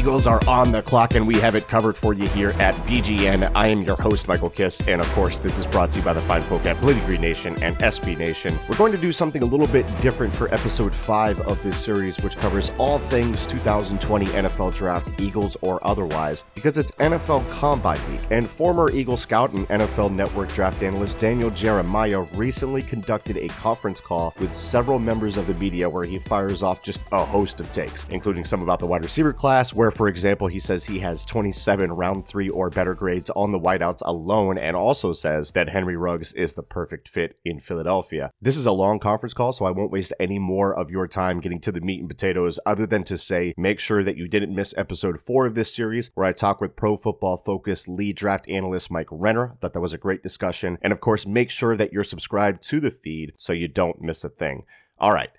Eagles 0.00 0.26
are 0.26 0.40
on 0.48 0.72
the 0.72 0.80
clock, 0.80 1.14
and 1.14 1.26
we 1.26 1.34
have 1.36 1.54
it 1.54 1.68
covered 1.68 1.94
for 1.94 2.14
you 2.14 2.26
here 2.28 2.54
at 2.58 2.74
BGN. 2.86 3.52
I 3.54 3.66
am 3.66 3.80
your 3.80 4.00
host, 4.00 4.28
Michael 4.28 4.48
Kist, 4.48 4.88
and 4.88 4.98
of 4.98 5.06
course, 5.12 5.36
this 5.36 5.58
is 5.58 5.66
brought 5.66 5.92
to 5.92 5.98
you 5.98 6.04
by 6.06 6.14
the 6.14 6.22
fine 6.22 6.40
folk 6.40 6.64
at 6.64 6.80
Bleeding 6.80 7.04
Green 7.04 7.20
Nation 7.20 7.52
and 7.62 7.76
SB 7.80 8.16
Nation. 8.16 8.58
We're 8.66 8.78
going 8.78 8.92
to 8.92 8.98
do 8.98 9.12
something 9.12 9.42
a 9.42 9.44
little 9.44 9.66
bit 9.66 9.86
different 10.00 10.34
for 10.34 10.48
episode 10.54 10.94
five 10.94 11.38
of 11.40 11.62
this 11.62 11.76
series, 11.76 12.18
which 12.22 12.38
covers 12.38 12.72
all 12.78 12.98
things 12.98 13.44
2020 13.44 14.24
NFL 14.24 14.74
Draft, 14.74 15.20
Eagles 15.20 15.58
or 15.60 15.86
otherwise, 15.86 16.46
because 16.54 16.78
it's 16.78 16.92
NFL 16.92 17.50
Combine 17.50 18.00
Week. 18.10 18.22
And 18.30 18.48
former 18.48 18.90
Eagle 18.90 19.18
scout 19.18 19.52
and 19.52 19.68
NFL 19.68 20.14
Network 20.14 20.50
draft 20.54 20.82
analyst 20.82 21.18
Daniel 21.18 21.50
Jeremiah 21.50 22.22
recently 22.36 22.80
conducted 22.80 23.36
a 23.36 23.48
conference 23.48 24.00
call 24.00 24.34
with 24.38 24.54
several 24.54 24.98
members 24.98 25.36
of 25.36 25.46
the 25.46 25.54
media 25.54 25.90
where 25.90 26.04
he 26.04 26.18
fires 26.20 26.62
off 26.62 26.82
just 26.82 27.02
a 27.12 27.22
host 27.22 27.60
of 27.60 27.70
takes, 27.74 28.06
including 28.08 28.46
some 28.46 28.62
about 28.62 28.80
the 28.80 28.86
wide 28.86 29.04
receiver 29.04 29.34
class, 29.34 29.74
where 29.74 29.89
for 29.90 30.08
example, 30.08 30.46
he 30.46 30.58
says 30.58 30.84
he 30.84 30.98
has 30.98 31.24
27 31.24 31.92
round 31.92 32.26
three 32.26 32.48
or 32.48 32.70
better 32.70 32.94
grades 32.94 33.30
on 33.30 33.50
the 33.50 33.58
wideouts 33.58 34.02
alone, 34.04 34.58
and 34.58 34.76
also 34.76 35.12
says 35.12 35.52
that 35.52 35.68
Henry 35.68 35.96
Ruggs 35.96 36.32
is 36.32 36.52
the 36.52 36.62
perfect 36.62 37.08
fit 37.08 37.38
in 37.44 37.60
Philadelphia. 37.60 38.30
This 38.42 38.56
is 38.56 38.66
a 38.66 38.72
long 38.72 38.98
conference 38.98 39.32
call, 39.32 39.52
so 39.52 39.64
I 39.64 39.70
won't 39.70 39.90
waste 39.90 40.12
any 40.20 40.38
more 40.38 40.78
of 40.78 40.90
your 40.90 41.08
time 41.08 41.40
getting 41.40 41.60
to 41.60 41.72
the 41.72 41.80
meat 41.80 42.00
and 42.00 42.08
potatoes, 42.08 42.60
other 42.66 42.86
than 42.86 43.04
to 43.04 43.18
say 43.18 43.54
make 43.56 43.80
sure 43.80 44.02
that 44.02 44.16
you 44.16 44.28
didn't 44.28 44.54
miss 44.54 44.74
episode 44.76 45.20
four 45.20 45.46
of 45.46 45.54
this 45.54 45.74
series, 45.74 46.10
where 46.14 46.26
I 46.26 46.32
talk 46.32 46.60
with 46.60 46.76
Pro 46.76 46.96
Football 46.96 47.42
Focus 47.44 47.88
lead 47.88 48.16
draft 48.16 48.48
analyst 48.48 48.90
Mike 48.90 49.08
Renner. 49.10 49.56
Thought 49.60 49.72
that 49.72 49.80
was 49.80 49.94
a 49.94 49.98
great 49.98 50.22
discussion. 50.22 50.78
And 50.82 50.92
of 50.92 51.00
course, 51.00 51.26
make 51.26 51.50
sure 51.50 51.76
that 51.76 51.92
you're 51.92 52.04
subscribed 52.04 52.62
to 52.64 52.80
the 52.80 52.90
feed 52.90 53.32
so 53.36 53.52
you 53.52 53.68
don't 53.68 54.02
miss 54.02 54.24
a 54.24 54.28
thing. 54.28 54.64
All 54.98 55.12
right. 55.12 55.30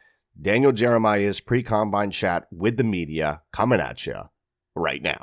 Daniel 0.42 0.72
Jeremiah's 0.72 1.42
pre 1.42 1.62
combine 1.62 2.12
chat 2.12 2.48
with 2.52 2.78
the 2.78 2.84
media 2.84 3.42
coming 3.52 3.80
at 3.80 4.06
you 4.06 4.30
right 4.76 5.02
now. 5.02 5.22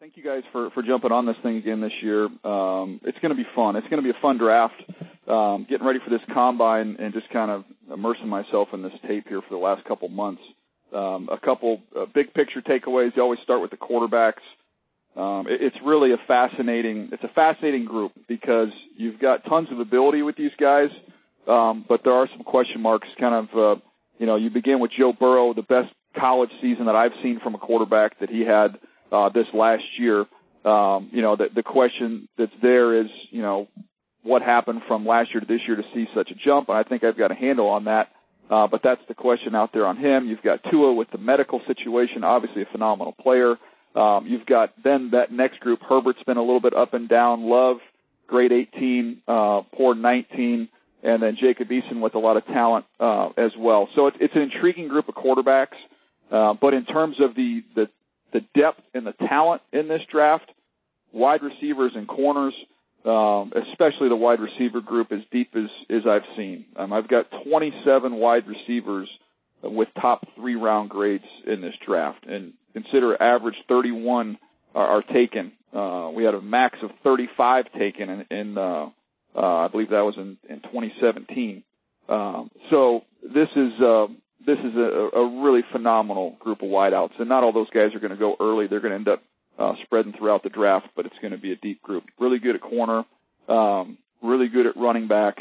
Thank 0.00 0.16
you 0.16 0.22
guys 0.22 0.42
for, 0.50 0.70
for 0.70 0.82
jumping 0.82 1.12
on 1.12 1.26
this 1.26 1.36
thing 1.42 1.58
again 1.58 1.82
this 1.82 1.92
year. 2.00 2.24
Um, 2.24 3.00
it's 3.04 3.18
going 3.18 3.36
to 3.36 3.42
be 3.42 3.46
fun. 3.54 3.76
It's 3.76 3.86
going 3.88 4.02
to 4.02 4.12
be 4.12 4.16
a 4.16 4.22
fun 4.22 4.38
draft. 4.38 4.82
Um, 5.28 5.66
getting 5.68 5.86
ready 5.86 6.00
for 6.02 6.08
this 6.10 6.22
combine 6.32 6.96
and 6.98 7.12
just 7.12 7.28
kind 7.28 7.50
of 7.50 7.64
immersing 7.92 8.26
myself 8.28 8.68
in 8.72 8.82
this 8.82 8.94
tape 9.06 9.28
here 9.28 9.42
for 9.42 9.50
the 9.50 9.60
last 9.60 9.84
couple 9.84 10.08
months. 10.08 10.40
Um, 10.94 11.28
a 11.30 11.38
couple 11.38 11.82
uh, 11.94 12.06
big 12.12 12.32
picture 12.32 12.62
takeaways. 12.62 13.14
You 13.14 13.22
always 13.22 13.40
start 13.44 13.60
with 13.60 13.70
the 13.70 13.76
quarterbacks. 13.76 14.40
Um, 15.16 15.46
it, 15.48 15.60
it's 15.60 15.76
really 15.84 16.12
a 16.12 16.18
fascinating. 16.26 17.10
It's 17.12 17.22
a 17.22 17.28
fascinating 17.28 17.84
group 17.84 18.12
because 18.26 18.70
you've 18.96 19.20
got 19.20 19.44
tons 19.44 19.68
of 19.70 19.80
ability 19.80 20.22
with 20.22 20.36
these 20.36 20.50
guys, 20.58 20.88
um, 21.46 21.84
but 21.88 22.00
there 22.04 22.14
are 22.14 22.28
some 22.28 22.42
question 22.42 22.80
marks. 22.80 23.08
Kind 23.20 23.34
of, 23.34 23.56
uh, 23.56 23.80
you 24.18 24.26
know, 24.26 24.36
you 24.36 24.50
begin 24.50 24.80
with 24.80 24.92
Joe 24.98 25.12
Burrow, 25.12 25.52
the 25.52 25.62
best 25.62 25.92
college 26.18 26.50
season 26.60 26.86
that 26.86 26.96
I've 26.96 27.12
seen 27.22 27.40
from 27.40 27.54
a 27.54 27.58
quarterback 27.58 28.18
that 28.20 28.30
he 28.30 28.40
had 28.40 28.78
uh, 29.12 29.28
this 29.28 29.46
last 29.52 29.84
year. 29.98 30.26
Um, 30.64 31.08
you 31.12 31.22
know, 31.22 31.36
the, 31.36 31.48
the 31.54 31.62
question 31.62 32.28
that's 32.36 32.52
there 32.62 33.00
is, 33.00 33.08
you 33.30 33.42
know, 33.42 33.68
what 34.22 34.42
happened 34.42 34.82
from 34.86 35.06
last 35.06 35.30
year 35.32 35.40
to 35.40 35.46
this 35.46 35.60
year 35.66 35.76
to 35.76 35.84
see 35.94 36.06
such 36.14 36.30
a 36.30 36.34
jump. 36.34 36.68
And 36.68 36.76
I 36.76 36.82
think 36.82 37.04
I've 37.04 37.16
got 37.16 37.30
a 37.30 37.34
handle 37.34 37.68
on 37.68 37.84
that. 37.84 38.08
Uh, 38.50 38.66
but 38.66 38.82
that's 38.82 39.00
the 39.08 39.14
question 39.14 39.54
out 39.54 39.72
there 39.72 39.86
on 39.86 39.96
him. 39.96 40.26
You've 40.26 40.42
got 40.42 40.60
Tua 40.70 40.92
with 40.92 41.10
the 41.12 41.18
medical 41.18 41.60
situation, 41.66 42.24
obviously 42.24 42.62
a 42.62 42.66
phenomenal 42.66 43.14
player. 43.20 43.56
Um, 43.94 44.26
you've 44.26 44.44
got 44.44 44.72
then 44.82 45.10
that 45.12 45.32
next 45.32 45.60
group. 45.60 45.80
Herbert's 45.88 46.22
been 46.24 46.36
a 46.36 46.42
little 46.42 46.60
bit 46.60 46.74
up 46.74 46.92
and 46.92 47.08
down. 47.08 47.48
Love, 47.48 47.76
grade 48.26 48.52
18, 48.52 49.22
uh, 49.26 49.62
poor 49.72 49.94
19 49.94 50.68
and 51.02 51.22
then 51.22 51.36
Jacob 51.40 51.68
Eason 51.68 52.00
with 52.00 52.14
a 52.14 52.18
lot 52.18 52.36
of 52.36 52.44
talent 52.46 52.84
uh, 52.98 53.28
as 53.36 53.52
well. 53.58 53.88
So 53.94 54.06
it's, 54.06 54.16
it's 54.20 54.34
an 54.34 54.42
intriguing 54.42 54.88
group 54.88 55.08
of 55.08 55.14
quarterbacks. 55.14 55.76
Uh, 55.76 55.99
but 56.30 56.74
in 56.74 56.84
terms 56.84 57.16
of 57.20 57.34
the, 57.34 57.62
the 57.74 57.88
the 58.32 58.40
depth 58.54 58.80
and 58.94 59.06
the 59.06 59.12
talent 59.12 59.62
in 59.72 59.88
this 59.88 60.02
draft, 60.10 60.50
wide 61.12 61.42
receivers 61.42 61.92
and 61.94 62.06
corners, 62.06 62.54
um, 63.04 63.52
especially 63.70 64.08
the 64.08 64.16
wide 64.16 64.40
receiver 64.40 64.80
group, 64.80 65.10
as 65.12 65.20
deep 65.30 65.54
as 65.56 65.68
as 65.88 66.06
I've 66.06 66.26
seen. 66.36 66.66
Um, 66.76 66.92
I've 66.92 67.08
got 67.08 67.26
27 67.44 68.14
wide 68.14 68.46
receivers 68.46 69.08
with 69.62 69.88
top 70.00 70.26
three 70.36 70.54
round 70.54 70.90
grades 70.90 71.24
in 71.46 71.60
this 71.60 71.74
draft, 71.84 72.26
and 72.26 72.52
consider 72.72 73.20
average 73.20 73.56
31 73.68 74.38
are, 74.74 74.86
are 74.86 75.02
taken. 75.02 75.52
Uh, 75.72 76.10
we 76.14 76.24
had 76.24 76.34
a 76.34 76.40
max 76.40 76.78
of 76.82 76.90
35 77.04 77.72
taken 77.78 78.10
in, 78.10 78.26
in 78.30 78.58
uh, 78.58 78.90
uh, 79.34 79.40
I 79.40 79.68
believe 79.68 79.90
that 79.90 80.00
was 80.00 80.16
in, 80.16 80.36
in 80.48 80.60
2017. 80.60 81.62
Um, 82.08 82.50
so 82.70 83.04
this 83.22 83.48
is 83.54 83.72
uh, 83.80 84.06
this 84.46 84.58
is 84.58 84.74
a, 84.76 85.10
a 85.16 85.42
really 85.42 85.62
phenomenal 85.72 86.36
group 86.40 86.62
of 86.62 86.68
wideouts, 86.68 87.18
and 87.18 87.28
not 87.28 87.44
all 87.44 87.52
those 87.52 87.70
guys 87.70 87.94
are 87.94 88.00
going 88.00 88.10
to 88.10 88.16
go 88.16 88.36
early. 88.40 88.66
They're 88.66 88.80
going 88.80 88.92
to 88.92 88.96
end 88.96 89.08
up 89.08 89.22
uh, 89.58 89.74
spreading 89.84 90.12
throughout 90.12 90.42
the 90.42 90.48
draft, 90.48 90.88
but 90.96 91.06
it's 91.06 91.18
going 91.20 91.32
to 91.32 91.38
be 91.38 91.52
a 91.52 91.56
deep 91.56 91.82
group. 91.82 92.04
Really 92.18 92.38
good 92.38 92.56
at 92.56 92.62
corner, 92.62 93.04
um, 93.48 93.98
really 94.22 94.48
good 94.48 94.66
at 94.66 94.76
running 94.76 95.08
back, 95.08 95.38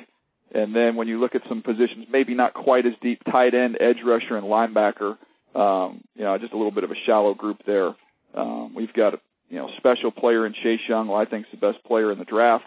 and 0.54 0.76
then 0.76 0.96
when 0.96 1.08
you 1.08 1.20
look 1.20 1.36
at 1.36 1.42
some 1.48 1.62
positions, 1.62 2.08
maybe 2.12 2.34
not 2.34 2.54
quite 2.54 2.86
as 2.86 2.94
deep, 3.02 3.22
tight 3.24 3.54
end, 3.54 3.78
edge 3.80 4.00
rusher, 4.06 4.36
and 4.36 4.46
linebacker. 4.46 5.18
Um, 5.56 6.02
you 6.16 6.24
know, 6.24 6.38
just 6.38 6.54
a 6.54 6.58
little 6.58 6.72
bit 6.72 6.84
of 6.84 6.92
a 6.92 6.96
shallow 7.06 7.34
group 7.34 7.62
there. 7.66 7.96
Um, 8.34 8.74
we've 8.76 8.94
got 8.94 9.20
you 9.50 9.58
know 9.58 9.70
special 9.78 10.12
player 10.12 10.46
in 10.46 10.54
Chase 10.54 10.82
Young, 10.88 11.08
who 11.08 11.14
I 11.14 11.26
think 11.26 11.46
is 11.46 11.60
the 11.60 11.72
best 11.72 11.84
player 11.86 12.12
in 12.12 12.20
the 12.20 12.26
draft. 12.26 12.66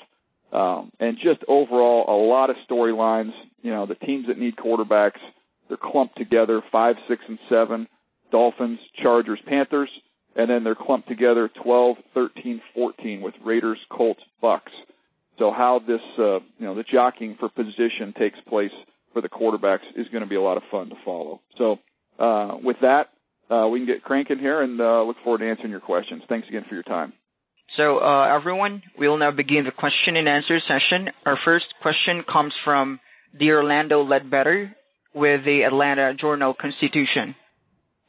Um, 0.53 0.92
and 1.00 1.16
just 1.16 1.42
overall, 1.48 2.04
a 2.09 2.19
lot 2.28 2.50
of 2.50 2.56
storylines. 2.69 3.32
You 3.62 3.71
know, 3.71 3.87
the 3.87 3.94
teams 3.94 4.26
that 4.26 4.38
need 4.38 4.56
quarterbacks, 4.56 5.21
they're 5.72 5.91
clumped 5.91 6.19
together, 6.19 6.62
five, 6.71 6.97
six, 7.09 7.22
and 7.27 7.38
seven. 7.49 7.88
Dolphins, 8.31 8.78
Chargers, 9.03 9.38
Panthers, 9.47 9.88
and 10.37 10.50
then 10.50 10.65
they're 10.65 10.75
clumped 10.75 11.09
together 11.09 11.50
12, 11.62 11.97
13, 12.12 12.60
14 12.75 13.21
with 13.22 13.34
Raiders, 13.43 13.78
Colts, 13.91 14.21
Bucks. 14.43 14.72
So 15.38 15.50
how 15.50 15.81
this, 15.87 16.00
uh, 16.19 16.41
you 16.59 16.66
know, 16.66 16.75
the 16.75 16.83
jockeying 16.83 17.37
for 17.41 17.49
position 17.49 18.12
takes 18.19 18.38
place 18.49 18.71
for 19.15 19.22
the 19.22 19.31
quarterbacks 19.31 19.87
is 19.97 20.09
going 20.09 20.22
to 20.22 20.28
be 20.28 20.37
a 20.37 20.43
lot 20.43 20.59
of 20.59 20.62
fun 20.71 20.91
to 20.91 20.94
follow. 21.06 21.41
So 21.56 21.78
uh, 22.19 22.56
with 22.62 22.77
that, 22.83 23.09
uh, 23.50 23.69
we 23.69 23.78
can 23.78 23.87
get 23.87 24.03
cranking 24.03 24.39
here 24.39 24.60
and 24.60 24.78
uh, 24.78 25.03
look 25.04 25.16
forward 25.25 25.39
to 25.39 25.49
answering 25.49 25.71
your 25.71 25.81
questions. 25.81 26.22
Thanks 26.28 26.49
again 26.49 26.65
for 26.69 26.75
your 26.75 26.84
time. 26.84 27.15
So, 27.78 27.99
uh, 27.99 28.25
everyone, 28.39 28.83
we 28.99 29.09
will 29.09 29.16
now 29.16 29.31
begin 29.31 29.65
the 29.65 29.71
question 29.71 30.16
and 30.16 30.28
answer 30.28 30.60
session. 30.69 31.09
Our 31.25 31.39
first 31.43 31.66
question 31.81 32.22
comes 32.31 32.53
from 32.65 33.00
the 33.39 33.51
Orlando 33.51 34.03
Ledbetter 34.03 34.77
with 35.14 35.44
the 35.44 35.62
Atlanta 35.62 36.14
Journal 36.14 36.54
Constitution. 36.54 37.34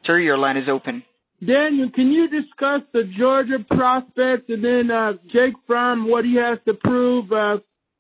Sir, 0.06 0.20
your 0.20 0.38
line 0.38 0.58
is 0.58 0.70
open. 0.70 1.04
Daniel, 1.46 1.90
can 1.92 2.12
you 2.12 2.30
discuss 2.30 2.82
the 2.94 3.04
Georgia 3.18 3.60
prospects 3.70 4.46
and 4.50 4.64
then 4.64 4.92
uh, 4.92 5.14
Jake 5.32 5.54
Fromm, 5.68 6.10
what 6.10 6.24
he 6.24 6.36
has 6.36 6.58
to 6.66 6.74
prove 6.74 7.32
uh, 7.32 7.58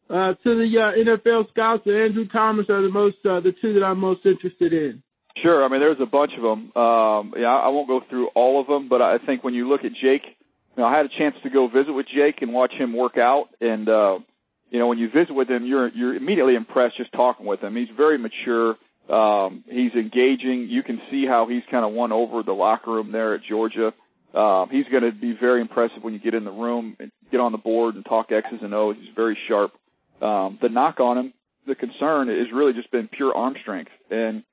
uh, 0.09 0.33
to 0.33 0.43
the 0.43 0.69
uh, 0.79 1.15
NFL 1.15 1.49
scouts? 1.49 1.83
And 1.85 1.95
Andrew 1.95 2.27
Thomas 2.27 2.69
are 2.69 2.81
the 2.81 2.89
most 2.89 3.17
uh, 3.25 3.41
the 3.41 3.53
two 3.61 3.73
that 3.73 3.83
I'm 3.83 3.99
most 3.99 4.25
interested 4.25 4.71
in. 4.71 5.03
Sure. 5.41 5.65
I 5.65 5.67
mean, 5.67 5.81
there's 5.81 5.99
a 5.99 6.05
bunch 6.05 6.31
of 6.37 6.43
them. 6.43 6.71
Um, 6.77 7.33
yeah, 7.35 7.47
I 7.47 7.67
won't 7.69 7.87
go 7.87 8.01
through 8.09 8.27
all 8.29 8.61
of 8.61 8.67
them, 8.67 8.87
but 8.87 9.01
I 9.01 9.17
think 9.17 9.43
when 9.43 9.53
you 9.53 9.67
look 9.67 9.83
at 9.83 9.91
Jake 10.01 10.23
you 10.75 10.81
know, 10.81 10.89
I 10.89 10.97
had 10.97 11.05
a 11.05 11.09
chance 11.09 11.35
to 11.43 11.49
go 11.49 11.67
visit 11.67 11.91
with 11.91 12.07
Jake 12.13 12.41
and 12.41 12.51
watch 12.53 12.73
him 12.73 12.93
work 12.95 13.17
out, 13.17 13.49
and 13.61 13.87
uh, 13.87 14.19
you 14.71 14.79
know, 14.79 14.87
when 14.87 14.97
you 14.97 15.09
visit 15.09 15.33
with 15.33 15.47
him, 15.47 15.65
you're 15.65 15.89
you're 15.89 16.15
immediately 16.15 16.55
impressed 16.55 16.97
just 16.97 17.11
talking 17.11 17.45
with 17.45 17.61
him. 17.61 17.75
He's 17.75 17.89
very 17.95 18.17
mature. 18.17 18.75
Um, 19.09 19.63
he's 19.67 19.93
engaging. 19.93 20.67
You 20.69 20.83
can 20.83 21.01
see 21.11 21.25
how 21.25 21.47
he's 21.47 21.63
kind 21.69 21.85
of 21.85 21.91
won 21.91 22.11
over 22.11 22.43
the 22.43 22.53
locker 22.53 22.91
room 22.91 23.11
there 23.11 23.35
at 23.35 23.41
Georgia. 23.43 23.93
Um, 24.33 24.69
he's 24.71 24.85
going 24.87 25.03
to 25.03 25.11
be 25.11 25.35
very 25.39 25.61
impressive 25.61 26.03
when 26.03 26.13
you 26.13 26.19
get 26.19 26.33
in 26.33 26.43
the 26.43 26.51
room 26.51 26.95
and 26.99 27.11
get 27.31 27.39
on 27.39 27.51
the 27.51 27.57
board 27.57 27.95
and 27.95 28.05
talk 28.05 28.31
X's 28.31 28.59
and 28.61 28.73
O's. 28.73 28.95
He's 28.99 29.13
very 29.15 29.37
sharp. 29.47 29.73
Um, 30.21 30.57
the 30.61 30.69
knock 30.69 30.99
on 30.99 31.17
him 31.17 31.33
the 31.65 31.75
concern 31.75 32.27
has 32.27 32.51
really 32.53 32.73
just 32.73 32.91
been 32.91 33.07
pure 33.07 33.33
arm 33.33 33.55
strength. 33.61 33.91
And 34.09 34.43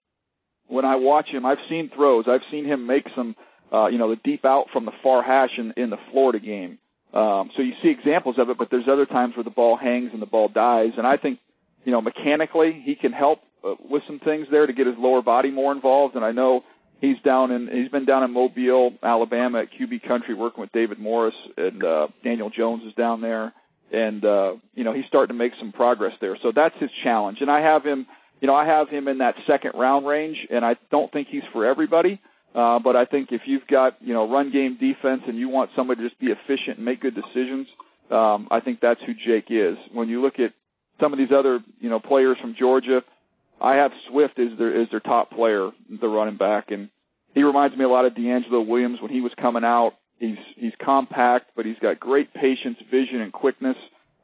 when 0.69 0.85
I 0.85 0.96
watch 0.96 1.29
him, 1.29 1.44
I've 1.44 1.58
seen 1.69 1.91
throws. 1.94 2.26
I've 2.29 2.43
seen 2.50 2.64
him 2.64 2.87
make 2.87 3.06
some, 3.17 3.35
uh, 3.73 3.87
you 3.87 3.99
know, 3.99 4.11
the 4.11 4.20
deep 4.23 4.44
out 4.44 4.67
from 4.73 4.85
the 4.85 4.93
far 5.03 5.23
hash 5.23 5.50
in, 5.58 5.73
in 5.76 5.91
the 5.91 5.99
Florida 6.11 6.38
game. 6.38 6.79
Um, 7.12 7.50
so 7.56 7.62
you 7.62 7.73
see 7.82 7.88
examples 7.88 8.37
of 8.38 8.50
it, 8.50 8.58
but 8.58 8.69
there's 8.70 8.87
other 8.88 9.06
times 9.06 9.35
where 9.37 9.44
the 9.44 9.50
ball 9.50 9.76
hangs 9.76 10.11
and 10.12 10.23
the 10.23 10.26
ball 10.26 10.49
dies. 10.49 10.93
And 10.96 11.06
I 11.06 11.17
think, 11.17 11.41
you 11.85 11.91
know, 11.91 12.00
mechanically 12.00 12.81
he 12.85 12.94
can 12.94 13.12
help 13.12 13.41
with 13.62 14.03
some 14.07 14.19
things 14.19 14.47
there 14.51 14.67
to 14.67 14.73
get 14.73 14.87
his 14.87 14.97
lower 14.99 15.23
body 15.23 15.51
more 15.51 15.73
involved. 15.73 16.17
And 16.17 16.25
I 16.25 16.33
know 16.33 16.65
he's 17.01 17.17
down 17.25 17.51
in 17.51 17.69
he's 17.69 17.91
been 17.91 18.05
down 18.05 18.23
in 18.23 18.33
Mobile, 18.33 18.93
Alabama 19.03 19.61
at 19.61 19.69
QB 19.73 20.07
Country 20.07 20.35
working 20.35 20.61
with 20.61 20.73
David 20.73 20.99
Morris 20.99 21.35
and 21.57 21.83
uh, 21.83 22.09
Daniel 22.23 22.51
Jones 22.51 22.83
is 22.87 22.95
down 22.95 23.21
there, 23.21 23.53
and 23.93 24.25
uh, 24.25 24.55
you 24.75 24.85
know 24.85 24.93
he's 24.93 25.07
starting 25.07 25.35
to 25.35 25.39
make 25.39 25.53
some 25.59 25.73
progress 25.73 26.12
there. 26.21 26.37
So 26.43 26.53
that's 26.55 26.75
his 26.79 26.91
challenge, 27.03 27.39
and 27.41 27.51
I 27.51 27.61
have 27.61 27.85
him. 27.85 28.07
You 28.41 28.47
know, 28.47 28.55
I 28.55 28.65
have 28.65 28.89
him 28.89 29.07
in 29.07 29.19
that 29.19 29.35
second 29.47 29.73
round 29.75 30.06
range, 30.06 30.47
and 30.51 30.65
I 30.65 30.77
don't 30.91 31.13
think 31.13 31.29
he's 31.29 31.43
for 31.53 31.67
everybody. 31.67 32.21
Uh, 32.55 32.79
but 32.79 32.97
I 32.97 33.05
think 33.05 33.33
if 33.33 33.43
you've 33.45 33.67
got 33.67 33.97
you 34.01 34.15
know 34.15 34.31
run 34.31 34.51
game 34.51 34.77
defense 34.81 35.23
and 35.27 35.39
you 35.39 35.49
want 35.49 35.71
somebody 35.77 36.03
to 36.03 36.09
just 36.09 36.21
be 36.21 36.29
efficient 36.29 36.77
and 36.77 36.85
make 36.85 37.01
good 37.01 37.15
decisions, 37.15 37.67
um, 38.11 38.49
I 38.51 38.61
think 38.61 38.81
that's 38.81 39.01
who 39.06 39.13
Jake 39.15 39.47
is. 39.51 39.77
When 39.93 40.09
you 40.09 40.23
look 40.23 40.39
at 40.39 40.53
some 41.01 41.13
of 41.13 41.19
these 41.19 41.31
other 41.37 41.61
you 41.81 41.91
know 41.91 42.01
players 42.01 42.39
from 42.41 42.55
Georgia, 42.59 43.03
I 43.61 43.75
have 43.77 43.93
Swift 44.09 44.39
as 44.39 44.57
their 44.59 44.81
as 44.81 44.89
their 44.91 45.01
top 45.01 45.31
player, 45.31 45.71
the 45.89 46.09
running 46.09 46.37
back, 46.37 46.71
and 46.71 46.89
he 47.35 47.43
reminds 47.43 47.77
me 47.77 47.85
a 47.85 47.89
lot 47.89 48.05
of 48.05 48.15
DeAngelo 48.15 48.67
Williams 48.67 49.01
when 49.01 49.11
he 49.11 49.21
was 49.21 49.33
coming 49.41 49.65
out. 49.65 49.93
He's 50.19 50.39
he's 50.57 50.73
compact, 50.83 51.51
but 51.57 51.67
he's 51.67 51.79
got 51.81 52.01
great 52.01 52.33
patience, 52.35 52.79
vision, 52.91 53.21
and 53.21 53.33
quickness. 53.33 53.77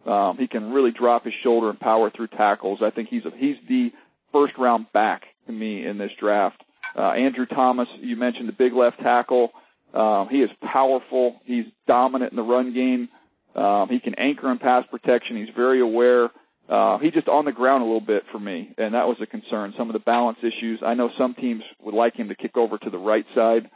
Um, 0.06 0.36
he 0.38 0.46
can 0.46 0.72
really 0.72 0.92
drop 0.92 1.24
his 1.24 1.34
shoulder 1.42 1.68
and 1.70 1.80
power 1.80 2.10
through 2.10 2.28
tackles. 2.28 2.80
I 2.82 2.90
think 2.90 3.08
he's 3.08 3.24
a, 3.24 3.30
he's 3.36 3.56
the 3.68 3.90
first 4.32 4.54
round 4.58 4.86
back 4.92 5.22
to 5.46 5.52
me 5.52 5.84
in 5.84 5.98
this 5.98 6.12
draft. 6.18 6.62
Uh, 6.96 7.10
Andrew 7.10 7.46
Thomas, 7.46 7.88
you 8.00 8.16
mentioned 8.16 8.48
the 8.48 8.52
big 8.52 8.72
left 8.72 9.00
tackle. 9.00 9.52
Um, 9.92 10.28
he 10.30 10.42
is 10.42 10.50
powerful. 10.62 11.40
He's 11.44 11.64
dominant 11.86 12.32
in 12.32 12.36
the 12.36 12.42
run 12.42 12.72
game. 12.72 13.08
Um, 13.54 13.88
he 13.88 14.00
can 14.00 14.14
anchor 14.14 14.50
in 14.50 14.58
pass 14.58 14.84
protection. 14.90 15.36
He's 15.36 15.54
very 15.54 15.80
aware. 15.80 16.30
Uh, 16.68 16.98
he 16.98 17.10
just 17.10 17.28
on 17.28 17.44
the 17.44 17.52
ground 17.52 17.82
a 17.82 17.86
little 17.86 18.00
bit 18.00 18.24
for 18.32 18.40
me, 18.40 18.74
and 18.76 18.94
that 18.94 19.06
was 19.06 19.16
a 19.20 19.26
concern. 19.26 19.72
Some 19.78 19.88
of 19.88 19.92
the 19.92 20.00
balance 20.00 20.38
issues. 20.42 20.80
I 20.84 20.94
know 20.94 21.10
some 21.16 21.34
teams 21.34 21.62
would 21.82 21.94
like 21.94 22.16
him 22.16 22.28
to 22.28 22.34
kick 22.34 22.56
over 22.56 22.76
to 22.78 22.90
the 22.90 22.98
right 22.98 23.26
side, 23.34 23.70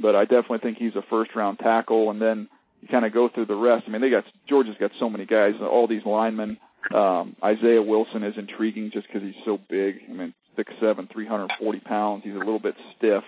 but 0.00 0.16
I 0.16 0.24
definitely 0.24 0.58
think 0.58 0.78
he's 0.78 0.96
a 0.96 1.04
first 1.08 1.34
round 1.36 1.60
tackle. 1.60 2.10
And 2.10 2.20
then 2.20 2.48
you 2.80 2.88
kind 2.88 3.04
of 3.04 3.12
go 3.12 3.28
through 3.28 3.46
the 3.46 3.54
rest. 3.54 3.84
I 3.86 3.90
mean, 3.90 4.00
they 4.00 4.10
got 4.10 4.24
Georgia's 4.48 4.76
got 4.80 4.90
so 4.98 5.08
many 5.08 5.24
guys, 5.24 5.54
all 5.60 5.86
these 5.86 6.04
linemen. 6.04 6.58
Um, 6.92 7.36
Isaiah 7.44 7.80
Wilson 7.82 8.24
is 8.24 8.34
intriguing 8.36 8.90
just 8.92 9.06
because 9.06 9.22
he's 9.22 9.40
so 9.44 9.58
big. 9.70 10.00
I 10.10 10.12
mean, 10.12 10.34
six 10.56 10.72
seven, 10.80 11.08
three 11.12 11.26
hundred 11.26 11.52
forty 11.60 11.78
pounds. 11.78 12.24
He's 12.24 12.34
a 12.34 12.38
little 12.38 12.58
bit 12.58 12.74
stiff, 12.96 13.22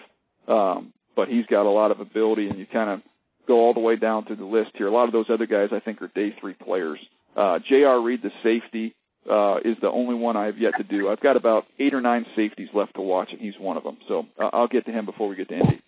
um, 0.49 0.93
but 1.15 1.29
he's 1.29 1.47
got 1.47 1.67
a 1.67 1.71
lot 1.71 1.93
of 1.93 2.01
ability. 2.01 2.49
And 2.49 2.59
you 2.59 2.67
kind 2.67 2.91
of 2.91 3.01
go 3.47 3.61
all 3.61 3.75
the 3.75 3.81
way 3.81 3.95
down 3.95 4.25
through 4.25 4.37
the 4.37 4.45
list 4.45 4.73
here. 4.75 4.89
A 4.89 4.91
lot 4.91 5.05
of 5.05 5.13
those 5.13 5.27
other 5.29 5.47
guys, 5.47 5.69
I 5.71 5.79
think, 5.79 6.03
are 6.03 6.09
day 6.09 6.35
three 6.41 6.55
players. 6.55 6.99
Uh, 7.37 7.59
J.R. 7.69 8.01
Reed, 8.01 8.23
the 8.23 8.31
safety, 8.43 8.95
uh, 9.31 9.57
is 9.65 9.77
the 9.81 9.91
only 9.91 10.15
one 10.15 10.37
I 10.37 10.47
have 10.47 10.59
yet 10.59 10.75
to 10.79 10.85
do. 10.85 11.09
I've 11.09 11.21
got 11.21 11.37
about 11.37 11.65
eight 11.79 11.95
or 11.95 12.01
nine 12.01 12.27
safeties 12.37 12.69
left 12.75 12.95
to 12.95 13.01
watch, 13.01 13.29
and 13.33 13.41
he's 13.41 13.55
one 13.59 13.77
of 13.77 13.83
them. 13.83 13.97
So 14.09 14.27
uh, 14.41 14.51
I'll 14.53 14.69
get 14.69 14.87
to 14.87 14.93
him 14.93 15.07
before 15.07 15.29
we 15.29 15.37
get 15.37 15.49
to 15.49 15.55
Indy. 15.55 15.83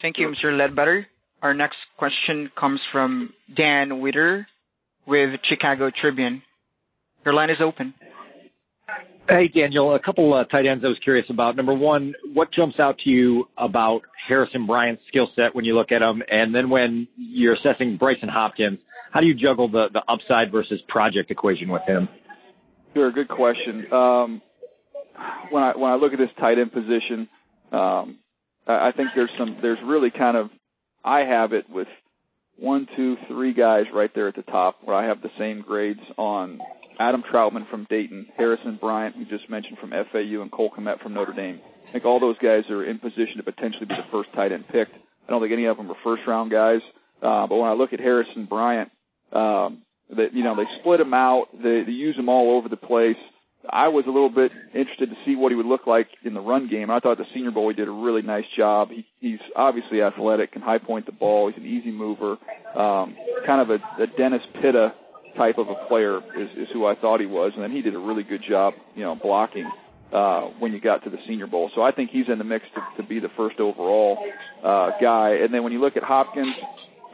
Thank 0.00 0.18
you, 0.18 0.28
Mr. 0.28 0.56
Ledbetter. 0.56 1.06
Our 1.42 1.54
next 1.54 1.78
question 1.96 2.50
comes 2.58 2.80
from 2.90 3.32
Dan 3.56 3.90
Wiederer 4.00 4.46
with 5.06 5.40
Chicago 5.44 5.90
Tribune. 5.90 6.42
Your 7.24 7.34
line 7.34 7.50
is 7.50 7.58
open. 7.60 7.94
Hey, 9.28 9.48
Daniel. 9.48 9.94
A 9.94 10.00
couple 10.00 10.34
uh, 10.34 10.44
tight 10.44 10.66
ends 10.66 10.84
I 10.84 10.88
was 10.88 10.98
curious 11.02 11.26
about. 11.30 11.56
Number 11.56 11.72
one, 11.72 12.12
what 12.34 12.52
jumps 12.52 12.80
out 12.80 12.98
to 12.98 13.10
you 13.10 13.48
about 13.56 14.02
Harrison 14.28 14.66
Bryant's 14.66 15.02
skill 15.08 15.28
set 15.36 15.54
when 15.54 15.64
you 15.64 15.74
look 15.76 15.92
at 15.92 16.02
him? 16.02 16.22
And 16.30 16.54
then 16.54 16.68
when 16.68 17.06
you're 17.16 17.54
assessing 17.54 17.98
Brycen 17.98 18.28
Hopkins, 18.28 18.80
how 19.12 19.20
do 19.20 19.26
you 19.26 19.34
juggle 19.34 19.68
the, 19.68 19.88
the 19.92 20.02
upside 20.08 20.50
versus 20.50 20.80
project 20.88 21.30
equation 21.30 21.68
with 21.68 21.82
him? 21.86 22.08
Sure, 22.94 23.10
good 23.10 23.28
question. 23.28 23.92
Um, 23.92 24.42
when 25.50 25.62
I 25.62 25.76
when 25.76 25.90
I 25.90 25.94
look 25.94 26.12
at 26.12 26.18
this 26.18 26.30
tight 26.38 26.58
end 26.58 26.72
position, 26.72 27.28
um, 27.72 28.18
I, 28.66 28.92
think 28.92 29.10
there's 29.14 29.30
some 29.38 29.58
there's 29.62 29.78
really 29.84 30.10
kind 30.10 30.36
of 30.36 30.50
I 31.04 31.20
have 31.20 31.52
it 31.52 31.68
with 31.70 31.88
one, 32.58 32.86
two, 32.96 33.16
three 33.28 33.54
guys 33.54 33.86
right 33.92 34.10
there 34.14 34.28
at 34.28 34.36
the 34.36 34.42
top 34.42 34.76
where 34.84 34.96
I 34.96 35.06
have 35.06 35.22
the 35.22 35.30
same 35.38 35.62
grades 35.62 36.00
on 36.18 36.60
Adam 36.98 37.22
Trautman 37.22 37.68
from 37.70 37.86
Dayton, 37.88 38.26
Harrison 38.36 38.78
Bryant, 38.80 39.16
who 39.16 39.24
just 39.24 39.48
mentioned 39.50 39.78
from 39.78 39.90
FAU, 39.90 40.42
and 40.42 40.52
Cole 40.52 40.70
Kmet 40.70 41.02
from 41.02 41.14
Notre 41.14 41.32
Dame. 41.32 41.60
I 41.88 41.92
think 41.92 42.04
all 42.04 42.20
those 42.20 42.38
guys 42.38 42.64
are 42.70 42.84
in 42.84 42.98
position 42.98 43.38
to 43.38 43.42
potentially 43.42 43.86
be 43.86 43.94
the 43.94 44.10
first 44.10 44.32
tight 44.34 44.52
end 44.52 44.68
picked. 44.68 44.94
I 45.26 45.30
don't 45.30 45.40
think 45.40 45.52
any 45.52 45.66
of 45.66 45.76
them 45.76 45.90
are 45.90 45.96
first 46.04 46.22
round 46.26 46.50
guys. 46.50 46.80
Uh, 47.22 47.46
but 47.46 47.56
when 47.56 47.70
I 47.70 47.72
look 47.72 47.92
at 47.92 48.00
Harrison 48.00 48.46
Bryant, 48.46 48.90
um, 49.32 49.82
that 50.10 50.34
you 50.34 50.44
know 50.44 50.56
they 50.56 50.66
split 50.80 51.00
him 51.00 51.14
out, 51.14 51.46
they, 51.54 51.82
they 51.84 51.92
use 51.92 52.16
him 52.16 52.28
all 52.28 52.56
over 52.56 52.68
the 52.68 52.76
place. 52.76 53.16
I 53.70 53.88
was 53.88 54.04
a 54.06 54.10
little 54.10 54.28
bit 54.28 54.50
interested 54.74 55.10
to 55.10 55.16
see 55.24 55.36
what 55.36 55.52
he 55.52 55.56
would 55.56 55.66
look 55.66 55.86
like 55.86 56.08
in 56.24 56.34
the 56.34 56.40
run 56.40 56.68
game. 56.68 56.90
I 56.90 56.98
thought 56.98 57.18
the 57.18 57.26
Senior 57.32 57.52
Bowl 57.52 57.68
he 57.68 57.74
did 57.74 57.86
a 57.86 57.92
really 57.92 58.22
nice 58.22 58.44
job. 58.56 58.88
He, 58.90 59.06
he's 59.20 59.38
obviously 59.54 60.02
athletic, 60.02 60.52
can 60.52 60.62
high 60.62 60.78
point 60.78 61.06
the 61.06 61.12
ball. 61.12 61.48
He's 61.48 61.62
an 61.62 61.68
easy 61.68 61.92
mover, 61.92 62.32
um, 62.74 63.16
kind 63.46 63.60
of 63.60 63.70
a, 63.70 64.02
a 64.02 64.06
Dennis 64.18 64.42
Pitta 64.60 64.94
type 65.36 65.58
of 65.58 65.68
a 65.68 65.86
player 65.86 66.18
is, 66.38 66.50
is 66.56 66.68
who 66.72 66.86
I 66.86 66.94
thought 66.96 67.20
he 67.20 67.26
was, 67.26 67.52
and 67.54 67.62
then 67.62 67.70
he 67.70 67.82
did 67.82 67.94
a 67.94 67.98
really 67.98 68.22
good 68.22 68.42
job, 68.46 68.74
you 68.94 69.02
know, 69.02 69.14
blocking 69.14 69.70
uh, 70.12 70.42
when 70.58 70.72
you 70.72 70.80
got 70.80 71.02
to 71.04 71.10
the 71.10 71.18
Senior 71.26 71.46
Bowl. 71.46 71.70
So 71.74 71.82
I 71.82 71.92
think 71.92 72.10
he's 72.10 72.28
in 72.28 72.38
the 72.38 72.44
mix 72.44 72.64
to, 72.74 73.02
to 73.02 73.08
be 73.08 73.18
the 73.18 73.30
first 73.36 73.60
overall 73.60 74.18
uh, 74.62 74.90
guy. 75.00 75.38
And 75.42 75.52
then 75.52 75.62
when 75.62 75.72
you 75.72 75.80
look 75.80 75.96
at 75.96 76.02
Hopkins, 76.02 76.54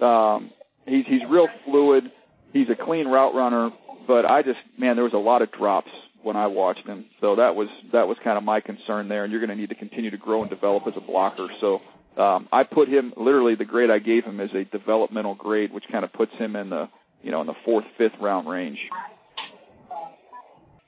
um, 0.03 0.51
he's 0.87 1.05
he's 1.07 1.23
real 1.29 1.49
fluid 1.65 2.05
he's 2.53 2.69
a 2.71 2.77
clean 2.77 3.07
route 3.09 3.35
runner, 3.35 3.71
but 4.07 4.25
I 4.25 4.43
just 4.43 4.59
man, 4.79 4.97
there 4.97 5.05
was 5.05 5.15
a 5.15 5.19
lot 5.19 5.43
of 5.43 5.51
drops 5.53 5.91
when 6.23 6.37
I 6.37 6.47
watched 6.47 6.87
him. 6.87 7.07
So 7.21 7.37
that 7.37 7.55
was 7.55 7.69
that 7.93 8.09
was 8.09 8.17
kind 8.23 8.39
of 8.39 8.45
my 8.45 8.61
concern 8.61 9.09
there. 9.09 9.25
And 9.25 9.33
you're 9.33 9.45
going 9.45 9.57
to 9.57 9.57
need 9.57 9.71
to 9.71 9.75
continue 9.75 10.11
to 10.11 10.17
grow 10.17 10.43
and 10.43 10.51
develop 10.51 10.85
as 10.87 10.95
a 10.97 11.01
blocker. 11.01 11.49
So 11.61 11.81
um, 12.21 12.49
I 12.53 12.65
put 12.65 12.89
him 12.89 13.13
literally 13.17 13.55
the 13.55 13.65
grade 13.65 13.91
I 13.91 13.99
gave 13.99 14.25
him 14.25 14.41
is 14.41 14.51
a 14.55 14.65
developmental 14.65 15.35
grade, 15.35 15.73
which 15.73 15.85
kind 15.91 16.05
of 16.05 16.13
puts 16.13 16.33
him 16.35 16.57
in 16.57 16.71
the 16.71 16.89
you 17.23 17.31
know 17.31 17.41
in 17.41 17.47
the 17.47 17.57
fourth 17.65 17.85
fifth 17.97 18.19
round 18.21 18.49
range. 18.49 18.79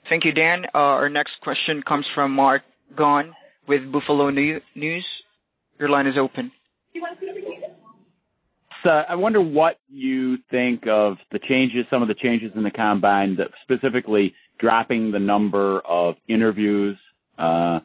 Thank 0.09 0.25
you, 0.25 0.33
Dan. 0.33 0.65
Uh, 0.75 0.79
our 0.79 1.09
next 1.09 1.35
question 1.41 1.83
comes 1.83 2.05
from 2.15 2.33
Mark 2.33 2.63
Gaughan 2.97 3.31
with 3.69 3.93
Buffalo 3.93 4.31
News. 4.31 5.05
Your 5.79 5.89
line 5.89 6.09
is 6.09 6.17
open 6.19 6.51
uh, 8.85 9.05
I 9.09 9.15
wonder 9.15 9.41
what 9.41 9.79
you 9.89 10.39
think 10.51 10.87
of 10.87 11.17
the 11.33 11.39
changes, 11.39 11.87
some 11.91 12.03
of 12.03 12.09
the 12.09 12.15
changes 12.15 12.53
in 12.55 12.63
the 12.63 12.71
combine, 12.71 13.37
that 13.37 13.49
specifically 13.63 14.35
dropping 14.59 15.11
the 15.11 15.19
number 15.19 15.81
of 15.81 16.17
interviews 16.29 16.99
uh, 17.39 17.81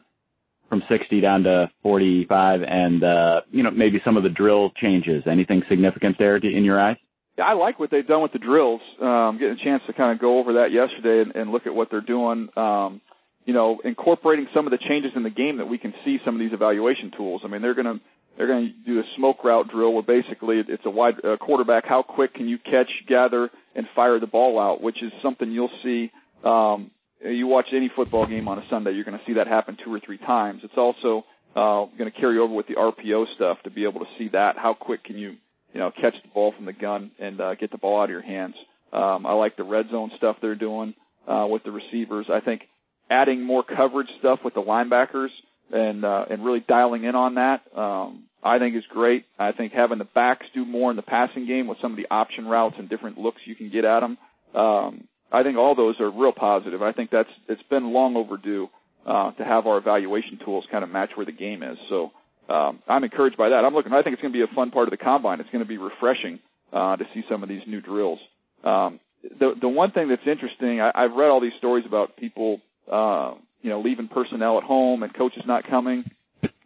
from 0.68 0.82
60 0.88 1.20
down 1.20 1.42
to 1.44 1.70
45, 1.82 2.62
and 2.62 3.04
uh, 3.04 3.40
you 3.50 3.62
know 3.62 3.70
maybe 3.70 4.00
some 4.04 4.16
of 4.16 4.22
the 4.22 4.28
drill 4.28 4.70
changes. 4.80 5.22
Anything 5.26 5.62
significant 5.68 6.16
there 6.18 6.36
in 6.36 6.64
your 6.64 6.80
eyes? 6.80 6.96
Yeah, 7.38 7.44
I 7.44 7.52
like 7.52 7.78
what 7.78 7.90
they've 7.90 8.06
done 8.06 8.22
with 8.22 8.32
the 8.32 8.38
drills. 8.38 8.80
Um, 9.00 9.38
getting 9.38 9.58
a 9.60 9.64
chance 9.64 9.82
to 9.86 9.92
kind 9.92 10.12
of 10.12 10.20
go 10.20 10.38
over 10.38 10.54
that 10.54 10.72
yesterday 10.72 11.22
and, 11.22 11.36
and 11.36 11.52
look 11.52 11.66
at 11.66 11.74
what 11.74 11.90
they're 11.90 12.00
doing. 12.00 12.48
Um, 12.56 13.00
you 13.44 13.54
know, 13.54 13.78
incorporating 13.84 14.48
some 14.52 14.66
of 14.66 14.72
the 14.72 14.78
changes 14.78 15.12
in 15.14 15.22
the 15.22 15.30
game 15.30 15.58
that 15.58 15.66
we 15.66 15.78
can 15.78 15.94
see 16.04 16.18
some 16.24 16.34
of 16.34 16.40
these 16.40 16.52
evaluation 16.52 17.12
tools. 17.16 17.42
I 17.44 17.48
mean, 17.48 17.62
they're 17.62 17.74
going 17.74 17.98
to 17.98 18.00
they're 18.36 18.46
going 18.46 18.66
to 18.66 18.92
do 18.92 19.00
a 19.00 19.04
smoke 19.16 19.44
route 19.44 19.68
drill 19.70 19.92
where 19.92 20.02
basically 20.02 20.62
it's 20.66 20.84
a 20.84 20.90
wide 20.90 21.24
uh, 21.24 21.36
quarterback. 21.38 21.86
How 21.86 22.02
quick 22.02 22.34
can 22.34 22.48
you 22.48 22.58
catch, 22.58 22.90
gather, 23.08 23.50
and 23.74 23.86
fire 23.94 24.20
the 24.20 24.26
ball 24.26 24.58
out? 24.58 24.82
Which 24.82 25.02
is 25.02 25.12
something 25.22 25.50
you'll 25.50 25.70
see. 25.82 26.10
Um, 26.44 26.90
you 27.24 27.46
watch 27.46 27.66
any 27.72 27.90
football 27.94 28.26
game 28.26 28.46
on 28.48 28.58
a 28.58 28.64
Sunday, 28.68 28.92
you're 28.92 29.04
going 29.04 29.18
to 29.18 29.24
see 29.26 29.34
that 29.34 29.46
happen 29.46 29.76
two 29.82 29.92
or 29.92 30.00
three 30.00 30.18
times. 30.18 30.60
It's 30.62 30.76
also 30.76 31.24
uh, 31.54 31.86
going 31.96 32.10
to 32.10 32.20
carry 32.20 32.38
over 32.38 32.52
with 32.52 32.66
the 32.66 32.74
RPO 32.74 33.34
stuff 33.34 33.58
to 33.64 33.70
be 33.70 33.84
able 33.84 34.00
to 34.00 34.06
see 34.18 34.28
that. 34.28 34.58
How 34.58 34.74
quick 34.74 35.04
can 35.04 35.16
you, 35.16 35.36
you 35.72 35.80
know, 35.80 35.90
catch 35.90 36.14
the 36.22 36.28
ball 36.34 36.52
from 36.54 36.66
the 36.66 36.72
gun 36.72 37.10
and 37.18 37.40
uh, 37.40 37.54
get 37.54 37.70
the 37.70 37.78
ball 37.78 38.00
out 38.00 38.04
of 38.04 38.10
your 38.10 38.22
hands? 38.22 38.54
Um, 38.92 39.26
I 39.26 39.32
like 39.32 39.56
the 39.56 39.64
red 39.64 39.86
zone 39.90 40.10
stuff 40.16 40.36
they're 40.40 40.54
doing 40.54 40.94
uh, 41.26 41.46
with 41.50 41.64
the 41.64 41.70
receivers. 41.70 42.26
I 42.30 42.40
think 42.40 42.62
adding 43.10 43.42
more 43.42 43.62
coverage 43.62 44.08
stuff 44.18 44.40
with 44.44 44.54
the 44.54 44.62
linebackers 44.62 45.30
and 45.72 46.04
uh, 46.04 46.26
and 46.30 46.44
really 46.44 46.60
dialing 46.60 47.04
in 47.04 47.14
on 47.14 47.34
that. 47.34 47.62
Um, 47.76 48.24
I 48.42 48.58
think 48.58 48.76
is 48.76 48.84
great. 48.88 49.24
I 49.38 49.52
think 49.52 49.72
having 49.72 49.98
the 49.98 50.04
backs 50.04 50.46
do 50.54 50.64
more 50.64 50.90
in 50.90 50.96
the 50.96 51.02
passing 51.02 51.46
game 51.46 51.66
with 51.66 51.78
some 51.82 51.92
of 51.92 51.96
the 51.96 52.06
option 52.10 52.46
routes 52.46 52.76
and 52.78 52.88
different 52.88 53.18
looks 53.18 53.40
you 53.44 53.56
can 53.56 53.70
get 53.70 53.84
at 53.84 54.00
them. 54.00 54.18
Um, 54.54 55.08
I 55.32 55.42
think 55.42 55.58
all 55.58 55.74
those 55.74 56.00
are 56.00 56.10
real 56.10 56.32
positive. 56.32 56.80
I 56.82 56.92
think 56.92 57.10
that's 57.10 57.28
it's 57.48 57.62
been 57.68 57.92
long 57.92 58.16
overdue 58.16 58.68
uh, 59.04 59.32
to 59.32 59.44
have 59.44 59.66
our 59.66 59.78
evaluation 59.78 60.38
tools 60.44 60.64
kind 60.70 60.84
of 60.84 60.90
match 60.90 61.10
where 61.16 61.26
the 61.26 61.32
game 61.32 61.62
is. 61.62 61.78
So 61.88 62.12
um, 62.48 62.80
I'm 62.88 63.02
encouraged 63.02 63.36
by 63.36 63.48
that. 63.48 63.64
I'm 63.64 63.74
looking. 63.74 63.92
I 63.92 64.02
think 64.02 64.14
it's 64.14 64.22
going 64.22 64.32
to 64.32 64.38
be 64.38 64.50
a 64.50 64.54
fun 64.54 64.70
part 64.70 64.86
of 64.86 64.92
the 64.92 64.96
combine. 64.96 65.40
It's 65.40 65.50
going 65.50 65.64
to 65.64 65.68
be 65.68 65.78
refreshing 65.78 66.38
uh, 66.72 66.96
to 66.96 67.04
see 67.12 67.22
some 67.28 67.42
of 67.42 67.48
these 67.48 67.62
new 67.66 67.80
drills. 67.80 68.20
Um, 68.62 69.00
the 69.22 69.54
the 69.60 69.68
one 69.68 69.90
thing 69.90 70.08
that's 70.08 70.26
interesting, 70.26 70.80
I, 70.80 70.92
I've 70.94 71.12
read 71.12 71.30
all 71.30 71.40
these 71.40 71.56
stories 71.58 71.84
about 71.86 72.16
people 72.16 72.60
uh, 72.90 73.34
you 73.66 73.72
know, 73.72 73.80
leaving 73.80 74.06
personnel 74.06 74.58
at 74.58 74.62
home 74.62 75.02
and 75.02 75.12
coaches 75.12 75.42
not 75.44 75.68
coming 75.68 76.04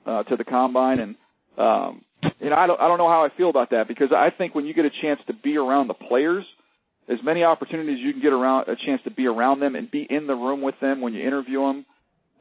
uh, 0.04 0.22
to 0.24 0.36
the 0.36 0.44
combine. 0.44 0.98
And 1.00 1.14
um, 1.56 2.04
you 2.38 2.50
know, 2.50 2.56
I 2.56 2.66
don't 2.66 2.78
I 2.78 2.88
don't 2.88 2.98
know 2.98 3.08
how 3.08 3.24
I 3.24 3.30
feel 3.38 3.48
about 3.48 3.70
that 3.70 3.88
because 3.88 4.08
I 4.14 4.28
think 4.28 4.54
when 4.54 4.66
you 4.66 4.74
get 4.74 4.84
a 4.84 4.90
chance 5.00 5.18
to 5.26 5.32
be 5.32 5.56
around 5.56 5.88
the 5.88 5.94
players, 5.94 6.44
as 7.08 7.16
many 7.24 7.42
opportunities 7.42 8.00
you 8.00 8.12
can 8.12 8.20
get 8.20 8.34
around 8.34 8.68
a 8.68 8.76
chance 8.76 9.00
to 9.04 9.10
be 9.10 9.26
around 9.26 9.60
them 9.60 9.76
and 9.76 9.90
be 9.90 10.06
in 10.10 10.26
the 10.26 10.34
room 10.34 10.60
with 10.60 10.74
them 10.82 11.00
when 11.00 11.14
you 11.14 11.26
interview 11.26 11.60
them. 11.60 11.86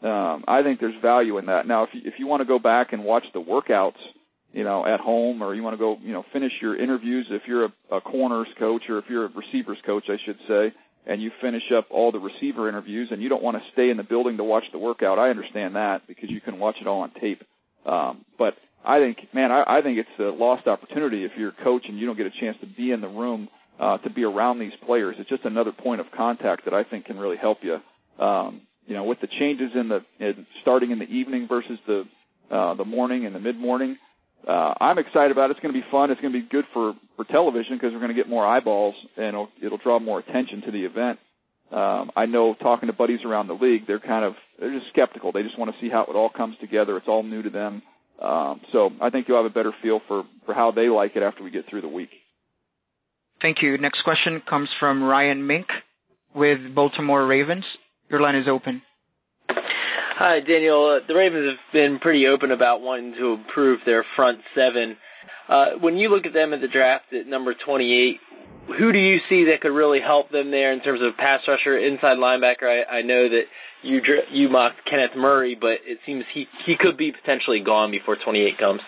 Um, 0.01 0.43
I 0.45 0.61
think 0.61 0.81
there's 0.81 1.01
value 1.01 1.37
in 1.37 1.45
that. 1.45 1.65
Now, 1.65 1.83
if 1.83 1.91
you, 1.93 2.01
if 2.03 2.15
you 2.19 2.27
want 2.27 2.41
to 2.41 2.45
go 2.45 2.59
back 2.59 2.91
and 2.91 3.05
watch 3.05 3.23
the 3.33 3.41
workouts, 3.41 3.99
you 4.51 4.65
know, 4.65 4.85
at 4.85 4.99
home, 4.99 5.41
or 5.41 5.55
you 5.55 5.63
want 5.63 5.73
to 5.73 5.77
go, 5.77 5.97
you 6.01 6.11
know, 6.11 6.25
finish 6.33 6.51
your 6.61 6.75
interviews, 6.75 7.27
if 7.29 7.43
you're 7.47 7.65
a, 7.65 7.73
a 7.91 8.01
corners 8.01 8.47
coach 8.57 8.83
or 8.89 8.97
if 8.97 9.05
you're 9.09 9.25
a 9.25 9.29
receivers 9.29 9.77
coach, 9.85 10.05
I 10.09 10.17
should 10.25 10.37
say, 10.49 10.73
and 11.05 11.21
you 11.21 11.31
finish 11.41 11.63
up 11.75 11.87
all 11.89 12.11
the 12.11 12.19
receiver 12.19 12.69
interviews 12.69 13.09
and 13.11 13.21
you 13.21 13.29
don't 13.29 13.43
want 13.43 13.57
to 13.57 13.63
stay 13.73 13.89
in 13.89 13.97
the 13.97 14.03
building 14.03 14.37
to 14.37 14.43
watch 14.43 14.65
the 14.71 14.77
workout, 14.77 15.17
I 15.17 15.29
understand 15.29 15.75
that 15.75 16.07
because 16.07 16.29
you 16.29 16.41
can 16.41 16.59
watch 16.59 16.75
it 16.81 16.87
all 16.87 17.01
on 17.01 17.11
tape. 17.19 17.43
Um, 17.85 18.25
but 18.37 18.55
I 18.85 18.99
think, 18.99 19.17
man, 19.33 19.51
I, 19.51 19.63
I 19.67 19.81
think 19.81 19.97
it's 19.97 20.19
a 20.19 20.23
lost 20.23 20.67
opportunity 20.67 21.25
if 21.25 21.31
you're 21.37 21.49
a 21.49 21.63
coach 21.63 21.83
and 21.87 21.97
you 21.97 22.05
don't 22.05 22.17
get 22.17 22.27
a 22.27 22.39
chance 22.39 22.57
to 22.61 22.67
be 22.67 22.91
in 22.91 23.01
the 23.01 23.07
room 23.07 23.49
uh, 23.79 23.97
to 23.99 24.09
be 24.09 24.23
around 24.23 24.59
these 24.59 24.73
players. 24.85 25.15
It's 25.19 25.29
just 25.29 25.45
another 25.45 25.71
point 25.71 26.01
of 26.01 26.07
contact 26.15 26.65
that 26.65 26.73
I 26.73 26.83
think 26.83 27.05
can 27.05 27.17
really 27.17 27.37
help 27.37 27.59
you. 27.61 27.79
Um, 28.23 28.61
you 28.85 28.95
know, 28.95 29.03
with 29.03 29.21
the 29.21 29.27
changes 29.27 29.71
in 29.75 29.87
the 29.87 30.03
in 30.19 30.45
starting 30.61 30.91
in 30.91 30.99
the 30.99 31.05
evening 31.05 31.47
versus 31.47 31.79
the 31.87 32.05
uh, 32.51 32.73
the 32.73 32.85
morning 32.85 33.25
and 33.25 33.35
the 33.35 33.39
mid 33.39 33.57
morning, 33.57 33.97
uh, 34.47 34.73
I'm 34.79 34.97
excited 34.97 35.31
about 35.31 35.49
it. 35.49 35.51
It's 35.51 35.59
going 35.59 35.73
to 35.73 35.79
be 35.79 35.85
fun. 35.91 36.11
It's 36.11 36.21
going 36.21 36.33
to 36.33 36.39
be 36.39 36.47
good 36.47 36.65
for 36.73 36.93
for 37.15 37.25
television 37.25 37.75
because 37.75 37.91
we're 37.91 37.99
going 37.99 38.15
to 38.15 38.15
get 38.15 38.29
more 38.29 38.45
eyeballs 38.45 38.95
and 39.17 39.27
it'll, 39.27 39.49
it'll 39.61 39.77
draw 39.77 39.99
more 39.99 40.19
attention 40.19 40.61
to 40.61 40.71
the 40.71 40.85
event. 40.85 41.19
Um, 41.71 42.11
I 42.15 42.25
know 42.25 42.55
talking 42.55 42.87
to 42.87 42.93
buddies 42.93 43.19
around 43.25 43.47
the 43.47 43.53
league, 43.53 43.85
they're 43.85 43.99
kind 43.99 44.25
of 44.25 44.33
they're 44.59 44.73
just 44.73 44.89
skeptical. 44.89 45.31
They 45.31 45.43
just 45.43 45.59
want 45.59 45.73
to 45.73 45.81
see 45.81 45.89
how 45.89 46.03
it 46.03 46.15
all 46.15 46.29
comes 46.29 46.55
together. 46.59 46.97
It's 46.97 47.07
all 47.07 47.23
new 47.23 47.43
to 47.43 47.49
them. 47.49 47.81
Um, 48.21 48.61
so 48.71 48.89
I 49.01 49.09
think 49.09 49.27
you'll 49.27 49.37
have 49.37 49.45
a 49.45 49.53
better 49.53 49.73
feel 49.81 50.01
for 50.07 50.23
for 50.45 50.53
how 50.53 50.71
they 50.71 50.89
like 50.89 51.15
it 51.15 51.23
after 51.23 51.43
we 51.43 51.51
get 51.51 51.69
through 51.69 51.81
the 51.81 51.87
week. 51.87 52.09
Thank 53.41 53.61
you. 53.61 53.77
Next 53.77 54.01
question 54.03 54.41
comes 54.49 54.69
from 54.79 55.03
Ryan 55.03 55.45
Mink 55.45 55.67
with 56.33 56.73
Baltimore 56.73 57.25
Ravens. 57.25 57.63
Your 58.09 58.19
line 58.19 58.35
is 58.35 58.47
open. 58.47 58.81
Hi, 60.19 60.41
Daniel. 60.41 60.99
Uh, 60.99 61.07
the 61.07 61.15
Ravens 61.15 61.47
have 61.47 61.71
been 61.71 61.97
pretty 61.97 62.27
open 62.27 62.51
about 62.51 62.81
wanting 62.81 63.13
to 63.13 63.35
improve 63.35 63.79
their 63.85 64.03
front 64.17 64.39
seven. 64.53 64.97
Uh, 65.47 65.67
when 65.79 65.95
you 65.95 66.09
look 66.09 66.25
at 66.25 66.33
them 66.33 66.51
at 66.51 66.59
the 66.59 66.67
draft 66.67 67.13
at 67.13 67.25
number 67.25 67.53
28, 67.53 68.19
who 68.77 68.91
do 68.91 68.97
you 68.99 69.19
see 69.29 69.45
that 69.45 69.61
could 69.61 69.71
really 69.71 70.01
help 70.01 70.29
them 70.29 70.51
there 70.51 70.73
in 70.73 70.81
terms 70.81 70.99
of 71.01 71.15
pass 71.15 71.39
rusher, 71.47 71.77
inside 71.77 72.17
linebacker? 72.17 72.63
I, 72.63 72.97
I 72.97 73.01
know 73.01 73.29
that 73.29 73.43
you 73.81 74.01
you 74.29 74.49
mocked 74.49 74.83
Kenneth 74.89 75.15
Murray, 75.15 75.55
but 75.55 75.77
it 75.85 75.99
seems 76.05 76.25
he 76.33 76.47
he 76.65 76.75
could 76.75 76.97
be 76.97 77.13
potentially 77.13 77.61
gone 77.61 77.89
before 77.89 78.17
28 78.17 78.57
comes. 78.57 78.81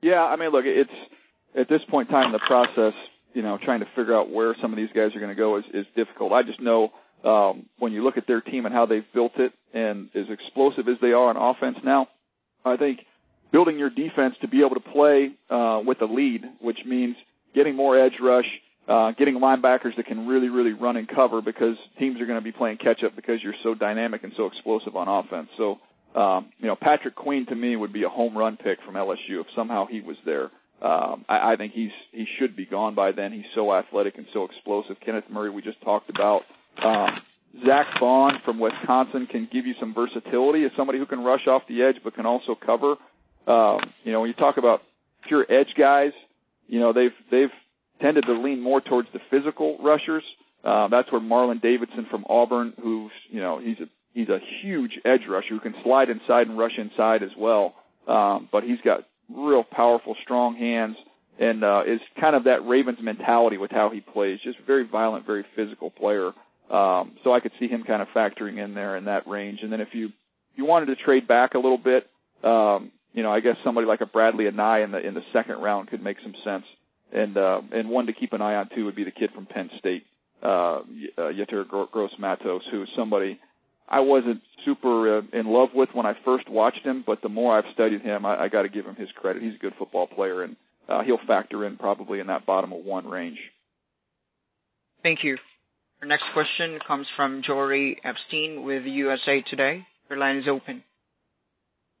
Yeah, 0.00 0.22
I 0.22 0.36
mean, 0.36 0.52
look, 0.52 0.64
it's 0.64 0.90
at 1.54 1.68
this 1.68 1.82
point 1.90 2.08
in 2.08 2.14
time 2.14 2.26
in 2.28 2.32
the 2.32 2.38
process, 2.38 2.94
you 3.34 3.42
know, 3.42 3.58
trying 3.62 3.80
to 3.80 3.86
figure 3.94 4.16
out 4.16 4.30
where 4.30 4.56
some 4.62 4.72
of 4.72 4.78
these 4.78 4.88
guys 4.94 5.14
are 5.14 5.20
going 5.20 5.28
to 5.28 5.34
go 5.34 5.58
is, 5.58 5.64
is 5.74 5.84
difficult. 5.94 6.32
I 6.32 6.44
just 6.44 6.62
know 6.62 6.92
um, 7.24 7.66
when 7.78 7.92
you 7.92 8.02
look 8.02 8.16
at 8.16 8.26
their 8.26 8.40
team 8.40 8.66
and 8.66 8.74
how 8.74 8.86
they've 8.86 9.04
built 9.12 9.32
it, 9.36 9.52
and 9.72 10.08
as 10.14 10.26
explosive 10.30 10.88
as 10.88 10.96
they 11.00 11.12
are 11.12 11.28
on 11.28 11.36
offense 11.36 11.78
now, 11.84 12.08
I 12.64 12.76
think 12.76 13.00
building 13.52 13.78
your 13.78 13.90
defense 13.90 14.34
to 14.40 14.48
be 14.48 14.60
able 14.60 14.76
to 14.76 14.80
play 14.80 15.30
uh, 15.48 15.80
with 15.84 16.00
a 16.02 16.06
lead, 16.06 16.44
which 16.60 16.78
means 16.86 17.16
getting 17.54 17.74
more 17.74 17.98
edge 17.98 18.14
rush, 18.20 18.46
uh, 18.88 19.12
getting 19.12 19.38
linebackers 19.38 19.96
that 19.96 20.06
can 20.06 20.26
really, 20.26 20.48
really 20.48 20.72
run 20.72 20.96
and 20.96 21.08
cover 21.08 21.42
because 21.42 21.76
teams 21.98 22.20
are 22.20 22.26
going 22.26 22.38
to 22.38 22.44
be 22.44 22.52
playing 22.52 22.78
catch 22.78 23.02
up 23.04 23.14
because 23.16 23.42
you're 23.42 23.54
so 23.62 23.74
dynamic 23.74 24.24
and 24.24 24.32
so 24.36 24.46
explosive 24.46 24.96
on 24.96 25.08
offense. 25.08 25.48
So, 25.56 25.78
um, 26.14 26.50
you 26.58 26.66
know, 26.66 26.76
Patrick 26.76 27.14
Queen 27.14 27.46
to 27.46 27.54
me 27.54 27.76
would 27.76 27.92
be 27.92 28.02
a 28.04 28.08
home 28.08 28.36
run 28.36 28.56
pick 28.56 28.78
from 28.84 28.94
LSU 28.94 29.40
if 29.40 29.46
somehow 29.54 29.86
he 29.86 30.00
was 30.00 30.16
there. 30.24 30.50
Um, 30.82 31.24
I, 31.28 31.52
I 31.52 31.56
think 31.56 31.72
he's 31.72 31.90
he 32.10 32.26
should 32.38 32.56
be 32.56 32.64
gone 32.64 32.94
by 32.94 33.12
then. 33.12 33.32
He's 33.32 33.44
so 33.54 33.72
athletic 33.72 34.16
and 34.16 34.26
so 34.32 34.44
explosive. 34.44 34.96
Kenneth 35.04 35.24
Murray, 35.30 35.50
we 35.50 35.62
just 35.62 35.80
talked 35.82 36.08
about. 36.08 36.42
Um, 36.82 37.20
Zack 37.66 37.86
Baun 37.98 38.40
from 38.44 38.58
Wisconsin 38.58 39.26
can 39.26 39.48
give 39.52 39.66
you 39.66 39.74
some 39.80 39.92
versatility 39.92 40.64
as 40.64 40.70
somebody 40.76 40.98
who 40.98 41.06
can 41.06 41.22
rush 41.24 41.46
off 41.46 41.62
the 41.68 41.82
edge 41.82 41.96
but 42.02 42.14
can 42.14 42.26
also 42.26 42.54
cover. 42.54 42.96
Um, 43.46 43.80
you 44.04 44.12
know, 44.12 44.20
when 44.20 44.28
you 44.28 44.34
talk 44.34 44.56
about 44.56 44.82
pure 45.26 45.44
edge 45.50 45.74
guys, 45.76 46.12
you 46.68 46.78
know 46.78 46.92
they've 46.92 47.14
they've 47.30 47.50
tended 48.00 48.24
to 48.26 48.32
lean 48.32 48.60
more 48.60 48.80
towards 48.80 49.08
the 49.12 49.20
physical 49.30 49.78
rushers. 49.82 50.22
Uh, 50.64 50.88
that's 50.88 51.10
where 51.10 51.20
Marlon 51.20 51.60
Davidson 51.60 52.06
from 52.10 52.24
Auburn, 52.28 52.72
who's 52.80 53.12
you 53.28 53.40
know 53.40 53.58
he's 53.58 53.78
a 53.80 53.88
he's 54.14 54.28
a 54.28 54.38
huge 54.62 54.98
edge 55.04 55.22
rusher 55.28 55.48
who 55.48 55.60
can 55.60 55.74
slide 55.82 56.10
inside 56.10 56.46
and 56.46 56.58
rush 56.58 56.78
inside 56.78 57.22
as 57.22 57.30
well. 57.36 57.74
Um, 58.06 58.48
but 58.50 58.64
he's 58.64 58.80
got 58.84 59.06
real 59.28 59.64
powerful, 59.64 60.16
strong 60.22 60.56
hands, 60.56 60.96
and 61.38 61.64
uh, 61.64 61.82
is 61.86 62.00
kind 62.20 62.36
of 62.36 62.44
that 62.44 62.66
Ravens 62.66 62.98
mentality 63.00 63.56
with 63.56 63.70
how 63.70 63.90
he 63.90 64.00
plays. 64.00 64.38
Just 64.42 64.58
very 64.66 64.86
violent, 64.86 65.26
very 65.26 65.44
physical 65.56 65.90
player. 65.90 66.32
Um, 66.70 67.16
so 67.24 67.32
I 67.32 67.40
could 67.40 67.52
see 67.58 67.66
him 67.66 67.82
kind 67.82 68.00
of 68.00 68.08
factoring 68.08 68.62
in 68.62 68.74
there 68.74 68.96
in 68.96 69.06
that 69.06 69.26
range. 69.26 69.60
And 69.62 69.72
then 69.72 69.80
if 69.80 69.88
you 69.92 70.10
you 70.54 70.64
wanted 70.64 70.86
to 70.86 70.96
trade 70.96 71.26
back 71.26 71.54
a 71.54 71.58
little 71.58 71.78
bit, 71.78 72.06
um, 72.44 72.92
you 73.12 73.22
know, 73.22 73.32
I 73.32 73.40
guess 73.40 73.56
somebody 73.64 73.86
like 73.86 74.00
a 74.00 74.06
Bradlee 74.06 74.50
Anae 74.50 74.84
in 74.84 74.92
the 74.92 74.98
in 74.98 75.14
the 75.14 75.24
second 75.32 75.60
round 75.60 75.88
could 75.88 76.02
make 76.02 76.18
some 76.22 76.34
sense. 76.44 76.64
And 77.12 77.36
uh, 77.36 77.62
and 77.72 77.88
one 77.88 78.06
to 78.06 78.12
keep 78.12 78.32
an 78.32 78.40
eye 78.40 78.54
on 78.54 78.68
too 78.74 78.84
would 78.84 78.94
be 78.94 79.04
the 79.04 79.10
kid 79.10 79.30
from 79.34 79.46
Penn 79.46 79.70
State, 79.78 80.04
uh, 80.42 80.46
uh 80.46 80.82
Yetur 81.18 81.66
Gross 81.90 82.12
Matos, 82.18 82.62
who 82.70 82.82
is 82.82 82.88
somebody 82.96 83.40
I 83.90 84.00
wasn't 84.00 84.40
super 84.64 85.18
uh, 85.18 85.22
in 85.32 85.46
love 85.46 85.70
with 85.74 85.88
when 85.92 86.06
I 86.06 86.14
first 86.24 86.48
watched 86.48 86.84
him, 86.84 87.02
but 87.04 87.22
the 87.22 87.28
more 87.28 87.58
I've 87.58 87.72
studied 87.74 88.02
him, 88.02 88.24
I, 88.24 88.44
I 88.44 88.48
got 88.48 88.62
to 88.62 88.68
give 88.68 88.86
him 88.86 88.94
his 88.94 89.08
credit. 89.16 89.42
He's 89.42 89.56
a 89.56 89.58
good 89.58 89.74
football 89.76 90.06
player, 90.06 90.44
and 90.44 90.56
uh, 90.88 91.02
he'll 91.02 91.18
factor 91.26 91.66
in 91.66 91.76
probably 91.76 92.20
in 92.20 92.28
that 92.28 92.46
bottom 92.46 92.72
of 92.72 92.84
one 92.84 93.08
range. 93.08 93.38
Thank 95.02 95.24
you. 95.24 95.38
Our 96.02 96.08
next 96.08 96.24
question 96.32 96.78
comes 96.86 97.06
from 97.16 97.42
Jory 97.42 98.00
Epstein 98.04 98.64
with 98.64 98.84
USA 98.84 99.42
Today. 99.42 99.86
Your 100.08 100.18
line 100.18 100.36
is 100.36 100.48
open. 100.48 100.82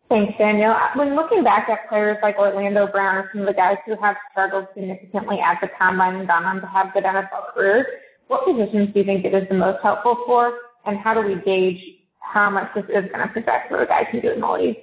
Thanks, 0.08 0.32
Daniel. 0.38 0.74
When 0.96 1.14
looking 1.14 1.44
back 1.44 1.68
at 1.68 1.88
players 1.88 2.16
like 2.22 2.36
Orlando 2.36 2.88
Brown 2.90 3.16
or 3.16 3.30
some 3.32 3.42
of 3.42 3.46
the 3.46 3.54
guys 3.54 3.76
who 3.86 3.94
have 4.02 4.16
struggled 4.32 4.66
significantly 4.74 5.38
at 5.44 5.58
the 5.60 5.68
combine 5.78 6.16
and 6.16 6.26
gone 6.26 6.44
on 6.44 6.60
to 6.60 6.66
have 6.66 6.92
good 6.92 7.04
NFL 7.04 7.54
careers, 7.54 7.86
what 8.26 8.44
positions 8.44 8.92
do 8.92 9.00
you 9.00 9.04
think 9.04 9.24
it 9.24 9.34
is 9.34 9.48
the 9.48 9.54
most 9.54 9.78
helpful 9.82 10.24
for? 10.26 10.52
and 10.86 10.98
how 10.98 11.14
do 11.14 11.20
we 11.20 11.40
gauge 11.42 11.80
how 12.20 12.50
much 12.50 12.68
this 12.74 12.84
is 12.84 13.10
going 13.10 13.26
to 13.26 13.32
project 13.32 13.70
what 13.70 13.82
a 13.82 13.86
guy 13.86 14.04
can 14.10 14.20
do 14.20 14.32
in 14.32 14.40
the 14.40 14.46
league? 14.46 14.76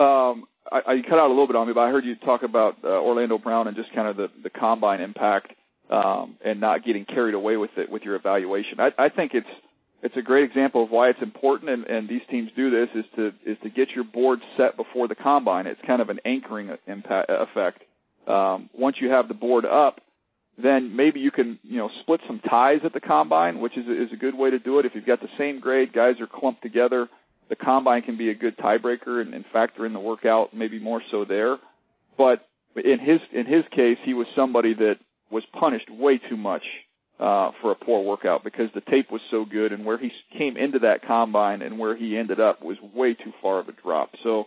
Um, 0.00 0.44
I, 0.72 0.80
I 0.86 1.02
cut 1.08 1.18
out 1.18 1.28
a 1.28 1.34
little 1.34 1.46
bit 1.46 1.56
on 1.56 1.66
me, 1.66 1.72
but 1.72 1.80
I 1.80 1.90
heard 1.90 2.04
you 2.04 2.16
talk 2.16 2.42
about 2.42 2.76
uh, 2.82 2.88
Orlando 2.88 3.38
Brown 3.38 3.68
and 3.68 3.76
just 3.76 3.94
kind 3.94 4.08
of 4.08 4.16
the, 4.16 4.28
the 4.42 4.50
combine 4.50 5.00
impact 5.00 5.52
um, 5.94 6.36
and 6.44 6.60
not 6.60 6.84
getting 6.84 7.04
carried 7.04 7.34
away 7.34 7.56
with 7.56 7.70
it 7.76 7.90
with 7.90 8.02
your 8.02 8.16
evaluation. 8.16 8.80
I, 8.80 8.90
I 8.98 9.08
think 9.08 9.32
it's 9.34 9.46
it's 10.02 10.16
a 10.16 10.22
great 10.22 10.44
example 10.44 10.84
of 10.84 10.90
why 10.90 11.08
it's 11.08 11.22
important, 11.22 11.70
and, 11.70 11.86
and 11.86 12.08
these 12.08 12.20
teams 12.30 12.50
do 12.54 12.70
this 12.70 12.88
is 12.94 13.04
to 13.16 13.32
is 13.46 13.56
to 13.62 13.70
get 13.70 13.90
your 13.90 14.04
board 14.04 14.40
set 14.56 14.76
before 14.76 15.08
the 15.08 15.14
combine. 15.14 15.66
It's 15.66 15.80
kind 15.86 16.02
of 16.02 16.10
an 16.10 16.20
anchoring 16.24 16.70
impact 16.86 17.30
effect. 17.30 17.82
Um, 18.26 18.70
once 18.76 18.96
you 19.00 19.10
have 19.10 19.28
the 19.28 19.34
board 19.34 19.64
up, 19.64 20.00
then 20.62 20.94
maybe 20.94 21.20
you 21.20 21.30
can 21.30 21.58
you 21.62 21.78
know 21.78 21.90
split 22.00 22.20
some 22.26 22.40
ties 22.40 22.80
at 22.84 22.92
the 22.92 23.00
combine, 23.00 23.60
which 23.60 23.76
is 23.76 23.86
is 23.86 24.12
a 24.12 24.16
good 24.16 24.36
way 24.36 24.50
to 24.50 24.58
do 24.58 24.78
it. 24.78 24.86
If 24.86 24.94
you've 24.94 25.06
got 25.06 25.20
the 25.20 25.28
same 25.38 25.60
grade, 25.60 25.92
guys 25.92 26.20
are 26.20 26.26
clumped 26.26 26.62
together. 26.62 27.08
The 27.48 27.56
combine 27.56 28.02
can 28.02 28.16
be 28.16 28.30
a 28.30 28.34
good 28.34 28.56
tiebreaker 28.56 29.20
and, 29.20 29.34
and 29.34 29.44
factor 29.52 29.84
in 29.84 29.92
the 29.92 30.00
workout, 30.00 30.54
maybe 30.54 30.78
more 30.78 31.02
so 31.10 31.24
there. 31.24 31.58
But 32.16 32.46
in 32.76 32.98
his 32.98 33.20
in 33.32 33.46
his 33.46 33.64
case, 33.70 33.98
he 34.02 34.14
was 34.14 34.26
somebody 34.34 34.74
that 34.74 34.98
was 35.34 35.42
punished 35.58 35.90
way 35.90 36.16
too 36.30 36.36
much 36.36 36.62
uh, 37.18 37.50
for 37.60 37.72
a 37.72 37.74
poor 37.74 38.04
workout 38.04 38.44
because 38.44 38.70
the 38.72 38.80
tape 38.82 39.10
was 39.10 39.20
so 39.32 39.44
good, 39.44 39.72
and 39.72 39.84
where 39.84 39.98
he 39.98 40.10
came 40.38 40.56
into 40.56 40.78
that 40.78 41.04
combine 41.04 41.60
and 41.60 41.76
where 41.76 41.96
he 41.96 42.16
ended 42.16 42.38
up 42.38 42.62
was 42.62 42.76
way 42.94 43.14
too 43.14 43.32
far 43.42 43.58
of 43.58 43.68
a 43.68 43.72
drop. 43.72 44.10
So 44.22 44.44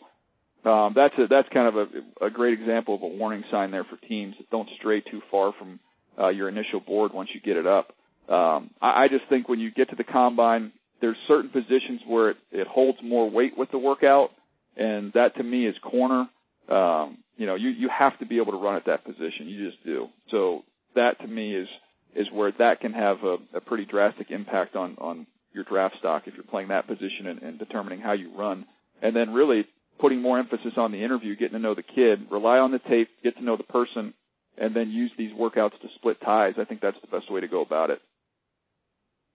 um, 0.63 0.93
that's 0.95 1.13
a, 1.17 1.27
that's 1.27 1.49
kind 1.53 1.67
of 1.67 1.75
a, 1.75 2.25
a 2.27 2.29
great 2.29 2.57
example 2.59 2.95
of 2.95 3.03
a 3.03 3.07
warning 3.07 3.43
sign 3.51 3.71
there 3.71 3.83
for 3.83 3.97
teams 4.07 4.35
that 4.37 4.49
don't 4.49 4.69
stray 4.79 5.01
too 5.01 5.21
far 5.29 5.53
from 5.59 5.79
uh, 6.17 6.29
your 6.29 6.47
initial 6.47 6.79
board 6.79 7.13
once 7.13 7.29
you 7.33 7.41
get 7.41 7.57
it 7.57 7.67
up. 7.67 7.93
Um, 8.29 8.71
I, 8.81 9.03
I 9.03 9.07
just 9.09 9.25
think 9.29 9.49
when 9.49 9.59
you 9.59 9.71
get 9.71 9.89
to 9.89 9.95
the 9.97 10.05
combine, 10.05 10.71
there's 11.01 11.17
certain 11.27 11.49
positions 11.49 12.01
where 12.07 12.31
it, 12.31 12.37
it 12.51 12.67
holds 12.67 12.97
more 13.03 13.29
weight 13.29 13.57
with 13.57 13.71
the 13.71 13.77
workout, 13.77 14.31
and 14.77 15.11
that 15.13 15.35
to 15.35 15.43
me 15.43 15.67
is 15.67 15.75
corner. 15.83 16.29
Um, 16.69 17.19
you 17.37 17.45
know, 17.45 17.55
you 17.55 17.69
you 17.69 17.87
have 17.87 18.17
to 18.19 18.25
be 18.25 18.37
able 18.37 18.51
to 18.53 18.57
run 18.57 18.75
at 18.75 18.85
that 18.87 19.05
position. 19.05 19.47
You 19.47 19.69
just 19.69 19.83
do. 19.85 20.07
So 20.31 20.63
that 20.97 21.19
to 21.21 21.27
me 21.27 21.55
is 21.55 21.67
is 22.15 22.27
where 22.31 22.51
that 22.59 22.81
can 22.81 22.93
have 22.93 23.23
a, 23.23 23.37
a 23.55 23.61
pretty 23.61 23.85
drastic 23.85 24.31
impact 24.31 24.75
on 24.75 24.95
on 24.99 25.25
your 25.53 25.63
draft 25.63 25.95
stock 25.99 26.23
if 26.25 26.35
you're 26.35 26.43
playing 26.43 26.67
that 26.69 26.87
position 26.87 27.27
and, 27.27 27.41
and 27.41 27.59
determining 27.59 27.99
how 27.99 28.13
you 28.13 28.35
run. 28.37 28.65
And 29.01 29.15
then 29.15 29.33
really 29.33 29.65
putting 29.99 30.21
more 30.21 30.39
emphasis 30.39 30.73
on 30.77 30.91
the 30.91 31.03
interview, 31.03 31.35
getting 31.35 31.53
to 31.53 31.59
know 31.59 31.75
the 31.75 31.83
kid, 31.83 32.27
rely 32.31 32.59
on 32.59 32.71
the 32.71 32.79
tape, 32.79 33.09
get 33.23 33.35
to 33.37 33.43
know 33.43 33.57
the 33.57 33.63
person, 33.63 34.13
and 34.57 34.75
then 34.75 34.89
use 34.89 35.11
these 35.17 35.31
workouts 35.31 35.79
to 35.81 35.87
split 35.95 36.17
ties. 36.21 36.53
I 36.59 36.65
think 36.65 36.81
that's 36.81 36.97
the 37.01 37.07
best 37.07 37.31
way 37.31 37.41
to 37.41 37.47
go 37.47 37.61
about 37.61 37.89
it. 37.89 37.99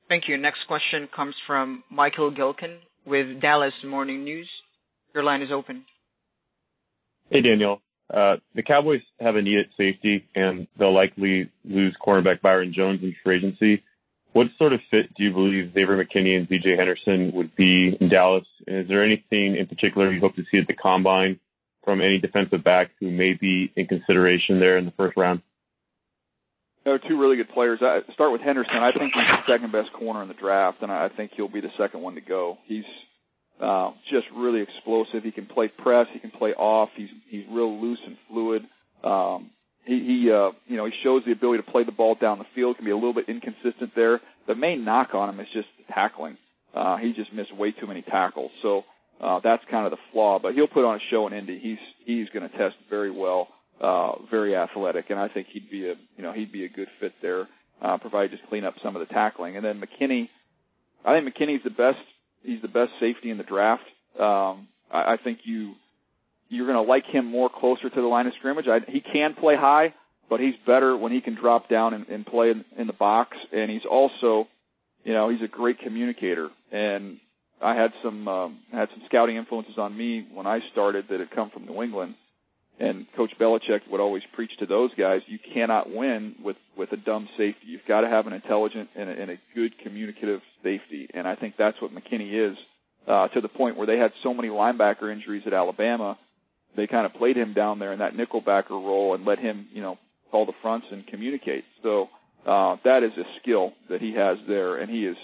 Thank 0.08 0.28
you. 0.28 0.36
Next 0.36 0.60
question 0.66 1.08
comes 1.14 1.34
from 1.46 1.84
Michael 1.90 2.30
Gehlken 2.30 2.78
with 3.06 3.40
Dallas 3.40 3.74
Morning 3.84 4.24
News. 4.24 4.48
Your 5.14 5.24
line 5.24 5.42
is 5.42 5.50
open. 5.50 5.84
Hey, 7.30 7.40
Daniel. 7.40 7.80
Uh, 8.12 8.36
the 8.54 8.62
Cowboys 8.62 9.00
have 9.20 9.36
a 9.36 9.42
need 9.42 9.58
at 9.58 9.66
safety, 9.76 10.26
and 10.34 10.66
they'll 10.78 10.94
likely 10.94 11.50
lose 11.64 11.96
cornerback 12.04 12.42
Byron 12.42 12.72
Jones 12.74 13.00
in 13.02 13.14
free 13.24 13.38
agency. 13.38 13.82
What 14.34 14.48
sort 14.58 14.72
of 14.72 14.80
fit 14.90 15.14
do 15.14 15.24
you 15.24 15.32
believe 15.32 15.72
Xavier 15.72 16.02
McKinney 16.02 16.36
and 16.36 16.48
CJ 16.48 16.76
Henderson 16.76 17.32
would 17.34 17.54
be 17.56 17.96
in 18.00 18.08
Dallas? 18.08 18.46
And 18.66 18.78
is 18.78 18.88
there 18.88 19.04
anything 19.04 19.56
in 19.56 19.66
particular 19.66 20.12
you 20.12 20.20
hope 20.20 20.36
to 20.36 20.44
see 20.50 20.58
at 20.58 20.66
the 20.66 20.74
combine 20.74 21.38
from 21.84 22.00
any 22.00 22.18
defensive 22.18 22.62
back 22.64 22.90
who 23.00 23.10
may 23.10 23.34
be 23.34 23.72
in 23.76 23.86
consideration 23.86 24.60
there 24.60 24.78
in 24.78 24.84
the 24.84 24.92
first 24.92 25.16
round? 25.16 25.42
Are 26.84 26.98
two 26.98 27.18
really 27.18 27.36
good 27.36 27.50
players. 27.50 27.78
I 27.80 28.00
start 28.12 28.32
with 28.32 28.40
Henderson. 28.40 28.74
I 28.74 28.90
think 28.90 29.12
he's 29.14 29.22
the 29.22 29.52
second 29.52 29.70
best 29.70 29.92
corner 29.92 30.20
in 30.22 30.28
the 30.28 30.34
draft, 30.34 30.78
and 30.82 30.90
I 30.90 31.08
think 31.10 31.30
he'll 31.36 31.48
be 31.48 31.60
the 31.60 31.70
second 31.78 32.00
one 32.00 32.16
to 32.16 32.20
go. 32.20 32.58
He's 32.66 32.84
uh, 33.60 33.92
just 34.10 34.26
really 34.34 34.60
explosive. 34.60 35.22
He 35.22 35.30
can 35.30 35.46
play 35.46 35.68
press. 35.68 36.06
He 36.12 36.18
can 36.18 36.30
play 36.30 36.52
off. 36.54 36.90
He's 36.96 37.10
he's 37.28 37.44
real 37.50 37.80
loose 37.80 38.00
and 38.04 38.16
fluid. 38.28 38.62
Um, 39.04 39.50
he 39.84 39.98
he 40.00 40.30
uh, 40.30 40.50
you 40.66 40.76
know 40.76 40.86
he 40.86 40.92
shows 41.02 41.22
the 41.24 41.32
ability 41.32 41.62
to 41.62 41.70
play 41.70 41.84
the 41.84 41.92
ball 41.92 42.14
down 42.14 42.38
the 42.38 42.46
field. 42.54 42.76
Can 42.76 42.84
be 42.84 42.90
a 42.90 42.96
little 42.96 43.14
bit 43.14 43.28
inconsistent 43.28 43.92
there. 43.94 44.20
The 44.46 44.54
main 44.54 44.84
knock 44.84 45.14
on 45.14 45.28
him 45.28 45.40
is 45.40 45.48
just 45.52 45.68
tackling. 45.92 46.36
Uh, 46.74 46.96
he 46.96 47.12
just 47.12 47.32
missed 47.32 47.54
way 47.56 47.72
too 47.72 47.86
many 47.86 48.02
tackles. 48.02 48.50
So 48.62 48.84
uh, 49.20 49.40
that's 49.44 49.62
kind 49.70 49.84
of 49.86 49.90
the 49.90 49.98
flaw. 50.12 50.38
But 50.40 50.54
he'll 50.54 50.68
put 50.68 50.84
on 50.84 50.96
a 50.96 51.00
show 51.10 51.26
in 51.26 51.32
Indy. 51.32 51.58
He's 51.58 51.78
he's 52.04 52.28
going 52.30 52.48
to 52.48 52.56
test 52.56 52.76
very 52.88 53.10
well 53.10 53.48
uh, 53.82 54.12
very 54.30 54.56
athletic, 54.56 55.06
and 55.10 55.18
I 55.18 55.28
think 55.28 55.48
he'd 55.52 55.68
be 55.68 55.88
a 55.88 55.94
you 56.16 56.22
know 56.22 56.32
he'd 56.32 56.52
be 56.52 56.64
a 56.64 56.68
good 56.68 56.88
fit 57.00 57.12
there, 57.20 57.48
uh, 57.82 57.98
provided 57.98 58.30
just 58.30 58.48
clean 58.48 58.64
up 58.64 58.74
some 58.82 58.94
of 58.96 59.06
the 59.06 59.12
tackling. 59.12 59.56
And 59.56 59.64
then 59.64 59.80
McKinney, 59.80 60.28
I 61.04 61.18
think 61.18 61.34
McKinney's 61.34 61.64
the 61.64 61.70
best. 61.70 61.98
He's 62.42 62.62
the 62.62 62.68
best 62.68 62.90
safety 63.00 63.30
in 63.30 63.38
the 63.38 63.44
draft. 63.44 63.84
Um, 64.18 64.68
I, 64.90 65.14
I 65.14 65.16
think 65.22 65.40
you 65.44 65.74
you're 66.48 66.66
going 66.66 66.84
to 66.84 66.88
like 66.88 67.06
him 67.06 67.24
more 67.24 67.48
closer 67.48 67.88
to 67.88 68.00
the 68.00 68.06
line 68.06 68.26
of 68.26 68.34
scrimmage. 68.38 68.66
I, 68.68 68.80
he 68.86 69.00
can 69.00 69.34
play 69.34 69.56
high, 69.56 69.94
but 70.28 70.38
he's 70.38 70.54
better 70.66 70.94
when 70.94 71.10
he 71.10 71.22
can 71.22 71.34
drop 71.34 71.70
down 71.70 71.94
and, 71.94 72.06
and 72.08 72.26
play 72.26 72.50
in, 72.50 72.64
in 72.76 72.86
the 72.86 72.92
box. 72.92 73.38
And 73.52 73.70
he's 73.70 73.86
also, 73.90 74.48
you 75.02 75.14
know, 75.14 75.30
he's 75.30 75.40
a 75.42 75.48
great 75.48 75.78
communicator. 75.78 76.50
And 76.70 77.18
I 77.62 77.74
had 77.74 77.92
some 78.02 78.28
um, 78.28 78.58
had 78.70 78.88
some 78.90 79.02
scouting 79.06 79.36
influences 79.36 79.78
on 79.78 79.96
me 79.96 80.26
when 80.34 80.46
I 80.46 80.60
started 80.72 81.06
that 81.08 81.20
had 81.20 81.30
come 81.30 81.50
from 81.50 81.64
New 81.64 81.82
England 81.82 82.16
and 82.82 83.06
Coach 83.16 83.32
Belichick 83.40 83.80
would 83.90 84.00
always 84.00 84.24
preach 84.34 84.50
to 84.58 84.66
those 84.66 84.90
guys: 84.98 85.22
you 85.26 85.38
cannot 85.54 85.88
win 85.88 86.34
with 86.42 86.56
with 86.76 86.92
a 86.92 86.96
dumb 86.96 87.28
safety. 87.38 87.66
You've 87.66 87.86
got 87.86 88.00
to 88.00 88.08
have 88.08 88.26
an 88.26 88.32
intelligent 88.32 88.90
and 88.96 89.08
a, 89.08 89.12
and 89.12 89.30
a 89.30 89.38
good 89.54 89.78
communicative 89.78 90.40
safety, 90.62 91.08
and 91.14 91.28
I 91.28 91.36
think 91.36 91.54
that's 91.56 91.80
what 91.80 91.92
McKinney 91.92 92.50
is. 92.50 92.56
Uh, 93.06 93.28
to 93.28 93.40
the 93.40 93.48
point 93.48 93.76
where 93.76 93.86
they 93.86 93.98
had 93.98 94.12
so 94.22 94.32
many 94.32 94.48
linebacker 94.48 95.12
injuries 95.12 95.42
at 95.46 95.52
Alabama, 95.52 96.18
they 96.76 96.86
kind 96.86 97.06
of 97.06 97.12
played 97.14 97.36
him 97.36 97.52
down 97.52 97.78
there 97.78 97.92
in 97.92 97.98
that 97.98 98.14
nickelbacker 98.14 98.70
role 98.70 99.14
and 99.14 99.24
let 99.24 99.40
him, 99.40 99.66
you 99.72 99.82
know, 99.82 99.98
call 100.30 100.46
the 100.46 100.52
fronts 100.62 100.86
and 100.90 101.06
communicate. 101.06 101.64
So 101.82 102.08
uh, 102.46 102.76
that 102.84 103.02
is 103.02 103.12
a 103.18 103.24
skill 103.40 103.72
that 103.90 104.00
he 104.00 104.14
has 104.14 104.38
there, 104.46 104.76
and 104.76 104.90
he 104.90 105.06
is. 105.06 105.16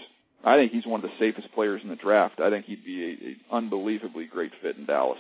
I 0.45 0.57
think 0.57 0.73
he's 0.73 0.87
one 0.87 1.03
of 1.05 1.11
the 1.11 1.17
safest 1.19 1.53
players 1.55 1.81
in 1.83 1.89
the 1.89 1.97
draft. 1.97 2.41
I 2.41 2.51
think 2.51 2.67
he'd 2.67 2.85
be 2.85 3.05
an 3.11 3.37
unbelievably 3.51 4.27
great 4.27 4.53
fit 4.63 4.77
in 4.77 4.87
Dallas. 4.87 5.19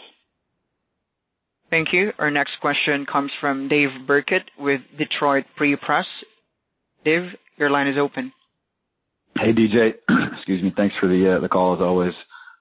Thank 1.70 1.92
you. 1.92 2.12
Our 2.18 2.30
next 2.30 2.52
question 2.60 3.04
comes 3.04 3.30
from 3.40 3.68
Dave 3.68 3.90
Birkett 4.06 4.50
with 4.58 4.80
Detroit 4.96 5.44
Free 5.56 5.76
Press. 5.76 6.06
Dave, 7.04 7.30
your 7.58 7.70
line 7.70 7.88
is 7.88 7.98
open. 7.98 8.32
Hey, 9.36 9.52
DJ. 9.52 9.92
Excuse 10.36 10.62
me. 10.62 10.72
Thanks 10.76 10.94
for 10.98 11.08
the 11.08 11.36
uh, 11.36 11.40
the 11.40 11.48
call 11.48 11.74
as 11.74 11.80
always. 11.80 12.14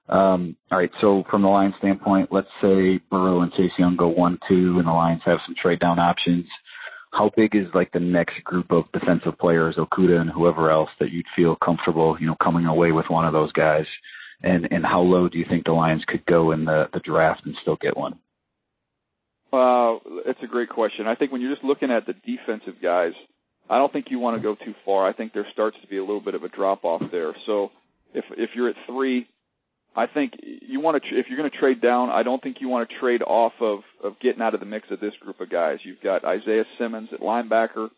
Um, 0.08 0.56
all 0.70 0.78
right. 0.78 0.90
So 1.00 1.24
from 1.30 1.42
the 1.42 1.48
Lions 1.48 1.74
standpoint, 1.78 2.28
let's 2.30 2.48
say 2.60 2.98
Burrow 3.10 3.40
and 3.40 3.52
Chase 3.52 3.72
Young 3.78 3.96
go 3.96 4.08
one 4.08 4.38
two, 4.46 4.78
and 4.78 4.86
the 4.86 4.92
Lions 4.92 5.22
have 5.24 5.38
some 5.46 5.54
trade 5.60 5.80
down 5.80 5.98
options. 5.98 6.44
How 7.12 7.30
big 7.34 7.56
is 7.56 7.66
like 7.74 7.90
the 7.92 8.00
next 8.00 8.44
group 8.44 8.70
of 8.70 8.84
defensive 8.92 9.38
players, 9.38 9.76
Okudah 9.76 10.20
and 10.20 10.30
whoever 10.30 10.70
else, 10.70 10.90
that 11.00 11.10
you'd 11.10 11.24
feel 11.34 11.56
comfortable, 11.56 12.18
you 12.20 12.26
know, 12.26 12.36
coming 12.42 12.66
away 12.66 12.92
with 12.92 13.06
one 13.08 13.24
of 13.24 13.32
those 13.32 13.52
guys? 13.52 13.86
And 14.42 14.68
and 14.70 14.84
how 14.84 15.00
low 15.00 15.28
do 15.28 15.38
you 15.38 15.46
think 15.48 15.64
the 15.64 15.72
Lions 15.72 16.04
could 16.06 16.24
go 16.26 16.52
in 16.52 16.66
the 16.66 16.88
draft 17.02 17.46
and 17.46 17.56
still 17.62 17.76
get 17.80 17.96
one? 17.96 18.18
Uh, 19.52 19.96
it's 20.26 20.42
a 20.42 20.46
great 20.46 20.68
question. 20.68 21.06
I 21.06 21.14
think 21.14 21.32
when 21.32 21.40
you're 21.40 21.52
just 21.52 21.64
looking 21.64 21.90
at 21.90 22.06
the 22.06 22.12
defensive 22.12 22.82
guys, 22.82 23.12
I 23.70 23.78
don't 23.78 23.92
think 23.92 24.06
you 24.10 24.18
want 24.18 24.36
to 24.36 24.42
go 24.42 24.54
too 24.54 24.74
far. 24.84 25.06
I 25.06 25.12
think 25.12 25.32
there 25.32 25.46
starts 25.52 25.76
to 25.80 25.86
be 25.86 25.98
a 25.98 26.02
little 26.02 26.20
bit 26.20 26.34
of 26.34 26.42
a 26.42 26.48
drop 26.48 26.84
off 26.84 27.02
there. 27.10 27.34
So 27.46 27.70
if 28.14 28.24
if 28.36 28.50
you're 28.54 28.68
at 28.68 28.76
three, 28.86 29.26
I 29.96 30.06
think 30.06 30.34
you 30.42 30.80
want 30.80 31.02
to 31.02 31.18
if 31.18 31.26
you're 31.28 31.38
going 31.38 31.50
to 31.50 31.56
trade 31.56 31.80
down. 31.80 32.10
I 32.10 32.22
don't 32.22 32.42
think 32.42 32.58
you 32.60 32.68
want 32.68 32.88
to 32.88 32.98
trade 32.98 33.22
off 33.22 33.52
of 33.60 33.80
of 34.02 34.18
getting 34.20 34.42
out 34.42 34.54
of 34.54 34.60
the 34.60 34.66
mix 34.66 34.90
of 34.90 35.00
this 35.00 35.14
group 35.20 35.40
of 35.40 35.50
guys. 35.50 35.78
You've 35.82 36.00
got 36.02 36.24
Isaiah 36.24 36.64
Simmons 36.78 37.08
at 37.12 37.20
linebacker, 37.20 37.90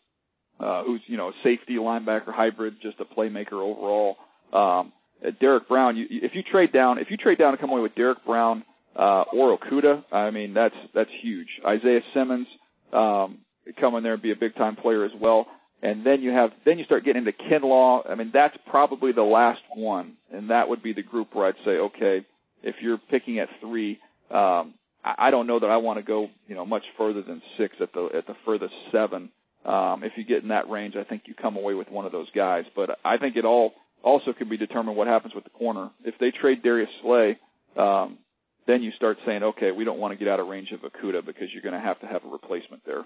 uh, 0.59 0.85
who's 0.85 1.01
you 1.07 1.17
know 1.17 1.33
safety 1.43 1.77
linebacker 1.77 2.33
hybrid, 2.33 2.77
just 2.81 3.01
a 3.01 3.05
playmaker 3.05 3.55
overall. 3.55 4.17
Um, 4.53 4.93
Derrick 5.41 5.69
Brown. 5.69 5.97
You, 5.97 6.07
if 6.11 6.35
you 6.35 6.43
trade 6.43 6.73
down, 6.73 6.99
if 6.99 7.11
you 7.11 7.17
trade 7.17 7.39
down 7.39 7.51
and 7.51 7.61
come 7.61 7.71
away 7.71 7.83
with 7.83 7.95
Derrick 7.95 8.25
Brown 8.25 8.65
uh, 8.96 9.24
or 9.33 9.57
Okudah. 9.57 10.05
I 10.12 10.31
mean, 10.31 10.55
that's 10.55 10.74
that's 10.94 11.11
huge. 11.22 11.48
Isaiah 11.66 12.00
Simmons 12.14 12.46
um, 12.92 13.38
come 13.81 13.94
in 13.96 14.03
there 14.03 14.14
and 14.14 14.22
be 14.22 14.33
a 14.33 14.37
big 14.37 14.55
time 14.57 14.76
player 14.76 15.05
as 15.05 15.12
well. 15.20 15.46
And 15.83 16.05
then 16.05 16.20
you 16.20 16.31
have 16.31 16.50
then 16.66 16.79
you 16.79 16.85
start 16.85 17.05
getting 17.05 17.26
into 17.26 17.33
Kinlaw. 17.33 18.11
I 18.11 18.14
mean, 18.14 18.31
that's 18.33 18.57
probably 18.68 19.12
the 19.12 19.22
last 19.22 19.62
one, 19.74 20.16
and 20.31 20.50
that 20.50 20.68
would 20.68 20.83
be 20.83 20.92
the 20.92 21.03
group 21.03 21.35
where 21.35 21.46
I'd 21.46 21.55
say, 21.64 21.72
okay, 21.72 22.26
if 22.62 22.76
you're 22.83 22.98
picking 23.11 23.38
at 23.38 23.48
three, 23.61 23.98
um, 24.31 24.74
I, 25.03 25.14
I 25.18 25.31
don't 25.31 25.46
know 25.46 25.59
that 25.59 25.70
I 25.70 25.79
want 25.79 25.98
to 25.98 26.03
go 26.03 26.29
you 26.46 26.55
know 26.55 26.66
much 26.66 26.83
further 26.98 27.22
than 27.22 27.40
six 27.57 27.76
at 27.81 27.94
the 27.94 28.11
at 28.14 28.26
the 28.26 28.35
furthest 28.44 28.74
seven. 28.92 29.31
Um, 29.64 30.03
if 30.05 30.12
you 30.16 30.24
get 30.24 30.42
in 30.42 30.48
that 30.48 30.68
range, 30.68 30.96
I 30.96 31.05
think 31.05 31.22
you 31.26 31.35
come 31.35 31.57
away 31.57 31.74
with 31.74 31.90
one 31.90 32.05
of 32.05 32.12
those 32.12 32.31
guys. 32.35 32.64
But 32.76 32.98
I 33.05 33.16
think 33.16 33.37
it 33.37 33.44
all 33.46 33.72
also 34.03 34.33
can 34.33 34.48
be 34.48 34.57
determined 34.59 34.96
what 34.96 35.07
happens 35.07 35.35
with 35.35 35.44
the 35.44 35.50
corner. 35.50 35.90
If 36.05 36.14
they 36.18 36.31
trade 36.31 36.62
Darius 36.62 36.90
Slay, 37.03 37.38
um, 37.76 38.18
then 38.70 38.83
you 38.83 38.92
start 38.92 39.18
saying, 39.26 39.42
okay, 39.42 39.72
we 39.72 39.85
don't 39.85 39.98
want 39.98 40.12
to 40.12 40.16
get 40.22 40.28
out 40.28 40.40
of 40.40 40.46
range 40.46 40.70
of 40.72 40.80
Okudah 40.80 41.24
because 41.26 41.48
you're 41.52 41.62
going 41.62 41.74
to 41.74 41.80
have 41.80 41.98
to 42.00 42.06
have 42.06 42.24
a 42.24 42.28
replacement 42.28 42.85
there. 42.87 43.04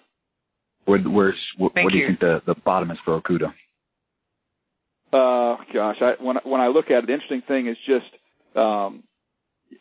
Where, 0.84 1.00
where's 1.00 1.34
what, 1.56 1.72
what 1.74 1.92
do 1.92 1.98
you 1.98 2.08
think 2.08 2.20
the, 2.20 2.42
the 2.46 2.54
bottom 2.54 2.90
is 2.90 2.98
for 3.04 3.20
Okudah? 3.20 3.52
Uh, 5.12 5.56
gosh, 5.72 5.96
I, 6.00 6.14
when 6.20 6.36
when 6.44 6.60
I 6.60 6.68
look 6.68 6.90
at 6.90 7.04
it, 7.04 7.06
the 7.06 7.12
interesting 7.14 7.42
thing 7.46 7.68
is 7.68 7.76
just 7.86 8.06
um, 8.56 9.04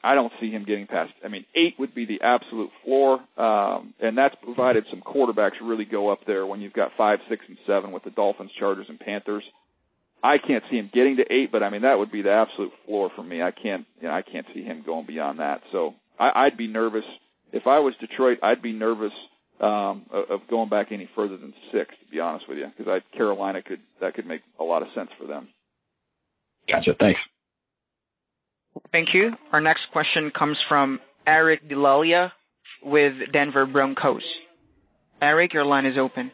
I 0.04 0.16
don't 0.16 0.32
see 0.40 0.52
him 0.52 0.64
getting 0.64 0.88
past. 0.88 1.12
I 1.26 1.28
mean, 1.28 1.46
eight 1.56 1.76
would 1.80 1.94
be 1.94 2.06
the 2.06 2.22
absolute 2.22 2.70
floor, 2.84 3.20
um, 3.38 3.94
and 4.00 4.18
that's 4.18 4.36
provided 4.44 4.86
some 4.90 5.02
quarterbacks 5.02 5.54
really 5.62 5.86
go 5.86 6.10
up 6.10 6.20
there 6.26 6.46
when 6.46 6.62
you've 6.62 6.74
got 6.74 6.92
five, 6.98 7.20
six, 7.30 7.44
and 7.48 7.58
seven 7.68 7.92
with 7.92 8.04
the 8.04 8.12
Dolphins, 8.12 8.52
Chargers, 8.58 8.86
and 8.90 9.00
Panthers. 9.00 9.44
I 10.24 10.38
can't 10.38 10.64
see 10.72 10.78
him 10.78 10.90
getting 10.94 11.18
to 11.18 11.34
eight, 11.34 11.52
but 11.52 11.62
I 11.62 11.70
mean 11.70 11.82
that 11.82 12.00
would 12.00 12.12
be 12.12 12.22
the 12.22 12.32
absolute 12.32 12.72
floor 12.86 13.12
for 13.16 13.24
me. 13.24 13.42
I 13.42 13.52
can't, 13.52 13.86
you 14.02 14.08
know, 14.08 14.14
I 14.14 14.22
can't 14.22 14.46
see 14.54 14.64
him 14.64 14.82
going 14.86 15.06
beyond 15.06 15.40
that. 15.40 15.62
So 15.72 15.96
I, 16.18 16.46
I'd 16.46 16.58
be 16.58 16.68
nervous 16.68 17.04
if 17.52 17.68
I 17.68 17.80
was 17.80 17.94
Detroit. 18.00 18.40
I'd 18.42 18.62
be 18.62 18.72
nervous 18.72 19.12
um, 19.60 20.06
of 20.12 20.42
going 20.50 20.70
back 20.70 20.88
any 20.92 21.10
further 21.16 21.38
than 21.38 21.54
six, 21.72 21.90
to 22.04 22.12
be 22.12 22.20
honest 22.20 22.48
with 22.48 22.58
you, 22.58 22.68
because 22.76 22.90
I 22.90 23.16
Carolina 23.16 23.62
could 23.62 23.82
that 24.02 24.14
could 24.14 24.26
make 24.26 24.42
a 24.60 24.64
lot 24.64 24.82
of 24.82 24.88
sense 24.96 25.10
for 25.20 25.28
them. 25.28 25.50
Gotcha. 26.70 26.96
Thanks. 27.00 27.20
Thank 28.92 29.14
you. 29.14 29.34
Our 29.52 29.62
next 29.62 29.84
question 29.92 30.32
comes 30.32 30.58
from 30.68 31.00
Aric 31.28 31.70
DiLalla 31.70 32.32
with 32.84 33.14
Denver 33.32 33.66
Broncos. 33.66 34.24
Eric, 35.22 35.54
your 35.54 35.66
line 35.66 35.86
is 35.86 35.98
open. 35.98 36.32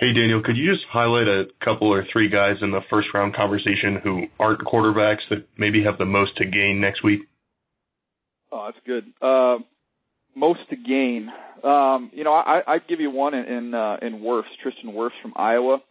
Hey, 0.00 0.14
Daniel, 0.14 0.42
could 0.42 0.56
you 0.56 0.72
just 0.72 0.86
highlight 0.86 1.28
a 1.28 1.44
couple 1.62 1.92
or 1.92 2.06
three 2.10 2.30
guys 2.30 2.56
in 2.62 2.70
the 2.70 2.80
first 2.88 3.08
round 3.12 3.34
conversation 3.34 3.96
who 4.02 4.28
aren't 4.38 4.60
quarterbacks 4.60 5.28
that 5.28 5.46
maybe 5.58 5.84
have 5.84 5.98
the 5.98 6.06
most 6.06 6.38
to 6.38 6.46
gain 6.46 6.80
next 6.80 7.02
week? 7.02 7.20
Oh, 8.50 8.64
that's 8.64 8.82
good. 8.86 9.12
Uh, 9.20 9.58
most 10.34 10.60
to 10.70 10.76
gain. 10.76 11.28
Um, 11.62 12.10
you 12.14 12.24
know, 12.24 12.32
I, 12.32 12.62
I'd 12.66 12.88
give 12.88 13.00
you 13.00 13.10
one 13.10 13.34
in 13.34 13.44
in, 13.44 13.74
uh, 13.74 13.98
in 14.00 14.20
Wirfs, 14.20 14.44
Tristan 14.62 14.92
Wirfs 14.92 15.20
from 15.20 15.34
Iowa. 15.36 15.82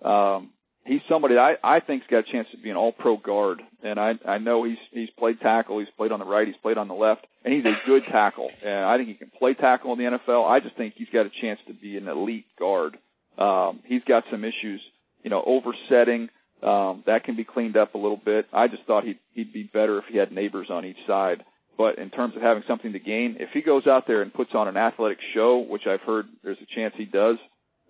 Um, 0.00 0.50
he's 0.84 1.00
somebody 1.08 1.36
I, 1.36 1.56
I 1.64 1.80
think's 1.80 2.06
got 2.08 2.18
a 2.18 2.32
chance 2.32 2.46
to 2.52 2.58
be 2.58 2.70
an 2.70 2.76
All-Pro 2.76 3.16
guard, 3.16 3.62
and 3.82 3.98
I 3.98 4.12
I 4.24 4.38
know 4.38 4.62
he's 4.62 4.78
he's 4.92 5.10
played 5.18 5.40
tackle, 5.40 5.80
he's 5.80 5.88
played 5.96 6.12
on 6.12 6.20
the 6.20 6.24
right, 6.24 6.46
he's 6.46 6.56
played 6.62 6.78
on 6.78 6.86
the 6.86 6.94
left, 6.94 7.26
and 7.44 7.52
he's 7.52 7.64
a 7.64 7.74
good 7.84 8.04
tackle. 8.12 8.48
And 8.64 8.84
I 8.84 8.96
think 8.96 9.08
he 9.08 9.14
can 9.14 9.32
play 9.36 9.54
tackle 9.54 9.92
in 9.92 9.98
the 9.98 10.04
NFL. 10.04 10.48
I 10.48 10.60
just 10.60 10.76
think 10.76 10.94
he's 10.96 11.08
got 11.12 11.26
a 11.26 11.30
chance 11.40 11.58
to 11.66 11.74
be 11.74 11.96
an 11.96 12.06
elite 12.06 12.46
guard. 12.60 12.96
Um, 13.38 13.80
he's 13.84 14.02
got 14.04 14.24
some 14.30 14.44
issues, 14.44 14.80
you 15.22 15.30
know, 15.30 15.42
oversetting. 15.44 16.28
Um, 16.62 17.04
that 17.06 17.24
can 17.24 17.36
be 17.36 17.44
cleaned 17.44 17.76
up 17.76 17.94
a 17.94 17.98
little 17.98 18.20
bit. 18.22 18.46
I 18.52 18.68
just 18.68 18.84
thought 18.84 19.04
he'd 19.04 19.18
he'd 19.34 19.52
be 19.52 19.64
better 19.64 19.98
if 19.98 20.04
he 20.10 20.16
had 20.18 20.32
neighbors 20.32 20.68
on 20.70 20.84
each 20.84 20.96
side. 21.06 21.44
But 21.76 21.98
in 21.98 22.08
terms 22.08 22.34
of 22.34 22.42
having 22.42 22.62
something 22.66 22.92
to 22.94 22.98
gain, 22.98 23.36
if 23.38 23.50
he 23.52 23.60
goes 23.60 23.86
out 23.86 24.06
there 24.06 24.22
and 24.22 24.32
puts 24.32 24.54
on 24.54 24.66
an 24.66 24.78
athletic 24.78 25.18
show, 25.34 25.58
which 25.58 25.86
I've 25.86 26.00
heard 26.00 26.26
there's 26.42 26.56
a 26.62 26.74
chance 26.74 26.94
he 26.96 27.04
does, 27.04 27.36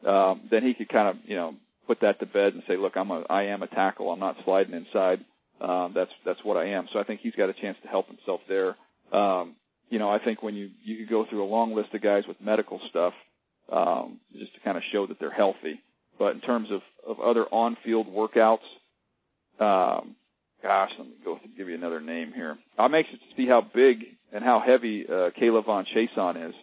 um, 0.04 0.48
then 0.50 0.64
he 0.64 0.74
could 0.74 0.88
kind 0.88 1.08
of 1.08 1.16
you 1.24 1.36
know 1.36 1.54
put 1.86 2.00
that 2.00 2.18
to 2.18 2.26
bed 2.26 2.54
and 2.54 2.62
say, 2.66 2.76
look, 2.76 2.96
I'm 2.96 3.10
a 3.10 3.24
I 3.30 3.44
am 3.44 3.62
a 3.62 3.68
tackle. 3.68 4.10
I'm 4.10 4.20
not 4.20 4.36
sliding 4.44 4.74
inside. 4.74 5.24
Um, 5.60 5.92
that's 5.94 6.10
that's 6.24 6.40
what 6.42 6.56
I 6.56 6.70
am. 6.70 6.88
So 6.92 6.98
I 6.98 7.04
think 7.04 7.20
he's 7.22 7.34
got 7.34 7.48
a 7.48 7.54
chance 7.54 7.76
to 7.82 7.88
help 7.88 8.08
himself 8.08 8.40
there. 8.48 8.76
Um, 9.12 9.54
you 9.88 9.98
know, 9.98 10.10
I 10.10 10.18
think 10.18 10.42
when 10.42 10.54
you 10.54 10.70
you 10.82 10.98
could 10.98 11.10
go 11.10 11.24
through 11.28 11.44
a 11.44 11.46
long 11.46 11.74
list 11.74 11.94
of 11.94 12.02
guys 12.02 12.24
with 12.26 12.40
medical 12.40 12.80
stuff, 12.90 13.14
um, 13.70 14.20
just 14.32 14.54
to 14.54 14.60
kind 14.60 14.76
of 14.76 14.82
show 14.92 15.06
that 15.06 15.18
they're 15.18 15.30
healthy. 15.30 15.80
But 16.18 16.34
in 16.34 16.40
terms 16.40 16.68
of 16.70 16.80
of 17.06 17.20
other 17.20 17.44
on-field 17.44 18.08
workouts, 18.08 18.66
um, 19.60 20.16
gosh, 20.62 20.90
let 20.98 21.06
me 21.06 21.14
go 21.24 21.38
through, 21.38 21.56
give 21.56 21.68
you 21.68 21.74
another 21.74 22.00
name 22.00 22.32
here. 22.34 22.58
I'm 22.78 22.94
anxious 22.94 23.18
to 23.18 23.36
see 23.36 23.46
how 23.46 23.60
big 23.60 24.04
and 24.32 24.42
how 24.42 24.60
heavy 24.64 25.06
uh, 25.08 25.30
K'Lavon 25.40 25.84
Chaisson 25.94 26.48
is 26.48 26.54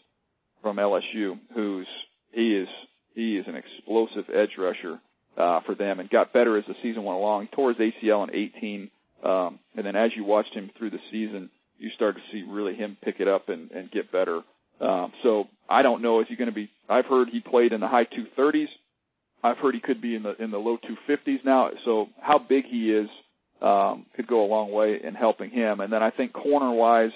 from 0.61 0.77
LSU, 0.77 1.39
who's 1.53 1.87
he 2.31 2.55
is 2.55 2.67
he 3.15 3.37
is 3.37 3.45
an 3.47 3.55
explosive 3.55 4.25
edge 4.33 4.57
rusher 4.57 4.99
uh, 5.37 5.61
for 5.65 5.75
them 5.75 5.99
and 5.99 6.09
got 6.09 6.33
better 6.33 6.57
as 6.57 6.65
the 6.67 6.75
season 6.81 7.03
went 7.03 7.17
along. 7.19 7.43
He 7.43 7.55
tore 7.55 7.73
his 7.73 7.93
ACL 8.03 8.27
in 8.27 8.35
18, 8.35 8.91
um, 9.23 9.59
and 9.75 9.85
then 9.85 9.95
as 9.95 10.11
you 10.15 10.23
watched 10.23 10.53
him 10.53 10.71
through 10.77 10.91
the 10.91 10.99
season, 11.11 11.49
you 11.77 11.89
start 11.95 12.15
to 12.15 12.21
see 12.31 12.43
really 12.47 12.75
him 12.75 12.97
pick 13.03 13.19
it 13.19 13.27
up 13.27 13.49
and, 13.49 13.71
and 13.71 13.91
get 13.91 14.11
better. 14.11 14.41
Um, 14.81 15.11
so 15.23 15.45
I 15.69 15.81
don't 15.81 16.01
know 16.01 16.21
is 16.21 16.27
he 16.29 16.35
going 16.35 16.49
to 16.49 16.55
be. 16.55 16.69
I've 16.89 17.05
heard 17.05 17.29
he 17.29 17.39
played 17.39 17.73
in 17.73 17.81
the 17.81 17.87
high 17.87 18.05
230s. 18.05 18.67
I've 19.43 19.57
heard 19.57 19.75
he 19.75 19.81
could 19.81 20.01
be 20.01 20.15
in 20.15 20.23
the 20.23 20.41
in 20.41 20.51
the 20.51 20.57
low 20.57 20.77
250s 20.77 21.43
now. 21.45 21.69
So 21.85 22.07
how 22.21 22.39
big 22.39 22.65
he 22.65 22.91
is 22.91 23.09
um, 23.61 24.05
could 24.15 24.27
go 24.27 24.43
a 24.43 24.47
long 24.47 24.71
way 24.71 24.99
in 25.03 25.13
helping 25.15 25.49
him. 25.49 25.79
And 25.79 25.91
then 25.91 26.03
I 26.03 26.11
think 26.11 26.33
corner 26.33 26.71
wise, 26.71 27.11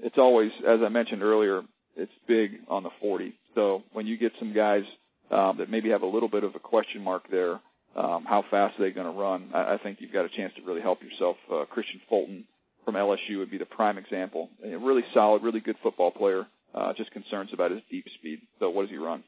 it's 0.00 0.18
always 0.18 0.50
as 0.66 0.80
I 0.84 0.88
mentioned 0.88 1.22
earlier, 1.22 1.62
it's 1.96 2.12
big 2.26 2.60
on 2.68 2.82
the 2.82 2.90
40. 3.00 3.34
So 3.54 3.82
when 3.92 4.06
you 4.06 4.16
get 4.16 4.32
some 4.38 4.54
guys 4.54 4.84
um, 5.30 5.56
that 5.58 5.70
maybe 5.70 5.90
have 5.90 6.02
a 6.02 6.06
little 6.06 6.28
bit 6.28 6.44
of 6.44 6.54
a 6.54 6.60
question 6.60 7.02
mark 7.02 7.24
there, 7.30 7.60
um, 7.96 8.24
how 8.24 8.44
fast 8.50 8.78
are 8.78 8.84
they 8.84 8.92
going 8.92 9.12
to 9.12 9.18
run? 9.18 9.50
I, 9.52 9.74
I 9.74 9.78
think 9.82 9.98
you've 10.00 10.12
got 10.12 10.24
a 10.24 10.28
chance 10.28 10.52
to 10.56 10.62
really 10.62 10.80
help 10.80 11.02
yourself. 11.02 11.36
Uh, 11.50 11.64
Kristian 11.74 12.00
Fulton 12.08 12.44
from 12.84 12.94
LSU 12.94 13.38
would 13.38 13.50
be 13.50 13.58
the 13.58 13.66
prime 13.66 13.98
example. 13.98 14.50
A 14.64 14.76
really 14.78 15.02
solid, 15.12 15.42
really 15.42 15.60
good 15.60 15.76
football 15.82 16.10
player. 16.10 16.46
Uh, 16.74 16.92
just 16.96 17.10
concerns 17.10 17.50
about 17.52 17.70
his 17.70 17.80
deep 17.90 18.04
speed. 18.18 18.40
So 18.58 18.70
what 18.70 18.82
does 18.82 18.90
he 18.90 18.98
run? 18.98 19.24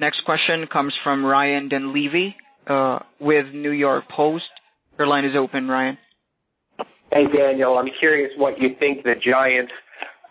Next 0.00 0.24
question 0.24 0.66
comes 0.72 0.94
from 1.02 1.24
Ryan 1.24 1.68
Dunleavy 1.68 2.36
uh, 2.68 3.00
with 3.20 3.46
New 3.52 3.72
York 3.72 4.04
Post. 4.08 4.44
Your 4.98 5.08
line 5.08 5.24
is 5.24 5.34
open, 5.36 5.68
Ryan. 5.68 5.98
Hey, 7.12 7.24
Daniel. 7.34 7.76
I'm 7.78 7.88
curious 7.98 8.30
what 8.36 8.60
you 8.60 8.70
think 8.78 9.02
the 9.02 9.14
Giants 9.14 9.72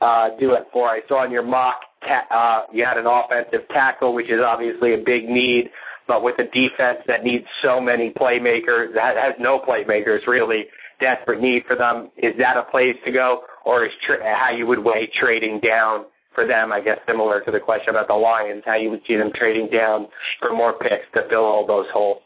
uh, 0.02 0.30
do 0.40 0.54
it 0.54 0.68
for. 0.72 0.88
I 0.88 1.02
saw 1.08 1.26
in 1.26 1.32
your 1.32 1.44
mock 1.44 1.82
ta- 2.04 2.28
uh, 2.32 2.72
you 2.74 2.86
had 2.86 2.98
an 2.98 3.06
offensive 3.08 3.68
tackle, 3.70 4.14
which 4.14 4.30
is 4.30 4.40
obviously 4.46 4.94
a 4.94 4.98
big 4.98 5.28
need, 5.28 5.70
but 6.08 6.24
with 6.24 6.36
a 6.40 6.44
defense 6.44 7.00
that 7.08 7.24
needs 7.24 7.46
so 7.62 7.82
many 7.82 8.12
playmakers, 8.12 8.94
that 8.94 9.16
has 9.18 9.34
no 9.40 9.60
playmakers 9.60 10.26
really, 10.28 10.66
desperate 11.00 11.42
need 11.42 11.64
for 11.68 11.76
them. 11.76 12.10
Is 12.18 12.34
that 12.40 12.58
a 12.58 12.64
place 12.64 12.96
to 13.06 13.12
go, 13.12 13.42
or 13.66 13.86
is 13.86 13.92
tra- 14.06 14.24
how 14.24 14.52
you 14.56 14.66
would 14.68 14.80
weigh 14.80 15.10
trading 15.20 15.60
down 15.60 16.06
for 16.34 16.46
them? 16.48 16.72
I 16.72 16.82
guess 16.82 17.00
similar 17.08 17.42
to 17.42 17.52
the 17.52 17.60
question 17.60 17.90
about 17.90 18.08
the 18.08 18.16
Lions, 18.16 18.64
how 18.66 18.76
you 18.76 18.90
would 18.90 19.02
see 19.08 19.16
them 19.16 19.32
trading 19.34 19.70
down 19.70 20.08
for 20.40 20.54
more 20.54 20.74
picks 20.74 21.06
to 21.14 21.28
fill 21.30 21.46
all 21.46 21.66
those 21.66 21.88
holes. 21.94 22.22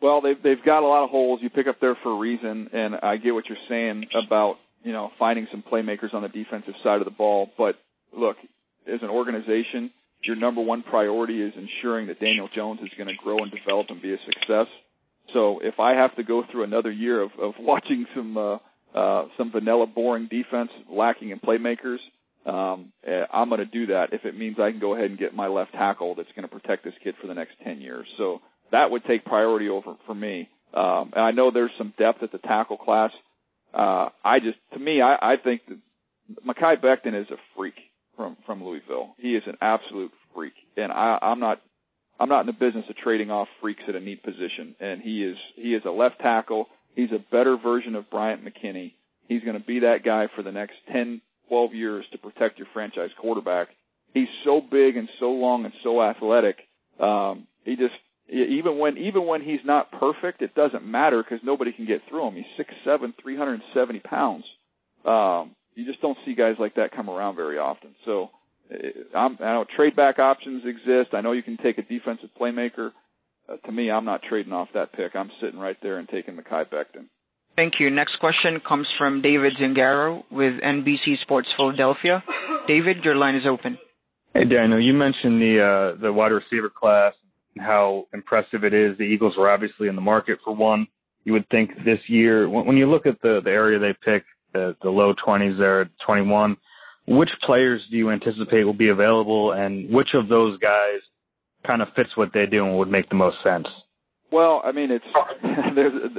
Well, 0.00 0.20
they've 0.20 0.40
they've 0.42 0.64
got 0.64 0.82
a 0.82 0.86
lot 0.86 1.04
of 1.04 1.10
holes. 1.10 1.40
You 1.42 1.50
pick 1.50 1.66
up 1.66 1.80
there 1.80 1.96
for 2.02 2.12
a 2.12 2.18
reason, 2.18 2.70
and 2.72 2.96
I 3.02 3.16
get 3.16 3.34
what 3.34 3.48
you're 3.48 3.58
saying 3.68 4.06
about 4.14 4.56
you 4.84 4.92
know 4.92 5.10
finding 5.18 5.46
some 5.50 5.62
playmakers 5.62 6.14
on 6.14 6.22
the 6.22 6.28
defensive 6.28 6.74
side 6.82 7.00
of 7.00 7.04
the 7.04 7.10
ball. 7.10 7.50
But 7.58 7.76
look, 8.16 8.36
as 8.86 9.00
an 9.02 9.10
organization, 9.10 9.90
your 10.22 10.36
number 10.36 10.60
one 10.60 10.82
priority 10.82 11.42
is 11.42 11.52
ensuring 11.56 12.06
that 12.08 12.20
Daniel 12.20 12.48
Jones 12.54 12.80
is 12.82 12.90
going 12.96 13.08
to 13.08 13.14
grow 13.14 13.38
and 13.38 13.50
develop 13.50 13.86
and 13.90 14.00
be 14.00 14.12
a 14.12 14.18
success. 14.24 14.66
So 15.32 15.60
if 15.62 15.78
I 15.78 15.92
have 15.92 16.14
to 16.16 16.22
go 16.22 16.44
through 16.50 16.64
another 16.64 16.90
year 16.90 17.22
of, 17.22 17.30
of 17.40 17.54
watching 17.60 18.06
some 18.14 18.36
uh, 18.36 18.58
uh, 18.94 19.26
some 19.36 19.52
vanilla, 19.52 19.86
boring 19.86 20.28
defense 20.30 20.70
lacking 20.90 21.30
in 21.30 21.40
playmakers, 21.40 21.98
um, 22.46 22.92
eh, 23.06 23.24
I'm 23.32 23.50
going 23.50 23.60
to 23.60 23.66
do 23.66 23.86
that 23.88 24.12
if 24.12 24.24
it 24.24 24.36
means 24.36 24.56
I 24.58 24.70
can 24.70 24.80
go 24.80 24.94
ahead 24.94 25.10
and 25.10 25.18
get 25.18 25.34
my 25.34 25.48
left 25.48 25.72
tackle 25.72 26.14
that's 26.14 26.30
going 26.34 26.48
to 26.48 26.54
protect 26.54 26.84
this 26.84 26.94
kid 27.04 27.14
for 27.20 27.26
the 27.26 27.34
next 27.34 27.52
10 27.62 27.80
years. 27.82 28.06
So 28.16 28.40
that 28.72 28.90
would 28.90 29.04
take 29.04 29.26
priority 29.26 29.68
over 29.68 29.94
for 30.06 30.14
me. 30.14 30.48
Um, 30.72 31.12
and 31.14 31.22
I 31.22 31.30
know 31.32 31.50
there's 31.50 31.70
some 31.76 31.92
depth 31.98 32.22
at 32.22 32.32
the 32.32 32.38
tackle 32.38 32.78
class. 32.78 33.10
Uh, 33.74 34.08
I 34.24 34.40
just, 34.40 34.56
to 34.72 34.78
me, 34.78 35.02
I, 35.02 35.16
I 35.20 35.36
think 35.36 35.62
that 35.68 35.78
Mekhi 36.46 36.80
Becton 36.82 37.20
is 37.20 37.28
a 37.30 37.36
freak 37.56 37.74
from 38.16 38.36
from 38.44 38.62
Louisville. 38.62 39.14
He 39.18 39.34
is 39.34 39.42
an 39.46 39.56
absolute 39.60 40.10
freak, 40.34 40.52
and 40.76 40.92
I, 40.92 41.18
I'm 41.22 41.40
not 41.40 41.60
I'm 42.20 42.28
not 42.28 42.40
in 42.40 42.46
the 42.46 42.52
business 42.52 42.84
of 42.88 42.96
trading 42.96 43.30
off 43.30 43.48
freaks 43.60 43.82
at 43.88 43.94
a 43.94 44.00
neat 44.00 44.22
position. 44.22 44.74
And 44.80 45.00
he 45.00 45.24
is 45.24 45.36
he 45.56 45.74
is 45.74 45.82
a 45.84 45.90
left 45.90 46.18
tackle. 46.20 46.66
He's 46.94 47.12
a 47.12 47.24
better 47.30 47.56
version 47.56 47.94
of 47.94 48.10
Bryant 48.10 48.44
McKinnie. 48.44 48.92
He's 49.28 49.42
going 49.42 49.58
to 49.58 49.64
be 49.64 49.80
that 49.80 50.04
guy 50.04 50.28
for 50.34 50.42
the 50.42 50.50
next 50.50 50.74
10, 50.92 51.20
12 51.48 51.74
years 51.74 52.04
to 52.12 52.18
protect 52.18 52.58
your 52.58 52.66
franchise 52.72 53.10
quarterback. 53.20 53.68
He's 54.14 54.28
so 54.44 54.60
big 54.60 54.96
and 54.96 55.08
so 55.20 55.30
long 55.30 55.64
and 55.64 55.74
so 55.84 56.02
athletic. 56.02 56.56
Um, 56.98 57.46
he 57.64 57.76
just 57.76 57.94
even 58.30 58.78
when 58.78 58.98
even 58.98 59.26
when 59.26 59.42
he's 59.42 59.60
not 59.64 59.92
perfect, 59.92 60.42
it 60.42 60.54
doesn't 60.54 60.84
matter 60.84 61.22
because 61.22 61.40
nobody 61.44 61.72
can 61.72 61.86
get 61.86 62.02
through 62.08 62.28
him. 62.28 62.34
He's 62.34 62.44
six 62.56 62.70
seven, 62.84 63.14
three 63.22 63.36
hundred 63.36 63.54
and 63.54 63.62
seventy 63.74 64.00
pounds. 64.00 64.44
Um, 65.04 65.54
you 65.74 65.86
just 65.86 66.02
don't 66.02 66.18
see 66.26 66.34
guys 66.34 66.56
like 66.58 66.74
that 66.74 66.90
come 66.90 67.08
around 67.08 67.36
very 67.36 67.58
often. 67.58 67.94
So 68.04 68.30
I'm, 69.14 69.38
I 69.40 69.52
know 69.52 69.64
trade 69.76 69.96
back 69.96 70.18
options 70.18 70.64
exist. 70.66 71.14
I 71.14 71.20
know 71.20 71.32
you 71.32 71.42
can 71.42 71.56
take 71.56 71.78
a 71.78 71.82
defensive 71.82 72.30
playmaker. 72.40 72.92
Uh, 73.48 73.56
to 73.64 73.72
me, 73.72 73.90
I'm 73.90 74.04
not 74.04 74.22
trading 74.22 74.52
off 74.52 74.68
that 74.74 74.92
pick. 74.92 75.16
I'm 75.16 75.30
sitting 75.40 75.58
right 75.58 75.76
there 75.82 75.98
and 75.98 76.08
taking 76.08 76.36
Mekhi 76.36 76.68
Becton. 76.68 77.06
Thank 77.56 77.80
you. 77.80 77.90
Next 77.90 78.20
question 78.20 78.60
comes 78.66 78.86
from 78.98 79.20
David 79.20 79.54
Zangaro 79.60 80.22
with 80.30 80.60
NBC 80.60 81.20
Sports 81.22 81.48
Philadelphia. 81.56 82.22
David, 82.68 82.98
your 83.04 83.16
line 83.16 83.34
is 83.34 83.46
open. 83.46 83.78
Hey, 84.34 84.44
Daniel. 84.44 84.80
You 84.80 84.92
mentioned 84.92 85.40
the 85.40 85.60
uh, 85.96 86.00
the 86.00 86.12
wide 86.12 86.30
receiver 86.30 86.70
class 86.70 87.14
and 87.56 87.64
how 87.64 88.06
impressive 88.12 88.62
it 88.62 88.74
is. 88.74 88.96
The 88.98 89.04
Eagles 89.04 89.36
were 89.36 89.50
obviously 89.50 89.88
in 89.88 89.96
the 89.96 90.02
market 90.02 90.38
for 90.44 90.54
one. 90.54 90.86
You 91.24 91.32
would 91.32 91.48
think 91.48 91.70
this 91.84 91.98
year, 92.06 92.48
when, 92.48 92.66
when 92.66 92.76
you 92.76 92.88
look 92.88 93.06
at 93.06 93.20
the 93.22 93.40
the 93.42 93.50
area 93.50 93.78
they 93.78 93.96
pick, 94.04 94.24
the, 94.52 94.76
the 94.82 94.90
low 94.90 95.14
20s 95.14 95.58
there 95.58 95.80
at 95.80 95.88
21 96.06 96.56
which 97.08 97.30
players 97.42 97.82
do 97.90 97.96
you 97.96 98.10
anticipate 98.10 98.64
will 98.64 98.74
be 98.74 98.88
available, 98.88 99.52
and 99.52 99.90
which 99.90 100.10
of 100.14 100.28
those 100.28 100.58
guys 100.58 101.00
kind 101.66 101.82
of 101.82 101.88
fits 101.96 102.10
what 102.16 102.32
they 102.34 102.46
do 102.46 102.64
and 102.64 102.78
would 102.78 102.90
make 102.90 103.08
the 103.08 103.14
most 103.14 103.38
sense? 103.42 103.66
Well, 104.30 104.60
I 104.62 104.72
mean, 104.72 104.90
it's 104.90 105.04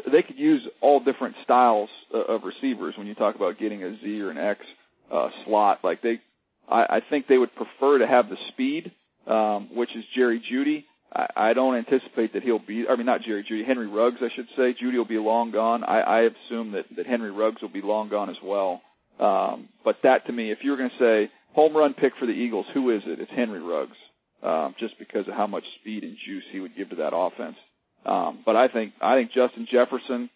they 0.11 0.23
could 0.23 0.37
use 0.37 0.67
all 0.81 0.99
different 0.99 1.35
styles 1.43 1.89
of 2.11 2.41
receivers 2.43 2.95
when 2.97 3.05
you 3.05 3.13
talk 3.13 3.35
about 3.35 3.59
getting 3.59 3.83
a 3.83 3.95
Z 4.01 4.21
or 4.21 4.31
an 4.31 4.37
X 4.37 4.61
uh, 5.11 5.29
slot. 5.45 5.79
Like 5.83 6.01
they, 6.01 6.19
I, 6.67 6.81
I 6.81 7.01
think 7.07 7.27
they 7.27 7.37
would 7.37 7.53
prefer 7.55 7.99
to 7.99 8.07
have 8.07 8.29
the 8.29 8.37
speed, 8.51 8.91
um, 9.27 9.69
which 9.75 9.95
is 9.95 10.03
Jerry 10.15 10.41
Jeudy. 10.51 10.85
I, 11.13 11.49
I 11.49 11.53
don't 11.53 11.75
anticipate 11.75 12.33
that 12.33 12.41
he'll 12.41 12.57
be. 12.57 12.85
I 12.89 12.95
mean, 12.95 13.05
not 13.05 13.21
Jerry 13.21 13.45
Jeudy, 13.49 13.63
Henry 13.65 13.87
Ruggs, 13.87 14.17
I 14.21 14.29
should 14.35 14.47
say. 14.57 14.75
Jeudy 14.81 14.97
will 14.97 15.05
be 15.05 15.19
long 15.19 15.51
gone. 15.51 15.83
I, 15.83 15.99
I 15.99 16.19
assume 16.21 16.71
that 16.71 16.85
that 16.97 17.05
Henry 17.05 17.31
Ruggs 17.31 17.61
will 17.61 17.69
be 17.69 17.81
long 17.83 18.09
gone 18.09 18.31
as 18.31 18.37
well. 18.43 18.81
Um, 19.19 19.69
but 19.83 19.97
that 20.03 20.25
to 20.27 20.33
me, 20.33 20.51
if 20.51 20.59
you 20.61 20.71
were 20.71 20.77
going 20.77 20.91
to 20.91 20.99
say 20.99 21.31
home 21.53 21.75
run 21.75 21.93
pick 21.93 22.13
for 22.19 22.25
the 22.25 22.31
Eagles, 22.31 22.65
who 22.73 22.89
is 22.95 23.01
it? 23.05 23.19
It's 23.19 23.31
Henry 23.35 23.61
Ruggs, 23.61 23.97
um, 24.43 24.75
just 24.79 24.97
because 24.97 25.27
of 25.27 25.33
how 25.33 25.47
much 25.47 25.63
speed 25.81 26.03
and 26.03 26.15
juice 26.25 26.43
he 26.51 26.59
would 26.59 26.75
give 26.75 26.89
to 26.91 26.95
that 26.97 27.13
offense. 27.13 27.57
Um, 28.05 28.39
but 28.45 28.55
I 28.55 28.67
think 28.67 28.93
I 29.01 29.15
think 29.15 29.31
Justin 29.31 29.67
Jefferson 29.69 30.29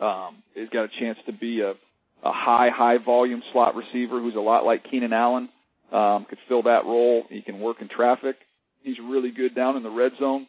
um, 0.00 0.42
has 0.56 0.68
got 0.70 0.84
a 0.84 1.00
chance 1.00 1.18
to 1.26 1.32
be 1.32 1.60
a, 1.60 1.70
a 1.70 2.32
high 2.32 2.70
high 2.74 2.98
volume 2.98 3.42
slot 3.52 3.76
receiver 3.76 4.20
who's 4.20 4.34
a 4.34 4.40
lot 4.40 4.64
like 4.64 4.84
Keenan 4.90 5.12
Allen. 5.12 5.48
Um, 5.92 6.26
could 6.28 6.38
fill 6.48 6.64
that 6.64 6.84
role. 6.84 7.24
He 7.30 7.40
can 7.40 7.60
work 7.60 7.80
in 7.80 7.88
traffic. 7.88 8.36
He's 8.82 8.98
really 8.98 9.30
good 9.30 9.54
down 9.54 9.76
in 9.76 9.82
the 9.82 9.90
red 9.90 10.12
zone. 10.18 10.46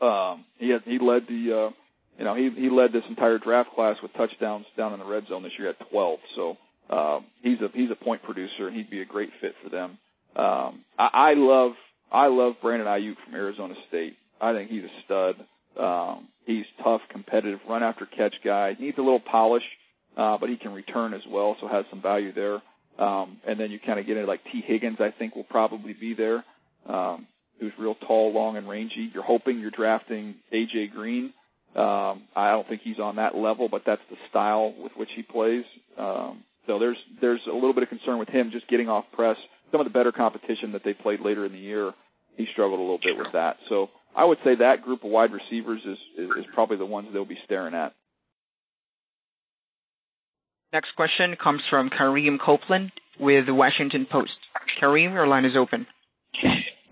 Um, 0.00 0.44
he 0.58 0.70
had, 0.70 0.82
he 0.84 0.98
led 0.98 1.22
the 1.28 1.68
uh, 1.68 1.70
you 2.18 2.24
know 2.24 2.34
he 2.34 2.50
he 2.50 2.70
led 2.70 2.92
this 2.92 3.04
entire 3.08 3.38
draft 3.38 3.70
class 3.74 3.96
with 4.02 4.12
touchdowns 4.14 4.66
down 4.76 4.92
in 4.92 4.98
the 4.98 5.06
red 5.06 5.26
zone 5.28 5.42
this 5.42 5.52
year 5.58 5.68
at 5.68 5.90
12. 5.90 6.18
So 6.34 6.56
um, 6.90 7.24
he's 7.42 7.60
a 7.60 7.68
he's 7.74 7.90
a 7.90 8.04
point 8.04 8.22
producer, 8.22 8.68
and 8.68 8.76
he'd 8.76 8.90
be 8.90 9.02
a 9.02 9.04
great 9.04 9.30
fit 9.40 9.54
for 9.62 9.70
them. 9.70 9.98
Um, 10.36 10.84
I, 10.98 11.08
I 11.12 11.34
love 11.34 11.72
I 12.12 12.26
love 12.28 12.54
Brandon 12.62 12.86
Aiyuk 12.86 13.16
from 13.24 13.34
Arizona 13.34 13.74
State. 13.88 14.16
I 14.40 14.52
think 14.52 14.70
he's 14.70 14.84
a 14.84 15.02
stud. 15.04 15.34
Um, 15.82 16.28
he's 16.44 16.64
tough, 16.82 17.00
competitive, 17.10 17.60
run 17.68 17.82
after 17.82 18.06
catch 18.06 18.34
guy. 18.44 18.76
Needs 18.78 18.98
a 18.98 19.02
little 19.02 19.20
polish, 19.20 19.64
uh, 20.16 20.38
but 20.38 20.48
he 20.48 20.56
can 20.56 20.72
return 20.72 21.14
as 21.14 21.22
well, 21.28 21.56
so 21.60 21.68
has 21.68 21.84
some 21.90 22.00
value 22.00 22.32
there. 22.32 22.62
Um, 22.98 23.38
and 23.46 23.60
then 23.60 23.70
you 23.70 23.78
kind 23.78 23.98
of 23.98 24.06
get 24.06 24.16
into 24.16 24.28
like 24.28 24.40
Tee 24.50 24.62
Higgins. 24.64 24.98
I 25.00 25.12
think 25.18 25.34
will 25.36 25.44
probably 25.44 25.92
be 25.92 26.14
there. 26.14 26.44
Um, 26.88 27.26
who's 27.58 27.72
real 27.78 27.94
tall, 27.94 28.32
long, 28.32 28.56
and 28.56 28.68
rangy. 28.68 29.10
You're 29.12 29.24
hoping 29.24 29.58
you're 29.58 29.70
drafting 29.70 30.36
AJ 30.52 30.92
Green. 30.92 31.32
Um, 31.74 32.22
I 32.34 32.50
don't 32.52 32.66
think 32.68 32.82
he's 32.82 32.98
on 32.98 33.16
that 33.16 33.34
level, 33.34 33.68
but 33.68 33.82
that's 33.84 34.02
the 34.10 34.16
style 34.30 34.74
with 34.78 34.92
which 34.96 35.10
he 35.14 35.22
plays. 35.22 35.64
Um, 35.98 36.42
so 36.66 36.78
there's 36.78 36.96
there's 37.20 37.40
a 37.50 37.54
little 37.54 37.72
bit 37.72 37.82
of 37.82 37.88
concern 37.88 38.18
with 38.18 38.28
him 38.28 38.50
just 38.52 38.68
getting 38.68 38.88
off 38.88 39.04
press. 39.12 39.36
Some 39.70 39.80
of 39.80 39.86
the 39.86 39.92
better 39.92 40.12
competition 40.12 40.72
that 40.72 40.82
they 40.84 40.94
played 40.94 41.20
later 41.20 41.44
in 41.44 41.52
the 41.52 41.58
year, 41.58 41.92
he 42.36 42.46
struggled 42.52 42.78
a 42.78 42.82
little 42.82 43.00
bit 43.02 43.16
with 43.16 43.32
that. 43.32 43.56
So 43.68 43.90
I 44.14 44.24
would 44.24 44.38
say 44.44 44.54
that 44.56 44.82
group 44.82 45.04
of 45.04 45.10
wide 45.10 45.32
receivers 45.32 45.80
is, 45.84 45.98
is, 46.16 46.30
is 46.38 46.44
probably 46.54 46.76
the 46.76 46.86
ones 46.86 47.08
they'll 47.12 47.24
be 47.24 47.38
staring 47.44 47.74
at. 47.74 47.92
Next 50.72 50.94
question 50.96 51.36
comes 51.42 51.62
from 51.68 51.90
Kareem 51.90 52.38
Copeland 52.38 52.92
with 53.18 53.46
the 53.46 53.54
Washington 53.54 54.06
Post. 54.10 54.32
Kareem, 54.80 55.12
your 55.12 55.26
line 55.26 55.44
is 55.44 55.56
open. 55.56 55.86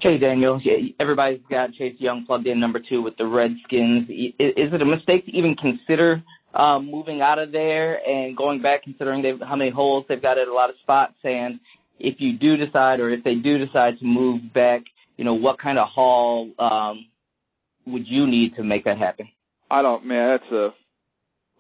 Hey, 0.01 0.19
Daniel. 0.19 0.61
Everybody's 1.01 1.41
got 1.51 1.73
Chase 1.75 1.97
Young 1.99 2.27
plugged 2.27 2.47
in 2.47 2.61
number 2.61 2.81
two 2.81 3.03
with 3.03 3.17
the 3.17 3.27
Redskins. 3.27 4.09
Is 4.09 4.73
it 4.73 4.83
a 4.83 4.85
mistake 4.85 5.25
to 5.27 5.33
even 5.33 5.55
consider 5.55 6.23
um, 6.55 6.91
moving 6.91 7.21
out 7.21 7.39
of 7.39 7.53
there 7.53 8.07
and 8.07 8.37
going 8.37 8.63
back, 8.63 8.85
considering 8.85 9.39
how 9.41 9.57
many 9.57 9.71
holes 9.71 10.05
they've 10.09 10.23
got 10.23 10.39
at 10.39 10.49
a 10.49 10.53
lot 10.55 10.71
of 10.71 10.77
spots? 10.83 11.15
And 11.25 11.61
if 11.99 12.17
you 12.19 12.39
do 12.39 12.57
decide, 12.57 13.01
or 13.01 13.11
if 13.11 13.25
they 13.25 13.35
do 13.35 13.59
decide 13.59 13.99
to 13.99 14.05
move 14.05 14.53
back, 14.53 14.83
you 15.17 15.25
know, 15.25 15.35
what 15.35 15.59
kind 15.59 15.79
of 15.79 15.89
haul 15.89 16.51
um, 16.59 17.07
would 17.87 18.07
you 18.07 18.27
need 18.27 18.57
to 18.57 18.63
make 18.63 18.85
that 18.85 18.99
happen? 18.99 19.29
I 19.71 19.83
don't, 19.83 20.05
man. 20.05 20.39
That's 20.39 20.53
a 20.53 20.71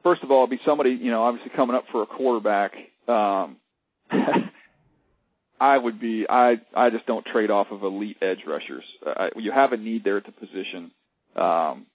first 0.05 0.23
of 0.23 0.31
all, 0.31 0.45
it'd 0.45 0.51
be 0.51 0.61
somebody, 0.65 0.91
you 0.91 1.11
know, 1.11 1.25
obviously 1.25 1.51
coming 1.57 1.75
up 1.75 1.87
for 1.91 2.03
a 2.03 2.07
quarterback. 2.07 2.73
Um, 3.09 3.57
I 5.61 5.79
would 5.79 6.01
be, 6.01 6.27
I, 6.29 6.57
I 6.77 6.91
just 6.91 7.07
don't 7.07 7.25
trade 7.27 7.51
off 7.51 7.69
of 7.73 7.83
elite 7.83 8.19
edge 8.23 8.45
rushers. 8.47 8.85
I, 9.05 9.31
you 9.37 9.51
have 9.51 9.73
a 9.73 9.77
need 9.77 10.05
there 10.05 10.19
at 10.19 10.27
the 10.27 10.33
position. 10.33 10.93
Um, 11.35 11.87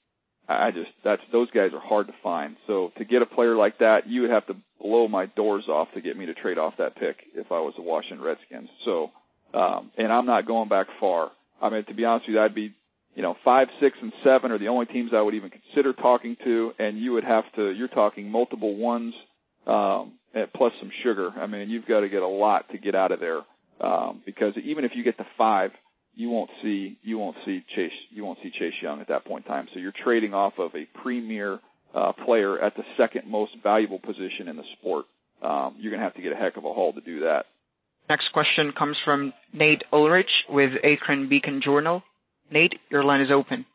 I 0.50 0.72
just, 0.72 0.90
that's, 1.04 1.22
those 1.32 1.50
guys 1.52 1.72
are 1.74 1.80
hard 1.80 2.08
to 2.08 2.14
find. 2.24 2.56
So 2.66 2.92
to 2.98 3.06
get 3.06 3.22
a 3.22 3.26
player 3.26 3.56
like 3.56 3.80
that, 3.80 4.08
you 4.08 4.22
would 4.22 4.32
have 4.32 4.48
to 4.48 4.56
blow 4.82 5.08
my 5.08 5.28
doors 5.28 5.66
off 5.68 5.90
to 5.94 6.02
get 6.02 6.18
me 6.18 6.26
to 6.26 6.34
trade 6.34 6.58
off 6.58 6.74
that 6.78 6.96
pick 6.96 7.18
if 7.36 7.52
I 7.52 7.60
was 7.60 7.74
the 7.76 7.84
Washington 7.84 8.22
Redskins. 8.22 8.70
So, 8.86 9.12
um, 9.54 9.92
and 9.98 10.12
I'm 10.12 10.26
not 10.26 10.48
going 10.48 10.70
back 10.70 10.88
far. 11.00 11.32
I 11.62 11.70
mean, 11.70 11.86
to 11.86 11.94
be 11.94 12.06
honest 12.06 12.28
with 12.28 12.36
you, 12.36 12.42
I'd 12.42 12.56
be 12.56 12.74
you 13.16 13.24
know, 13.24 13.36
five, 13.44 13.68
six, 13.82 13.98
and 14.02 14.14
seven 14.24 14.52
are 14.52 14.58
the 14.58 14.68
only 14.68 14.86
teams 14.86 15.12
I 15.14 15.22
would 15.22 15.34
even 15.34 15.50
consider 15.50 15.94
talking 15.94 16.38
to, 16.44 16.72
and 16.80 16.98
you 16.98 17.12
would 17.14 17.24
have 17.24 17.44
to. 17.56 17.70
You're 17.72 17.88
talking 17.88 18.32
multiple 18.32 18.78
ones, 18.78 19.14
um, 19.68 20.14
plus 20.56 20.72
some 20.80 20.92
sugar. 21.04 21.32
I 21.38 21.48
mean, 21.48 21.70
you've 21.70 21.86
got 21.86 22.02
to 22.02 22.10
get 22.10 22.22
a 22.22 22.28
lot 22.28 22.70
to 22.72 22.78
get 22.78 22.96
out 22.96 23.12
of 23.12 23.20
there, 23.20 23.42
um, 23.82 24.22
because 24.26 24.54
even 24.64 24.86
if 24.86 24.92
you 24.96 25.04
get 25.04 25.18
to 25.18 25.28
five, 25.38 25.72
you 26.16 26.30
won't 26.30 26.50
see 26.62 26.98
you 27.04 27.18
won't 27.18 27.38
see 27.46 27.64
Chase 27.76 27.92
you 28.10 28.26
won't 28.26 28.40
see 28.44 28.52
Chase 28.52 28.74
Young 28.82 29.02
at 29.02 29.08
that 29.08 29.26
point 29.26 29.46
in 29.46 29.52
time. 29.52 29.68
So 29.74 29.80
you're 29.80 29.94
trading 30.04 30.34
off 30.34 30.54
of 30.58 30.72
a 30.76 30.86
premier 31.02 31.60
uh, 31.94 32.14
player 32.26 32.60
at 32.60 32.76
the 32.76 32.84
second 32.98 33.28
most 33.28 33.52
valuable 33.64 34.00
position 34.00 34.48
in 34.48 34.56
the 34.56 34.64
sport. 34.80 35.06
Um, 35.42 35.76
you're 35.80 35.92
going 35.92 36.00
to 36.00 36.04
have 36.04 36.16
to 36.16 36.22
get 36.22 36.34
a 36.34 36.36
heck 36.36 36.58
of 36.58 36.66
a 36.66 36.74
haul 36.74 36.94
to 36.94 37.02
do 37.02 37.22
that. 37.22 37.46
Next 38.10 38.32
question 38.34 38.74
comes 38.78 38.98
from 39.06 39.34
Nate 39.54 39.84
Ulrich 39.94 40.30
with 40.50 40.72
Akron 40.84 41.30
Beacon 41.30 41.62
Journal. 41.64 42.04
Nate, 42.52 42.74
your 42.90 43.04
line 43.04 43.22
is 43.22 43.32
open. 43.32 43.66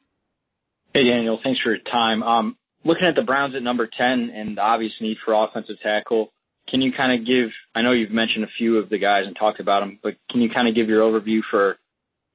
Hey, 0.93 1.05
Daniel. 1.05 1.39
Thanks 1.43 1.61
for 1.61 1.71
your 1.71 1.83
time. 1.91 2.23
Um, 2.23 2.57
looking 2.85 3.07
at 3.07 3.15
the 3.15 3.23
Browns 3.23 3.55
at 3.55 3.63
number 3.63 3.87
10 3.87 4.31
and 4.31 4.57
the 4.57 4.61
obvious 4.61 4.93
need 5.01 5.17
for 5.25 5.33
offensive 5.35 5.77
tackle, 5.83 6.33
can 6.69 6.83
you 6.83 6.93
kind 6.93 7.19
of 7.19 7.27
give, 7.27 7.51
I 7.75 7.83
know 7.83 7.93
you've 7.93 8.11
mentioned 8.11 8.45
a 8.45 8.49
few 8.59 8.79
of 8.79 8.89
the 8.89 8.99
guys 8.99 9.27
and 9.27 9.37
talked 9.37 9.61
about 9.61 9.81
them, 9.81 9.99
but 10.03 10.17
can 10.31 10.41
you 10.41 10.51
kind 10.51 10.67
of 10.67 10.75
give 10.75 10.89
your 10.89 11.01
overview 11.01 11.41
for 11.51 11.77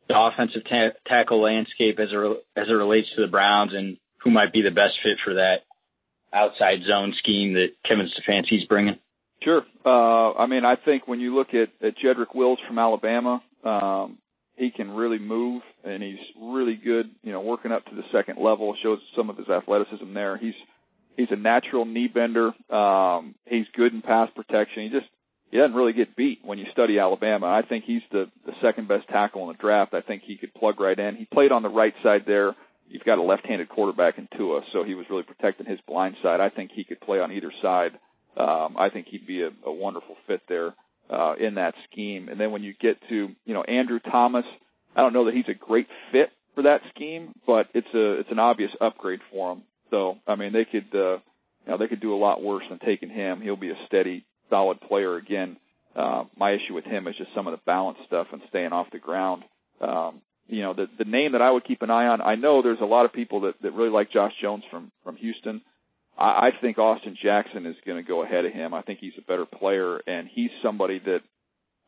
the 0.09 0.19
offensive 0.19 0.63
ta- 0.67 0.97
tackle 1.07 1.41
landscape 1.41 1.99
as 1.99 2.09
it, 2.11 2.45
as 2.57 2.67
it 2.67 2.73
relates 2.73 3.07
to 3.15 3.21
the 3.21 3.27
Browns 3.27 3.73
and 3.73 3.97
who 4.23 4.31
might 4.31 4.51
be 4.51 4.61
the 4.61 4.71
best 4.71 4.95
fit 5.01 5.17
for 5.23 5.35
that 5.35 5.61
outside 6.33 6.79
zone 6.85 7.13
scheme 7.17 7.53
that 7.53 7.69
Kevin 7.85 8.09
Stefanski's 8.09 8.65
bringing? 8.65 8.97
Sure. 9.41 9.61
Uh, 9.85 10.33
I 10.33 10.47
mean, 10.47 10.65
I 10.65 10.75
think 10.75 11.07
when 11.07 11.19
you 11.21 11.35
look 11.35 11.53
at, 11.53 11.69
at 11.81 11.97
Jedrick 11.97 12.35
Wills 12.35 12.59
from 12.67 12.77
Alabama, 12.77 13.41
um, 13.63 14.17
he 14.59 14.71
can 14.71 14.91
really 14.91 15.19
move 15.19 15.61
and 15.85 16.03
he's 16.03 16.19
really 16.39 16.75
good, 16.75 17.09
you 17.23 17.31
know, 17.31 17.39
working 17.39 17.71
up 17.71 17.85
to 17.85 17.95
the 17.95 18.03
second 18.11 18.37
level, 18.37 18.75
shows 18.83 18.99
some 19.15 19.29
of 19.29 19.37
his 19.37 19.47
athleticism 19.47 20.13
there. 20.13 20.37
He's 20.37 20.53
he's 21.15 21.31
a 21.31 21.37
natural 21.37 21.85
knee 21.85 22.09
bender. 22.09 22.51
Um 22.69 23.35
he's 23.45 23.65
good 23.73 23.93
in 23.93 24.01
pass 24.01 24.29
protection. 24.35 24.83
He 24.83 24.89
just 24.89 25.09
he 25.51 25.57
doesn't 25.57 25.75
really 25.75 25.93
get 25.93 26.15
beat 26.15 26.39
when 26.43 26.59
you 26.59 26.65
study 26.71 26.99
Alabama. 26.99 27.47
I 27.47 27.67
think 27.67 27.85
he's 27.85 28.01
the 28.11 28.29
the 28.45 28.53
second 28.61 28.87
best 28.87 29.07
tackle 29.07 29.43
in 29.43 29.55
the 29.55 29.61
draft. 29.61 29.93
I 29.93 30.01
think 30.01 30.23
he 30.23 30.37
could 30.37 30.53
plug 30.53 30.79
right 30.79 30.97
in. 30.97 31.15
He 31.15 31.25
played 31.25 31.51
on 31.51 31.63
the 31.63 31.69
right 31.69 31.93
side 32.03 32.23
there. 32.25 32.55
You've 32.87 33.03
got 33.03 33.19
a 33.19 33.23
left-handed 33.23 33.69
quarterback 33.69 34.17
in 34.17 34.27
Tua, 34.35 34.61
so 34.73 34.83
he 34.83 34.95
was 34.95 35.05
really 35.11 35.23
protecting 35.23 35.67
his 35.67 35.79
blind 35.87 36.15
side. 36.23 36.39
I 36.39 36.49
think 36.49 36.71
he 36.73 36.83
could 36.83 36.99
play 36.99 37.19
on 37.19 37.31
either 37.31 37.51
side. 37.61 37.91
Um, 38.35 38.77
I 38.79 38.89
think 38.89 39.07
he'd 39.07 39.27
be 39.27 39.43
a, 39.43 39.49
a 39.63 39.71
wonderful 39.71 40.15
fit 40.25 40.41
there 40.49 40.73
uh, 41.09 41.35
in 41.39 41.55
that 41.55 41.75
scheme. 41.89 42.29
And 42.29 42.39
then 42.39 42.51
when 42.51 42.63
you 42.63 42.73
get 42.79 42.97
to 43.09 43.29
you 43.45 43.53
know 43.53 43.63
Andrew 43.63 43.99
Thomas, 43.99 44.45
I 44.95 45.01
don't 45.01 45.13
know 45.13 45.25
that 45.25 45.33
he's 45.33 45.49
a 45.49 45.53
great 45.53 45.87
fit 46.11 46.29
for 46.55 46.63
that 46.63 46.81
scheme, 46.93 47.33
but 47.45 47.67
it's 47.73 47.93
a 47.93 48.19
it's 48.19 48.31
an 48.31 48.39
obvious 48.39 48.71
upgrade 48.79 49.21
for 49.31 49.53
him. 49.53 49.63
So 49.89 50.17
I 50.27 50.35
mean 50.35 50.53
they 50.53 50.65
could 50.65 50.93
uh, 50.93 51.17
you 51.17 51.67
know 51.67 51.77
they 51.77 51.87
could 51.87 52.01
do 52.01 52.13
a 52.13 52.17
lot 52.17 52.43
worse 52.43 52.63
than 52.69 52.79
taking 52.79 53.09
him. 53.09 53.41
He'll 53.41 53.55
be 53.55 53.71
a 53.71 53.85
steady, 53.87 54.25
solid 54.49 54.81
player 54.81 55.15
again. 55.15 55.57
Uh, 55.95 56.25
my 56.37 56.51
issue 56.51 56.73
with 56.73 56.85
him 56.85 57.07
is 57.07 57.15
just 57.17 57.33
some 57.33 57.47
of 57.47 57.51
the 57.51 57.61
balance 57.65 57.97
stuff 58.05 58.27
and 58.31 58.41
staying 58.49 58.71
off 58.71 58.87
the 58.91 58.99
ground. 58.99 59.43
Um, 59.81 60.21
you 60.47 60.61
know, 60.61 60.73
the 60.73 60.87
the 60.97 61.05
name 61.05 61.33
that 61.33 61.41
I 61.41 61.51
would 61.51 61.63
keep 61.63 61.81
an 61.81 61.89
eye 61.89 62.07
on. 62.07 62.21
I 62.21 62.35
know 62.35 62.61
there's 62.61 62.81
a 62.81 62.85
lot 62.85 63.05
of 63.05 63.13
people 63.13 63.41
that 63.41 63.55
that 63.61 63.73
really 63.73 63.89
like 63.89 64.11
Josh 64.11 64.33
Jones 64.41 64.63
from 64.71 64.91
from 65.03 65.15
Houston. 65.17 65.61
I, 66.17 66.47
I 66.47 66.51
think 66.59 66.77
Austin 66.77 67.17
Jackson 67.21 67.65
is 67.65 67.75
going 67.85 68.03
to 68.03 68.07
go 68.07 68.23
ahead 68.23 68.45
of 68.45 68.53
him. 68.53 68.73
I 68.73 68.81
think 68.81 68.99
he's 68.99 69.13
a 69.17 69.21
better 69.21 69.45
player, 69.45 69.97
and 70.05 70.27
he's 70.27 70.49
somebody 70.61 70.99
that, 71.05 71.21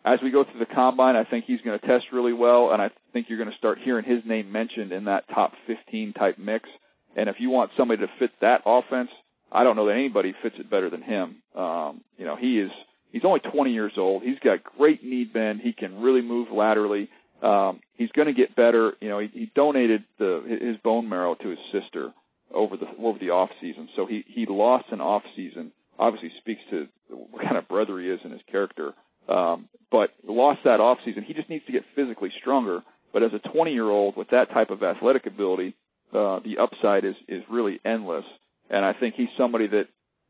as 0.06 0.20
we 0.24 0.32
go 0.32 0.44
through 0.44 0.60
the 0.60 0.74
combine, 0.74 1.16
I 1.16 1.26
think 1.26 1.46
he's 1.46 1.62
going 1.62 1.80
to 1.80 1.86
test 1.86 2.06
really 2.12 2.34
well, 2.34 2.72
and 2.72 2.82
I 2.82 2.90
think 3.14 3.28
you're 3.30 3.38
going 3.38 3.52
to 3.52 3.58
start 3.58 3.80
hearing 3.84 4.06
his 4.06 4.24
name 4.26 4.52
mentioned 4.52 4.92
in 4.92 5.06
that 5.06 5.28
top 5.30 5.54
15 5.68 6.14
type 6.14 6.38
mix. 6.38 6.70
And 7.16 7.30
if 7.30 7.36
you 7.40 7.50
want 7.50 7.72
somebody 7.76 8.06
to 8.06 8.12
fit 8.20 8.32
that 8.40 8.62
offense, 8.66 9.10
I 9.52 9.64
don't 9.64 9.76
know 9.76 9.88
that 9.88 9.96
anybody 9.96 10.34
fits 10.42 10.56
it 10.60 10.70
better 10.70 10.90
than 10.90 11.02
him. 11.02 11.38
Um, 11.56 12.02
you 12.18 12.26
know, 12.26 12.36
he 12.36 12.60
is 12.60 12.72
he's 13.12 13.26
only 13.26 13.40
20 13.40 13.72
years 13.72 13.94
old. 13.98 14.24
He's 14.24 14.40
got 14.40 14.64
great 14.64 15.04
knee 15.04 15.26
bend. 15.26 15.62
He 15.62 15.74
can 15.74 16.02
really 16.02 16.22
move 16.22 16.48
laterally. 16.52 17.10
Um, 17.42 17.80
he's 17.96 18.12
going 18.12 18.28
to 18.28 18.34
get 18.34 18.56
better. 18.56 18.94
You 19.02 19.10
know, 19.10 19.20
he, 19.20 19.28
he 19.34 19.52
donated 19.56 20.04
the, 20.20 20.44
his 20.62 20.78
bone 20.78 21.10
marrow 21.10 21.36
to 21.36 21.50
his 21.50 21.60
sister 21.72 22.14
over 22.54 22.78
the 22.78 22.86
over 23.00 23.18
the 23.20 23.32
off 23.32 23.50
season. 23.60 23.90
So 23.96 24.06
he 24.06 24.24
he 24.28 24.46
lost 24.46 24.86
an 24.92 25.02
off 25.02 25.24
season. 25.36 25.72
Obviously 26.00 26.32
speaks 26.40 26.62
to 26.70 26.88
what 27.10 27.44
kind 27.44 27.58
of 27.58 27.68
brother 27.68 28.00
he 28.00 28.10
is 28.10 28.20
in 28.24 28.32
his 28.32 28.42
character. 28.50 28.94
Um, 29.28 29.70
but 29.92 30.12
lost 30.28 30.62
that 30.66 30.80
off 30.80 31.00
season. 31.06 31.24
He 31.24 31.34
just 31.34 31.50
needs 31.50 31.66
to 31.66 31.72
get 31.72 31.84
physically 31.96 32.32
stronger. 32.40 32.82
But 33.14 33.24
as 33.24 33.32
a 33.34 33.40
20 33.50 33.74
year 33.74 33.90
old 33.90 34.16
with 34.16 34.30
that 34.30 34.52
type 34.52 34.70
of 34.70 34.84
athletic 34.84 35.26
ability, 35.26 35.76
uh, 36.14 36.40
the 36.40 36.58
upside 36.60 37.06
is 37.06 37.16
is 37.28 37.44
really 37.50 37.80
endless. 37.86 38.26
And 38.72 38.86
I 38.86 38.94
think 38.94 39.16
he's 39.16 39.28
somebody 39.38 39.68
that 39.68 39.88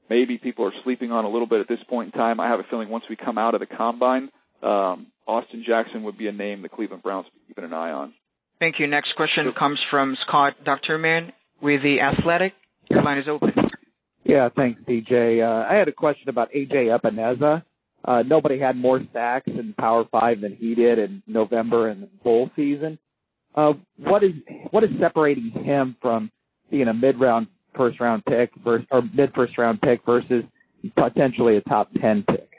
maybe 0.09 0.37
people 0.37 0.65
are 0.65 0.73
sleeping 0.83 1.11
on 1.11 1.23
a 1.23 1.29
little 1.29 1.47
bit 1.47 1.61
at 1.61 1.69
this 1.69 1.79
point 1.87 2.13
in 2.13 2.19
time. 2.19 2.39
I 2.39 2.47
have 2.47 2.59
a 2.59 2.63
feeling 2.63 2.89
once 2.89 3.05
we 3.09 3.15
come 3.15 3.37
out 3.37 3.53
of 3.53 3.61
the 3.61 3.67
combine, 3.67 4.29
um, 4.63 5.07
Austin 5.27 5.63
Jackson 5.65 6.03
would 6.03 6.17
be 6.17 6.27
a 6.27 6.31
name 6.31 6.61
the 6.61 6.69
Cleveland 6.69 7.03
Browns 7.03 7.27
be 7.33 7.39
keeping 7.47 7.63
an 7.63 7.73
eye 7.73 7.91
on. 7.91 8.13
Thank 8.59 8.79
you. 8.79 8.87
Next 8.87 9.15
question 9.15 9.51
comes 9.57 9.79
from 9.89 10.17
Scott 10.27 10.55
Dochterman 10.65 11.31
with 11.61 11.81
the 11.83 12.01
Athletic. 12.01 12.53
Your 12.89 13.03
line 13.03 13.17
is 13.17 13.27
open. 13.27 13.53
Yeah, 14.23 14.49
thanks, 14.55 14.79
DJ. 14.87 15.41
Uh, 15.41 15.67
I 15.67 15.75
had 15.75 15.87
a 15.87 15.91
question 15.91 16.29
about 16.29 16.51
AJ 16.51 16.95
Epenesa. 16.99 17.63
Uh, 18.03 18.23
nobody 18.23 18.59
had 18.59 18.75
more 18.75 19.01
sacks 19.13 19.47
in 19.47 19.73
Power 19.79 20.05
Five 20.11 20.41
than 20.41 20.55
he 20.55 20.75
did 20.75 20.99
in 20.99 21.23
November 21.27 21.89
and 21.89 22.03
the 22.03 22.07
bowl 22.23 22.49
season. 22.55 22.97
Uh, 23.55 23.73
what 23.97 24.23
is 24.23 24.31
what 24.71 24.83
is 24.83 24.89
separating 24.99 25.51
him 25.51 25.95
from 26.01 26.31
being 26.69 26.87
a 26.87 26.93
mid 26.93 27.19
round 27.19 27.47
first 27.75 27.99
round 27.99 28.23
pick 28.25 28.51
versus 28.63 28.87
or 28.91 29.01
mid 29.13 29.33
first 29.33 29.57
round 29.57 29.81
pick 29.81 30.05
versus 30.05 30.43
potentially 30.95 31.57
a 31.57 31.61
top 31.61 31.89
ten 31.99 32.23
pick? 32.23 32.51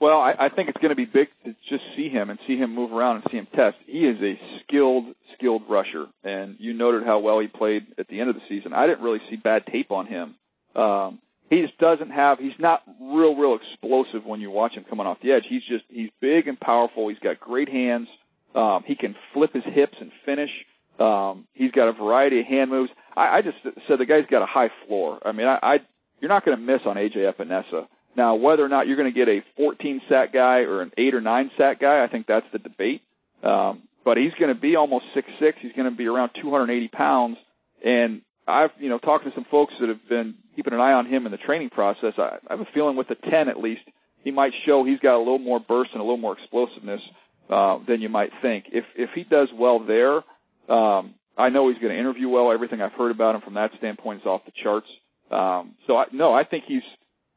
Well, 0.00 0.18
I, 0.20 0.34
I 0.38 0.48
think 0.48 0.68
it's 0.68 0.78
going 0.78 0.90
to 0.90 0.96
be 0.96 1.06
big 1.06 1.28
to 1.44 1.54
just 1.68 1.82
see 1.96 2.08
him 2.08 2.30
and 2.30 2.38
see 2.46 2.56
him 2.56 2.72
move 2.72 2.92
around 2.92 3.16
and 3.16 3.24
see 3.30 3.36
him 3.36 3.48
test. 3.54 3.76
He 3.84 4.06
is 4.06 4.16
a 4.22 4.38
skilled, 4.62 5.06
skilled 5.34 5.62
rusher, 5.68 6.06
and 6.22 6.54
you 6.60 6.72
noted 6.72 7.02
how 7.02 7.18
well 7.18 7.40
he 7.40 7.48
played 7.48 7.86
at 7.98 8.06
the 8.06 8.20
end 8.20 8.30
of 8.30 8.36
the 8.36 8.42
season. 8.48 8.72
I 8.72 8.86
didn't 8.86 9.02
really 9.02 9.20
see 9.28 9.36
bad 9.36 9.66
tape 9.66 9.90
on 9.90 10.06
him. 10.06 10.36
Um, 10.76 11.18
he 11.50 11.62
just 11.62 11.78
doesn't 11.78 12.10
have. 12.10 12.38
He's 12.38 12.52
not 12.58 12.82
real, 13.00 13.34
real 13.34 13.56
explosive 13.56 14.24
when 14.24 14.40
you 14.40 14.50
watch 14.50 14.74
him 14.74 14.84
coming 14.88 15.06
off 15.06 15.18
the 15.22 15.32
edge. 15.32 15.44
He's 15.48 15.64
just 15.68 15.84
he's 15.88 16.10
big 16.20 16.46
and 16.46 16.60
powerful. 16.60 17.08
He's 17.08 17.18
got 17.18 17.40
great 17.40 17.68
hands. 17.68 18.06
Um, 18.54 18.84
he 18.86 18.94
can 18.94 19.16
flip 19.32 19.52
his 19.52 19.64
hips 19.64 19.96
and 20.00 20.12
finish. 20.24 20.50
Um, 20.98 21.46
he's 21.54 21.70
got 21.70 21.88
a 21.88 21.92
variety 21.92 22.40
of 22.40 22.46
hand 22.46 22.70
moves. 22.70 22.90
I, 23.18 23.38
I 23.38 23.42
just 23.42 23.56
said 23.86 23.98
the 23.98 24.06
guy's 24.06 24.26
got 24.30 24.42
a 24.42 24.46
high 24.46 24.70
floor. 24.86 25.18
I 25.24 25.32
mean, 25.32 25.46
I, 25.46 25.58
I 25.62 25.78
you're 26.20 26.28
not 26.28 26.44
going 26.44 26.56
to 26.56 26.62
miss 26.62 26.80
on 26.86 26.96
AJ 26.96 27.16
Epenesa. 27.16 27.86
Now, 28.16 28.34
whether 28.34 28.64
or 28.64 28.68
not 28.68 28.86
you're 28.86 28.96
going 28.96 29.12
to 29.12 29.16
get 29.16 29.28
a 29.28 29.44
14 29.56 30.00
sack 30.08 30.32
guy 30.32 30.60
or 30.60 30.82
an 30.82 30.90
eight 30.96 31.14
or 31.14 31.20
nine 31.20 31.50
sack 31.56 31.80
guy, 31.80 32.02
I 32.02 32.08
think 32.08 32.26
that's 32.26 32.46
the 32.52 32.58
debate. 32.58 33.02
Um, 33.42 33.82
but 34.04 34.16
he's 34.16 34.32
going 34.38 34.52
to 34.52 34.60
be 34.60 34.74
almost 34.76 35.04
six 35.14 35.28
six. 35.38 35.58
He's 35.60 35.72
going 35.72 35.90
to 35.90 35.96
be 35.96 36.06
around 36.06 36.30
280 36.40 36.88
pounds. 36.88 37.36
And 37.84 38.22
I've 38.46 38.70
you 38.78 38.88
know 38.88 38.98
talking 38.98 39.30
to 39.30 39.34
some 39.34 39.46
folks 39.50 39.74
that 39.80 39.88
have 39.88 40.08
been 40.08 40.34
keeping 40.56 40.72
an 40.72 40.80
eye 40.80 40.92
on 40.92 41.06
him 41.06 41.26
in 41.26 41.32
the 41.32 41.38
training 41.38 41.70
process. 41.70 42.14
I, 42.18 42.38
I 42.48 42.56
have 42.56 42.60
a 42.60 42.68
feeling 42.72 42.96
with 42.96 43.08
the 43.08 43.14
10 43.14 43.48
at 43.48 43.58
least, 43.58 43.82
he 44.24 44.30
might 44.30 44.52
show 44.66 44.84
he's 44.84 44.98
got 44.98 45.16
a 45.16 45.18
little 45.18 45.38
more 45.38 45.60
burst 45.60 45.90
and 45.92 46.00
a 46.00 46.04
little 46.04 46.16
more 46.16 46.36
explosiveness 46.36 47.00
uh, 47.48 47.78
than 47.86 48.00
you 48.00 48.08
might 48.08 48.30
think. 48.42 48.66
If 48.72 48.84
if 48.96 49.10
he 49.14 49.24
does 49.24 49.48
well 49.54 49.78
there, 49.78 50.22
um, 50.68 51.14
I 51.38 51.50
know 51.50 51.68
he's 51.68 51.78
going 51.78 51.92
to 51.92 51.98
interview 51.98 52.28
well. 52.28 52.52
Everything 52.52 52.80
I've 52.80 52.92
heard 52.92 53.12
about 53.12 53.36
him 53.36 53.42
from 53.42 53.54
that 53.54 53.70
standpoint 53.78 54.22
is 54.22 54.26
off 54.26 54.44
the 54.44 54.52
charts. 54.62 54.88
Um, 55.30 55.74
so 55.86 55.96
I, 55.96 56.04
no, 56.12 56.34
I 56.34 56.44
think 56.44 56.64
he's 56.66 56.82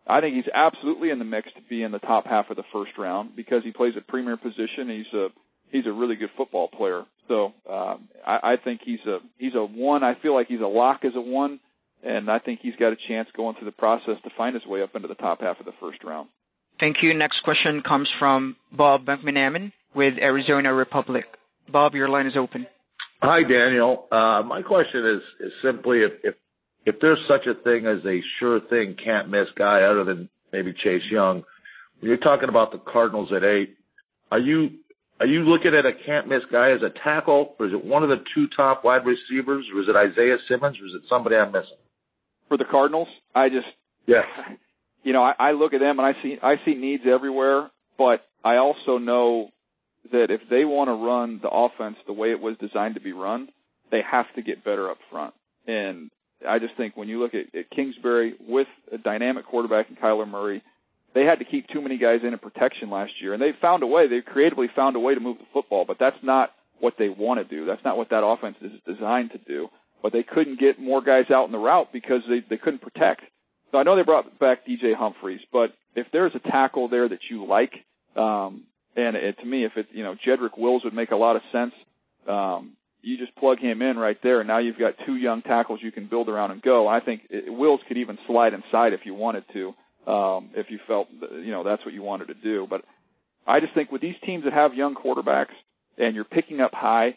I 0.08 0.20
think 0.20 0.36
he's 0.36 0.52
absolutely 0.54 1.12
in 1.12 1.20
the 1.20 1.26
mix 1.26 1.50
to 1.54 1.62
be 1.70 1.84
in 1.84 1.92
the 1.92 2.00
top 2.00 2.26
half 2.26 2.50
of 2.50 2.58
the 2.58 2.64
first 2.74 2.92
round 2.98 3.36
because 3.36 3.64
he 3.64 3.72
plays 3.72 3.94
a 3.98 4.02
premier 4.02 4.38
position. 4.38 4.90
He's 4.90 5.14
a 5.14 5.28
he's 5.72 5.86
a 5.86 5.92
really 5.92 6.16
good 6.16 6.32
football 6.36 6.68
player. 6.68 7.04
So 7.28 7.54
um, 7.70 8.10
I, 8.26 8.54
I 8.54 8.56
think 8.64 8.82
he's 8.84 9.00
a 9.06 9.20
he's 9.38 9.56
a 9.56 9.64
one. 9.64 10.04
I 10.04 10.16
feel 10.16 10.34
like 10.34 10.48
he's 10.48 10.62
a 10.62 10.68
lock 10.68 11.06
as 11.06 11.14
a 11.16 11.22
one, 11.22 11.60
and 12.04 12.30
I 12.30 12.40
think 12.40 12.60
he's 12.62 12.76
got 12.78 12.94
a 12.94 12.98
chance 13.08 13.30
going 13.36 13.56
through 13.56 13.66
the 13.66 13.72
process 13.74 14.16
to 14.24 14.30
find 14.36 14.56
his 14.56 14.66
way 14.66 14.82
up 14.82 14.96
into 14.96 15.08
the 15.08 15.16
top 15.16 15.42
half 15.42 15.60
of 15.60 15.66
the 15.66 15.74
first 15.80 16.04
round. 16.04 16.30
Thank 16.80 16.98
you. 17.04 17.14
Next 17.14 17.44
question 17.44 17.82
comes 17.82 18.10
from 18.18 18.56
Bob 18.72 19.06
McManaman 19.06 19.72
with 19.94 20.16
Arizona 20.20 20.74
Republic. 20.74 21.26
Bob, 21.72 21.94
your 21.94 22.10
line 22.10 22.26
is 22.26 22.36
open. 22.36 22.66
Hi, 23.24 23.44
Daniel. 23.44 24.08
Uh, 24.12 24.42
my 24.44 24.64
question 24.64 25.06
is 25.06 25.48
is 25.48 25.54
simply 25.62 26.00
if, 26.00 26.12
if 26.24 26.36
if 26.86 26.96
there's 27.00 27.20
such 27.28 27.46
a 27.46 27.54
thing 27.54 27.86
as 27.86 28.04
a 28.06 28.20
sure 28.40 28.60
thing 28.62 28.96
can't 29.04 29.30
miss 29.30 29.48
guy 29.56 29.84
other 29.84 30.04
than 30.04 30.28
maybe 30.52 30.74
Chase 30.74 31.04
Young, 31.12 31.44
when 32.00 32.10
you're 32.10 32.18
talking 32.18 32.50
about 32.50 32.72
the 32.72 32.80
Cardinals 32.80 33.32
at 33.32 33.44
eight, 33.44 33.76
are 34.32 34.40
you 34.40 34.72
are 35.20 35.28
you 35.28 35.42
looking 35.42 35.76
at 35.76 35.86
a 35.86 35.94
can't 36.04 36.28
miss 36.28 36.42
guy 36.52 36.72
as 36.72 36.82
a 36.82 36.90
tackle, 37.04 37.56
or 37.60 37.68
is 37.68 37.74
it 37.74 37.86
one 37.86 38.02
of 38.02 38.10
the 38.10 38.24
two 38.34 38.48
top 38.58 38.84
wide 38.84 39.06
receivers, 39.06 39.68
or 39.72 39.82
is 39.82 39.88
it 39.88 39.96
Isaiah 39.96 40.38
Simmons, 40.48 40.78
or 40.82 40.88
is 40.88 40.94
it 40.96 41.04
somebody 41.08 41.36
I'm 41.36 41.52
missing? 41.52 41.78
For 42.48 42.58
the 42.58 42.66
Cardinals, 42.66 43.08
I 43.36 43.50
just 43.50 43.68
yeah, 44.08 44.24
you 45.04 45.14
know, 45.14 45.22
I, 45.22 45.34
I 45.38 45.52
look 45.52 45.76
at 45.76 45.80
them 45.80 46.00
and 46.00 46.08
I 46.08 46.20
see 46.24 46.38
I 46.42 46.56
see 46.66 46.74
needs 46.74 47.04
everywhere, 47.06 47.70
but 48.00 48.22
I 48.44 48.56
also 48.56 48.98
know 48.98 49.52
that 50.12 50.32
if 50.32 50.42
they 50.50 50.66
want 50.66 50.88
to 50.90 50.94
run 50.94 51.40
the 51.42 51.50
offense 51.50 51.98
the 52.08 52.14
way 52.14 52.32
it 52.32 52.40
was 52.40 52.58
designed 52.58 52.96
to 52.96 53.02
be 53.02 53.14
run, 53.14 53.50
they 53.92 54.02
have 54.02 54.26
to 54.36 54.42
get 54.42 54.64
better 54.64 54.90
up 54.90 54.98
front. 55.10 55.34
And 55.68 56.10
I 56.48 56.60
just 56.60 56.76
think 56.76 56.98
when 56.98 57.08
you 57.08 57.20
look 57.20 57.34
at, 57.34 57.54
at 57.58 57.70
Kingsbury 57.70 58.36
with 58.40 58.68
a 58.92 58.98
dynamic 58.98 59.46
quarterback 59.46 59.90
in 59.90 59.96
Kyler 59.96 60.28
Murray, 60.28 60.64
they 61.14 61.24
had 61.26 61.40
to 61.40 61.46
keep 61.46 61.68
too 61.68 61.82
many 61.82 61.98
guys 61.98 62.22
in 62.24 62.34
in 62.34 62.40
protection 62.40 62.90
last 62.90 63.12
year, 63.22 63.34
and 63.34 63.42
they 63.42 63.52
found 63.60 63.84
a 63.84 63.88
way. 63.88 64.08
They 64.08 64.22
creatively 64.22 64.70
found 64.76 64.96
a 64.96 65.00
way 65.00 65.14
to 65.14 65.20
move 65.20 65.38
the 65.38 65.46
football, 65.54 65.86
but 65.86 65.98
that's 66.00 66.24
not 66.24 66.52
what 66.80 66.96
they 66.98 67.10
want 67.10 67.40
to 67.40 67.44
do. 67.44 67.66
That's 67.66 67.84
not 67.84 67.98
what 67.98 68.10
that 68.10 68.26
offense 68.26 68.58
is 68.62 68.72
designed 68.88 69.32
to 69.32 69.38
do. 69.38 69.68
But 70.02 70.14
they 70.14 70.24
couldn't 70.24 70.60
get 70.60 70.80
more 70.80 71.02
guys 71.02 71.30
out 71.30 71.46
in 71.46 71.52
the 71.52 71.60
route 71.60 71.90
because 71.94 72.22
they 72.28 72.40
they 72.50 72.58
couldn't 72.58 72.82
protect. 72.82 73.22
So 73.72 73.78
I 73.78 73.84
know 73.84 73.96
they 73.96 74.04
brought 74.04 74.40
back 74.40 74.66
DJ 74.66 74.96
Humphries, 74.96 75.42
but 75.52 75.74
if 75.96 76.08
there's 76.12 76.34
a 76.34 76.40
tackle 76.40 76.88
there 76.88 77.08
that 77.08 77.20
you 77.30 77.46
like, 77.46 77.74
um, 78.16 78.64
and 78.96 79.16
it, 79.16 79.40
to 79.40 79.46
me, 79.46 79.66
if 79.66 79.74
it 79.76 79.88
you 79.92 80.04
know 80.04 80.16
Jedrick 80.26 80.58
Wills 80.58 80.84
would 80.84 80.94
make 80.94 81.12
a 81.12 81.16
lot 81.16 81.36
of 81.36 81.42
sense. 81.52 81.74
Um, 82.28 82.74
you 83.04 83.18
just 83.18 83.36
plug 83.36 83.58
him 83.60 83.82
in 83.82 83.98
right 83.98 84.18
there, 84.22 84.42
and 84.42 84.48
now 84.48 84.60
you've 84.60 84.78
got 84.78 84.94
two 85.08 85.16
young 85.16 85.42
tackles 85.42 85.80
you 85.82 85.92
can 85.92 86.08
build 86.08 86.30
around 86.30 86.52
and 86.52 86.62
go. 86.62 86.88
I 86.88 87.00
think 87.00 87.22
it, 87.30 87.52
Wills 87.52 87.80
could 87.88 87.98
even 87.98 88.18
slide 88.28 88.54
inside 88.54 88.94
if 88.94 89.02
you 89.06 89.16
wanted 89.16 89.44
to, 89.54 89.74
um, 90.12 90.52
if 90.54 90.70
you 90.70 90.80
felt 90.88 91.08
you 91.12 91.52
know 91.52 91.64
that's 91.64 91.84
what 91.84 91.94
you 91.94 92.04
wanted 92.04 92.28
to 92.28 92.36
do. 92.36 92.68
But 92.70 92.84
I 93.48 93.60
just 93.60 93.74
think 93.74 93.92
with 93.92 94.02
these 94.02 94.16
teams 94.26 94.44
that 94.44 94.54
have 94.54 94.74
young 94.74 94.96
quarterbacks 94.96 95.56
and 95.98 96.16
you're 96.16 96.26
picking 96.26 96.62
up 96.62 96.74
high, 96.74 97.16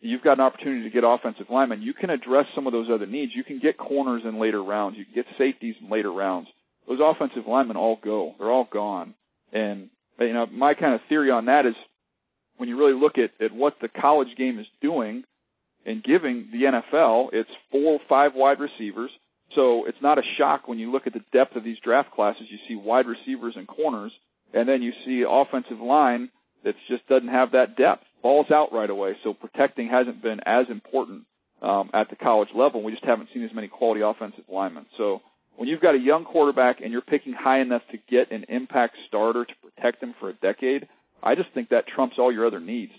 you've 0.00 0.22
got 0.22 0.34
an 0.34 0.40
opportunity 0.40 0.82
to 0.82 0.90
get 0.90 1.04
offensive 1.04 1.46
linemen. 1.48 1.82
You 1.82 1.94
can 1.94 2.10
address 2.10 2.46
some 2.54 2.66
of 2.66 2.72
those 2.72 2.88
other 2.92 3.06
needs. 3.06 3.32
You 3.34 3.44
can 3.44 3.58
get 3.58 3.78
corners 3.78 4.22
in 4.24 4.38
later 4.38 4.62
rounds. 4.62 4.98
You 4.98 5.04
can 5.04 5.14
get 5.14 5.26
safeties 5.38 5.76
in 5.80 5.90
later 5.90 6.12
rounds. 6.12 6.48
Those 6.86 7.00
offensive 7.02 7.46
linemen 7.46 7.76
all 7.76 7.98
go. 8.02 8.34
They're 8.38 8.50
all 8.50 8.68
gone. 8.70 9.14
And 9.52 9.88
you 10.18 10.32
know 10.32 10.46
my 10.46 10.74
kind 10.74 10.94
of 10.94 11.00
theory 11.08 11.30
on 11.30 11.46
that 11.46 11.66
is 11.66 11.74
when 12.56 12.68
you 12.68 12.78
really 12.78 12.98
look 12.98 13.18
at, 13.18 13.30
at 13.44 13.52
what 13.52 13.76
the 13.80 13.88
college 13.88 14.36
game 14.36 14.58
is 14.58 14.66
doing 14.80 15.24
and 15.84 16.04
giving 16.04 16.48
the 16.52 16.64
NFL, 16.64 17.30
it's 17.32 17.50
four 17.70 17.94
or 17.94 18.00
five 18.08 18.32
wide 18.34 18.60
receivers. 18.60 19.10
So 19.54 19.84
it's 19.86 20.00
not 20.00 20.18
a 20.18 20.22
shock 20.38 20.68
when 20.68 20.78
you 20.78 20.90
look 20.90 21.06
at 21.06 21.12
the 21.12 21.24
depth 21.32 21.56
of 21.56 21.64
these 21.64 21.78
draft 21.84 22.12
classes. 22.12 22.44
You 22.48 22.58
see 22.68 22.76
wide 22.76 23.06
receivers 23.06 23.54
and 23.56 23.66
corners, 23.66 24.12
and 24.54 24.68
then 24.68 24.80
you 24.80 24.92
see 25.04 25.24
offensive 25.28 25.80
line 25.80 26.30
that 26.64 26.74
just 26.88 27.06
doesn't 27.08 27.28
have 27.28 27.52
that 27.52 27.76
depth. 27.76 28.04
Balls 28.22 28.50
out 28.50 28.72
right 28.72 28.88
away. 28.88 29.16
So 29.24 29.34
protecting 29.34 29.88
hasn't 29.88 30.22
been 30.22 30.40
as 30.46 30.66
important 30.70 31.24
um, 31.60 31.90
at 31.92 32.08
the 32.08 32.16
college 32.16 32.48
level. 32.54 32.82
We 32.82 32.92
just 32.92 33.04
haven't 33.04 33.28
seen 33.34 33.44
as 33.44 33.52
many 33.52 33.68
quality 33.68 34.00
offensive 34.00 34.44
linemen. 34.48 34.86
So 34.96 35.20
when 35.56 35.68
you've 35.68 35.80
got 35.80 35.94
a 35.94 35.98
young 35.98 36.24
quarterback 36.24 36.80
and 36.80 36.92
you're 36.92 37.02
picking 37.02 37.32
high 37.32 37.60
enough 37.60 37.82
to 37.90 37.98
get 38.10 38.30
an 38.30 38.44
impact 38.48 38.96
starter 39.08 39.44
to 39.44 39.52
protect 39.62 40.02
him 40.02 40.14
for 40.18 40.30
a 40.30 40.34
decade, 40.34 40.88
I 41.22 41.34
just 41.34 41.50
think 41.54 41.68
that 41.68 41.86
trumps 41.86 42.16
all 42.18 42.32
your 42.32 42.46
other 42.46 42.60
needs. 42.60 42.92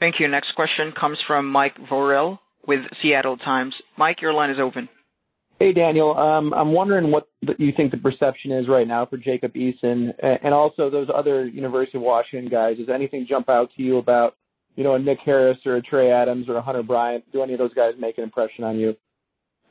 Thank 0.00 0.18
you. 0.18 0.28
Next 0.28 0.54
question 0.54 0.92
comes 0.98 1.18
from 1.26 1.50
Mike 1.50 1.76
Vorel 1.90 2.38
with 2.66 2.80
Seattle 3.00 3.36
Times. 3.36 3.74
Mike, 3.96 4.20
your 4.20 4.32
line 4.32 4.50
is 4.50 4.58
open. 4.60 4.88
Hey, 5.58 5.72
Daniel. 5.72 6.16
Um, 6.16 6.52
I'm 6.54 6.72
wondering 6.72 7.12
what 7.12 7.28
you 7.58 7.72
think 7.76 7.92
the 7.92 7.96
perception 7.96 8.50
is 8.50 8.66
right 8.66 8.88
now 8.88 9.06
for 9.06 9.16
Jacob 9.16 9.54
Eason 9.54 10.12
and 10.20 10.52
also 10.52 10.90
those 10.90 11.08
other 11.14 11.46
University 11.46 11.98
of 11.98 12.02
Washington 12.02 12.50
guys. 12.50 12.78
Does 12.78 12.88
anything 12.88 13.26
jump 13.28 13.48
out 13.48 13.70
to 13.76 13.82
you 13.82 13.98
about, 13.98 14.34
you 14.74 14.82
know, 14.82 14.94
a 14.94 14.98
Nick 14.98 15.20
Harris 15.24 15.58
or 15.64 15.76
a 15.76 15.82
Trey 15.82 16.10
Adams 16.10 16.48
or 16.48 16.56
a 16.56 16.62
Hunter 16.62 16.82
Bryant? 16.82 17.24
Do 17.32 17.42
any 17.42 17.52
of 17.52 17.60
those 17.60 17.74
guys 17.74 17.92
make 17.96 18.18
an 18.18 18.24
impression 18.24 18.64
on 18.64 18.76
you? 18.78 18.96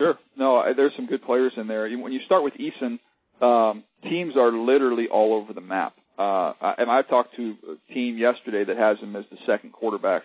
Sure. 0.02 0.18
No, 0.36 0.64
there's 0.76 0.94
some 0.96 1.06
good 1.06 1.24
players 1.24 1.54
in 1.58 1.68
there. 1.68 1.90
When 1.98 2.12
you 2.12 2.20
start 2.26 2.44
with 2.44 2.54
Eason, 2.56 3.00
um, 3.42 3.84
teams 4.04 4.36
are 4.36 4.52
literally 4.52 5.08
all 5.08 5.34
over 5.34 5.54
the 5.54 5.62
map. 5.62 5.94
Uh, 6.18 6.54
and 6.78 6.90
I 6.90 7.02
talked 7.04 7.36
to 7.36 7.56
a 7.70 7.94
team 7.94 8.18
yesterday 8.18 8.64
that 8.64 8.78
has 8.78 9.00
him 9.00 9.16
as 9.16 9.26
the 9.32 9.38
second 9.46 9.74
quarterback 9.74 10.24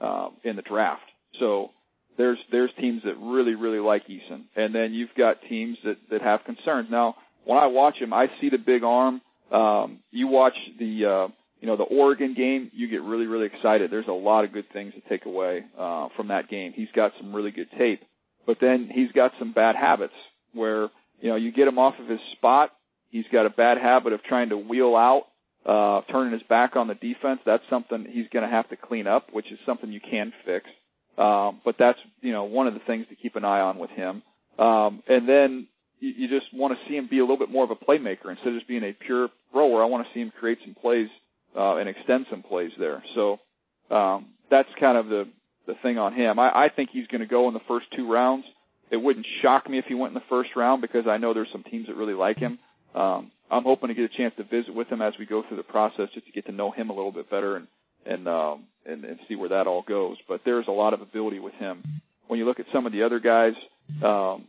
uh, 0.00 0.28
in 0.44 0.56
the 0.56 0.62
draft. 0.62 1.02
So 1.38 1.70
there's 2.16 2.38
there's 2.50 2.70
teams 2.80 3.02
that 3.04 3.14
really 3.20 3.54
really 3.54 3.78
like 3.78 4.04
Eason, 4.08 4.44
and 4.56 4.74
then 4.74 4.92
you've 4.94 5.14
got 5.16 5.36
teams 5.48 5.76
that 5.84 5.96
that 6.10 6.22
have 6.22 6.40
concerns. 6.44 6.88
Now, 6.90 7.16
when 7.44 7.58
I 7.58 7.66
watch 7.66 7.96
him, 7.96 8.12
I 8.12 8.28
see 8.40 8.48
the 8.48 8.58
big 8.58 8.82
arm. 8.82 9.20
Um, 9.52 10.00
you 10.10 10.26
watch 10.26 10.56
the 10.78 11.04
uh, 11.04 11.28
you 11.60 11.66
know 11.66 11.76
the 11.76 11.84
Oregon 11.84 12.34
game, 12.34 12.70
you 12.74 12.88
get 12.88 13.02
really 13.02 13.26
really 13.26 13.46
excited. 13.46 13.90
There's 13.90 14.08
a 14.08 14.12
lot 14.12 14.44
of 14.44 14.52
good 14.52 14.70
things 14.72 14.94
to 14.94 15.00
take 15.08 15.26
away 15.26 15.64
uh, 15.78 16.08
from 16.16 16.28
that 16.28 16.48
game. 16.48 16.72
He's 16.74 16.88
got 16.94 17.12
some 17.20 17.34
really 17.34 17.50
good 17.50 17.68
tape, 17.78 18.00
but 18.46 18.58
then 18.60 18.88
he's 18.92 19.12
got 19.12 19.32
some 19.38 19.52
bad 19.52 19.76
habits 19.76 20.14
where 20.52 20.88
you 21.20 21.30
know 21.30 21.36
you 21.36 21.52
get 21.52 21.68
him 21.68 21.78
off 21.78 21.94
of 21.98 22.08
his 22.08 22.20
spot. 22.32 22.70
He's 23.10 23.26
got 23.32 23.46
a 23.46 23.50
bad 23.50 23.78
habit 23.78 24.12
of 24.12 24.22
trying 24.22 24.50
to 24.50 24.56
wheel 24.56 24.96
out 24.96 25.24
uh, 25.66 26.02
turning 26.10 26.32
his 26.32 26.42
back 26.48 26.76
on 26.76 26.86
the 26.86 26.94
defense. 26.94 27.40
That's 27.44 27.62
something 27.68 28.06
he's 28.08 28.28
going 28.32 28.44
to 28.44 28.50
have 28.50 28.68
to 28.70 28.76
clean 28.76 29.06
up, 29.06 29.32
which 29.32 29.50
is 29.50 29.58
something 29.66 29.90
you 29.90 30.00
can 30.00 30.32
fix. 30.44 30.66
Um, 31.18 31.60
but 31.64 31.76
that's 31.78 31.98
you 32.20 32.32
know 32.32 32.44
one 32.44 32.66
of 32.66 32.74
the 32.74 32.80
things 32.86 33.06
to 33.08 33.16
keep 33.16 33.36
an 33.36 33.44
eye 33.44 33.60
on 33.60 33.78
with 33.78 33.90
him. 33.90 34.22
Um, 34.58 35.02
and 35.08 35.28
then 35.28 35.66
you, 35.98 36.12
you 36.16 36.28
just 36.28 36.54
want 36.54 36.78
to 36.78 36.88
see 36.88 36.96
him 36.96 37.08
be 37.10 37.18
a 37.18 37.22
little 37.22 37.38
bit 37.38 37.50
more 37.50 37.64
of 37.64 37.70
a 37.70 37.74
playmaker 37.74 38.30
instead 38.30 38.48
of 38.48 38.54
just 38.54 38.68
being 38.68 38.84
a 38.84 38.92
pure 38.92 39.28
thrower. 39.50 39.82
I 39.82 39.86
want 39.86 40.06
to 40.06 40.14
see 40.14 40.20
him 40.20 40.32
create 40.38 40.58
some 40.64 40.74
plays 40.74 41.08
uh, 41.56 41.76
and 41.76 41.88
extend 41.88 42.26
some 42.30 42.42
plays 42.42 42.70
there. 42.78 43.02
So 43.14 43.40
um, 43.90 44.26
that's 44.50 44.68
kind 44.78 44.98
of 44.98 45.08
the 45.08 45.28
the 45.66 45.74
thing 45.82 45.98
on 45.98 46.14
him. 46.14 46.38
I, 46.38 46.66
I 46.66 46.68
think 46.68 46.90
he's 46.92 47.06
going 47.06 47.20
to 47.20 47.26
go 47.26 47.48
in 47.48 47.54
the 47.54 47.60
first 47.68 47.86
two 47.94 48.10
rounds. 48.10 48.44
It 48.90 48.96
wouldn't 48.96 49.26
shock 49.42 49.68
me 49.68 49.78
if 49.78 49.86
he 49.86 49.94
went 49.94 50.10
in 50.10 50.14
the 50.14 50.26
first 50.28 50.50
round 50.54 50.80
because 50.80 51.06
I 51.08 51.16
know 51.16 51.34
there's 51.34 51.48
some 51.52 51.64
teams 51.64 51.88
that 51.88 51.96
really 51.96 52.14
like 52.14 52.38
him. 52.38 52.58
Um, 52.94 53.30
I'm 53.50 53.64
hoping 53.64 53.88
to 53.88 53.94
get 53.94 54.04
a 54.04 54.16
chance 54.16 54.34
to 54.36 54.44
visit 54.44 54.74
with 54.74 54.88
him 54.88 55.02
as 55.02 55.14
we 55.18 55.26
go 55.26 55.42
through 55.46 55.58
the 55.58 55.62
process, 55.62 56.08
just 56.14 56.26
to 56.26 56.32
get 56.32 56.46
to 56.46 56.52
know 56.52 56.70
him 56.70 56.90
a 56.90 56.94
little 56.94 57.12
bit 57.12 57.30
better 57.30 57.56
and 57.56 57.66
and 58.04 58.28
um, 58.28 58.64
and, 58.84 59.04
and 59.04 59.18
see 59.28 59.34
where 59.34 59.48
that 59.48 59.66
all 59.66 59.82
goes. 59.82 60.16
But 60.28 60.42
there's 60.44 60.66
a 60.68 60.72
lot 60.72 60.94
of 60.94 61.00
ability 61.00 61.40
with 61.40 61.54
him. 61.54 61.82
When 62.28 62.38
you 62.38 62.46
look 62.46 62.60
at 62.60 62.66
some 62.72 62.86
of 62.86 62.92
the 62.92 63.02
other 63.02 63.18
guys 63.20 63.54
um, 64.02 64.44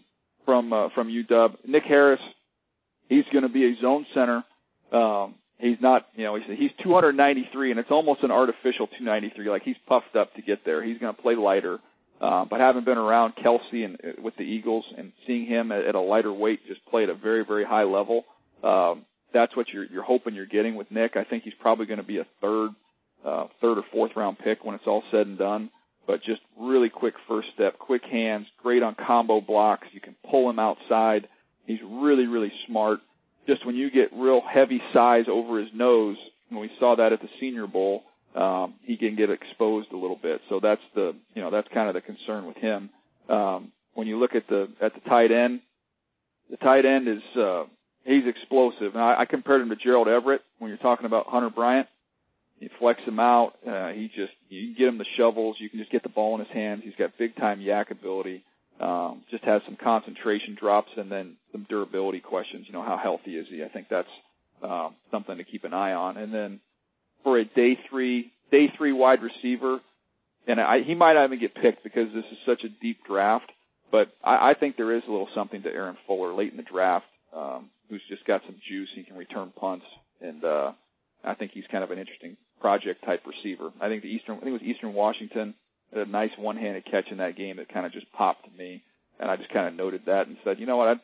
from 0.45 0.71
uh, 0.71 0.89
from 0.93 1.09
UW, 1.09 1.57
Nick 1.67 1.83
Harris, 1.83 2.21
he's 3.09 3.25
going 3.31 3.43
to 3.43 3.49
be 3.49 3.65
a 3.65 3.81
zone 3.81 4.05
center. 4.13 4.43
Um, 4.91 5.35
he's 5.59 5.77
not, 5.81 6.07
you 6.15 6.23
know, 6.23 6.35
he's, 6.35 6.57
he's 6.57 6.71
293, 6.83 7.71
and 7.71 7.79
it's 7.79 7.91
almost 7.91 8.23
an 8.23 8.31
artificial 8.31 8.87
293. 8.87 9.49
Like 9.49 9.63
he's 9.63 9.75
puffed 9.87 10.15
up 10.15 10.33
to 10.35 10.41
get 10.41 10.65
there. 10.65 10.83
He's 10.83 10.97
going 10.97 11.15
to 11.15 11.21
play 11.21 11.35
lighter. 11.35 11.79
Uh, 12.19 12.45
but 12.45 12.59
having 12.59 12.83
been 12.83 12.97
around 12.97 13.33
Kelce 13.35 13.85
and 13.85 13.95
uh, 14.03 14.21
with 14.21 14.35
the 14.37 14.43
Eagles 14.43 14.85
and 14.97 15.11
seeing 15.27 15.45
him 15.45 15.71
at, 15.71 15.85
at 15.85 15.95
a 15.95 15.99
lighter 15.99 16.33
weight 16.33 16.59
just 16.67 16.83
play 16.85 17.03
at 17.03 17.09
a 17.09 17.15
very 17.15 17.45
very 17.45 17.63
high 17.63 17.83
level, 17.83 18.25
um, 18.63 19.05
that's 19.33 19.55
what 19.55 19.67
you're 19.69 19.85
you're 19.85 20.03
hoping 20.03 20.33
you're 20.33 20.47
getting 20.47 20.75
with 20.75 20.89
Nick. 20.89 21.15
I 21.15 21.23
think 21.23 21.43
he's 21.43 21.53
probably 21.59 21.85
going 21.85 21.99
to 21.99 22.05
be 22.05 22.17
a 22.17 22.25
third, 22.41 22.71
uh, 23.23 23.45
third 23.61 23.77
or 23.77 23.83
fourth 23.91 24.11
round 24.15 24.39
pick 24.39 24.65
when 24.65 24.73
it's 24.73 24.87
all 24.87 25.03
said 25.11 25.27
and 25.27 25.37
done. 25.37 25.69
But 26.07 26.23
just 26.23 26.41
really 26.59 26.89
quick 26.89 27.15
first 27.27 27.49
step, 27.53 27.77
quick 27.77 28.03
hands, 28.09 28.47
great 28.63 28.81
on 28.81 28.95
combo 28.95 29.39
blocks. 29.39 29.87
You 29.91 30.01
can 30.01 30.15
pull 30.29 30.49
him 30.49 30.57
outside. 30.57 31.27
He's 31.67 31.81
really 31.87 32.25
really 32.25 32.51
smart. 32.65 32.99
Just 33.47 33.65
when 33.65 33.75
you 33.75 33.89
get 33.89 34.09
real 34.13 34.41
heavy 34.41 34.81
size 34.93 35.25
over 35.29 35.59
his 35.59 35.69
nose, 35.73 36.17
when 36.49 36.61
we 36.61 36.69
saw 36.79 36.95
that 36.95 37.13
at 37.13 37.21
the 37.21 37.29
Senior 37.39 37.67
Bowl, 37.67 38.03
um, 38.35 38.75
he 38.83 38.97
can 38.97 39.15
get 39.15 39.29
exposed 39.29 39.91
a 39.91 39.97
little 39.97 40.19
bit. 40.21 40.41
So 40.49 40.59
that's 40.61 40.81
the 40.93 41.15
you 41.33 41.41
know 41.41 41.49
that's 41.49 41.67
kind 41.73 41.87
of 41.87 41.95
the 41.95 42.01
concern 42.01 42.45
with 42.45 42.57
him. 42.57 42.89
Um, 43.29 43.71
when 43.93 44.07
you 44.07 44.19
look 44.19 44.35
at 44.35 44.47
the 44.47 44.69
at 44.81 44.93
the 44.93 44.99
tight 45.09 45.31
end, 45.31 45.61
the 46.49 46.57
tight 46.57 46.85
end 46.85 47.07
is 47.07 47.23
uh, 47.39 47.63
he's 48.05 48.25
explosive. 48.27 48.93
And 48.93 49.01
I, 49.01 49.21
I 49.21 49.25
compared 49.25 49.61
him 49.61 49.69
to 49.69 49.75
Gerald 49.75 50.07
Everett 50.07 50.41
when 50.59 50.69
you're 50.69 50.77
talking 50.77 51.05
about 51.05 51.27
Hunter 51.27 51.49
Bryant. 51.49 51.87
You 52.59 52.69
flex 52.79 53.01
him 53.03 53.19
out. 53.19 53.53
Uh, 53.67 53.89
he 53.89 54.07
just 54.07 54.33
you 54.49 54.67
can 54.67 54.75
get 54.77 54.87
him 54.87 54.97
the 54.97 55.05
shovels. 55.17 55.57
You 55.59 55.69
can 55.69 55.79
just 55.79 55.91
get 55.91 56.03
the 56.03 56.09
ball 56.09 56.35
in 56.35 56.45
his 56.45 56.53
hands. 56.53 56.81
He's 56.83 56.95
got 56.97 57.17
big 57.17 57.35
time 57.35 57.59
YAC 57.59 57.91
ability. 57.91 58.43
Um, 58.79 59.23
just 59.31 59.43
has 59.43 59.61
some 59.65 59.75
concentration 59.81 60.55
drops 60.59 60.91
and 60.97 61.11
then 61.11 61.35
some 61.51 61.65
durability 61.67 62.19
questions. 62.19 62.65
You 62.67 62.73
know, 62.73 62.83
how 62.83 62.97
healthy 63.01 63.35
is 63.35 63.47
he? 63.49 63.63
I 63.63 63.69
think 63.69 63.87
that's 63.89 64.07
um, 64.61 64.95
something 65.09 65.37
to 65.37 65.43
keep 65.43 65.63
an 65.63 65.73
eye 65.73 65.93
on. 65.93 66.17
And 66.17 66.33
then 66.33 66.59
for 67.23 67.39
a 67.39 67.45
day 67.45 67.77
three 67.89 68.31
day 68.51 68.71
three 68.77 68.93
wide 68.93 69.19
receiver, 69.21 69.79
and 70.47 70.61
I, 70.61 70.81
he 70.83 70.95
might 70.95 71.13
not 71.13 71.25
even 71.25 71.39
get 71.39 71.55
picked 71.55 71.83
because 71.83 72.07
this 72.13 72.25
is 72.31 72.37
such 72.45 72.63
a 72.63 72.69
deep 72.81 72.99
draft. 73.05 73.51
But 73.91 74.09
I, 74.23 74.51
I 74.51 74.53
think 74.53 74.77
there 74.77 74.95
is 74.95 75.03
a 75.07 75.11
little 75.11 75.29
something 75.33 75.63
to 75.63 75.69
Aaron 75.69 75.97
Fuller 76.05 76.33
late 76.33 76.51
in 76.51 76.57
the 76.57 76.63
draft, 76.63 77.05
um, 77.35 77.69
who's 77.89 78.01
just 78.09 78.25
got 78.25 78.41
some 78.45 78.55
juice. 78.69 78.89
He 78.95 79.03
can 79.03 79.17
return 79.17 79.51
punts, 79.59 79.85
and 80.21 80.43
uh, 80.43 80.71
I 81.23 81.33
think 81.33 81.51
he's 81.53 81.65
kind 81.71 81.83
of 81.83 81.91
an 81.91 81.99
interesting 81.99 82.37
project 82.61 83.03
type 83.05 83.23
receiver. 83.25 83.71
I 83.81 83.87
think 83.87 84.03
the 84.03 84.09
Eastern, 84.09 84.37
I 84.37 84.39
think 84.39 84.49
it 84.49 84.63
was 84.63 84.75
Eastern 84.75 84.93
Washington 84.93 85.53
a 85.93 86.05
nice 86.05 86.31
one-handed 86.37 86.85
catch 86.85 87.05
in 87.11 87.17
that 87.17 87.35
game 87.35 87.57
that 87.57 87.71
kind 87.71 87.85
of 87.85 87.91
just 87.91 88.11
popped 88.11 88.45
to 88.45 88.51
me, 88.57 88.83
and 89.19 89.29
I 89.29 89.35
just 89.35 89.49
kind 89.49 89.67
of 89.67 89.73
noted 89.73 90.01
that 90.05 90.27
and 90.27 90.37
said, 90.43 90.59
you 90.59 90.65
know 90.65 90.77
what, 90.77 90.87
I 90.87 90.95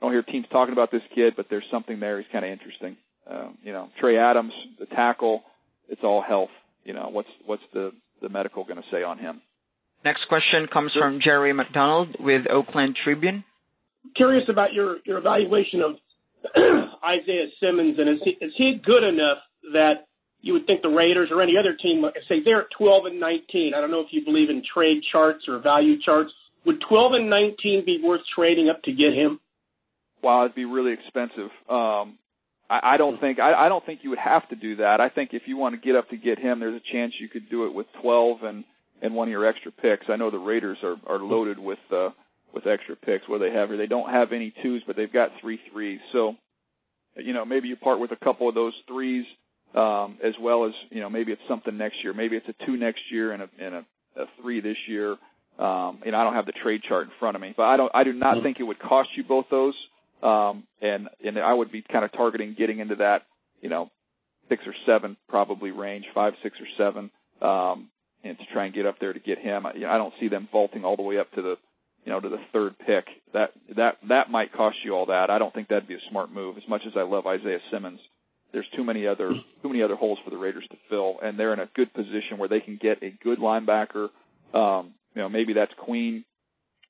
don't 0.00 0.12
hear 0.12 0.22
teams 0.22 0.46
talking 0.50 0.72
about 0.72 0.90
this 0.90 1.02
kid, 1.14 1.34
but 1.36 1.46
there's 1.48 1.64
something 1.70 2.00
there. 2.00 2.18
He's 2.18 2.30
kind 2.30 2.44
of 2.44 2.50
interesting. 2.50 2.96
Um, 3.28 3.58
you 3.62 3.72
know, 3.72 3.88
Trey 3.98 4.18
Adams, 4.18 4.52
the 4.78 4.86
tackle, 4.86 5.42
it's 5.88 6.02
all 6.04 6.22
health. 6.22 6.50
You 6.84 6.94
know, 6.94 7.08
what's 7.10 7.28
what's 7.44 7.62
the 7.72 7.92
the 8.22 8.28
medical 8.28 8.64
going 8.64 8.76
to 8.76 8.88
say 8.90 9.02
on 9.02 9.18
him? 9.18 9.40
Next 10.04 10.28
question 10.28 10.68
comes 10.72 10.92
from 10.92 11.20
Jerry 11.20 11.52
McDonald 11.52 12.16
with 12.20 12.46
Oakland 12.48 12.96
Tribune. 13.02 13.42
Curious 14.14 14.48
about 14.48 14.72
your 14.72 14.98
your 15.04 15.18
evaluation 15.18 15.82
of 15.82 15.96
Isaiah 17.04 17.48
Simmons, 17.58 17.98
and 17.98 18.08
is 18.08 18.20
he 18.22 18.30
is 18.40 18.52
he 18.56 18.80
good 18.84 19.02
enough 19.02 19.38
that 19.72 20.05
you 20.46 20.52
would 20.52 20.66
think 20.66 20.82
the 20.82 20.88
Raiders 20.88 21.30
or 21.32 21.42
any 21.42 21.56
other 21.58 21.74
team, 21.74 22.04
say 22.28 22.40
they're 22.44 22.62
at 22.62 22.70
12 22.78 23.06
and 23.06 23.20
19. 23.20 23.74
I 23.74 23.80
don't 23.80 23.90
know 23.90 24.00
if 24.00 24.12
you 24.12 24.24
believe 24.24 24.48
in 24.48 24.62
trade 24.62 25.02
charts 25.10 25.46
or 25.48 25.58
value 25.58 26.00
charts. 26.00 26.30
Would 26.64 26.80
12 26.88 27.12
and 27.14 27.28
19 27.28 27.84
be 27.84 28.00
worth 28.02 28.20
trading 28.32 28.68
up 28.68 28.80
to 28.84 28.92
get 28.92 29.12
him? 29.12 29.40
Wow, 30.22 30.44
it'd 30.44 30.54
be 30.54 30.64
really 30.64 30.92
expensive. 30.92 31.50
Um, 31.68 32.18
I, 32.70 32.94
I 32.94 32.96
don't 32.96 33.20
think 33.20 33.40
I, 33.40 33.66
I 33.66 33.68
don't 33.68 33.84
think 33.84 34.00
you 34.04 34.10
would 34.10 34.20
have 34.20 34.48
to 34.50 34.56
do 34.56 34.76
that. 34.76 35.00
I 35.00 35.08
think 35.08 35.30
if 35.32 35.42
you 35.46 35.56
want 35.56 35.74
to 35.74 35.80
get 35.80 35.96
up 35.96 36.08
to 36.10 36.16
get 36.16 36.38
him, 36.38 36.60
there's 36.60 36.80
a 36.80 36.92
chance 36.92 37.14
you 37.18 37.28
could 37.28 37.50
do 37.50 37.66
it 37.66 37.74
with 37.74 37.86
12 38.00 38.44
and 38.44 38.64
and 39.02 39.14
one 39.14 39.26
of 39.28 39.32
your 39.32 39.46
extra 39.46 39.72
picks. 39.72 40.06
I 40.08 40.16
know 40.16 40.30
the 40.30 40.38
Raiders 40.38 40.78
are 40.84 40.96
are 41.08 41.18
loaded 41.18 41.58
with 41.58 41.78
uh, 41.92 42.10
with 42.54 42.68
extra 42.68 42.94
picks. 42.94 43.28
Where 43.28 43.40
they 43.40 43.50
have 43.50 43.68
here, 43.68 43.78
they 43.78 43.86
don't 43.86 44.10
have 44.10 44.32
any 44.32 44.54
twos, 44.62 44.82
but 44.86 44.94
they've 44.94 45.12
got 45.12 45.30
three 45.40 45.58
threes. 45.72 46.00
So, 46.12 46.34
you 47.16 47.32
know, 47.32 47.44
maybe 47.44 47.66
you 47.68 47.76
part 47.76 47.98
with 47.98 48.12
a 48.12 48.24
couple 48.24 48.48
of 48.48 48.54
those 48.54 48.74
threes, 48.86 49.26
um, 49.74 50.18
as 50.22 50.34
well 50.40 50.64
as 50.64 50.72
you 50.90 51.00
know, 51.00 51.10
maybe 51.10 51.32
it's 51.32 51.42
something 51.48 51.76
next 51.76 51.96
year. 52.02 52.12
Maybe 52.12 52.36
it's 52.36 52.48
a 52.48 52.66
two 52.66 52.76
next 52.76 53.00
year 53.10 53.32
and 53.32 53.42
a 53.42 53.48
and 53.60 53.74
a, 53.74 53.84
a 54.16 54.24
three 54.40 54.60
this 54.60 54.76
year. 54.88 55.16
Um, 55.58 56.00
and 56.04 56.14
I 56.14 56.22
don't 56.22 56.34
have 56.34 56.44
the 56.44 56.52
trade 56.52 56.82
chart 56.86 57.06
in 57.06 57.12
front 57.18 57.34
of 57.34 57.40
me, 57.40 57.54
but 57.56 57.64
I 57.64 57.76
don't. 57.76 57.90
I 57.94 58.04
do 58.04 58.12
not 58.12 58.42
think 58.42 58.60
it 58.60 58.64
would 58.64 58.78
cost 58.78 59.08
you 59.16 59.24
both 59.24 59.46
those. 59.50 59.74
Um, 60.22 60.64
and 60.82 61.08
and 61.24 61.38
I 61.38 61.52
would 61.52 61.72
be 61.72 61.82
kind 61.82 62.04
of 62.04 62.12
targeting 62.12 62.54
getting 62.58 62.78
into 62.78 62.96
that, 62.96 63.22
you 63.62 63.68
know, 63.68 63.90
six 64.48 64.62
or 64.66 64.74
seven 64.84 65.16
probably 65.28 65.70
range, 65.70 66.04
five, 66.14 66.34
six 66.42 66.56
or 66.60 66.66
seven, 66.76 67.10
um, 67.42 67.88
and 68.24 68.38
to 68.38 68.44
try 68.52 68.66
and 68.66 68.74
get 68.74 68.86
up 68.86 68.98
there 68.98 69.12
to 69.12 69.20
get 69.20 69.38
him. 69.38 69.66
I, 69.66 69.74
you 69.74 69.80
know, 69.80 69.90
I 69.90 69.98
don't 69.98 70.14
see 70.20 70.28
them 70.28 70.48
vaulting 70.52 70.84
all 70.84 70.96
the 70.96 71.02
way 71.02 71.18
up 71.18 71.30
to 71.32 71.42
the, 71.42 71.56
you 72.04 72.12
know, 72.12 72.20
to 72.20 72.28
the 72.28 72.40
third 72.52 72.78
pick. 72.78 73.06
That 73.32 73.52
that 73.76 73.96
that 74.08 74.30
might 74.30 74.52
cost 74.52 74.76
you 74.84 74.94
all 74.94 75.06
that. 75.06 75.30
I 75.30 75.38
don't 75.38 75.54
think 75.54 75.68
that'd 75.68 75.88
be 75.88 75.94
a 75.94 76.10
smart 76.10 76.30
move. 76.30 76.56
As 76.56 76.68
much 76.68 76.82
as 76.86 76.92
I 76.96 77.02
love 77.02 77.26
Isaiah 77.26 77.60
Simmons, 77.70 78.00
there's 78.52 78.66
too 78.74 78.84
many 78.84 79.06
other 79.06 79.30
too 79.30 79.68
many 79.68 79.82
other 79.82 79.96
holes 79.96 80.18
for 80.24 80.30
the 80.30 80.36
Raiders 80.36 80.64
to 80.70 80.76
fill, 80.88 81.16
and 81.22 81.38
they're 81.38 81.52
in 81.52 81.60
a 81.60 81.68
good 81.74 81.92
position 81.92 82.38
where 82.38 82.48
they 82.48 82.60
can 82.60 82.78
get 82.80 83.02
a 83.02 83.10
good 83.22 83.38
linebacker. 83.38 84.08
Um, 84.54 84.94
you 85.14 85.22
know, 85.22 85.28
maybe 85.28 85.52
that's 85.52 85.72
Queen 85.78 86.24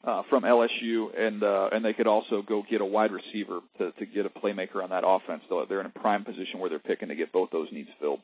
uh, 0.04 0.22
from 0.30 0.44
LSU, 0.44 1.08
and 1.18 1.42
uh, 1.42 1.70
and 1.72 1.84
they 1.84 1.92
could 1.92 2.06
also 2.06 2.42
go 2.42 2.62
get 2.68 2.80
a 2.80 2.84
wide 2.84 3.10
receiver 3.12 3.60
to, 3.78 3.92
to 3.92 4.06
get 4.06 4.26
a 4.26 4.30
playmaker 4.30 4.82
on 4.82 4.90
that 4.90 5.02
offense. 5.04 5.42
So 5.48 5.64
they're 5.68 5.80
in 5.80 5.86
a 5.86 5.90
prime 5.90 6.24
position 6.24 6.60
where 6.60 6.70
they're 6.70 6.78
picking 6.78 7.08
to 7.08 7.14
get 7.14 7.32
both 7.32 7.50
those 7.50 7.68
needs 7.72 7.88
filled. 8.00 8.20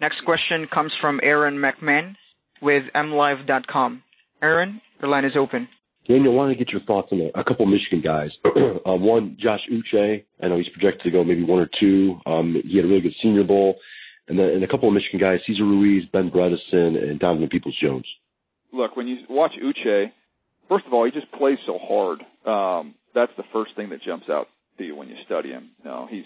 Next 0.00 0.24
question 0.24 0.66
comes 0.72 0.92
from 1.00 1.20
Aaron 1.22 1.56
McMahon 1.56 2.16
with 2.62 2.84
MLive.com. 2.94 4.02
Aaron, 4.42 4.80
your 5.00 5.10
line 5.10 5.24
is 5.24 5.36
open. 5.36 5.68
Daniel, 6.08 6.32
I 6.32 6.36
wanted 6.36 6.58
to 6.58 6.64
get 6.64 6.72
your 6.72 6.82
thoughts 6.82 7.08
on 7.12 7.20
a, 7.20 7.38
a 7.38 7.44
couple 7.44 7.66
Michigan 7.66 8.00
guys. 8.00 8.30
uh, 8.44 8.94
one, 8.94 9.36
Josh 9.38 9.60
Uche. 9.70 10.24
I 10.42 10.48
know 10.48 10.56
he's 10.56 10.68
projected 10.68 11.04
to 11.04 11.10
go 11.10 11.22
maybe 11.22 11.44
one 11.44 11.60
or 11.60 11.70
two. 11.78 12.18
Um, 12.26 12.60
he 12.64 12.76
had 12.76 12.86
a 12.86 12.88
really 12.88 13.02
good 13.02 13.14
Senior 13.22 13.44
Bowl. 13.44 13.76
And 14.28 14.38
then 14.38 14.48
and 14.50 14.64
a 14.64 14.68
couple 14.68 14.88
of 14.88 14.94
Michigan 14.94 15.18
guys, 15.18 15.40
Cesar 15.46 15.64
Ruiz, 15.64 16.04
Ben 16.12 16.30
Bredeson, 16.30 16.96
and 17.02 17.18
Donovan 17.18 17.48
Peoples-Jones. 17.48 18.06
Look, 18.72 18.96
when 18.96 19.08
you 19.08 19.18
watch 19.28 19.52
Uche, 19.62 20.12
first 20.68 20.86
of 20.86 20.92
all, 20.92 21.04
he 21.04 21.10
just 21.10 21.30
plays 21.32 21.58
so 21.66 21.78
hard. 21.78 22.20
Um, 22.46 22.94
that's 23.14 23.32
the 23.36 23.42
first 23.52 23.74
thing 23.74 23.90
that 23.90 24.02
jumps 24.02 24.28
out 24.28 24.48
to 24.78 24.84
you 24.84 24.94
when 24.94 25.08
you 25.08 25.16
study 25.26 25.50
him. 25.50 25.70
You 25.82 25.90
know, 25.90 26.06
he's 26.08 26.24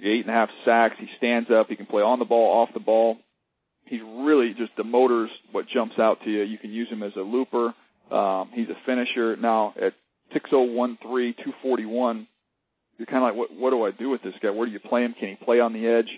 eight 0.00 0.22
and 0.22 0.30
a 0.30 0.32
half 0.32 0.48
sacks. 0.64 0.96
He 0.98 1.08
stands 1.18 1.50
up. 1.50 1.68
He 1.68 1.76
can 1.76 1.86
play 1.86 2.02
on 2.02 2.18
the 2.18 2.24
ball, 2.24 2.62
off 2.62 2.72
the 2.72 2.80
ball. 2.80 3.18
He's 3.84 4.00
really 4.02 4.54
just 4.56 4.72
the 4.76 4.84
motor's 4.84 5.30
what 5.52 5.68
jumps 5.68 5.98
out 5.98 6.18
to 6.24 6.30
you. 6.30 6.42
You 6.42 6.58
can 6.58 6.72
use 6.72 6.88
him 6.88 7.02
as 7.02 7.12
a 7.16 7.20
looper. 7.20 7.74
Um, 8.10 8.50
he's 8.52 8.68
a 8.68 8.76
finisher. 8.84 9.36
Now 9.36 9.74
at 9.76 9.94
6013, 10.32 11.34
241, 11.34 12.26
you're 12.98 13.06
kind 13.06 13.18
of 13.18 13.22
like, 13.22 13.36
what, 13.36 13.52
what 13.52 13.70
do 13.70 13.84
I 13.84 13.90
do 13.90 14.10
with 14.10 14.22
this 14.22 14.34
guy? 14.42 14.50
Where 14.50 14.66
do 14.66 14.72
you 14.72 14.80
play 14.80 15.04
him? 15.04 15.14
Can 15.18 15.28
he 15.28 15.44
play 15.44 15.60
on 15.60 15.72
the 15.72 15.86
edge? 15.86 16.08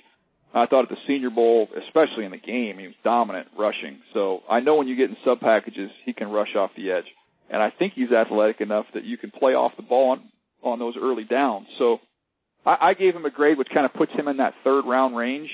I 0.54 0.66
thought 0.66 0.84
at 0.84 0.88
the 0.88 0.96
Senior 1.06 1.30
Bowl, 1.30 1.68
especially 1.86 2.24
in 2.24 2.30
the 2.30 2.38
game, 2.38 2.78
he 2.78 2.86
was 2.86 2.96
dominant 3.04 3.48
rushing. 3.58 3.98
So 4.14 4.40
I 4.48 4.60
know 4.60 4.76
when 4.76 4.88
you 4.88 4.96
get 4.96 5.10
in 5.10 5.16
sub 5.24 5.40
packages, 5.40 5.90
he 6.06 6.14
can 6.14 6.30
rush 6.30 6.56
off 6.56 6.70
the 6.76 6.90
edge 6.90 7.04
and 7.50 7.62
I 7.62 7.70
think 7.70 7.94
he's 7.94 8.12
athletic 8.12 8.60
enough 8.60 8.86
that 8.94 9.04
you 9.04 9.16
can 9.16 9.30
play 9.30 9.54
off 9.54 9.72
the 9.76 9.82
ball 9.82 10.10
on 10.10 10.22
on 10.62 10.78
those 10.78 10.94
early 11.00 11.24
downs. 11.24 11.68
So 11.78 11.98
I, 12.66 12.76
I 12.88 12.94
gave 12.94 13.14
him 13.14 13.24
a 13.24 13.30
grade 13.30 13.58
which 13.58 13.68
kind 13.72 13.86
of 13.86 13.94
puts 13.94 14.12
him 14.12 14.26
in 14.28 14.38
that 14.38 14.54
third 14.64 14.84
round 14.84 15.16
range. 15.16 15.50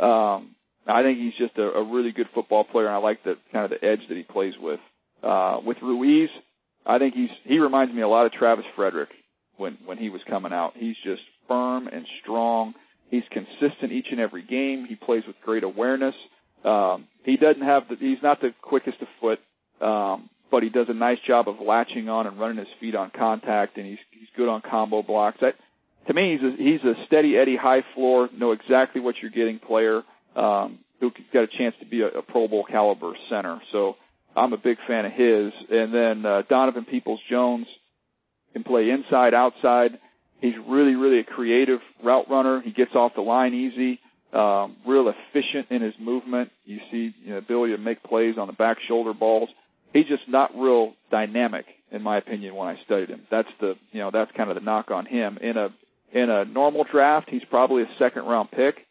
Um, 0.00 0.54
I 0.86 1.02
think 1.02 1.18
he's 1.18 1.34
just 1.38 1.58
a, 1.58 1.72
a 1.72 1.82
really 1.82 2.12
good 2.12 2.28
football 2.34 2.62
player, 2.64 2.86
and 2.86 2.94
I 2.94 2.98
like 2.98 3.24
the 3.24 3.36
kind 3.52 3.64
of 3.64 3.70
the 3.70 3.84
edge 3.84 4.00
that 4.08 4.16
he 4.16 4.22
plays 4.22 4.54
with. 4.60 4.80
Uh, 5.24 5.60
with 5.64 5.78
Ruiz, 5.82 6.28
I 6.84 6.98
think 6.98 7.14
he's 7.14 7.30
he 7.44 7.58
reminds 7.58 7.94
me 7.94 8.02
a 8.02 8.08
lot 8.08 8.26
of 8.26 8.32
Travis 8.32 8.66
Frederick 8.76 9.08
when 9.56 9.78
when 9.86 9.98
he 9.98 10.10
was 10.10 10.20
coming 10.28 10.52
out. 10.52 10.72
He's 10.76 10.96
just 11.02 11.22
firm 11.48 11.88
and 11.88 12.06
strong. 12.22 12.74
He's 13.10 13.22
consistent 13.30 13.92
each 13.92 14.08
and 14.10 14.20
every 14.20 14.42
game. 14.42 14.86
He 14.86 14.96
plays 14.96 15.22
with 15.26 15.36
great 15.44 15.64
awareness. 15.64 16.14
Um, 16.64 17.06
he 17.24 17.36
doesn't 17.36 17.62
have 17.62 17.84
the, 17.88 17.96
he's 17.96 18.22
not 18.22 18.40
the 18.40 18.52
quickest 18.60 19.00
of 19.02 19.08
foot, 19.20 19.38
um, 19.80 20.30
but 20.50 20.62
he 20.62 20.68
does 20.68 20.86
a 20.88 20.94
nice 20.94 21.18
job 21.26 21.48
of 21.48 21.60
latching 21.60 22.08
on 22.08 22.26
and 22.26 22.38
running 22.38 22.58
his 22.58 22.68
feet 22.80 22.94
on 22.94 23.10
contact, 23.16 23.76
and 23.76 23.86
he's 23.86 23.98
he's 24.10 24.28
good 24.36 24.48
on 24.48 24.62
combo 24.62 25.02
blocks. 25.02 25.38
That, 25.40 25.54
to 26.06 26.14
me, 26.14 26.36
he's 26.36 26.42
a, 26.42 26.56
he's 26.56 26.84
a 26.84 26.94
steady 27.06 27.36
Eddie, 27.38 27.56
high 27.56 27.82
floor, 27.94 28.28
know 28.36 28.52
exactly 28.52 29.00
what 29.00 29.14
you're 29.22 29.30
getting 29.30 29.58
player 29.58 30.02
um, 30.36 30.80
who 31.00 31.10
got 31.32 31.44
a 31.44 31.46
chance 31.46 31.74
to 31.80 31.86
be 31.86 32.02
a, 32.02 32.08
a 32.08 32.22
Pro 32.22 32.46
Bowl 32.48 32.64
caliber 32.64 33.12
center. 33.30 33.60
So 33.72 33.96
I'm 34.36 34.52
a 34.52 34.58
big 34.58 34.78
fan 34.86 35.04
of 35.04 35.12
his. 35.12 35.52
And 35.70 35.94
then 35.94 36.26
uh, 36.26 36.42
Donovan 36.48 36.84
Peoples 36.84 37.20
Jones 37.30 37.66
can 38.52 38.64
play 38.64 38.90
inside, 38.90 39.34
outside. 39.34 39.98
He's 40.40 40.54
really, 40.68 40.94
really 40.94 41.20
a 41.20 41.24
creative 41.24 41.80
route 42.02 42.28
runner. 42.28 42.60
He 42.60 42.72
gets 42.72 42.94
off 42.94 43.12
the 43.14 43.22
line 43.22 43.54
easy. 43.54 44.00
Um, 44.32 44.76
real 44.84 45.08
efficient 45.08 45.70
in 45.70 45.80
his 45.80 45.94
movement. 46.00 46.50
You 46.64 46.78
see, 46.90 47.14
you 47.22 47.30
know, 47.30 47.38
ability 47.38 47.76
to 47.76 47.80
make 47.80 48.02
plays 48.02 48.36
on 48.36 48.48
the 48.48 48.52
back 48.52 48.78
shoulder 48.88 49.14
balls 49.14 49.48
he's 49.94 50.06
just 50.06 50.28
not 50.28 50.50
real 50.54 50.92
dynamic 51.10 51.64
in 51.90 52.02
my 52.02 52.18
opinion 52.18 52.54
when 52.54 52.68
I 52.68 52.76
studied 52.84 53.08
him. 53.08 53.22
That's 53.30 53.48
the 53.60 53.76
you 53.92 54.00
know 54.00 54.10
that's 54.12 54.30
kind 54.36 54.50
of 54.50 54.56
the 54.56 54.60
knock 54.60 54.90
on 54.90 55.06
him. 55.06 55.38
In 55.40 55.56
a 55.56 55.68
in 56.12 56.28
a 56.28 56.44
normal 56.44 56.84
draft, 56.84 57.30
he's 57.30 57.44
probably 57.48 57.84
a 57.84 57.90
second 57.98 58.24
round 58.26 58.50
pick. 58.50 58.86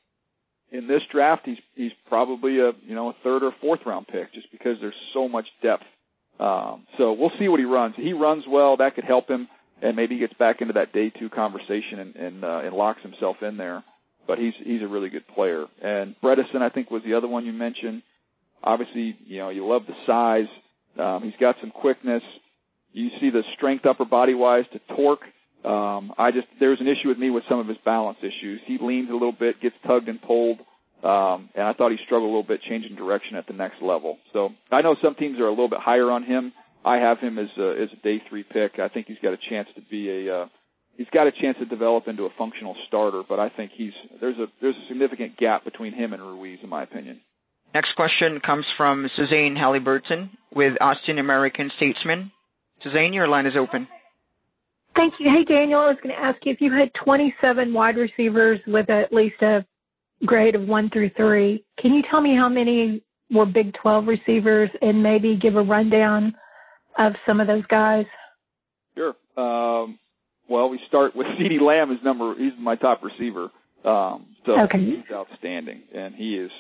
In 0.74 0.88
this 0.88 1.02
draft, 1.12 1.44
he's 1.46 1.58
he's 1.76 1.92
probably 2.10 2.60
a 2.60 2.72
you 2.86 2.96
know 2.96 3.10
a 3.10 3.16
third 3.24 3.44
or 3.44 3.54
fourth 3.62 3.82
round 3.86 4.08
pick 4.08 4.34
just 4.34 4.52
because 4.52 4.78
there's 4.82 4.94
so 5.14 5.30
much 5.30 5.46
depth. 5.62 5.84
Um, 6.40 6.86
so 6.98 7.14
we'll 7.14 7.32
see 7.40 7.48
what 7.48 7.60
he 7.60 7.66
runs. 7.66 7.96
He 7.96 8.12
runs 8.14 8.44
well, 8.50 8.76
that 8.78 8.96
could 8.96 9.04
help 9.04 9.30
him, 9.30 9.48
and 9.82 9.96
maybe 9.96 10.16
he 10.16 10.20
gets 10.20 10.34
back 10.34 10.62
into 10.62 10.74
that 10.74 10.92
day 10.92 11.10
two 11.12 11.30
conversation 11.30 12.00
and 12.00 12.16
and, 12.16 12.44
uh, 12.44 12.62
and 12.66 12.76
locks 12.76 13.02
himself 13.04 13.38
in 13.42 13.58
there. 13.58 13.84
But 14.28 14.40
he's 14.40 14.54
he's 14.64 14.82
a 14.82 14.88
really 14.88 15.10
good 15.10 15.28
player. 15.28 15.68
And 15.82 16.16
Bredeson, 16.22 16.62
I 16.62 16.70
think, 16.70 16.92
was 16.92 17.04
the 17.06 17.14
other 17.14 17.28
one 17.28 17.46
you 17.46 17.54
mentioned. 17.54 18.02
Obviously, 18.64 19.16
you 19.26 19.40
know 19.40 19.50
you 19.50 19.66
love 19.68 19.84
the 19.88 19.96
size 20.06 20.48
um, 20.98 21.24
he's 21.24 21.40
got 21.40 21.56
some 21.60 21.72
quickness. 21.72 22.24
You 22.92 23.10
see 23.20 23.30
the 23.30 23.44
strength 23.56 23.86
upper 23.86 24.06
body 24.06 24.34
wise 24.34 24.66
to 24.74 24.96
torque. 24.96 25.24
Um, 25.64 26.14
I 26.18 26.32
just 26.32 26.48
there's 26.60 26.80
an 26.82 26.88
issue 26.88 27.08
with 27.08 27.18
me 27.18 27.30
with 27.30 27.44
some 27.48 27.60
of 27.60 27.68
his 27.68 27.78
balance 27.86 28.18
issues. 28.22 28.62
He 28.66 28.78
leans 28.82 29.10
a 29.10 29.14
little 29.14 29.32
bit, 29.32 29.62
gets 29.62 29.76
tugged 29.88 30.10
and 30.10 30.22
pulled, 30.22 30.60
um, 31.04 31.50
and 31.56 31.64
I 31.64 31.74
thought 31.74 31.92
he 31.92 31.98
struggled 32.06 32.30
a 32.30 32.34
little 32.34 32.44
bit 32.44 32.62
changing 32.62 32.96
direction 32.96 33.36
at 33.36 33.48
the 33.48 33.54
next 33.54 33.82
level. 33.82 34.18
So 34.34 34.50
I 34.72 34.82
know 34.82 34.96
some 35.02 35.16
teams 35.16 35.40
are 35.40 35.48
a 35.48 35.50
little 35.50 35.70
bit 35.70 35.80
higher 35.80 36.12
on 36.12 36.24
him. 36.24 36.54
I 36.86 36.98
have 36.98 37.20
him 37.20 37.40
as 37.40 37.48
a, 37.58 37.82
as 37.82 37.90
a 37.94 38.02
day 38.04 38.22
three 38.28 38.44
pick. 38.44 38.80
I 38.80 38.90
think 38.90 39.08
he's 39.08 39.18
got 39.24 39.34
a 39.34 39.38
chance 39.50 39.70
to 39.76 39.82
be 39.82 40.10
a 40.28 40.36
uh, 40.42 40.46
he's 40.98 41.08
got 41.14 41.28
a 41.28 41.32
chance 41.32 41.58
to 41.60 41.66
develop 41.66 42.08
into 42.08 42.26
a 42.26 42.30
functional 42.38 42.76
starter, 42.88 43.24
but 43.28 43.40
I 43.40 43.50
think 43.50 43.72
he's 43.74 43.94
there's 44.20 44.38
a 44.38 44.48
there's 44.62 44.76
a 44.76 44.88
significant 44.88 45.38
gap 45.38 45.64
between 45.64 45.94
him 45.94 46.14
and 46.14 46.22
Ruiz, 46.22 46.60
in 46.62 46.70
my 46.70 46.84
opinion. 46.84 47.22
Next 47.74 47.96
question 47.96 48.40
comes 48.40 48.66
from 48.78 49.10
Suzanne 49.16 49.56
Halliburton 49.56 50.30
with 50.54 50.74
Austin 50.80 51.18
American 51.18 51.72
Statesman. 51.78 52.32
Suzanne, 52.84 53.14
your 53.14 53.28
line 53.28 53.48
is 53.48 53.56
open. 53.58 53.88
Thank 54.96 55.16
you. 55.20 55.30
Hey, 55.30 55.44
Daniel, 55.44 55.80
I 55.80 55.88
was 55.88 55.98
going 56.04 56.16
to 56.16 56.22
ask 56.22 56.46
you 56.46 56.52
if 56.52 56.62
you 56.62 56.72
had 56.72 56.92
27 57.04 57.74
wide 57.74 57.98
receivers 57.98 58.60
with 58.68 58.90
at 58.90 59.12
least 59.12 59.42
a 59.42 59.66
grade 60.26 60.56
of 60.56 60.68
one 60.68 60.90
through 60.90 61.10
three, 61.18 61.64
can 61.80 61.94
you 61.94 62.04
tell 62.10 62.22
me 62.22 62.36
how 62.36 62.48
many 62.48 63.02
were 63.32 63.46
Big 63.46 63.74
12 63.82 64.08
receivers 64.08 64.70
and 64.82 65.02
maybe 65.02 65.36
give 65.36 65.56
a 65.56 65.62
rundown 65.62 66.36
of 66.98 67.14
some 67.26 67.40
of 67.40 67.48
those 67.48 67.66
guys? 67.66 68.06
Sure. 68.96 69.16
Um, 69.36 69.98
well, 70.48 70.70
we 70.70 70.80
start 70.88 71.16
with 71.16 71.28
CeeDee 71.40 71.62
Lamb 71.62 71.92
is 71.92 71.98
number. 72.04 72.36
He's 72.38 72.54
my 72.60 72.76
top 72.76 73.02
receiver. 73.04 73.50
Um, 73.84 74.28
so 74.46 74.60
okay. 74.62 74.80
he's 74.80 75.12
outstanding, 75.12 75.82
and 75.94 76.16
he 76.16 76.38
is. 76.38 76.52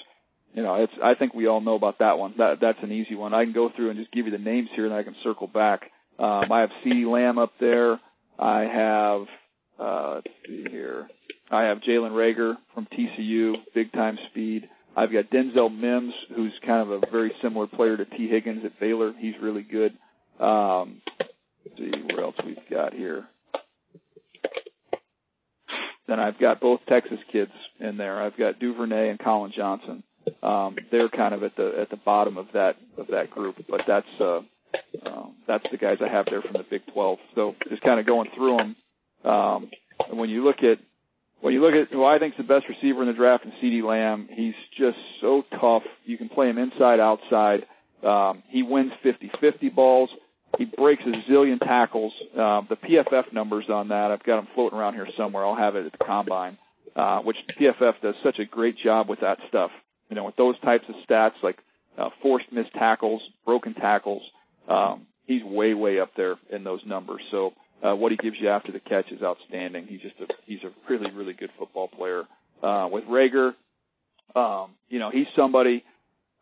You 0.53 0.61
know, 0.61 0.75
it's. 0.75 0.93
I 1.01 1.15
think 1.15 1.33
we 1.33 1.47
all 1.47 1.61
know 1.61 1.75
about 1.75 1.99
that 1.99 2.17
one. 2.17 2.33
That 2.37 2.55
that's 2.61 2.77
an 2.83 2.91
easy 2.91 3.15
one. 3.15 3.33
I 3.33 3.43
can 3.43 3.53
go 3.53 3.69
through 3.75 3.91
and 3.91 3.99
just 3.99 4.11
give 4.11 4.25
you 4.25 4.31
the 4.31 4.37
names 4.37 4.69
here, 4.75 4.85
and 4.85 4.93
I 4.93 5.03
can 5.03 5.15
circle 5.23 5.47
back. 5.47 5.83
Um, 6.19 6.51
I 6.51 6.61
have 6.61 6.69
CeeDee 6.85 7.11
Lamb 7.11 7.37
up 7.37 7.53
there. 7.59 7.99
I 8.39 8.61
have. 8.61 9.21
Uh, 9.79 10.13
let's 10.15 10.27
see 10.47 10.65
here. 10.69 11.07
I 11.51 11.63
have 11.63 11.79
Jalen 11.79 12.11
Reagor 12.11 12.55
from 12.73 12.87
TCU, 12.87 13.55
big 13.73 13.91
time 13.91 14.17
speed. 14.29 14.69
I've 14.95 15.11
got 15.11 15.31
Denzel 15.31 15.75
Mims, 15.75 16.13
who's 16.35 16.53
kind 16.65 16.81
of 16.81 16.91
a 16.91 17.11
very 17.11 17.31
similar 17.41 17.67
player 17.67 17.97
to 17.97 18.05
Tee 18.05 18.27
Higgins 18.27 18.63
at 18.63 18.79
Baylor. 18.79 19.13
He's 19.17 19.33
really 19.41 19.63
good. 19.63 19.93
Um, 20.39 21.01
let's 21.19 21.77
see 21.77 21.91
what 22.05 22.19
else 22.19 22.35
we've 22.45 22.57
got 22.69 22.93
here. 22.93 23.25
Then 26.07 26.19
I've 26.19 26.39
got 26.39 26.59
both 26.59 26.81
Texas 26.87 27.19
kids 27.31 27.51
in 27.79 27.97
there. 27.97 28.21
I've 28.21 28.37
got 28.37 28.59
Duvernay 28.59 29.09
and 29.09 29.19
Collin 29.19 29.53
Johnson. 29.55 30.03
Um, 30.41 30.75
they're 30.91 31.09
kind 31.09 31.33
of 31.33 31.43
at 31.43 31.55
the 31.55 31.73
at 31.81 31.89
the 31.89 31.97
bottom 31.97 32.37
of 32.37 32.47
that 32.53 32.75
of 32.97 33.07
that 33.07 33.29
group, 33.29 33.55
but 33.69 33.81
that's 33.87 34.07
uh, 34.19 34.39
uh, 35.05 35.25
that's 35.47 35.65
the 35.71 35.77
guys 35.77 35.97
I 36.01 36.07
have 36.07 36.25
there 36.29 36.41
from 36.41 36.53
the 36.53 36.65
Big 36.69 36.81
12. 36.93 37.17
So 37.35 37.55
just 37.69 37.81
kind 37.81 37.99
of 37.99 38.05
going 38.05 38.29
through 38.35 38.57
them. 38.57 38.75
Um, 39.23 39.69
and 40.09 40.17
when 40.17 40.29
you 40.29 40.43
look 40.43 40.63
at 40.63 40.79
when 41.41 41.53
you 41.53 41.61
look 41.61 41.73
at 41.73 41.91
who 41.91 42.05
I 42.05 42.19
think 42.19 42.35
is 42.35 42.37
the 42.37 42.43
best 42.43 42.69
receiver 42.69 43.01
in 43.01 43.07
the 43.09 43.13
draft, 43.13 43.43
and 43.43 43.51
CeeDee 43.61 43.83
Lamb, 43.83 44.29
he's 44.31 44.53
just 44.77 44.97
so 45.19 45.43
tough. 45.59 45.83
You 46.05 46.17
can 46.17 46.29
play 46.29 46.49
him 46.49 46.57
inside, 46.57 47.01
outside. 47.01 47.65
Um, 48.01 48.43
he 48.47 48.63
wins 48.63 48.93
50-50 49.03 49.75
balls. 49.75 50.09
He 50.57 50.63
breaks 50.63 51.03
a 51.05 51.29
zillion 51.29 51.59
tackles. 51.59 52.13
Uh, 52.31 52.61
the 52.69 52.77
PFF 52.77 53.33
numbers 53.33 53.65
on 53.69 53.89
that, 53.89 54.09
I've 54.11 54.23
got 54.23 54.37
them 54.37 54.47
floating 54.55 54.79
around 54.79 54.93
here 54.93 55.07
somewhere. 55.17 55.45
I'll 55.45 55.55
have 55.55 55.75
it 55.75 55.85
at 55.85 55.91
the 55.91 56.05
combine, 56.05 56.57
uh, 56.95 57.19
which 57.19 57.37
PFF 57.59 57.99
does 58.01 58.15
such 58.23 58.39
a 58.39 58.45
great 58.45 58.77
job 58.77 59.09
with 59.09 59.19
that 59.19 59.39
stuff. 59.49 59.71
You 60.09 60.15
know, 60.15 60.23
with 60.23 60.37
those 60.37 60.57
types 60.61 60.85
of 60.87 60.95
stats 61.05 61.33
like 61.43 61.57
uh, 61.97 62.09
forced 62.21 62.51
missed 62.53 62.71
tackles, 62.73 63.21
broken 63.45 63.73
tackles, 63.73 64.21
um, 64.67 65.07
he's 65.25 65.43
way, 65.43 65.73
way 65.73 65.99
up 65.99 66.11
there 66.15 66.35
in 66.51 66.63
those 66.63 66.81
numbers. 66.85 67.21
So 67.31 67.53
uh, 67.83 67.95
what 67.95 68.11
he 68.11 68.17
gives 68.17 68.37
you 68.39 68.49
after 68.49 68.71
the 68.71 68.79
catch 68.79 69.11
is 69.11 69.21
outstanding. 69.21 69.87
He's 69.87 70.01
just 70.01 70.15
a 70.19 70.27
he's 70.45 70.63
a 70.63 70.71
really, 70.89 71.11
really 71.11 71.33
good 71.33 71.51
football 71.57 71.87
player. 71.87 72.23
Uh, 72.61 72.87
with 72.89 73.03
Reagor, 73.05 73.53
um, 74.35 74.71
you 74.89 74.99
know, 74.99 75.09
he's 75.11 75.27
somebody 75.35 75.83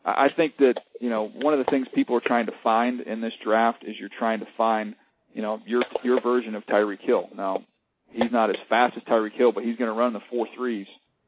I 0.03 0.29
think 0.35 0.57
that 0.57 0.75
you 0.99 1.09
know 1.09 1.27
one 1.27 1.53
of 1.53 1.63
the 1.63 1.69
things 1.69 1.87
people 1.93 2.15
are 2.15 2.21
trying 2.25 2.47
to 2.47 2.53
find 2.63 3.01
in 3.01 3.21
this 3.21 3.33
draft 3.43 3.83
is 3.85 3.95
you're 3.99 4.09
trying 4.09 4.39
to 4.39 4.47
find 4.57 4.95
you 5.33 5.41
know 5.41 5.59
your 5.65 5.83
your 6.03 6.21
version 6.21 6.55
of 6.55 6.65
Tyreek 6.65 7.01
Hill. 7.01 7.29
Now 7.35 7.63
he's 8.11 8.31
not 8.31 8.49
as 8.49 8.55
fast 8.67 8.97
as 8.97 9.03
Tyreek 9.03 9.33
Hill, 9.33 9.51
but 9.51 9.63
he's 9.63 9.77
going 9.77 9.89
to 9.89 9.97
run 9.97 10.13
the 10.13 10.21
four 10.29 10.47
threes. 10.55 10.87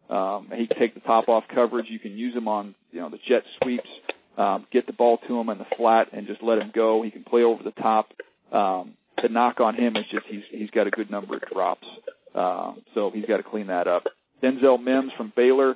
Um, 0.10 0.50
he 0.54 0.68
can 0.68 0.78
take 0.78 0.96
the 0.96 1.02
top 1.02 1.30
off 1.30 1.44
coverage. 1.54 1.86
You 1.90 2.00
can 2.00 2.18
use 2.18 2.36
him 2.36 2.48
on 2.48 2.74
you 2.92 3.00
know 3.00 3.10
the 3.10 3.20
jet 3.28 3.44
sweeps, 3.62 3.90
um, 4.38 4.66
get 4.72 4.88
the 4.88 4.94
ball 4.94 5.20
to 5.28 5.40
him 5.40 5.50
in 5.50 5.58
the 5.58 5.66
flat 5.78 6.10
and 6.12 6.28
just 6.28 6.42
let 6.42 6.58
him 6.58 6.72
go. 6.74 7.04
He 7.04 7.12
can 7.12 7.24
play 7.24 7.44
over 7.44 7.64
the 7.64 7.72
top. 7.72 8.12
Um, 8.52 8.96
the 9.22 9.30
knock 9.30 9.60
on 9.60 9.76
him 9.76 9.96
is 9.96 10.06
just 10.12 10.26
he's 10.28 10.44
he's 10.52 10.70
got 10.72 10.88
a 10.88 10.92
good 10.92 11.10
number 11.10 11.36
of 11.36 11.44
drops, 11.52 11.88
um, 12.36 12.82
so 12.94 13.12
he's 13.12 13.26
got 13.26 13.38
to 13.38 13.44
clean 13.44 13.68
that 13.68 13.88
up. 13.88 14.06
Denzel 14.42 14.82
Mims 14.84 15.12
from 15.16 15.32
Baylor. 15.36 15.76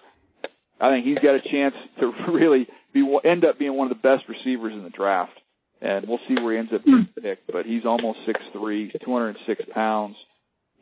I 0.80 0.90
think 0.92 1.06
he's 1.06 1.20
got 1.20 1.36
a 1.36 1.42
chance 1.42 1.76
to 2.00 2.12
really 2.32 2.68
be 2.94 3.18
end 3.24 3.46
up 3.46 3.58
being 3.60 3.76
one 3.76 3.90
of 3.92 3.98
the 3.98 4.02
best 4.02 4.28
receivers 4.28 4.74
in 4.74 4.84
the 4.84 4.90
draft. 4.90 5.40
And 5.80 6.08
we'll 6.08 6.20
see 6.28 6.34
where 6.34 6.54
he 6.54 6.60
ends 6.60 6.74
up 6.74 6.84
being 6.84 7.08
picked. 7.22 7.52
But 7.52 7.66
he's 7.68 7.86
almost 7.86 8.20
six 8.26 8.40
three, 8.52 8.92
two 9.04 9.14
hundred 9.14 9.38
six 9.46 9.62
pounds. 9.72 10.16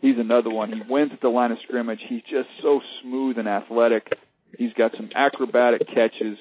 He's 0.02 0.18
another 0.18 0.50
one. 0.50 0.72
He 0.72 0.82
wins 0.88 1.12
at 1.14 1.22
the 1.22 1.30
line 1.30 1.52
of 1.52 1.58
scrimmage. 1.64 2.00
He's 2.08 2.22
just 2.30 2.48
so 2.62 2.82
smooth 3.02 3.38
and 3.38 3.48
athletic. 3.48 4.08
He's 4.58 4.74
got 4.74 4.92
some 4.96 5.10
acrobatic 5.16 5.88
catches, 5.88 6.38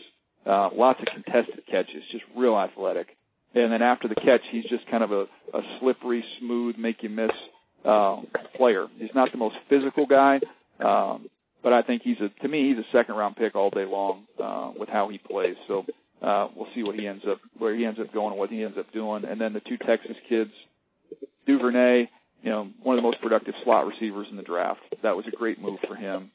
uh, 0.47 0.71
lots 0.75 1.01
of 1.01 1.07
contested 1.07 1.65
catches, 1.67 2.03
just 2.11 2.25
real 2.37 2.57
athletic. 2.57 3.17
And 3.55 3.73
then 3.73 3.83
after 3.83 4.09
the 4.09 4.17
catch, 4.17 4.41
he's 4.51 4.65
just 4.65 4.87
kind 4.91 5.05
of 5.05 5.13
a, 5.13 5.23
a 5.55 5.61
slippery, 5.81 6.25
smooth, 6.41 6.77
make 6.77 7.03
you 7.03 7.09
miss 7.09 7.31
uh, 7.85 8.17
player. 8.57 8.87
He's 8.99 9.15
not 9.15 9.31
the 9.31 9.39
most 9.39 9.57
physical 9.69 10.07
guy, 10.07 10.41
um, 10.81 11.29
but 11.63 11.73
I 11.73 11.83
think 11.83 12.03
he's 12.03 12.17
a 12.21 12.29
to 12.43 12.49
me 12.49 12.69
he's 12.71 12.79
a 12.79 12.89
second 12.93 13.15
round 13.15 13.37
pick 13.37 13.55
all 13.55 13.71
day 13.71 13.85
long 13.85 14.25
uh, 14.43 14.73
with 14.77 14.89
how 14.89 15.09
he 15.09 15.19
plays. 15.19 15.57
So 15.69 15.85
uh, 16.23 16.49
we'll 16.57 16.69
see 16.75 16.83
what 16.83 16.97
he 16.97 17.07
ends 17.07 17.25
up 17.31 17.39
where 17.59 17.75
he 17.75 17.85
ends 17.85 18.01
up 18.01 18.13
going 18.13 18.31
and 18.31 18.39
what 18.39 18.51
he 18.51 18.63
ends 18.65 18.79
up 18.79 18.93
doing. 18.93 19.25
And 19.25 19.41
then 19.41 19.53
the 19.53 19.61
two 19.61 19.77
Texas 19.77 20.17
kids, 20.29 20.51
Duvernay, 21.47 22.09
you 22.43 22.51
know, 22.51 22.69
one 22.83 22.99
of 22.99 23.03
the 23.03 23.07
most 23.07 23.21
productive 23.21 23.55
slot 23.65 23.87
receivers 23.87 24.27
in 24.31 24.37
the 24.37 24.43
draft. 24.43 24.81
That 25.03 25.17
was 25.17 25.27
a 25.27 25.37
great 25.37 25.61
move 25.61 25.79
for 25.87 25.95
him. 25.95 26.31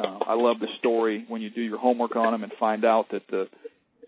Uh, 0.00 0.18
I 0.26 0.34
love 0.34 0.60
the 0.60 0.68
story 0.78 1.24
when 1.28 1.42
you 1.42 1.50
do 1.50 1.60
your 1.60 1.78
homework 1.78 2.16
on 2.16 2.32
him 2.32 2.42
and 2.42 2.52
find 2.58 2.84
out 2.84 3.10
that 3.10 3.22
the 3.28 3.48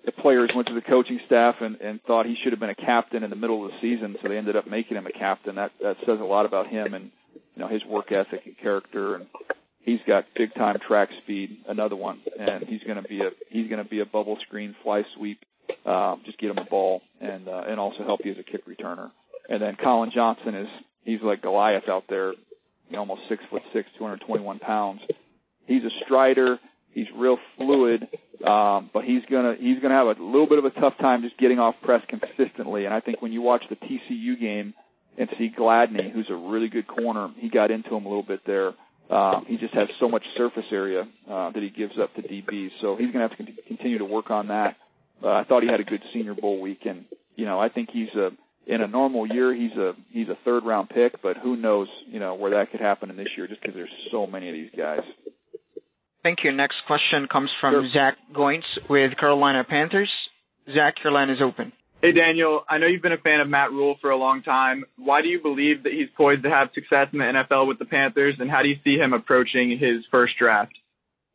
the 0.04 0.12
players 0.12 0.50
went 0.52 0.66
to 0.66 0.74
the 0.74 0.80
coaching 0.80 1.20
staff 1.26 1.56
and, 1.60 1.76
and 1.80 2.02
thought 2.02 2.26
he 2.26 2.36
should 2.42 2.52
have 2.52 2.58
been 2.58 2.70
a 2.70 2.74
captain 2.74 3.22
in 3.22 3.30
the 3.30 3.36
middle 3.36 3.64
of 3.64 3.70
the 3.70 3.76
season, 3.80 4.16
so 4.20 4.28
they 4.28 4.36
ended 4.36 4.56
up 4.56 4.66
making 4.66 4.96
him 4.96 5.06
a 5.06 5.12
captain. 5.12 5.54
That 5.56 5.72
that 5.80 5.96
says 6.00 6.18
a 6.20 6.24
lot 6.24 6.46
about 6.46 6.66
him 6.68 6.94
and 6.94 7.10
you 7.34 7.62
know 7.62 7.68
his 7.68 7.84
work 7.84 8.10
ethic 8.10 8.40
and 8.46 8.58
character 8.58 9.16
and 9.16 9.26
he's 9.82 10.00
got 10.06 10.24
big 10.34 10.54
time 10.54 10.78
track 10.86 11.10
speed, 11.22 11.58
another 11.68 11.96
one, 11.96 12.20
and 12.38 12.64
he's 12.64 12.82
going 12.84 13.00
to 13.00 13.08
be 13.08 13.20
a 13.20 13.30
he's 13.50 13.68
going 13.68 13.82
to 13.82 13.88
be 13.88 14.00
a 14.00 14.06
bubble 14.06 14.38
screen 14.46 14.74
fly 14.82 15.02
sweep. 15.16 15.38
Uh, 15.86 16.16
just 16.24 16.38
get 16.38 16.50
him 16.50 16.58
a 16.58 16.64
ball 16.64 17.02
and 17.20 17.48
uh, 17.48 17.62
and 17.68 17.78
also 17.78 18.04
help 18.04 18.20
you 18.24 18.32
as 18.32 18.38
a 18.38 18.42
kick 18.42 18.66
returner. 18.66 19.10
And 19.48 19.60
then 19.60 19.76
Collin 19.82 20.10
Johnson 20.14 20.54
is 20.54 20.68
he's 21.04 21.20
like 21.22 21.42
Goliath 21.42 21.88
out 21.88 22.04
there, 22.08 22.32
you 22.32 22.92
know, 22.92 23.00
almost 23.00 23.22
six 23.28 23.42
foot 23.50 23.62
six, 23.72 23.88
221 23.98 24.58
pounds. 24.58 25.00
He's 25.66 25.84
a 25.84 25.90
strider. 26.04 26.58
He's 26.92 27.06
real 27.16 27.38
fluid, 27.56 28.06
um, 28.46 28.90
but 28.92 29.04
he's 29.04 29.22
gonna 29.30 29.54
he's 29.58 29.80
gonna 29.80 29.94
have 29.94 30.08
a 30.08 30.22
little 30.22 30.46
bit 30.46 30.58
of 30.58 30.66
a 30.66 30.70
tough 30.70 30.92
time 31.00 31.22
just 31.22 31.38
getting 31.38 31.58
off 31.58 31.74
press 31.82 32.02
consistently. 32.06 32.84
And 32.84 32.92
I 32.92 33.00
think 33.00 33.22
when 33.22 33.32
you 33.32 33.40
watch 33.40 33.64
the 33.70 33.76
TCU 33.76 34.38
game 34.38 34.74
and 35.16 35.28
see 35.38 35.50
Gladney, 35.56 36.12
who's 36.12 36.28
a 36.28 36.34
really 36.34 36.68
good 36.68 36.86
corner, 36.86 37.30
he 37.38 37.48
got 37.48 37.70
into 37.70 37.96
him 37.96 38.04
a 38.04 38.08
little 38.08 38.22
bit 38.22 38.40
there 38.46 38.74
um, 39.12 39.44
he 39.46 39.58
just 39.58 39.74
has 39.74 39.88
so 40.00 40.08
much 40.08 40.24
surface 40.36 40.64
area 40.72 41.02
uh, 41.30 41.50
that 41.50 41.62
he 41.62 41.68
gives 41.68 41.98
up 42.00 42.14
to 42.14 42.22
DBs. 42.22 42.70
So 42.80 42.96
he's 42.96 43.12
to 43.12 43.18
have 43.18 43.36
to 43.36 43.44
continue 43.68 43.98
to 43.98 44.06
work 44.06 44.30
on 44.30 44.48
that. 44.48 44.76
Uh, 45.22 45.28
I 45.28 45.44
thought 45.44 45.62
he 45.62 45.68
had 45.68 45.80
a 45.80 45.84
good 45.84 46.02
Senior 46.14 46.34
Bowl 46.34 46.60
week, 46.60 46.80
and 46.86 47.04
you 47.36 47.44
know 47.44 47.60
I 47.60 47.68
think 47.68 47.90
he's 47.92 48.08
a 48.16 48.30
in 48.66 48.80
a 48.80 48.88
normal 48.88 49.26
year 49.26 49.54
he's 49.54 49.72
a 49.72 49.92
he's 50.10 50.28
a 50.28 50.38
third 50.44 50.64
round 50.64 50.88
pick, 50.88 51.20
but 51.22 51.36
who 51.36 51.56
knows 51.56 51.88
you 52.06 52.20
know 52.20 52.34
where 52.34 52.52
that 52.52 52.70
could 52.70 52.80
happen 52.80 53.10
in 53.10 53.16
this 53.16 53.28
year 53.36 53.46
just 53.46 53.60
because 53.60 53.74
there's 53.74 53.90
so 54.10 54.26
many 54.26 54.48
of 54.48 54.54
these 54.54 54.70
guys. 54.76 55.02
Thank 56.22 56.44
you. 56.44 56.52
Next 56.52 56.76
question 56.86 57.26
comes 57.26 57.50
from 57.60 57.74
sure. 57.74 57.90
Zach 57.92 58.16
Goins 58.32 58.64
with 58.88 59.16
Carolina 59.16 59.64
Panthers. 59.64 60.10
Zach, 60.72 60.94
your 61.02 61.12
line 61.12 61.30
is 61.30 61.42
open. 61.42 61.72
Hey, 62.00 62.12
Daniel, 62.12 62.64
I 62.68 62.78
know 62.78 62.86
you've 62.86 63.02
been 63.02 63.12
a 63.12 63.18
fan 63.18 63.40
of 63.40 63.48
Matt 63.48 63.70
Rhule 63.70 63.96
for 64.00 64.10
a 64.10 64.16
long 64.16 64.42
time. 64.42 64.84
Why 64.98 65.22
do 65.22 65.28
you 65.28 65.40
believe 65.40 65.84
that 65.84 65.92
he's 65.92 66.08
poised 66.16 66.42
to 66.42 66.50
have 66.50 66.70
success 66.74 67.08
in 67.12 67.20
the 67.20 67.24
NFL 67.24 67.68
with 67.68 67.78
the 67.78 67.84
Panthers, 67.84 68.34
and 68.40 68.50
how 68.50 68.62
do 68.62 68.68
you 68.68 68.76
see 68.82 68.96
him 68.96 69.12
approaching 69.12 69.78
his 69.78 70.04
first 70.10 70.34
draft? 70.36 70.72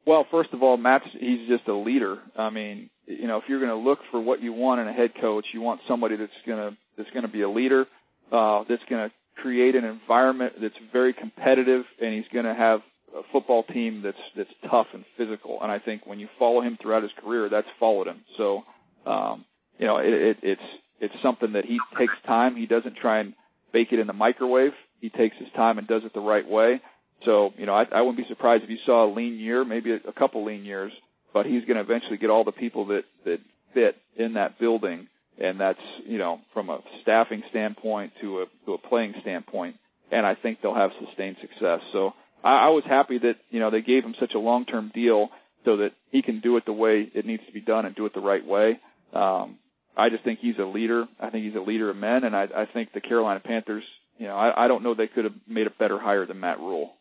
Well, 0.06 0.26
first 0.30 0.50
of 0.54 0.64
all, 0.64 0.76
Matt's 0.76 1.06
he's 1.18 1.48
just 1.48 1.68
a 1.68 1.74
leader. 1.74 2.18
I 2.38 2.50
mean, 2.50 2.90
you 3.06 3.28
know, 3.28 3.38
if 3.38 3.44
you're 3.48 3.60
going 3.60 3.72
to 3.72 3.90
look 3.90 4.00
for 4.12 4.20
what 4.22 4.42
you 4.42 4.52
want 4.52 4.82
in 4.82 4.88
a 4.90 4.94
head 4.94 5.12
coach, 5.20 5.46
you 5.54 5.62
want 5.62 5.82
somebody 5.88 6.18
that's 6.18 6.32
going 6.46 6.60
to 6.72 6.78
that's 6.98 7.10
going 7.12 7.26
to 7.26 7.32
be 7.32 7.42
a 7.44 7.50
leader, 7.50 7.86
uh, 8.32 8.64
that's 8.68 8.84
going 8.90 9.10
to 9.10 9.42
create 9.42 9.76
an 9.76 9.86
environment 9.86 10.54
that's 10.62 10.76
very 10.92 11.14
competitive, 11.14 11.84
and 12.02 12.14
he's 12.14 12.28
going 12.34 12.46
to 12.46 12.54
have 12.54 12.82
a 13.18 13.24
football 13.32 13.64
team 13.64 14.02
that's 14.04 14.18
that's 14.36 14.50
tough 14.70 14.88
and 14.94 15.04
physical. 15.18 15.60
And 15.62 15.72
I 15.72 15.80
think 15.80 16.06
when 16.06 16.20
you 16.20 16.28
follow 16.38 16.62
him 16.62 16.78
throughout 16.82 17.04
his 17.04 17.12
career, 17.22 17.50
that's 17.50 17.68
followed 17.80 18.08
him. 18.08 18.22
So. 18.38 18.64
Um, 19.06 19.46
you 19.78 19.86
know, 19.86 19.98
it, 19.98 20.14
it, 20.14 20.38
it's 20.44 20.62
it's 21.00 21.14
something 21.22 21.54
that 21.54 21.66
he 21.66 21.80
takes 21.98 22.14
time. 22.26 22.56
He 22.56 22.66
doesn't 22.66 22.98
try 22.98 23.20
and 23.20 23.34
bake 23.72 23.90
it 23.92 24.00
in 24.00 24.08
the 24.08 24.14
microwave. 24.14 24.74
He 25.00 25.10
takes 25.10 25.38
his 25.38 25.48
time 25.56 25.78
and 25.78 25.88
does 25.88 26.04
it 26.04 26.14
the 26.14 26.20
right 26.20 26.48
way. 26.48 26.82
So, 27.26 27.52
you 27.58 27.66
know, 27.66 27.74
I, 27.74 27.86
I 27.92 28.02
wouldn't 28.02 28.18
be 28.18 28.26
surprised 28.28 28.64
if 28.64 28.70
you 28.70 28.78
saw 28.86 29.06
a 29.06 29.14
lean 29.14 29.38
year, 29.38 29.64
maybe 29.64 29.92
a, 29.92 30.00
a 30.08 30.14
couple 30.14 30.46
lean 30.46 30.66
years, 30.66 30.92
but 31.34 31.46
he's 31.46 31.64
going 31.66 31.76
to 31.76 31.82
eventually 31.82 32.18
get 32.18 32.30
all 32.30 32.44
the 32.44 32.52
people 32.52 32.88
that 32.88 33.04
that 33.26 33.40
fit 33.74 33.96
in 34.16 34.34
that 34.34 34.60
building, 34.60 35.08
and 35.40 35.60
that's 35.60 35.80
you 36.06 36.18
know 36.18 36.40
from 36.54 36.70
a 36.70 36.80
staffing 37.04 37.44
standpoint 37.50 38.14
to 38.22 38.42
a 38.42 38.46
to 38.66 38.74
a 38.74 38.78
playing 38.78 39.14
standpoint. 39.22 39.76
and 40.12 40.26
I 40.26 40.36
think 40.36 40.60
they'll 40.62 40.74
have 40.74 40.92
sustained 41.06 41.38
success. 41.42 41.82
So 41.92 42.14
I, 42.44 42.68
I 42.68 42.70
was 42.70 42.84
happy 42.86 43.18
that 43.20 43.36
you 43.50 43.60
know 43.60 43.70
they 43.70 43.82
gave 43.82 44.04
him 44.04 44.16
such 44.20 44.34
a 44.36 44.40
long-term 44.40 44.92
deal 44.94 45.30
so 45.66 45.78
that 45.78 45.92
he 46.12 46.22
can 46.22 46.40
do 46.40 46.58
it 46.58 46.66
the 46.66 46.74
way 46.74 47.10
it 47.14 47.26
needs 47.26 47.44
to 47.46 47.52
be 47.52 47.62
done 47.62 47.86
and 47.86 47.96
do 47.96 48.06
it 48.06 48.14
the 48.14 48.22
right 48.22 48.46
way. 48.46 48.80
Um, 49.14 49.58
I 49.98 50.10
just 50.10 50.24
think 50.24 50.40
he's 50.40 50.58
a 50.60 50.66
leader. 50.66 51.06
I 51.20 51.30
think 51.30 51.46
he's 51.46 51.56
a 51.56 51.60
leader 51.60 51.90
of 51.90 51.98
men, 51.98 52.24
and 52.24 52.36
I, 52.36 52.48
I 52.56 52.66
think 52.72 52.94
the 52.94 53.02
Carolina 53.02 53.40
Panthers. 53.40 53.84
You 54.18 54.28
know, 54.28 54.36
I, 54.36 54.66
I 54.66 54.68
don't 54.68 54.84
know 54.84 54.94
they 54.94 55.08
could 55.08 55.26
have 55.26 55.34
made 55.48 55.68
a 55.68 55.72
better 55.72 56.00
hire 56.00 56.26
than 56.26 56.40
Matt 56.40 56.60
Rhule. 56.60 56.94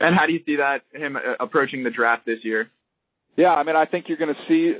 And 0.00 0.14
how 0.14 0.26
do 0.26 0.32
you 0.32 0.40
see 0.46 0.56
that 0.56 0.82
him 0.92 1.16
uh, 1.16 1.20
approaching 1.40 1.84
the 1.84 1.90
draft 1.90 2.26
this 2.26 2.38
year? 2.42 2.70
Yeah, 3.36 3.52
I 3.54 3.62
mean, 3.64 3.76
I 3.76 3.84
think 3.84 4.08
you're 4.08 4.18
going 4.18 4.34
to 4.34 4.40
see 4.48 4.74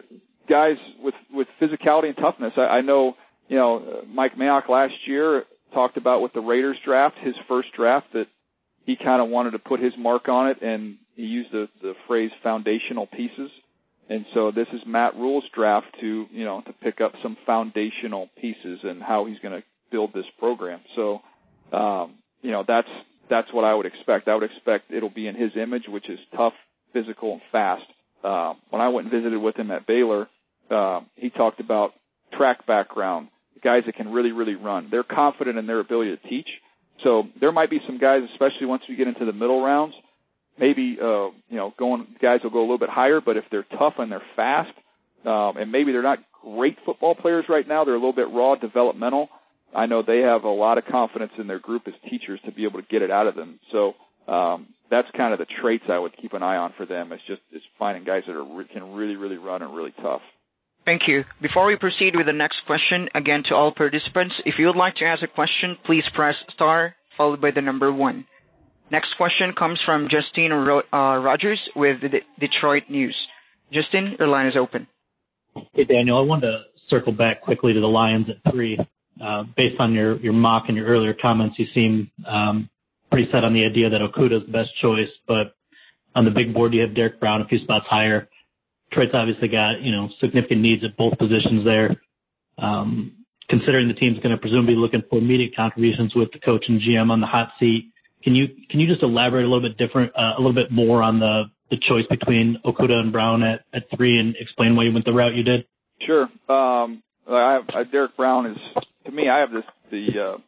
guys 0.49 0.77
with 1.03 1.15
with 1.33 1.49
physicality 1.61 2.09
and 2.09 2.17
toughness. 2.17 2.53
I, 2.57 2.63
I 2.63 2.81
know, 2.81 3.17
you 3.49 3.57
know, 3.57 4.03
Mike 4.09 4.37
Mayock 4.37 4.69
last 4.69 4.95
year 5.07 5.45
talked 5.73 5.97
about 5.97 6.23
with 6.23 6.33
the 6.33 6.41
Raiders 6.41 6.77
draft, 6.85 7.17
his 7.21 7.35
first 7.49 7.69
draft, 7.77 8.07
that 8.13 8.27
he 8.85 8.97
kind 8.97 9.22
of 9.22 9.28
wanted 9.28 9.53
to 9.53 9.59
put 9.59 9.80
his 9.80 9.93
mark 9.99 10.28
on 10.28 10.49
it, 10.49 10.62
and 10.62 10.97
he 11.16 11.24
used 11.24 11.53
the 11.53 11.68
the 11.82 11.95
phrase 12.07 12.30
foundational 12.43 13.07
pieces. 13.07 13.51
And 14.09 14.26
so 14.35 14.51
this 14.51 14.68
is 14.74 14.82
Matt 14.87 15.16
Rhule's 15.16 15.45
draft 15.55 15.87
to 16.01 16.26
you 16.30 16.45
know 16.45 16.62
to 16.66 16.72
pick 16.72 17.01
up 17.01 17.12
some 17.22 17.37
foundational 17.47 18.28
pieces 18.41 18.80
and 18.82 19.03
how 19.03 19.24
he's 19.26 19.39
going 19.39 19.61
to 19.61 19.66
build 19.91 20.12
this 20.12 20.26
program. 20.39 20.80
So 20.95 21.20
um, 21.72 22.14
you 22.43 22.51
know 22.51 22.64
that's 22.66 22.89
that's 23.30 23.53
what 23.53 23.64
I 23.64 23.74
would 23.74 23.87
expect. 23.87 24.28
I 24.28 24.35
would 24.35 24.45
expect 24.45 24.91
it'll 24.91 25.11
be 25.11 25.26
in 25.26 25.35
his 25.35 25.53
image, 25.57 25.85
which 25.89 26.09
is 26.11 26.18
tough, 26.37 26.55
physical, 26.93 27.32
and 27.32 27.43
fast. 27.51 27.85
Uh, 28.22 28.55
when 28.70 28.80
I 28.80 28.89
went 28.89 29.07
and 29.07 29.22
visited 29.22 29.39
with 29.39 29.57
him 29.57 29.70
at 29.70 29.87
Baylor, 29.87 30.28
uh, 30.70 31.01
he 31.16 31.30
talked 31.30 31.61
about 31.61 31.93
track 32.37 32.66
background, 32.66 33.28
guys 33.62 33.82
that 33.87 33.97
can 33.97 34.12
really, 34.12 34.32
really 34.32 34.55
run. 34.55 34.89
They're 34.91 35.03
confident 35.03 35.59
in 35.59 35.66
their 35.66 35.80
ability 35.80 36.16
to 36.16 36.28
teach. 36.28 36.49
So 37.03 37.25
there 37.41 37.53
might 37.53 37.71
be 37.71 37.81
some 37.87 37.99
guys, 37.99 38.23
especially 38.33 38.67
once 38.67 38.83
we 38.89 38.97
get 38.97 39.09
into 39.09 39.25
the 39.25 39.33
middle 39.33 39.63
rounds, 39.63 39.95
maybe 40.59 40.97
uh, 41.01 41.29
you 41.49 41.57
know 41.57 41.75
going 41.79 42.07
guys 42.21 42.41
will 42.43 42.51
go 42.51 42.61
a 42.61 42.63
little 42.63 42.79
bit 42.79 42.89
higher, 42.89 43.21
but 43.21 43.37
if 43.37 43.45
they're 43.51 43.67
tough 43.79 43.95
and 43.99 44.11
they're 44.11 44.23
fast, 44.37 44.73
um, 45.25 45.57
and 45.57 45.73
maybe 45.73 45.93
they're 45.93 46.03
not 46.03 46.21
great 46.43 46.79
football 46.85 47.15
players 47.15 47.47
right 47.49 47.67
now, 47.67 47.85
they're 47.85 47.95
a 47.95 47.99
little 47.99 48.13
bit 48.13 48.31
raw, 48.31 48.55
developmental. 48.55 49.29
I 49.75 49.87
know 49.87 50.03
they 50.03 50.21
have 50.21 50.45
a 50.45 50.51
lot 50.51 50.79
of 50.79 50.85
confidence 50.85 51.33
in 51.39 51.47
their 51.47 51.59
group 51.59 51.89
as 51.89 51.95
teachers 52.09 52.39
to 52.45 52.53
be 52.53 52.65
able 52.65 52.81
to 52.81 52.87
get 52.89 53.03
it 53.03 53.11
out 53.11 53.27
of 53.27 53.35
them. 53.35 53.59
So 53.73 53.95
um, 54.29 54.69
that's 54.91 55.09
kind 55.17 55.33
of 55.33 55.41
the 55.41 55.47
traits 55.61 55.85
I 55.89 55.99
would 55.99 56.17
keep 56.17 56.33
an 56.33 56.43
eye 56.43 56.57
on 56.57 56.73
for 56.77 56.87
them. 56.87 57.13
It's 57.13 57.23
just 57.27 57.43
it's 57.51 57.65
finding 57.79 58.05
guys 58.05 58.23
that 58.27 58.37
are 58.37 58.65
can 58.73 58.95
really 58.95 59.17
really 59.17 59.37
run 59.37 59.63
and 59.63 59.75
really 59.75 59.93
tough. 60.01 60.23
Thank 60.85 61.09
you. 61.09 61.24
Before 61.41 61.66
we 61.66 61.76
proceed 61.76 62.14
with 62.14 62.26
the 62.26 62.32
next 62.32 62.59
question, 62.66 63.09
again 63.14 63.43
to 63.49 63.55
all 63.55 63.72
participants, 63.72 64.35
if 64.45 64.59
you 64.59 64.66
would 64.66 64.76
like 64.76 64.97
to 64.97 65.07
ask 65.07 65.22
a 65.22 65.26
question, 65.26 65.78
please 65.87 66.05
press 66.14 66.35
star 66.53 66.95
followed 67.16 67.41
by 67.41 67.51
the 67.51 67.61
number 67.61 67.93
one. 67.93 68.26
Next 68.91 69.16
question 69.16 69.53
comes 69.57 69.78
from 69.85 70.09
Justin 70.11 70.53
uh, 70.53 70.93
Rogers 70.93 71.61
with 71.74 72.01
the 72.03 72.20
Detroit 72.39 72.85
News. 72.91 73.16
Justin, 73.72 74.16
your 74.18 74.28
line 74.28 74.47
is 74.47 74.57
open. 74.57 74.87
Hey, 75.72 75.85
Daniel. 75.85 76.18
I 76.18 76.22
wanted 76.22 76.51
to 76.51 76.62
circle 76.91 77.12
back 77.12 77.41
quickly 77.41 77.72
to 77.72 77.80
the 77.80 77.87
Lions 77.87 78.26
at 78.28 78.53
three. 78.53 78.78
Uh, 79.24 79.45
based 79.57 79.80
on 79.80 79.93
your, 79.95 80.18
mock 80.32 80.64
and 80.68 80.76
your 80.76 80.87
earlier 80.87 81.14
comments, 81.14 81.57
you 81.59 81.66
seem 81.72 82.11
um, 82.28 82.68
pretty 83.11 83.30
set 83.30 83.45
on 83.45 83.55
the 83.55 83.64
idea 83.64 83.89
that 83.89 84.01
Okudah 84.01 84.41
is 84.41 84.47
the 84.47 84.53
best 84.53 84.70
choice, 84.82 85.09
but 85.26 85.55
on 86.14 86.24
the 86.24 86.30
big 86.30 86.53
board, 86.53 86.74
you 86.74 86.80
have 86.80 86.95
Derrick 86.95 87.20
Brown 87.20 87.41
a 87.41 87.47
few 87.47 87.61
spots 87.61 87.87
higher. 87.89 88.28
Detroit's 88.95 89.15
obviously 89.15 89.49
got, 89.49 89.83
you 89.83 89.91
know, 89.91 90.09
significant 90.21 90.61
needs 90.61 90.85
at 90.85 90.97
both 90.97 91.19
positions 91.19 91.65
there. 91.65 91.97
Um, 92.59 93.13
considering 93.49 93.89
the 93.89 93.95
team's 93.95 94.19
going 94.21 94.31
to 94.31 94.39
presumably 94.39 94.75
be 94.75 94.81
looking 94.81 95.03
for 95.11 95.19
immediate 95.19 95.55
contributions 95.57 96.15
with 96.15 96.31
the 96.33 96.39
coach 96.39 96.65
and 96.69 96.81
GM 96.81 97.11
on 97.11 97.21
the 97.21 97.27
hot 97.27 97.51
seat, 97.59 97.91
can 98.23 98.35
you 98.35 98.49
can 98.71 98.81
you 98.81 98.87
just 98.87 99.03
elaborate 99.03 99.45
a 99.45 99.49
little 99.49 99.69
bit 99.69 99.77
different, 99.77 100.13
uh, 100.17 100.35
a 100.37 100.39
little 100.39 100.55
bit 100.55 100.71
more 100.71 101.03
on 101.03 101.19
the 101.19 101.45
the 101.71 101.77
choice 101.77 102.07
between 102.09 102.59
Okudah 102.65 103.01
and 103.01 103.13
Brown 103.13 103.43
at 103.43 103.65
three, 103.97 104.19
and 104.19 104.37
explain 104.39 104.77
why 104.77 104.85
you 104.85 104.93
went 104.93 105.05
the 105.05 105.13
route 105.13 105.35
you 105.35 105.43
did? 105.43 105.67
Sure. 106.01 106.29
Um, 106.49 107.03
Derrick 107.27 108.17
Brown 108.17 108.47
is 108.47 108.59
to 109.05 109.11
me. 109.11 109.29
I 109.29 109.39
have 109.39 109.51
this 109.51 109.65
the 109.91 110.07
uh, 110.21 110.39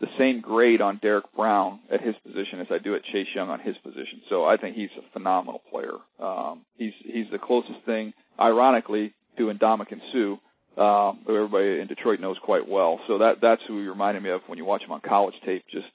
the 0.00 0.06
same 0.18 0.40
grade 0.40 0.80
on 0.80 0.98
Derrick 1.02 1.24
Brown 1.34 1.80
at 1.92 2.00
his 2.00 2.14
position 2.24 2.60
as 2.60 2.68
I 2.70 2.78
do 2.78 2.94
at 2.94 3.02
Chase 3.04 3.26
Young 3.34 3.50
on 3.50 3.60
his 3.60 3.76
position. 3.78 4.22
So 4.28 4.44
I 4.44 4.56
think 4.56 4.76
he's 4.76 4.90
a 4.96 5.12
phenomenal 5.12 5.60
player. 5.70 5.94
Um, 6.20 6.64
he's 6.76 6.92
he's 7.04 7.26
the 7.32 7.38
closest 7.38 7.80
thing, 7.84 8.12
ironically, 8.38 9.12
to 9.36 9.44
Ndamukong 9.44 10.00
Suh, 10.12 10.82
um, 10.82 11.20
who 11.26 11.34
everybody 11.34 11.80
in 11.80 11.88
Detroit 11.88 12.20
knows 12.20 12.36
quite 12.42 12.68
well. 12.68 13.00
So 13.08 13.18
that 13.18 13.40
that's 13.40 13.62
who 13.66 13.80
he 13.80 13.88
reminded 13.88 14.22
me 14.22 14.30
of 14.30 14.42
when 14.46 14.58
you 14.58 14.64
watch 14.64 14.82
him 14.82 14.92
on 14.92 15.00
college 15.00 15.34
tape. 15.44 15.64
Just 15.70 15.88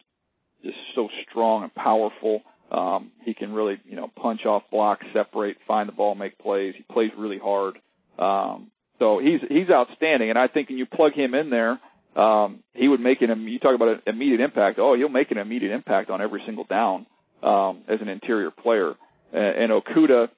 just 0.64 0.78
so 0.96 1.10
strong 1.30 1.64
and 1.64 1.74
powerful. 1.74 2.42
Um, 2.72 3.12
he 3.24 3.34
can 3.34 3.54
really, 3.54 3.80
you 3.86 3.96
know, 3.96 4.10
punch 4.16 4.46
off 4.46 4.64
blocks, 4.72 5.06
separate, 5.14 5.58
find 5.68 5.88
the 5.88 5.94
ball, 5.94 6.16
make 6.16 6.40
plays. 6.40 6.74
He 6.76 6.84
plays 6.92 7.12
really 7.18 7.38
hard. 7.38 7.78
Um, 8.18 8.72
so 9.00 9.20
he's 9.20 9.42
he's 9.50 9.70
outstanding, 9.70 10.30
and 10.30 10.40
I 10.40 10.48
think 10.48 10.70
when 10.70 10.78
you 10.78 10.86
plug 10.86 11.14
him 11.14 11.34
in 11.34 11.50
there, 11.50 11.80
um, 12.16 12.60
he 12.74 12.88
would 12.88 13.00
make 13.00 13.22
an. 13.22 13.48
You 13.48 13.60
talk 13.60 13.76
about 13.76 13.90
an 13.90 14.02
immediate 14.08 14.42
impact. 14.42 14.80
Oh, 14.80 14.96
he'll 14.96 15.10
make 15.10 15.32
an 15.32 15.38
immediate 15.38 15.74
impact 15.74 16.10
on 16.10 16.22
every 16.22 16.42
single 16.46 16.64
down 16.66 17.06
um, 17.42 17.84
as 17.88 18.02
an 18.02 18.08
interior 18.08 18.52
player. 18.52 18.94
And, 19.32 19.72
and 19.72 19.84
Okudah, 19.84 20.30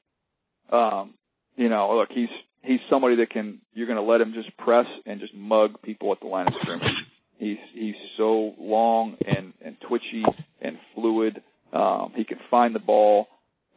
um, 0.71 1.13
you 1.55 1.69
know, 1.69 1.97
look, 1.97 2.09
he's 2.11 2.29
he's 2.63 2.79
somebody 2.89 3.17
that 3.17 3.29
can. 3.29 3.59
You're 3.73 3.87
going 3.87 3.97
to 3.97 4.03
let 4.03 4.21
him 4.21 4.33
just 4.33 4.55
press 4.57 4.85
and 5.05 5.19
just 5.19 5.33
mug 5.33 5.81
people 5.81 6.11
at 6.13 6.19
the 6.21 6.27
line 6.27 6.47
of 6.47 6.53
scrimmage. 6.61 6.93
He's 7.37 7.57
he's 7.73 7.95
so 8.15 8.53
long 8.57 9.17
and 9.25 9.53
and 9.63 9.75
twitchy 9.87 10.23
and 10.61 10.77
fluid. 10.93 11.41
Um, 11.73 12.13
he 12.15 12.23
can 12.23 12.39
find 12.49 12.73
the 12.73 12.79
ball. 12.79 13.27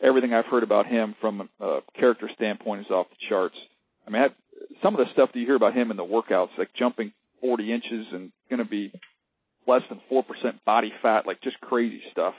Everything 0.01 0.33
I've 0.33 0.47
heard 0.47 0.63
about 0.63 0.87
him 0.87 1.17
from 1.21 1.49
a 1.59 1.81
character 1.99 2.31
standpoint 2.37 2.83
is 2.83 2.91
off 2.91 3.09
the 3.11 3.17
charts. 3.29 3.57
I 4.07 4.11
mean, 4.11 4.23
I, 4.23 4.29
some 4.81 4.95
of 4.95 5.05
the 5.05 5.13
stuff 5.13 5.31
that 5.33 5.39
you 5.41 5.45
hear 5.45 5.57
about 5.57 5.75
him 5.75 5.91
in 5.91 5.97
the 5.97 6.05
workouts, 6.05 6.51
like 6.57 6.69
jumping 6.79 7.13
40 7.41 7.73
inches 7.73 8.07
and 8.13 8.33
going 8.51 8.63
to 8.63 8.69
be 8.69 8.93
less 9.67 9.83
than 9.89 10.01
4% 10.11 10.25
body 10.65 10.93
fat, 11.03 11.27
like 11.27 11.41
just 11.43 11.61
crazy 11.61 12.03
stuff. 12.13 12.35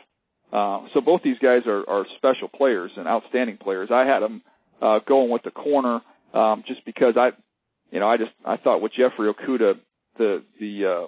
Uh, 0.52 0.88
so 0.93 1.02
both 1.02 1.22
these 1.24 1.38
guys 1.39 1.62
are, 1.68 1.88
are 1.88 2.06
special 2.18 2.47
players 2.47 2.91
and 2.97 3.08
outstanding 3.08 3.58
players. 3.58 3.89
I 3.91 4.06
had 4.06 4.22
them 4.22 4.41
uh, 4.82 5.00
going 5.08 5.30
with 5.30 5.43
the 5.43 5.52
corner 5.52 6.02
um, 6.34 6.64
just 6.68 6.84
because 6.86 7.16
I, 7.18 7.32
you 7.91 8.00
know, 8.00 8.10
I 8.10 8.18
just 8.18 8.32
I 8.43 8.58
thought 8.58 8.82
with 8.82 8.93
Jeffrey 8.93 9.32
Okudah, 9.32 9.80
the 10.18 10.43
the 10.60 10.86
uh, 10.86 11.08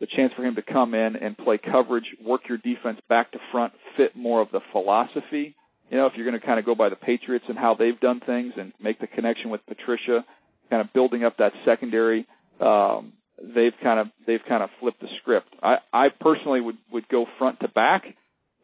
the 0.00 0.06
chance 0.06 0.32
for 0.34 0.44
him 0.44 0.54
to 0.54 0.62
come 0.62 0.94
in 0.94 1.16
and 1.16 1.36
play 1.36 1.58
coverage, 1.58 2.04
work 2.24 2.42
your 2.48 2.58
defense 2.58 3.00
back 3.08 3.32
to 3.32 3.38
front, 3.50 3.72
fit 3.96 4.16
more 4.16 4.40
of 4.40 4.48
the 4.52 4.60
philosophy. 4.72 5.54
You 5.90 5.96
know, 5.96 6.06
if 6.06 6.12
you're 6.16 6.26
going 6.28 6.38
to 6.38 6.46
kind 6.46 6.58
of 6.58 6.66
go 6.66 6.74
by 6.74 6.88
the 6.88 6.96
Patriots 6.96 7.46
and 7.48 7.58
how 7.58 7.74
they've 7.74 7.98
done 7.98 8.20
things 8.24 8.52
and 8.56 8.72
make 8.80 9.00
the 9.00 9.06
connection 9.06 9.50
with 9.50 9.64
Patricia, 9.66 10.24
kind 10.70 10.82
of 10.82 10.92
building 10.92 11.24
up 11.24 11.38
that 11.38 11.52
secondary, 11.64 12.26
um, 12.60 13.14
they've 13.42 13.72
kind 13.82 14.00
of 14.00 14.08
they've 14.26 14.44
kind 14.48 14.62
of 14.62 14.70
flipped 14.80 15.00
the 15.00 15.08
script. 15.20 15.48
I 15.62 15.76
I 15.92 16.08
personally 16.08 16.60
would 16.60 16.78
would 16.92 17.08
go 17.08 17.26
front 17.38 17.60
to 17.60 17.68
back 17.68 18.04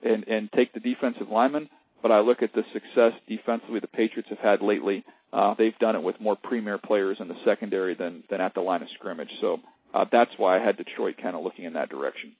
and 0.02 0.26
and 0.28 0.50
take 0.52 0.72
the 0.72 0.80
defensive 0.80 1.28
lineman, 1.30 1.68
but 2.02 2.12
I 2.12 2.20
look 2.20 2.42
at 2.42 2.52
the 2.52 2.62
success 2.72 3.12
defensively 3.28 3.80
the 3.80 3.86
Patriots 3.86 4.28
have 4.30 4.38
had 4.38 4.62
lately. 4.62 5.04
Uh, 5.32 5.54
they've 5.58 5.78
done 5.80 5.96
it 5.96 6.02
with 6.02 6.20
more 6.20 6.36
premier 6.36 6.78
players 6.78 7.16
in 7.20 7.28
the 7.28 7.36
secondary 7.44 7.94
than 7.94 8.22
than 8.30 8.40
at 8.40 8.54
the 8.54 8.60
line 8.60 8.82
of 8.82 8.88
scrimmage. 8.94 9.30
So 9.40 9.58
uh, 9.92 10.04
that's 10.10 10.30
why 10.36 10.58
I 10.58 10.64
had 10.64 10.76
Detroit 10.76 11.16
kind 11.22 11.36
of 11.36 11.42
looking 11.42 11.64
in 11.64 11.74
that 11.74 11.88
direction. 11.88 12.32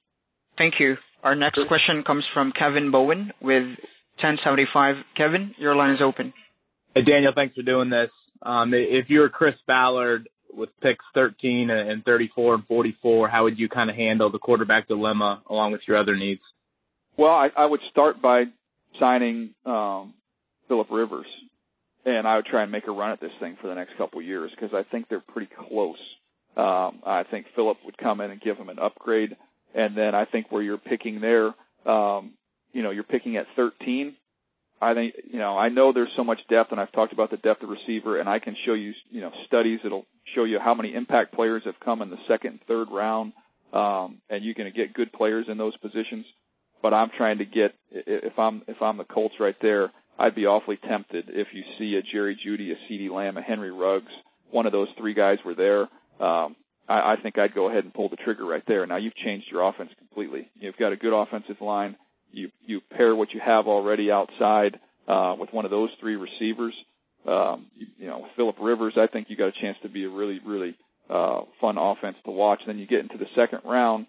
Thank 0.56 0.78
you. 0.78 0.96
Our 1.22 1.34
next 1.34 1.60
question 1.66 2.02
comes 2.04 2.24
from 2.32 2.52
Kevin 2.52 2.90
Bowen 2.90 3.32
with 3.40 3.64
1075. 4.20 4.96
Kevin, 5.16 5.54
your 5.58 5.74
line 5.74 5.94
is 5.94 6.00
open. 6.00 6.32
Hey, 6.94 7.02
Daniel, 7.02 7.32
thanks 7.34 7.56
for 7.56 7.62
doing 7.62 7.90
this. 7.90 8.10
Um, 8.42 8.72
if 8.74 9.06
you 9.08 9.20
were 9.20 9.28
Chris 9.28 9.54
Ballard 9.66 10.28
with 10.56 10.70
picks 10.80 11.04
13 11.14 11.70
and 11.70 12.04
34 12.04 12.54
and 12.54 12.66
44, 12.66 13.28
how 13.28 13.44
would 13.44 13.58
you 13.58 13.68
kind 13.68 13.90
of 13.90 13.96
handle 13.96 14.30
the 14.30 14.38
quarterback 14.38 14.88
dilemma 14.88 15.42
along 15.48 15.72
with 15.72 15.82
your 15.86 15.96
other 15.96 16.16
needs? 16.16 16.40
Well, 17.16 17.32
I, 17.32 17.50
I 17.56 17.66
would 17.66 17.80
start 17.90 18.20
by 18.20 18.44
signing 18.98 19.50
um, 19.64 20.14
Philip 20.68 20.88
Rivers, 20.90 21.26
and 22.04 22.26
I 22.26 22.36
would 22.36 22.46
try 22.46 22.62
and 22.62 22.72
make 22.72 22.86
a 22.86 22.92
run 22.92 23.12
at 23.12 23.20
this 23.20 23.32
thing 23.40 23.56
for 23.60 23.68
the 23.68 23.74
next 23.74 23.96
couple 23.96 24.20
of 24.20 24.26
years 24.26 24.50
because 24.54 24.74
I 24.74 24.82
think 24.90 25.08
they're 25.08 25.20
pretty 25.20 25.50
close. 25.68 25.98
Um, 26.56 27.02
I 27.04 27.24
think 27.30 27.46
Philip 27.54 27.78
would 27.84 27.98
come 27.98 28.20
in 28.20 28.30
and 28.30 28.40
give 28.40 28.56
him 28.56 28.68
an 28.68 28.78
upgrade, 28.78 29.36
and 29.74 29.96
then 29.96 30.14
I 30.14 30.24
think 30.24 30.50
where 30.50 30.62
you're 30.62 30.78
picking 30.78 31.20
there, 31.20 31.52
um, 31.90 32.32
you 32.72 32.82
know, 32.82 32.90
you're 32.90 33.04
picking 33.04 33.36
at 33.36 33.46
13. 33.56 34.14
I 34.84 34.94
think 34.94 35.14
you 35.30 35.38
know 35.38 35.56
I 35.56 35.68
know 35.68 35.92
there's 35.92 36.12
so 36.16 36.24
much 36.24 36.40
depth, 36.48 36.72
and 36.72 36.80
I've 36.80 36.92
talked 36.92 37.12
about 37.12 37.30
the 37.30 37.36
depth 37.36 37.62
of 37.62 37.68
receiver, 37.68 38.18
and 38.20 38.28
I 38.28 38.38
can 38.38 38.56
show 38.64 38.74
you 38.74 38.92
you 39.10 39.20
know 39.20 39.30
studies 39.46 39.80
that'll 39.82 40.06
show 40.34 40.44
you 40.44 40.58
how 40.58 40.74
many 40.74 40.94
impact 40.94 41.34
players 41.34 41.62
have 41.64 41.80
come 41.84 42.02
in 42.02 42.10
the 42.10 42.18
second 42.28 42.60
third 42.68 42.88
round, 42.90 43.32
um, 43.72 44.18
and 44.30 44.44
you're 44.44 44.54
going 44.54 44.70
to 44.70 44.76
get 44.76 44.94
good 44.94 45.12
players 45.12 45.46
in 45.48 45.58
those 45.58 45.76
positions. 45.78 46.26
But 46.82 46.92
I'm 46.92 47.10
trying 47.16 47.38
to 47.38 47.44
get 47.44 47.74
if 47.90 48.38
I'm 48.38 48.62
if 48.68 48.82
I'm 48.82 48.98
the 48.98 49.04
Colts 49.04 49.36
right 49.40 49.56
there, 49.62 49.90
I'd 50.18 50.34
be 50.34 50.46
awfully 50.46 50.76
tempted 50.76 51.26
if 51.28 51.48
you 51.52 51.62
see 51.78 51.96
a 51.96 52.02
Jerry 52.02 52.38
Jeudy, 52.44 52.72
a 52.72 52.92
CeeDee 52.92 53.10
Lamb, 53.10 53.36
a 53.36 53.42
Henry 53.42 53.72
Ruggs, 53.72 54.12
one 54.50 54.66
of 54.66 54.72
those 54.72 54.88
three 54.98 55.14
guys 55.14 55.38
were 55.44 55.54
there 55.54 55.88
um, 56.20 56.56
I, 56.88 57.12
I 57.12 57.16
think 57.22 57.38
I'd 57.38 57.54
go 57.54 57.68
ahead 57.68 57.84
and 57.84 57.92
pull 57.94 58.08
the 58.08 58.16
trigger 58.16 58.44
right 58.44 58.62
there. 58.66 58.86
Now 58.86 58.96
you've 58.96 59.16
changed 59.16 59.46
your 59.50 59.68
offense 59.68 59.90
completely. 59.98 60.50
You've 60.54 60.76
got 60.76 60.92
a 60.92 60.96
good 60.96 61.14
offensive 61.14 61.60
line. 61.60 61.96
You 62.34 62.50
you 62.64 62.80
pair 62.80 63.14
what 63.14 63.32
you 63.32 63.40
have 63.40 63.66
already 63.66 64.10
outside 64.10 64.78
uh, 65.08 65.36
with 65.38 65.52
one 65.52 65.64
of 65.64 65.70
those 65.70 65.90
three 66.00 66.16
receivers. 66.16 66.74
Um, 67.26 67.66
you, 67.76 67.86
you 67.98 68.06
know, 68.06 68.26
Philip 68.36 68.56
Rivers, 68.60 68.94
I 68.96 69.06
think 69.06 69.30
you 69.30 69.36
got 69.36 69.48
a 69.48 69.60
chance 69.60 69.78
to 69.82 69.88
be 69.88 70.04
a 70.04 70.08
really 70.08 70.40
really 70.44 70.76
uh, 71.08 71.42
fun 71.60 71.78
offense 71.78 72.16
to 72.24 72.30
watch. 72.30 72.60
Then 72.66 72.78
you 72.78 72.86
get 72.86 73.00
into 73.00 73.18
the 73.18 73.26
second 73.34 73.60
round. 73.64 74.06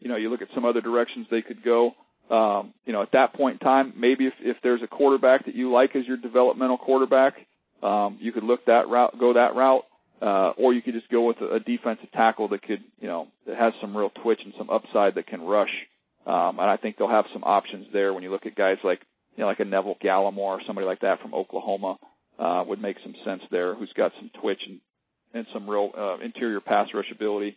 You 0.00 0.08
know, 0.08 0.16
you 0.16 0.30
look 0.30 0.42
at 0.42 0.48
some 0.54 0.64
other 0.64 0.80
directions 0.80 1.26
they 1.30 1.42
could 1.42 1.62
go. 1.62 1.94
Um, 2.30 2.72
you 2.86 2.92
know, 2.92 3.02
at 3.02 3.12
that 3.12 3.34
point 3.34 3.60
in 3.60 3.66
time, 3.66 3.92
maybe 3.96 4.26
if, 4.26 4.34
if 4.40 4.56
there's 4.62 4.82
a 4.82 4.86
quarterback 4.86 5.44
that 5.46 5.54
you 5.54 5.70
like 5.70 5.94
as 5.94 6.06
your 6.06 6.16
developmental 6.16 6.78
quarterback, 6.78 7.34
um, 7.82 8.18
you 8.20 8.32
could 8.32 8.44
look 8.44 8.64
that 8.66 8.88
route, 8.88 9.18
go 9.18 9.34
that 9.34 9.54
route, 9.54 9.84
uh, 10.22 10.52
or 10.56 10.72
you 10.72 10.80
could 10.82 10.94
just 10.94 11.10
go 11.10 11.26
with 11.26 11.40
a, 11.40 11.56
a 11.56 11.60
defensive 11.60 12.10
tackle 12.12 12.48
that 12.48 12.62
could, 12.62 12.82
you 13.00 13.08
know, 13.08 13.28
that 13.46 13.56
has 13.56 13.72
some 13.80 13.96
real 13.96 14.10
twitch 14.22 14.40
and 14.44 14.54
some 14.56 14.70
upside 14.70 15.16
that 15.16 15.26
can 15.26 15.42
rush. 15.42 15.72
Um, 16.26 16.58
and 16.58 16.70
I 16.70 16.76
think 16.76 16.96
they'll 16.96 17.08
have 17.08 17.24
some 17.32 17.42
options 17.44 17.86
there 17.92 18.14
when 18.14 18.22
you 18.22 18.30
look 18.30 18.46
at 18.46 18.54
guys 18.54 18.78
like, 18.84 19.00
you 19.36 19.42
know, 19.42 19.46
like 19.48 19.60
a 19.60 19.64
Neville 19.64 19.96
Gallimore 20.02 20.38
or 20.38 20.60
somebody 20.66 20.86
like 20.86 21.00
that 21.00 21.20
from 21.20 21.34
Oklahoma, 21.34 21.98
uh, 22.38 22.64
would 22.66 22.80
make 22.80 22.96
some 23.02 23.14
sense 23.24 23.42
there, 23.50 23.74
who's 23.74 23.92
got 23.94 24.12
some 24.18 24.30
twitch 24.40 24.60
and, 24.66 24.80
and 25.34 25.46
some 25.52 25.68
real, 25.68 25.90
uh, 25.96 26.18
interior 26.18 26.60
pass 26.60 26.88
rush 26.94 27.10
ability. 27.10 27.56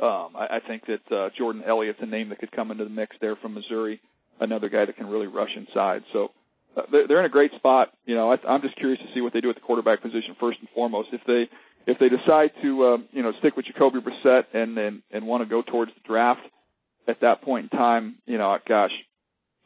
Um, 0.00 0.30
I, 0.36 0.56
I 0.56 0.60
think 0.66 0.84
that, 0.86 1.12
uh, 1.14 1.30
Jordan 1.36 1.62
Elliott's 1.66 1.98
a 2.00 2.06
name 2.06 2.28
that 2.28 2.38
could 2.38 2.52
come 2.52 2.70
into 2.70 2.84
the 2.84 2.90
mix 2.90 3.16
there 3.20 3.36
from 3.36 3.54
Missouri, 3.54 4.00
another 4.40 4.68
guy 4.68 4.84
that 4.84 4.96
can 4.96 5.08
really 5.08 5.26
rush 5.26 5.50
inside. 5.56 6.02
So, 6.12 6.30
uh, 6.76 6.82
they're 6.92 7.18
in 7.18 7.26
a 7.26 7.30
great 7.30 7.52
spot. 7.56 7.92
You 8.06 8.14
know, 8.14 8.32
I, 8.32 8.36
I'm 8.48 8.62
just 8.62 8.76
curious 8.76 9.00
to 9.00 9.12
see 9.12 9.20
what 9.20 9.32
they 9.32 9.40
do 9.40 9.50
at 9.50 9.56
the 9.56 9.60
quarterback 9.60 10.02
position 10.02 10.36
first 10.38 10.58
and 10.60 10.68
foremost. 10.74 11.08
If 11.12 11.20
they 11.26 11.48
if 11.86 11.98
they 11.98 12.08
decide 12.08 12.52
to 12.62 12.84
uh, 12.84 12.98
you 13.10 13.22
know 13.22 13.32
stick 13.40 13.56
with 13.56 13.66
Jacoby 13.66 13.98
Brissett 13.98 14.44
and 14.54 14.78
and, 14.78 15.02
and 15.10 15.26
want 15.26 15.42
to 15.42 15.48
go 15.48 15.62
towards 15.62 15.90
the 15.94 16.00
draft 16.06 16.42
at 17.10 17.20
that 17.20 17.42
point 17.42 17.70
in 17.70 17.78
time, 17.78 18.16
you 18.26 18.38
know, 18.38 18.56
gosh, 18.66 18.92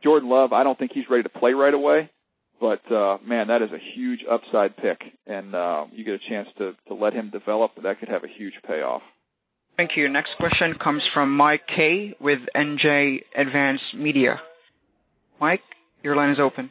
Jordan 0.02 0.28
Love, 0.28 0.52
I 0.52 0.64
don't 0.64 0.78
think 0.78 0.92
he's 0.92 1.08
ready 1.08 1.22
to 1.22 1.28
play 1.28 1.52
right 1.52 1.74
away. 1.74 2.10
But 2.60 2.90
uh, 2.90 3.18
man, 3.26 3.48
that 3.48 3.62
is 3.62 3.70
a 3.72 3.78
huge 3.94 4.20
upside 4.30 4.76
pick, 4.76 5.00
and 5.26 5.54
uh, 5.54 5.86
you 5.92 6.04
get 6.04 6.14
a 6.14 6.28
chance 6.28 6.48
to 6.58 6.74
to 6.88 6.94
let 6.94 7.12
him 7.12 7.30
develop. 7.30 7.72
That 7.82 7.98
could 7.98 8.08
have 8.08 8.24
a 8.24 8.28
huge 8.28 8.54
payoff. 8.66 9.02
Thank 9.76 9.96
you. 9.96 10.08
Next 10.08 10.30
question 10.38 10.74
comes 10.74 11.02
from 11.12 11.36
Mike 11.36 11.66
Kaye 11.66 12.14
with 12.20 12.38
NJ 12.54 13.22
Advanced 13.36 13.94
Media. 13.96 14.40
Mike, 15.40 15.62
your 16.02 16.14
line 16.14 16.30
is 16.30 16.38
open. 16.38 16.70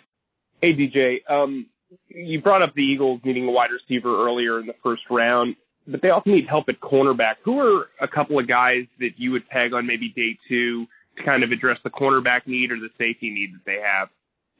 Hey, 0.61 0.73
DJ. 0.73 1.17
Um, 1.29 1.67
you 2.07 2.41
brought 2.41 2.61
up 2.61 2.73
the 2.73 2.81
Eagles 2.81 3.19
needing 3.25 3.47
a 3.47 3.51
wide 3.51 3.71
receiver 3.71 4.25
earlier 4.25 4.59
in 4.59 4.65
the 4.65 4.75
first 4.81 5.03
round, 5.09 5.57
but 5.87 6.01
they 6.01 6.09
also 6.09 6.29
need 6.29 6.47
help 6.47 6.69
at 6.69 6.79
cornerback. 6.79 7.35
Who 7.43 7.59
are 7.59 7.89
a 8.01 8.07
couple 8.07 8.39
of 8.39 8.47
guys 8.47 8.85
that 8.99 9.11
you 9.17 9.31
would 9.31 9.47
peg 9.49 9.73
on 9.73 9.85
maybe 9.85 10.09
day 10.09 10.37
two 10.47 10.85
to 11.17 11.23
kind 11.23 11.43
of 11.43 11.51
address 11.51 11.79
the 11.83 11.89
cornerback 11.89 12.47
need 12.47 12.71
or 12.71 12.77
the 12.77 12.89
safety 12.97 13.29
need 13.29 13.53
that 13.53 13.65
they 13.65 13.79
have? 13.83 14.09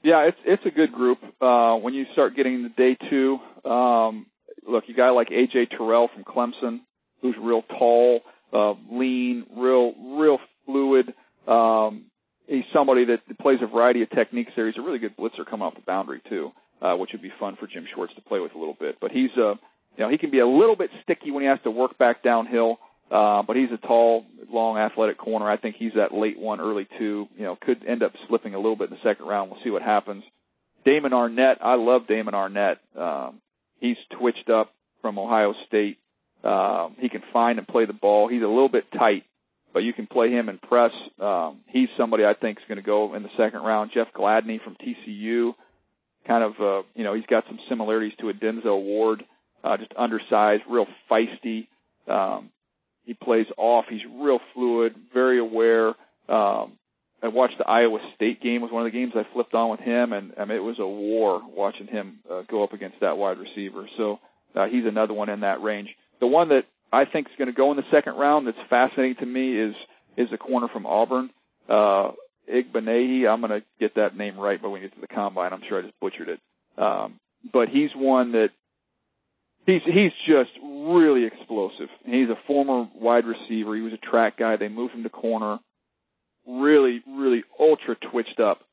Yeah, 0.04 0.28
it's 0.28 0.38
it's 0.46 0.66
a 0.66 0.72
good 0.72 0.92
group. 0.92 1.20
Uh, 1.42 1.76
when 1.76 1.94
you 1.94 2.06
start 2.12 2.36
getting 2.36 2.64
to 2.64 2.70
day 2.70 2.98
two, 3.10 3.40
um, 3.70 4.26
look, 4.68 4.84
you 4.88 4.96
got 4.96 5.12
like 5.12 5.30
AJ 5.30 5.70
Terrell 5.70 6.10
from 6.14 6.24
Clemson, 6.26 6.82
who's 7.22 7.36
real 7.40 7.62
tall, 7.62 8.22
uh, 8.52 8.74
lean, 8.92 9.46
real 9.56 9.94
real 10.18 10.40
fluid. 10.66 11.14
Um, 11.48 12.06
he's 12.48 12.66
somebody 12.74 13.06
that 13.06 13.22
plays 13.40 13.60
a 13.62 13.68
variety 13.68 14.02
of 14.02 14.10
techniques 14.10 14.52
there. 14.56 14.68
He's 14.68 14.78
a 14.78 14.82
really 14.82 15.00
good 15.00 15.16
blitzer 15.16 15.46
coming 15.50 15.66
off 15.66 15.76
the 15.76 15.82
boundary 15.82 16.22
too, 16.28 16.52
uh, 16.82 16.96
which 16.96 17.12
would 17.14 17.22
be 17.22 17.32
fun 17.40 17.56
for 17.58 17.68
Jim 17.68 17.88
Schwartz 17.94 18.14
to 18.16 18.22
play 18.22 18.40
with 18.42 18.54
a 18.56 18.58
little 18.58 18.78
bit. 18.78 18.98
But 19.00 19.12
he's 19.12 19.32
uh, 19.38 19.56
you 19.98 20.04
know, 20.04 20.10
he 20.10 20.18
can 20.18 20.32
be 20.32 20.40
a 20.40 20.48
little 20.48 20.76
bit 20.76 20.90
sticky 21.04 21.32
when 21.32 21.44
he 21.44 21.48
has 21.48 21.60
to 21.64 21.72
work 21.72 21.98
back 21.98 22.24
downhill. 22.24 22.80
Uh, 23.12 23.44
but 23.44 23.56
he's 23.56 23.70
a 23.72 23.78
tall, 23.78 24.26
long, 24.50 24.78
athletic 24.78 25.18
corner. 25.18 25.48
I 25.48 25.58
think 25.58 25.76
he's 25.76 25.94
that 25.96 26.14
late 26.14 26.40
one, 26.40 26.60
early 26.60 26.88
two. 26.98 27.28
You 27.38 27.44
know, 27.44 27.56
could 27.62 27.86
end 27.86 28.02
up 28.02 28.14
slipping 28.28 28.56
a 28.56 28.58
little 28.58 28.76
bit 28.76 28.90
in 28.90 28.96
the 28.96 29.04
second 29.04 29.28
round. 29.28 29.52
We'll 29.52 29.62
see 29.64 29.70
what 29.70 29.84
happens. 29.84 30.24
Damon 30.84 31.12
Arnette, 31.12 31.58
I 31.62 31.76
love 31.76 32.08
Damon 32.08 32.34
Arnette. 32.34 32.78
Um, 32.98 33.40
he's 33.80 33.98
twitched 34.18 34.50
up 34.50 34.74
from 35.02 35.20
Ohio 35.20 35.54
State. 35.68 36.00
Um, 36.44 36.96
he 37.00 37.08
can 37.08 37.22
find 37.32 37.60
and 37.60 37.68
play 37.68 37.86
the 37.86 37.94
ball. 37.94 38.28
He's 38.28 38.42
a 38.42 38.48
little 38.48 38.70
bit 38.70 38.92
tight, 38.92 39.24
but 39.74 39.84
you 39.84 39.94
can 39.94 40.08
play 40.08 40.30
him 40.32 40.50
in 40.50 40.58
press. 40.58 40.92
Um, 41.20 41.60
he's 41.68 41.90
somebody 41.98 42.26
I 42.26 42.34
think 42.34 42.58
is 42.58 42.64
going 42.68 42.78
to 42.78 42.82
go 42.82 43.14
in 43.14 43.24
the 43.24 43.30
second 43.38 43.62
round. 43.62 43.92
Jeff 43.94 44.08
Gladney 44.14 44.62
from 44.62 44.76
TCU, 44.76 45.54
kind 46.28 46.44
of, 46.44 46.54
uh, 46.60 46.88
you 46.96 47.04
know, 47.04 47.14
he's 47.14 47.26
got 47.28 47.46
some 47.48 47.60
similarities 47.70 48.14
to 48.20 48.30
a 48.30 48.34
Denzel 48.34 48.84
Ward, 48.84 49.24
uh, 49.64 49.78
just 49.78 49.92
undersized, 49.98 50.64
real 50.70 50.88
feisty. 51.10 51.68
Um, 52.08 52.50
he 53.06 53.14
plays 53.14 53.48
off. 53.58 53.86
He's 53.90 54.02
real 54.20 54.40
fluid, 54.54 54.96
very 55.14 55.40
aware. 55.40 55.90
Um, 56.30 56.78
I 57.22 57.30
watched 57.30 57.58
the 57.58 57.68
Iowa 57.68 58.00
State 58.16 58.42
game. 58.42 58.62
Was 58.62 58.72
one 58.72 58.86
of 58.86 58.92
the 58.92 58.98
games 58.98 59.14
I 59.16 59.26
flipped 59.34 59.54
on 59.54 59.72
with 59.72 59.80
him, 59.80 60.12
and 60.12 60.34
I 60.38 60.46
mean, 60.46 60.58
it 60.58 60.64
was 60.64 60.80
a 60.80 60.88
war 60.88 61.42
watching 61.46 61.88
him 61.88 62.20
uh, 62.30 62.42
go 62.50 62.64
up 62.64 62.74
against 62.74 63.00
that 63.00 63.18
wide 63.18 63.38
receiver. 63.38 63.88
So 63.98 64.20
uh, 64.56 64.68
he's 64.68 64.86
another 64.86 65.14
one 65.14 65.30
in 65.30 65.42
that 65.42 65.62
range. 65.62 65.90
The 66.20 66.28
one 66.28 66.50
that 66.50 66.66
I 66.92 67.06
think 67.06 67.28
is 67.28 67.34
going 67.38 67.48
to 67.48 67.54
go 67.54 67.72
in 67.72 67.78
the 67.78 67.84
second 67.92 68.16
round 68.16 68.48
that's 68.48 68.58
fascinating 68.70 69.16
to 69.18 69.26
me 69.26 69.58
is 69.58 69.76
is 70.16 70.30
the 70.30 70.38
corner 70.38 70.68
from 70.68 70.86
Auburn, 70.86 71.30
uh, 71.68 72.12
Igbenehi. 72.52 73.28
I'm 73.28 73.42
going 73.42 73.62
to 73.62 73.64
get 73.80 73.96
that 73.96 74.16
name 74.16 74.38
right, 74.38 74.62
but 74.62 74.70
when 74.70 74.82
we 74.82 74.88
get 74.88 74.96
to 74.96 75.02
the 75.02 75.08
combine, 75.08 75.54
I'm 75.54 75.64
sure 75.68 75.80
I 75.80 75.82
just 75.84 76.00
butchered 76.00 76.30
it. 76.30 76.40
Um, 76.78 77.20
but 77.52 77.70
he's 77.70 77.90
one 77.96 78.34
that 78.34 78.50
he's 79.66 79.82
he's 79.86 80.12
just 80.28 80.52
really 80.64 81.26
explosive. 81.26 81.90
He's 82.06 82.30
a 82.30 82.38
former 82.48 82.88
wide 82.96 83.26
receiver. 83.26 83.76
He 83.76 83.82
was 83.82 83.94
a 83.94 83.98
track 83.98 84.38
guy. 84.38 84.58
They 84.58 84.70
moved 84.70 84.94
him 84.94 85.04
to 85.04 85.10
corner. 85.10 85.60
Really, 86.46 87.02
really 87.08 87.44
ultra 87.58 87.96
twitched 87.96 88.40
up, 88.42 88.64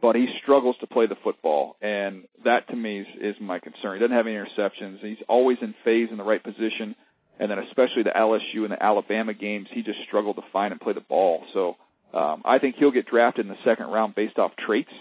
but 0.00 0.16
he 0.16 0.28
struggles 0.42 0.76
to 0.80 0.86
play 0.86 1.06
the 1.06 1.16
football, 1.22 1.76
and 1.82 2.24
that 2.42 2.66
to 2.68 2.76
me 2.76 3.00
is, 3.00 3.06
is 3.20 3.36
my 3.38 3.58
concern. 3.58 3.94
He 3.94 4.00
doesn't 4.00 4.16
have 4.16 4.26
any 4.26 4.36
interceptions. 4.36 5.00
He's 5.00 5.22
always 5.28 5.58
in 5.60 5.74
phase 5.84 6.08
in 6.10 6.16
the 6.16 6.24
right 6.24 6.42
position, 6.42 6.96
and 7.38 7.50
then 7.50 7.58
especially 7.58 8.02
the 8.02 8.12
LSU 8.16 8.62
and 8.62 8.70
the 8.70 8.82
Alabama 8.82 9.34
games, 9.34 9.68
he 9.70 9.82
just 9.82 9.98
struggled 10.06 10.36
to 10.36 10.42
find 10.54 10.72
and 10.72 10.80
play 10.80 10.94
the 10.94 11.02
ball. 11.02 11.44
So 11.52 11.76
um, 12.14 12.40
I 12.46 12.58
think 12.58 12.76
he'll 12.76 12.90
get 12.90 13.06
drafted 13.06 13.44
in 13.44 13.52
the 13.52 13.58
second 13.62 13.88
round 13.88 14.14
based 14.14 14.38
off 14.38 14.52
traits. 14.56 14.92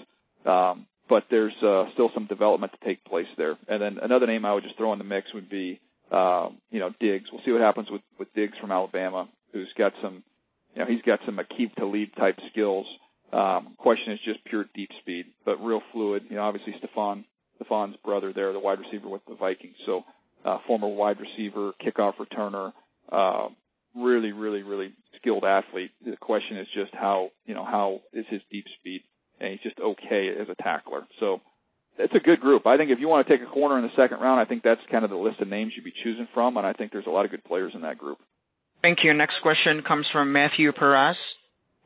Um, 0.46 0.86
but 1.10 1.26
there's 1.30 1.56
uh, 1.64 1.86
still 1.94 2.12
some 2.14 2.26
development 2.26 2.74
to 2.74 2.86
take 2.86 3.04
place 3.06 3.28
there. 3.38 3.58
And 3.68 3.82
then 3.82 3.98
another 4.02 4.28
name 4.28 4.46
I 4.46 4.54
would 4.54 4.64
just 4.64 4.78
throw 4.78 4.94
in 4.94 5.00
the 5.00 5.06
mix 5.06 5.34
would 5.34 5.50
be, 5.50 5.80
um, 6.12 6.58
you 6.72 6.80
know, 6.80 6.92
Diggs. 7.00 7.26
We'll 7.32 7.42
see 7.46 7.52
what 7.52 7.62
happens 7.62 7.90
with 7.90 8.02
with 8.20 8.34
Diggs 8.34 8.58
from 8.60 8.72
Alabama, 8.72 9.28
who's 9.54 9.72
got 9.78 9.94
some, 10.02 10.24
you 10.76 10.82
know, 10.82 10.88
he's 10.88 11.02
got 11.02 11.20
some 11.26 11.38
Aqib 11.38 11.76
Talib 11.76 12.10
type 12.18 12.40
skills. 12.52 12.86
Um, 13.32 13.76
question 13.78 14.14
is 14.14 14.20
just 14.24 14.44
pure 14.46 14.66
deep 14.74 14.90
speed, 15.02 15.26
but 15.46 15.64
real 15.64 15.82
fluid. 15.92 16.24
You 16.30 16.38
know, 16.38 16.44
obviously 16.44 16.74
Stefon 16.74 17.26
Stefon's 17.58 17.98
brother 18.04 18.34
there, 18.34 18.54
the 18.54 18.60
wide 18.60 18.80
receiver 18.80 19.10
with 19.10 19.26
the 19.28 19.36
Vikings. 19.36 19.76
So 19.86 20.04
uh, 20.46 20.60
former 20.68 20.88
wide 20.88 21.18
receiver, 21.20 21.74
kickoff 21.84 22.14
returner, 22.16 22.72
uh, 23.12 23.50
really, 23.96 24.32
really, 24.32 24.64
really 24.64 24.94
skilled 25.18 25.44
athlete. 25.44 25.92
The 26.06 26.18
question 26.18 26.58
is 26.58 26.68
just 26.74 26.94
how, 26.94 27.32
you 27.46 27.54
know, 27.54 27.66
how 27.66 28.02
is 28.14 28.26
his 28.30 28.42
deep 28.52 28.66
speed? 28.80 29.02
And 29.40 29.52
he's 29.52 29.62
just 29.62 29.80
okay 29.80 30.30
as 30.40 30.48
a 30.50 30.56
tackler. 30.62 31.06
So 31.20 31.42
it's 31.98 32.14
a 32.16 32.20
good 32.20 32.40
group. 32.40 32.68
I 32.68 32.78
think 32.78 32.92
if 32.92 33.00
you 33.00 33.08
want 33.08 33.28
to 33.28 33.38
take 33.38 33.46
a 33.46 33.52
corner 33.52 33.78
in 33.78 33.84
the 33.84 33.92
second 33.96 34.20
round, 34.20 34.40
I 34.40 34.46
think 34.46 34.64
that's 34.64 34.82
kind 34.92 35.04
of 35.04 35.10
the 35.10 35.18
list 35.18 35.40
of 35.42 35.48
names 35.48 35.74
you'd 35.76 35.86
be 35.86 35.94
choosing 36.04 36.28
from, 36.34 36.58
and 36.58 36.66
I 36.66 36.74
think 36.74 36.92
there's 36.92 37.08
a 37.08 37.12
lot 37.12 37.26
of 37.26 37.32
good 37.32 37.44
players 37.44 37.74
in 37.74 37.82
that 37.82 37.98
group. 37.98 38.20
Thank 38.82 39.04
you. 39.04 39.14
Next 39.14 39.36
question 39.42 39.82
comes 39.82 40.06
from 40.12 40.32
Matthew 40.32 40.72
Perez 40.72 41.18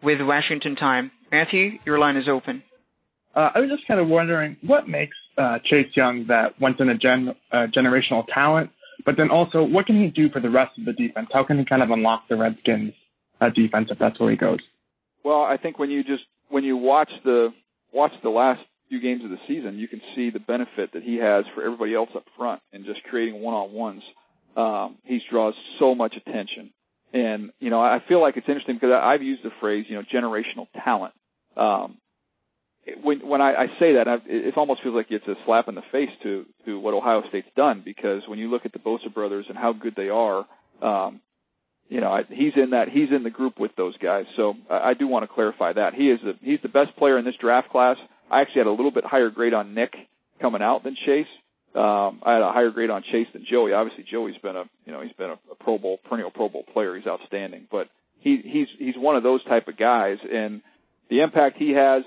with 0.03 0.19
Washington 0.21 0.75
Time. 0.75 1.11
Matthew, 1.31 1.79
your 1.85 1.99
line 1.99 2.17
is 2.17 2.27
open. 2.27 2.63
Uh, 3.33 3.49
I 3.55 3.59
was 3.59 3.69
just 3.69 3.87
kind 3.87 3.99
of 3.99 4.07
wondering 4.07 4.57
what 4.61 4.89
makes 4.89 5.15
uh, 5.37 5.59
Chase 5.63 5.87
Young 5.95 6.25
that 6.27 6.59
once 6.59 6.75
in 6.79 6.89
a 6.89 6.97
gen, 6.97 7.33
uh, 7.51 7.67
generational 7.75 8.25
talent, 8.33 8.69
but 9.05 9.15
then 9.15 9.29
also 9.29 9.63
what 9.63 9.85
can 9.85 10.01
he 10.01 10.09
do 10.09 10.29
for 10.29 10.41
the 10.41 10.49
rest 10.49 10.77
of 10.77 10.85
the 10.85 10.93
defense? 10.93 11.29
How 11.31 11.43
can 11.45 11.57
he 11.57 11.63
kind 11.63 11.81
of 11.81 11.91
unlock 11.91 12.27
the 12.27 12.35
Redskins' 12.35 12.93
uh, 13.39 13.49
defense 13.49 13.87
if 13.89 13.97
that's 13.97 14.19
where 14.19 14.29
he 14.29 14.35
goes? 14.35 14.59
Well, 15.23 15.43
I 15.43 15.55
think 15.55 15.79
when 15.79 15.89
you 15.89 16.03
just 16.03 16.23
when 16.51 16.63
you 16.63 16.77
watch 16.77 17.09
the 17.23 17.49
watch 17.93 18.11
the 18.23 18.29
last 18.29 18.61
few 18.89 19.01
games 19.01 19.23
of 19.23 19.29
the 19.29 19.39
season, 19.47 19.79
you 19.79 19.87
can 19.87 20.01
see 20.15 20.29
the 20.29 20.39
benefit 20.39 20.91
that 20.93 21.03
he 21.03 21.15
has 21.15 21.45
for 21.55 21.63
everybody 21.63 21.95
else 21.95 22.09
up 22.15 22.25
front 22.37 22.61
and 22.71 22.85
just 22.85 23.01
creating 23.03 23.41
one 23.41 23.53
on 23.53 23.71
ones. 23.73 24.03
Um, 24.55 24.97
he 25.05 25.21
draws 25.29 25.53
so 25.79 25.95
much 25.95 26.15
attention, 26.15 26.71
and 27.13 27.51
you 27.59 27.69
know 27.69 27.81
I 27.81 28.03
feel 28.07 28.21
like 28.21 28.37
it's 28.37 28.49
interesting 28.49 28.75
because 28.75 28.91
I've 29.01 29.23
used 29.23 29.43
the 29.43 29.51
phrase 29.59 29.85
you 29.87 29.95
know 29.95 30.03
generational 30.13 30.67
talent. 30.83 31.13
Um, 31.55 31.97
when 33.01 33.25
when 33.25 33.41
I, 33.41 33.53
I 33.53 33.67
say 33.79 33.93
that, 33.93 34.07
I've, 34.07 34.21
it 34.25 34.57
almost 34.57 34.83
feels 34.83 34.95
like 34.95 35.07
it's 35.09 35.27
a 35.27 35.35
slap 35.45 35.69
in 35.69 35.75
the 35.75 35.83
face 35.91 36.09
to 36.23 36.45
to 36.65 36.79
what 36.79 36.93
Ohio 36.93 37.23
State's 37.29 37.47
done 37.55 37.81
because 37.83 38.23
when 38.27 38.39
you 38.39 38.49
look 38.49 38.65
at 38.65 38.73
the 38.73 38.79
Bosa 38.79 39.13
brothers 39.13 39.45
and 39.47 39.57
how 39.57 39.71
good 39.71 39.93
they 39.95 40.09
are, 40.09 40.45
um, 40.81 41.21
you 41.91 41.99
know, 41.99 42.23
he's 42.29 42.53
in 42.55 42.69
that 42.69 42.87
he's 42.87 43.09
in 43.11 43.23
the 43.23 43.29
group 43.29 43.59
with 43.59 43.75
those 43.75 43.97
guys. 43.97 44.25
So 44.37 44.55
I, 44.69 44.91
I 44.91 44.93
do 44.93 45.07
want 45.07 45.23
to 45.23 45.27
clarify 45.27 45.73
that 45.73 45.93
he 45.93 46.09
is 46.09 46.21
the 46.23 46.35
he's 46.41 46.61
the 46.63 46.69
best 46.69 46.95
player 46.95 47.17
in 47.17 47.25
this 47.25 47.35
draft 47.35 47.69
class. 47.69 47.97
I 48.31 48.39
actually 48.39 48.61
had 48.61 48.67
a 48.67 48.71
little 48.71 48.91
bit 48.91 49.03
higher 49.03 49.29
grade 49.29 49.53
on 49.53 49.75
Nick 49.75 49.93
coming 50.41 50.61
out 50.61 50.85
than 50.85 50.95
Chase. 51.05 51.27
Um, 51.75 52.21
I 52.23 52.31
had 52.33 52.41
a 52.41 52.53
higher 52.53 52.69
grade 52.69 52.89
on 52.89 53.03
Chase 53.11 53.27
than 53.33 53.45
Joey. 53.49 53.73
Obviously, 53.73 54.05
Joey's 54.09 54.37
been 54.41 54.55
a 54.55 54.63
you 54.85 54.93
know 54.93 55.01
he's 55.01 55.11
been 55.11 55.31
a, 55.31 55.39
a 55.51 55.55
Pro 55.59 55.77
Bowl 55.77 55.99
perennial 56.05 56.31
Pro 56.31 56.47
Bowl 56.47 56.63
player. 56.73 56.95
He's 56.95 57.07
outstanding, 57.07 57.67
but 57.69 57.89
he 58.19 58.37
he's 58.41 58.67
he's 58.79 58.95
one 58.95 59.17
of 59.17 59.23
those 59.23 59.43
type 59.43 59.67
of 59.67 59.75
guys, 59.75 60.17
and 60.31 60.61
the 61.09 61.19
impact 61.19 61.57
he 61.57 61.71
has. 61.71 62.03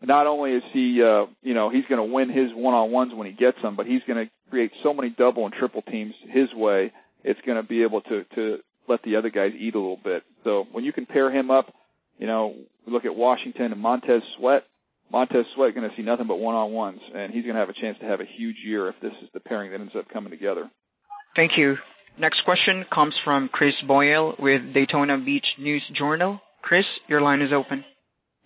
Not 0.00 0.28
only 0.28 0.52
is 0.52 0.62
he, 0.72 1.02
uh, 1.02 1.26
you 1.42 1.54
know, 1.54 1.70
he's 1.70 1.84
going 1.86 1.98
to 1.98 2.14
win 2.14 2.28
his 2.28 2.52
one-on-ones 2.54 3.12
when 3.16 3.26
he 3.26 3.32
gets 3.32 3.60
them, 3.60 3.74
but 3.74 3.84
he's 3.84 4.00
going 4.06 4.26
to 4.26 4.30
create 4.48 4.70
so 4.84 4.94
many 4.94 5.10
double 5.10 5.44
and 5.44 5.52
triple 5.52 5.82
teams 5.82 6.14
his 6.28 6.54
way. 6.54 6.92
It's 7.24 7.40
going 7.44 7.60
to 7.60 7.66
be 7.66 7.82
able 7.82 8.02
to 8.02 8.22
to 8.36 8.58
let 8.88 9.02
the 9.02 9.16
other 9.16 9.30
guys 9.30 9.52
eat 9.58 9.74
a 9.74 9.78
little 9.78 10.00
bit. 10.02 10.22
So 10.44 10.66
when 10.72 10.84
you 10.84 10.92
can 10.92 11.06
pair 11.06 11.30
him 11.30 11.50
up, 11.50 11.72
you 12.18 12.26
know, 12.26 12.54
look 12.86 13.04
at 13.04 13.14
Washington 13.14 13.72
and 13.72 13.80
Montez 13.80 14.22
Sweat. 14.36 14.64
Montez 15.10 15.44
Sweat 15.54 15.74
going 15.74 15.88
to 15.88 15.96
see 15.96 16.02
nothing 16.02 16.26
but 16.26 16.36
one-on-ones, 16.36 17.00
and 17.14 17.32
he's 17.32 17.44
going 17.44 17.54
to 17.54 17.60
have 17.60 17.70
a 17.70 17.80
chance 17.80 17.96
to 18.00 18.06
have 18.06 18.20
a 18.20 18.26
huge 18.36 18.56
year 18.64 18.88
if 18.88 18.96
this 19.00 19.12
is 19.22 19.28
the 19.32 19.40
pairing 19.40 19.70
that 19.70 19.80
ends 19.80 19.94
up 19.96 20.08
coming 20.12 20.30
together. 20.30 20.70
Thank 21.34 21.52
you. 21.56 21.76
Next 22.18 22.44
question 22.44 22.84
comes 22.92 23.14
from 23.24 23.48
Chris 23.52 23.74
Boyle 23.86 24.34
with 24.38 24.74
Daytona 24.74 25.18
Beach 25.18 25.46
News 25.58 25.82
Journal. 25.94 26.40
Chris, 26.62 26.84
your 27.06 27.20
line 27.20 27.40
is 27.40 27.52
open. 27.52 27.84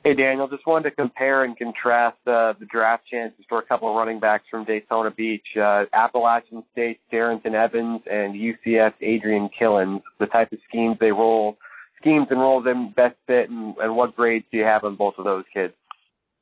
Hey, 0.04 0.14
Daniel. 0.14 0.48
Just 0.48 0.66
wanted 0.66 0.90
to 0.90 0.96
compare 0.96 1.44
and 1.44 1.56
contrast 1.56 2.16
uh, 2.26 2.54
the 2.58 2.66
draft 2.68 3.04
chances 3.08 3.44
for 3.48 3.60
a 3.60 3.62
couple 3.62 3.88
of 3.88 3.94
running 3.94 4.18
backs 4.18 4.44
from 4.50 4.64
Daytona 4.64 5.12
Beach. 5.12 5.46
Uh, 5.56 5.84
Appalachian 5.92 6.64
State, 6.72 6.98
Darrynton 7.12 7.54
Evans, 7.54 8.00
and 8.10 8.34
UCF, 8.34 8.94
Adrian 9.00 9.48
Killins, 9.60 10.02
The 10.18 10.26
type 10.26 10.50
of 10.50 10.58
schemes 10.68 10.96
they 10.98 11.12
roll, 11.12 11.56
schemes 12.00 12.26
and 12.30 12.40
roll 12.40 12.60
them 12.60 12.92
best 12.96 13.14
fit, 13.28 13.48
and, 13.48 13.76
and 13.78 13.94
what 13.94 14.16
grades 14.16 14.44
do 14.50 14.58
you 14.58 14.64
have 14.64 14.82
on 14.82 14.96
both 14.96 15.14
of 15.18 15.24
those 15.24 15.44
kids? 15.54 15.72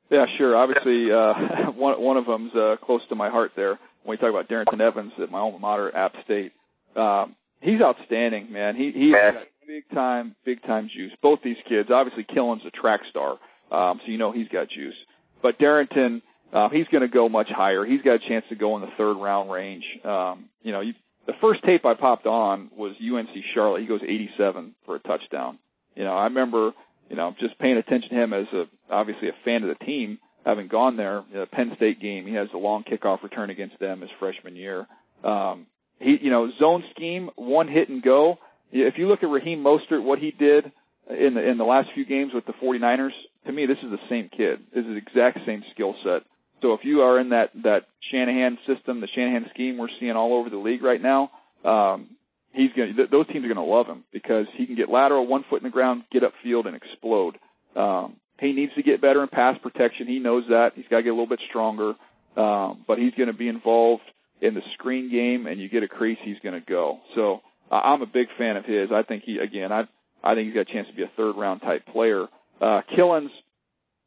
Yeah, 0.09 0.25
sure. 0.39 0.57
Obviously, 0.57 1.11
uh, 1.11 1.71
one 1.75 2.01
one 2.01 2.17
of 2.17 2.25
them's 2.25 2.55
uh, 2.55 2.77
close 2.83 3.01
to 3.09 3.15
my 3.15 3.29
heart 3.29 3.51
there. 3.55 3.77
When 4.03 4.17
we 4.17 4.17
talk 4.17 4.31
about 4.31 4.49
Darrynton 4.49 4.81
Evans 4.81 5.13
at 5.21 5.29
my 5.29 5.37
alma 5.37 5.59
mater, 5.59 5.95
App 5.95 6.13
State, 6.25 6.51
um, 6.95 7.35
he's 7.61 7.79
outstanding, 7.79 8.51
man. 8.51 8.75
He 8.75 8.91
he's 8.91 9.13
got 9.13 9.43
big 9.67 9.83
time, 9.93 10.35
big 10.43 10.63
time 10.63 10.89
juice. 10.93 11.13
Both 11.21 11.39
these 11.43 11.57
kids, 11.69 11.89
obviously, 11.93 12.23
Killins 12.23 12.65
a 12.65 12.71
track 12.71 13.01
star. 13.09 13.37
Um, 13.71 13.99
so 14.03 14.11
you 14.11 14.17
know 14.17 14.31
he's 14.31 14.47
got 14.49 14.69
juice. 14.69 14.95
But 15.41 15.59
Darrynton, 15.59 16.21
uh, 16.53 16.69
he's 16.69 16.87
going 16.87 17.01
to 17.01 17.07
go 17.07 17.29
much 17.29 17.49
higher. 17.49 17.85
He's 17.85 18.01
got 18.01 18.15
a 18.15 18.27
chance 18.27 18.45
to 18.49 18.55
go 18.55 18.75
in 18.75 18.81
the 18.81 18.91
third 18.97 19.15
round 19.15 19.51
range. 19.51 19.85
Um, 20.03 20.49
you 20.61 20.71
know, 20.71 20.81
you, 20.81 20.93
the 21.27 21.33
first 21.39 21.63
tape 21.63 21.85
I 21.85 21.93
popped 21.93 22.25
on 22.25 22.69
was 22.75 22.95
UNC 23.01 23.29
Charlotte. 23.53 23.81
He 23.81 23.87
goes 23.87 24.01
87 24.03 24.75
for 24.85 24.95
a 24.95 24.99
touchdown. 24.99 25.59
You 25.95 26.03
know, 26.03 26.13
I 26.13 26.25
remember, 26.25 26.71
you 27.09 27.15
know, 27.15 27.35
just 27.39 27.57
paying 27.59 27.77
attention 27.77 28.09
to 28.09 28.15
him 28.15 28.33
as 28.33 28.47
a 28.53 28.65
obviously 28.89 29.29
a 29.29 29.33
fan 29.45 29.63
of 29.63 29.69
the 29.69 29.85
team, 29.85 30.19
having 30.45 30.67
gone 30.67 30.97
there. 30.97 31.23
The 31.33 31.45
Penn 31.45 31.71
State 31.75 32.01
game, 32.01 32.25
he 32.25 32.33
has 32.33 32.47
a 32.53 32.57
long 32.57 32.83
kickoff 32.83 33.23
return 33.23 33.49
against 33.49 33.79
them 33.79 34.01
his 34.01 34.09
freshman 34.19 34.55
year. 34.55 34.87
Um, 35.23 35.67
he, 35.99 36.17
you 36.21 36.31
know, 36.31 36.49
zone 36.59 36.83
scheme, 36.95 37.29
one 37.35 37.67
hit 37.67 37.89
and 37.89 38.01
go. 38.01 38.39
If 38.71 38.97
you 38.97 39.07
look 39.07 39.23
at 39.23 39.29
Raheem 39.29 39.63
Mostert, 39.63 40.03
what 40.03 40.19
he 40.19 40.31
did 40.31 40.71
in 41.09 41.33
the 41.33 41.47
in 41.47 41.57
the 41.57 41.65
last 41.65 41.89
few 41.93 42.05
games 42.05 42.33
with 42.33 42.45
the 42.45 42.53
49ers, 42.53 43.11
to 43.45 43.51
me, 43.51 43.65
this 43.65 43.77
is 43.83 43.89
the 43.89 43.99
same 44.09 44.29
kid. 44.29 44.59
This 44.73 44.85
is 44.85 44.91
the 44.91 44.97
exact 44.97 45.39
same 45.45 45.63
skill 45.73 45.95
set. 46.03 46.23
So 46.61 46.73
if 46.73 46.81
you 46.83 47.01
are 47.01 47.19
in 47.19 47.29
that 47.29 47.49
that 47.63 47.87
Shanahan 48.11 48.57
system, 48.67 49.01
the 49.01 49.07
Shanahan 49.07 49.47
scheme 49.53 49.77
we're 49.77 49.87
seeing 49.99 50.11
all 50.11 50.33
over 50.33 50.49
the 50.49 50.57
league 50.57 50.83
right 50.83 51.01
now, 51.01 51.31
um, 51.65 52.09
he's 52.53 52.71
going 52.75 52.95
th- 52.95 53.09
those 53.09 53.27
teams 53.27 53.43
are 53.45 53.53
going 53.53 53.55
to 53.55 53.73
love 53.73 53.87
him 53.87 54.03
because 54.13 54.45
he 54.55 54.65
can 54.65 54.75
get 54.75 54.89
lateral, 54.89 55.25
one 55.25 55.43
foot 55.49 55.61
in 55.61 55.63
the 55.63 55.71
ground, 55.71 56.03
get 56.11 56.23
upfield, 56.23 56.67
and 56.67 56.75
explode. 56.75 57.37
Um, 57.75 58.17
he 58.39 58.53
needs 58.53 58.73
to 58.75 58.83
get 58.83 59.01
better 59.01 59.21
in 59.21 59.29
pass 59.29 59.57
protection. 59.61 60.07
He 60.07 60.19
knows 60.19 60.45
that. 60.49 60.71
He's 60.75 60.85
got 60.89 60.97
to 60.97 61.03
get 61.03 61.09
a 61.09 61.13
little 61.13 61.27
bit 61.27 61.41
stronger, 61.47 61.93
um, 62.35 62.83
but 62.87 62.97
he's 62.97 63.13
going 63.13 63.27
to 63.27 63.33
be 63.33 63.47
involved 63.47 64.03
in 64.41 64.55
the 64.55 64.61
screen 64.73 65.11
game, 65.11 65.45
and 65.45 65.61
you 65.61 65.69
get 65.69 65.83
a 65.83 65.87
crease, 65.87 66.17
he's 66.23 66.39
going 66.43 66.59
to 66.59 66.65
go. 66.65 66.99
So 67.15 67.41
uh, 67.71 67.75
I'm 67.75 68.01
a 68.01 68.07
big 68.07 68.27
fan 68.37 68.57
of 68.57 68.65
his. 68.65 68.89
I 68.91 69.03
think 69.03 69.23
he 69.23 69.37
again, 69.37 69.71
I 69.71 69.83
I 70.23 70.35
think 70.35 70.47
he's 70.47 70.55
got 70.55 70.69
a 70.69 70.73
chance 70.73 70.87
to 70.87 70.93
be 70.93 71.03
a 71.03 71.11
third 71.15 71.35
round 71.37 71.61
type 71.61 71.85
player. 71.87 72.27
Uh, 72.61 72.81
Killins, 72.95 73.29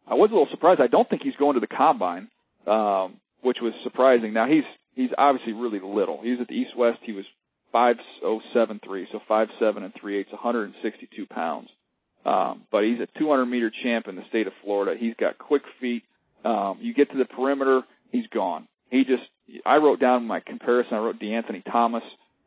I 0.06 0.14
was 0.14 0.30
a 0.30 0.34
little 0.34 0.48
surprised. 0.50 0.80
I 0.80 0.86
don't 0.86 1.08
think 1.10 1.22
he's 1.22 1.34
going 1.36 1.54
to 1.54 1.60
the 1.60 1.66
combine, 1.66 2.28
um, 2.66 3.16
which 3.42 3.58
was 3.60 3.72
surprising. 3.82 4.32
Now 4.32 4.46
he's 4.46 4.64
he's 4.94 5.10
obviously 5.18 5.52
really 5.52 5.80
little. 5.82 6.20
He 6.22 6.30
was 6.30 6.40
at 6.40 6.48
the 6.48 6.54
East 6.54 6.76
West. 6.76 6.98
He 7.02 7.12
was 7.12 7.24
five 7.72 7.96
oh 8.22 8.40
seven 8.52 8.80
three, 8.84 9.08
so 9.10 9.20
five 9.26 9.48
seven 9.58 9.82
and 9.82 9.92
three 10.00 10.18
eighths, 10.18 10.30
162 10.32 11.26
pounds. 11.26 11.68
Um, 12.24 12.62
but 12.70 12.84
he's 12.84 13.00
a 13.00 13.18
200 13.18 13.44
meter 13.44 13.70
champ 13.82 14.08
in 14.08 14.16
the 14.16 14.22
state 14.28 14.46
of 14.46 14.54
Florida. 14.62 14.98
He's 14.98 15.14
got 15.18 15.36
quick 15.36 15.62
feet. 15.80 16.04
Um, 16.44 16.78
you 16.80 16.94
get 16.94 17.10
to 17.10 17.18
the 17.18 17.26
perimeter, 17.26 17.82
he's 18.12 18.26
gone. 18.28 18.66
He 18.90 19.04
just, 19.04 19.24
I 19.66 19.76
wrote 19.76 20.00
down 20.00 20.26
my 20.26 20.40
comparison. 20.40 20.94
I 20.94 20.98
wrote 20.98 21.18
De'Anthony 21.18 21.62
Thomas 21.70 22.02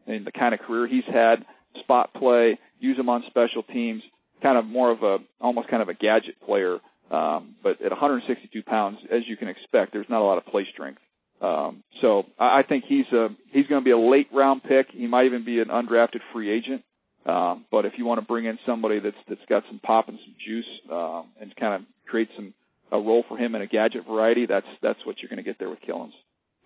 and 0.08 0.26
the 0.26 0.32
kind 0.32 0.54
of 0.54 0.62
career 0.62 0.88
he's 0.88 1.06
had, 1.06 1.46
spot 1.82 2.12
play, 2.14 2.58
use 2.80 2.98
him 2.98 3.10
on 3.10 3.24
special 3.28 3.62
teams 3.62 4.02
kind 4.42 4.58
of 4.58 4.66
more 4.66 4.92
of 4.92 5.04
a 5.04 5.18
almost 5.42 5.68
kind 5.70 5.82
of 5.82 5.90
a 5.90 5.94
gadget 5.94 6.36
player. 6.46 6.80
Um, 7.10 7.56
but 7.64 7.82
at 7.82 7.92
162 7.92 8.64
pounds, 8.64 8.98
as 9.10 9.22
you 9.28 9.38
can 9.38 9.48
expect, 9.48 9.94
there's 9.94 10.10
not 10.10 10.22
a 10.22 10.26
lot 10.26 10.38
of 10.38 10.46
play 10.46 10.68
strength. 10.72 11.00
Um, 11.42 11.84
so 12.02 12.24
I, 12.38 12.60
I 12.60 12.64
think 12.64 12.86
he's 12.88 13.06
a 13.14 13.30
he's 13.52 13.68
going 13.68 13.82
to 13.82 13.86
be 13.86 13.92
a 13.92 13.98
late 13.98 14.28
round 14.34 14.64
pick. 14.64 14.88
He 14.92 15.08
might 15.08 15.26
even 15.26 15.46
be 15.46 15.60
an 15.60 15.68
undrafted 15.68 16.22
free 16.34 16.50
agent. 16.50 16.84
Um, 17.26 17.66
but 17.72 17.86
if 17.86 17.94
you 17.98 18.06
want 18.06 18.22
to 18.22 18.26
bring 18.26 18.46
in 18.46 18.58
somebody 18.66 19.00
that's 19.00 19.18
that's 19.28 19.42
got 19.50 19.64
some 19.68 19.80
pop 19.80 20.08
and 20.10 20.18
some 20.24 20.36
juice 20.46 20.66
um, 20.92 21.28
and 21.40 21.56
kind 21.56 21.74
of 21.74 21.82
create 22.08 22.30
some 22.36 22.54
a 22.92 22.98
role 22.98 23.26
for 23.28 23.38
him 23.38 23.54
in 23.54 23.62
a 23.62 23.68
gadget 23.68 24.06
variety, 24.08 24.46
that's 24.46 24.68
that's 24.82 25.00
what 25.06 25.18
you're 25.22 25.30
going 25.30 25.38
to 25.38 25.44
get 25.44 25.60
there 25.60 25.70
with 25.70 25.80
Killins. 25.88 26.14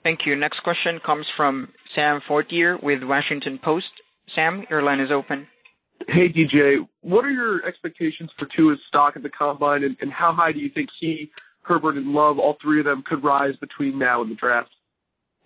Thank 0.03 0.25
you. 0.25 0.35
Next 0.35 0.61
question 0.63 0.99
comes 1.05 1.25
from 1.35 1.69
Sam 1.93 2.21
Fortier 2.27 2.77
with 2.81 3.03
Washington 3.03 3.59
Post. 3.61 3.89
Sam, 4.33 4.65
your 4.69 4.81
line 4.81 4.99
is 4.99 5.11
open. 5.11 5.47
Hey, 6.07 6.29
DJ, 6.29 6.87
what 7.01 7.25
are 7.25 7.31
your 7.31 7.65
expectations 7.65 8.29
for 8.37 8.47
Tua's 8.55 8.79
stock 8.87 9.13
at 9.15 9.23
the 9.23 9.29
combine, 9.29 9.83
and, 9.83 9.97
and 10.01 10.11
how 10.11 10.33
high 10.33 10.51
do 10.51 10.59
you 10.59 10.69
think 10.69 10.89
he, 10.99 11.29
Herbert, 11.63 11.95
and 11.95 12.07
Love, 12.07 12.39
all 12.39 12.57
three 12.61 12.79
of 12.79 12.85
them, 12.85 13.03
could 13.05 13.23
rise 13.23 13.55
between 13.57 13.99
now 13.99 14.21
and 14.21 14.31
the 14.31 14.35
draft? 14.35 14.69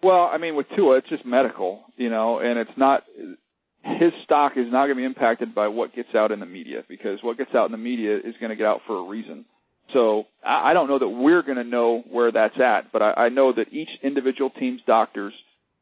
Well, 0.03 0.29
I 0.31 0.37
mean, 0.37 0.55
with 0.55 0.67
Tua, 0.75 0.97
it's 0.97 1.09
just 1.09 1.25
medical, 1.25 1.85
you 1.97 2.09
know, 2.09 2.39
and 2.39 2.59
it's 2.59 2.77
not 2.77 3.03
his 3.85 4.11
stock 4.23 4.53
is 4.55 4.65
not 4.71 4.85
going 4.85 4.97
to 4.97 5.01
be 5.01 5.03
impacted 5.05 5.53
by 5.53 5.67
what 5.67 5.95
gets 5.95 6.13
out 6.15 6.31
in 6.31 6.39
the 6.39 6.45
media 6.45 6.83
because 6.87 7.19
what 7.21 7.37
gets 7.37 7.53
out 7.53 7.67
in 7.67 7.71
the 7.71 7.77
media 7.77 8.17
is 8.17 8.33
going 8.39 8.49
to 8.49 8.55
get 8.55 8.65
out 8.65 8.81
for 8.87 8.97
a 8.97 9.03
reason. 9.03 9.45
So 9.93 10.25
I 10.43 10.71
I 10.71 10.73
don't 10.73 10.87
know 10.87 10.99
that 10.99 11.07
we're 11.07 11.43
going 11.43 11.57
to 11.57 11.63
know 11.63 12.03
where 12.09 12.31
that's 12.31 12.59
at, 12.59 12.91
but 12.91 13.01
I, 13.01 13.13
I 13.15 13.29
know 13.29 13.53
that 13.53 13.71
each 13.71 13.89
individual 14.01 14.49
team's 14.49 14.81
doctors 14.87 15.33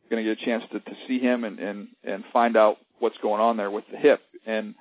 are 0.06 0.10
going 0.10 0.24
to 0.24 0.36
get 0.36 0.42
a 0.42 0.46
chance 0.46 0.64
to, 0.74 0.80
to 0.80 0.92
see 1.08 1.20
him 1.20 1.44
and, 1.46 1.60
and 1.60 1.88
and 2.04 2.24
find 2.34 2.58
out 2.58 2.78
what's 3.04 3.18
going 3.22 3.41
on 3.41 3.58
there 3.58 3.70
with 3.70 3.84
the 3.91 3.97
hip 3.97 4.22
and 4.45 4.76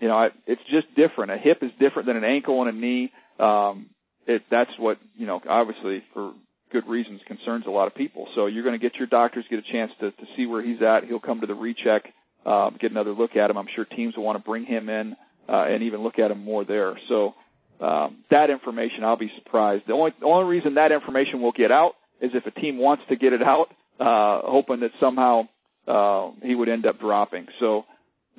you 0.00 0.08
know, 0.08 0.14
I, 0.16 0.28
it's 0.46 0.62
just 0.70 0.94
different. 0.94 1.30
A 1.30 1.38
hip 1.38 1.62
is 1.62 1.70
different 1.80 2.06
than 2.06 2.16
an 2.16 2.24
ankle 2.24 2.62
and 2.62 2.76
a 2.76 2.78
knee. 2.78 3.12
Um, 3.38 3.86
it, 4.26 4.42
that's 4.50 4.70
what, 4.78 4.98
you 5.16 5.26
know, 5.26 5.40
obviously 5.48 6.02
for 6.12 6.32
good 6.70 6.86
reasons 6.86 7.20
concerns 7.26 7.64
a 7.66 7.70
lot 7.70 7.86
of 7.86 7.94
people. 7.94 8.28
So 8.34 8.46
you're 8.46 8.64
going 8.64 8.78
to 8.78 8.82
get 8.82 8.96
your 8.96 9.06
doctors 9.06 9.44
get 9.48 9.58
a 9.58 9.72
chance 9.72 9.92
to, 10.00 10.10
to 10.10 10.26
see 10.36 10.46
where 10.46 10.62
he's 10.62 10.82
at. 10.82 11.04
He'll 11.04 11.20
come 11.20 11.40
to 11.40 11.46
the 11.46 11.54
recheck, 11.54 12.12
um, 12.44 12.76
get 12.80 12.90
another 12.90 13.12
look 13.12 13.36
at 13.36 13.50
him. 13.50 13.56
I'm 13.56 13.68
sure 13.74 13.84
teams 13.84 14.16
will 14.16 14.24
want 14.24 14.38
to 14.38 14.44
bring 14.44 14.64
him 14.64 14.88
in, 14.88 15.16
uh, 15.48 15.64
and 15.68 15.82
even 15.84 16.02
look 16.02 16.18
at 16.18 16.30
him 16.30 16.44
more 16.44 16.64
there. 16.64 16.98
So, 17.08 17.34
um, 17.80 18.24
that 18.30 18.48
information, 18.48 19.04
I'll 19.04 19.18
be 19.18 19.30
surprised. 19.36 19.84
The 19.86 19.92
only, 19.92 20.12
the 20.18 20.26
only 20.26 20.48
reason 20.48 20.74
that 20.74 20.92
information 20.92 21.42
will 21.42 21.52
get 21.52 21.70
out 21.70 21.92
is 22.22 22.30
if 22.34 22.46
a 22.46 22.50
team 22.50 22.78
wants 22.78 23.04
to 23.10 23.16
get 23.16 23.34
it 23.34 23.42
out, 23.42 23.68
uh, 24.00 24.40
hoping 24.44 24.80
that 24.80 24.92
somehow, 24.98 25.46
uh, 25.86 26.30
he 26.42 26.54
would 26.54 26.68
end 26.68 26.86
up 26.86 26.98
dropping. 26.98 27.46
So, 27.60 27.84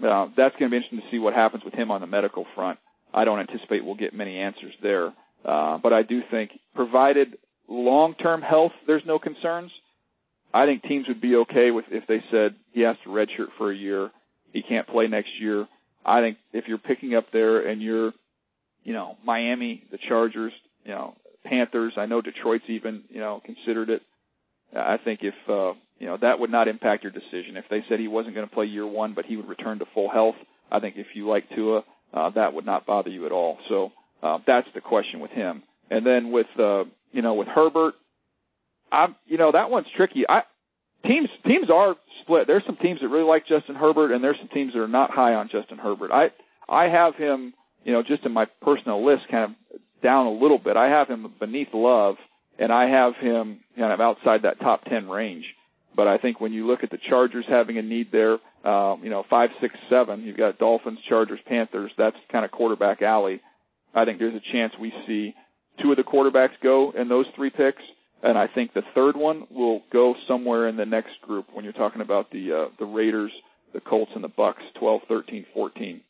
uh, 0.03 0.27
that's 0.37 0.55
going 0.57 0.69
to 0.69 0.69
be 0.69 0.77
interesting 0.77 0.99
to 0.99 1.05
see 1.11 1.19
what 1.19 1.33
happens 1.33 1.63
with 1.63 1.73
him 1.73 1.89
on 1.91 2.01
the 2.01 2.07
medical 2.07 2.45
front. 2.55 2.79
I 3.13 3.25
don't 3.25 3.39
anticipate 3.39 3.83
we'll 3.83 3.95
get 3.95 4.13
many 4.13 4.37
answers 4.37 4.73
there, 4.81 5.13
uh, 5.45 5.77
but 5.79 5.93
I 5.93 6.03
do 6.03 6.21
think, 6.29 6.51
provided 6.75 7.37
long-term 7.67 8.41
health, 8.41 8.73
there's 8.85 9.03
no 9.05 9.17
concerns. 9.17 9.71
I 10.53 10.65
think 10.65 10.83
teams 10.83 11.07
would 11.07 11.21
be 11.21 11.35
okay 11.37 11.71
with 11.71 11.85
if 11.89 12.07
they 12.07 12.23
said 12.31 12.55
he 12.73 12.81
has 12.81 12.95
to 13.03 13.09
redshirt 13.09 13.49
for 13.57 13.71
a 13.71 13.75
year, 13.75 14.11
he 14.53 14.61
can't 14.61 14.87
play 14.87 15.07
next 15.07 15.29
year. 15.39 15.67
I 16.05 16.21
think 16.21 16.37
if 16.53 16.65
you're 16.67 16.77
picking 16.77 17.15
up 17.15 17.25
there 17.33 17.67
and 17.67 17.81
you're, 17.81 18.13
you 18.83 18.93
know, 18.93 19.17
Miami, 19.25 19.83
the 19.91 19.97
Chargers, 20.07 20.53
you 20.85 20.91
know, 20.91 21.15
Panthers, 21.45 21.93
I 21.97 22.05
know 22.05 22.21
Detroit's 22.21 22.63
even, 22.69 23.03
you 23.09 23.19
know, 23.19 23.41
considered 23.45 23.89
it. 23.89 24.01
I 24.75 24.97
think 24.97 25.21
if 25.23 25.33
uh, 25.47 25.73
you 25.99 26.07
know 26.07 26.17
that 26.21 26.39
would 26.39 26.51
not 26.51 26.67
impact 26.67 27.03
your 27.03 27.11
decision. 27.11 27.57
If 27.57 27.65
they 27.69 27.83
said 27.87 27.99
he 27.99 28.07
wasn't 28.07 28.35
going 28.35 28.47
to 28.47 28.53
play 28.53 28.65
year 28.65 28.85
one, 28.85 29.13
but 29.13 29.25
he 29.25 29.37
would 29.37 29.47
return 29.47 29.79
to 29.79 29.85
full 29.93 30.09
health, 30.09 30.35
I 30.71 30.79
think 30.79 30.95
if 30.97 31.07
you 31.13 31.27
like 31.27 31.45
Tua, 31.55 31.83
uh, 32.13 32.29
that 32.31 32.53
would 32.53 32.65
not 32.65 32.85
bother 32.85 33.09
you 33.09 33.25
at 33.25 33.31
all. 33.31 33.57
So 33.69 33.91
uh, 34.21 34.39
that's 34.45 34.67
the 34.73 34.81
question 34.81 35.19
with 35.19 35.31
him. 35.31 35.63
And 35.89 36.05
then 36.05 36.31
with 36.31 36.47
uh, 36.59 36.83
you 37.11 37.21
know 37.21 37.35
with 37.35 37.47
Herbert, 37.47 37.95
I 38.91 39.07
you 39.25 39.37
know 39.37 39.51
that 39.51 39.69
one's 39.69 39.87
tricky. 39.95 40.25
I 40.27 40.43
teams 41.05 41.29
teams 41.45 41.69
are 41.69 41.95
split. 42.21 42.47
There's 42.47 42.65
some 42.65 42.77
teams 42.77 42.99
that 43.01 43.07
really 43.07 43.27
like 43.27 43.47
Justin 43.47 43.75
Herbert, 43.75 44.11
and 44.11 44.23
there's 44.23 44.37
some 44.39 44.49
teams 44.49 44.73
that 44.73 44.79
are 44.79 44.87
not 44.87 45.11
high 45.11 45.33
on 45.33 45.49
Justin 45.49 45.77
Herbert. 45.77 46.11
I 46.11 46.31
I 46.69 46.89
have 46.89 47.15
him 47.15 47.53
you 47.83 47.93
know 47.93 48.03
just 48.03 48.25
in 48.25 48.33
my 48.33 48.45
personal 48.61 49.05
list 49.05 49.23
kind 49.31 49.45
of 49.45 49.79
down 50.03 50.27
a 50.27 50.31
little 50.31 50.59
bit. 50.59 50.77
I 50.77 50.89
have 50.89 51.07
him 51.07 51.33
beneath 51.39 51.69
Love, 51.73 52.15
and 52.59 52.71
I 52.71 52.89
have 52.89 53.15
him 53.15 53.59
kind 53.77 53.93
of 53.93 54.01
outside 54.01 54.43
that 54.43 54.59
top 54.59 54.85
ten 54.85 55.09
range. 55.09 55.45
But 55.95 56.07
I 56.07 56.17
think 56.17 56.39
when 56.39 56.53
you 56.53 56.67
look 56.67 56.83
at 56.83 56.91
the 56.91 56.99
Chargers 57.09 57.45
having 57.49 57.77
a 57.77 57.81
need 57.81 58.11
there, 58.11 58.37
um, 58.63 59.01
you 59.03 59.09
know, 59.09 59.25
five, 59.29 59.49
six, 59.59 59.73
seven, 59.89 60.21
you've 60.21 60.37
got 60.37 60.59
Dolphins, 60.59 60.99
Chargers, 61.09 61.39
Panthers. 61.47 61.91
That's 61.97 62.15
kind 62.31 62.45
of 62.45 62.51
quarterback 62.51 63.01
alley. 63.01 63.41
I 63.95 64.05
think 64.05 64.19
there's 64.19 64.35
a 64.35 64.51
chance 64.51 64.73
we 64.79 64.93
see 65.07 65.33
two 65.81 65.91
of 65.91 65.97
the 65.97 66.03
quarterbacks 66.03 66.59
go 66.61 66.91
in 66.91 67.09
those 67.09 67.25
three 67.35 67.49
picks, 67.49 67.81
and 68.21 68.37
I 68.37 68.47
think 68.47 68.73
the 68.73 68.83
third 68.93 69.15
one 69.15 69.47
will 69.49 69.81
go 69.91 70.15
somewhere 70.27 70.67
in 70.67 70.77
the 70.77 70.85
next 70.85 71.21
group 71.21 71.47
when 71.53 71.63
you're 71.63 71.73
talking 71.73 72.01
about 72.01 72.31
the 72.31 72.51
uh, 72.51 72.69
the 72.79 72.85
Raiders, 72.85 73.31
the 73.73 73.79
Colts, 73.79 74.11
and 74.15 74.23
the 74.23 74.29
Bucks, 74.29 74.61
12, 74.79 75.01
13, 75.07 75.45
14. 75.53 76.01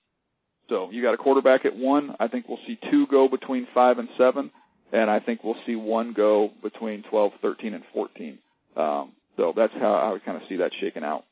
So 0.69 0.89
you 0.91 1.01
got 1.01 1.13
a 1.13 1.17
quarterback 1.17 1.65
at 1.65 1.75
one. 1.75 2.15
I 2.19 2.27
think 2.27 2.47
we'll 2.47 2.59
see 2.67 2.77
two 2.91 3.07
go 3.07 3.27
between 3.29 3.67
five 3.73 3.99
and 3.99 4.09
seven, 4.17 4.51
and 4.91 5.09
I 5.09 5.19
think 5.19 5.43
we'll 5.43 5.55
see 5.65 5.75
one 5.75 6.13
go 6.13 6.51
between 6.63 7.03
12, 7.09 7.31
13, 7.41 7.73
and 7.73 7.83
14. 7.93 8.37
Um, 8.75 9.11
so 9.35 9.53
that's 9.55 9.73
how 9.79 9.93
I 9.93 10.11
would 10.11 10.23
kind 10.25 10.37
of 10.37 10.43
see 10.47 10.57
that 10.57 10.71
shaking 10.79 11.03
out. 11.03 11.25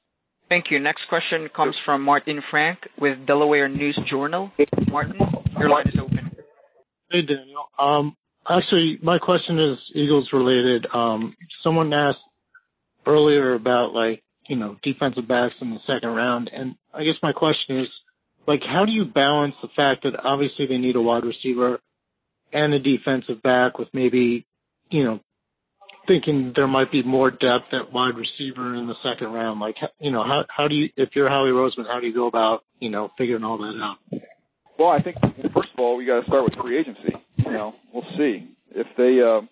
Thank 0.49 0.69
you. 0.69 0.79
Next 0.79 1.01
question 1.09 1.49
comes 1.55 1.75
from 1.85 2.03
Martin 2.03 2.41
Frank 2.51 2.79
with 2.99 3.25
Delaware 3.25 3.67
News 3.67 3.97
Journal. 4.07 4.51
Martin, 4.89 5.19
your 5.57 5.69
line 5.69 5.87
is 5.87 5.95
open. 5.99 6.31
Hey, 7.09 7.23
Daniel. 7.23 7.65
Um, 7.79 8.15
actually, 8.47 8.99
my 9.01 9.17
question 9.17 9.57
is 9.57 9.77
Eagles 9.93 10.29
related. 10.33 10.85
Um, 10.93 11.35
someone 11.63 11.91
asked 11.93 12.19
earlier 13.07 13.53
about 13.53 13.93
like 13.93 14.23
you 14.47 14.55
know 14.55 14.77
defensive 14.83 15.27
backs 15.27 15.55
in 15.61 15.71
the 15.71 15.79
second 15.87 16.09
round, 16.09 16.51
and 16.53 16.75
I 16.93 17.03
guess 17.03 17.15
my 17.23 17.31
question 17.31 17.79
is 17.79 17.87
like 18.47 18.61
how 18.63 18.85
do 18.85 18.91
you 18.91 19.05
balance 19.05 19.55
the 19.61 19.69
fact 19.75 20.03
that 20.03 20.13
obviously 20.23 20.67
they 20.67 20.77
need 20.77 20.95
a 20.95 21.01
wide 21.01 21.23
receiver 21.25 21.79
and 22.55 22.73
a 22.73 22.79
defensive 22.79 23.43
back 23.43 23.77
with 23.77 23.89
maybe 23.93 24.45
you 24.89 25.03
know 25.03 25.19
thinking 26.07 26.53
there 26.55 26.67
might 26.67 26.91
be 26.91 27.03
more 27.03 27.31
depth 27.31 27.73
at 27.73 27.91
wide 27.91 28.15
receiver 28.15 28.75
in 28.75 28.87
the 28.87 28.95
second 29.03 29.31
round. 29.33 29.59
Like, 29.59 29.75
you 29.99 30.11
know, 30.11 30.23
how 30.23 30.45
how 30.49 30.67
do 30.67 30.75
you, 30.75 30.89
if 30.97 31.09
you're 31.13 31.29
Howie 31.29 31.49
Roseman, 31.49 31.87
how 31.87 31.99
do 31.99 32.07
you 32.07 32.13
go 32.13 32.27
about, 32.27 32.63
you 32.79 32.89
know, 32.89 33.09
figuring 33.17 33.43
all 33.43 33.57
that 33.57 33.75
out? 33.81 33.97
Well, 34.77 34.89
I 34.89 35.01
think 35.01 35.17
first 35.53 35.69
of 35.73 35.79
all 35.79 35.97
we 35.97 36.05
got 36.05 36.21
to 36.21 36.27
start 36.27 36.43
with 36.43 36.53
free 36.61 36.77
agency. 36.77 37.15
You 37.37 37.51
know, 37.51 37.73
we'll 37.93 38.05
see 38.17 38.49
if 38.71 38.87
they 38.97 39.21
uh, 39.21 39.45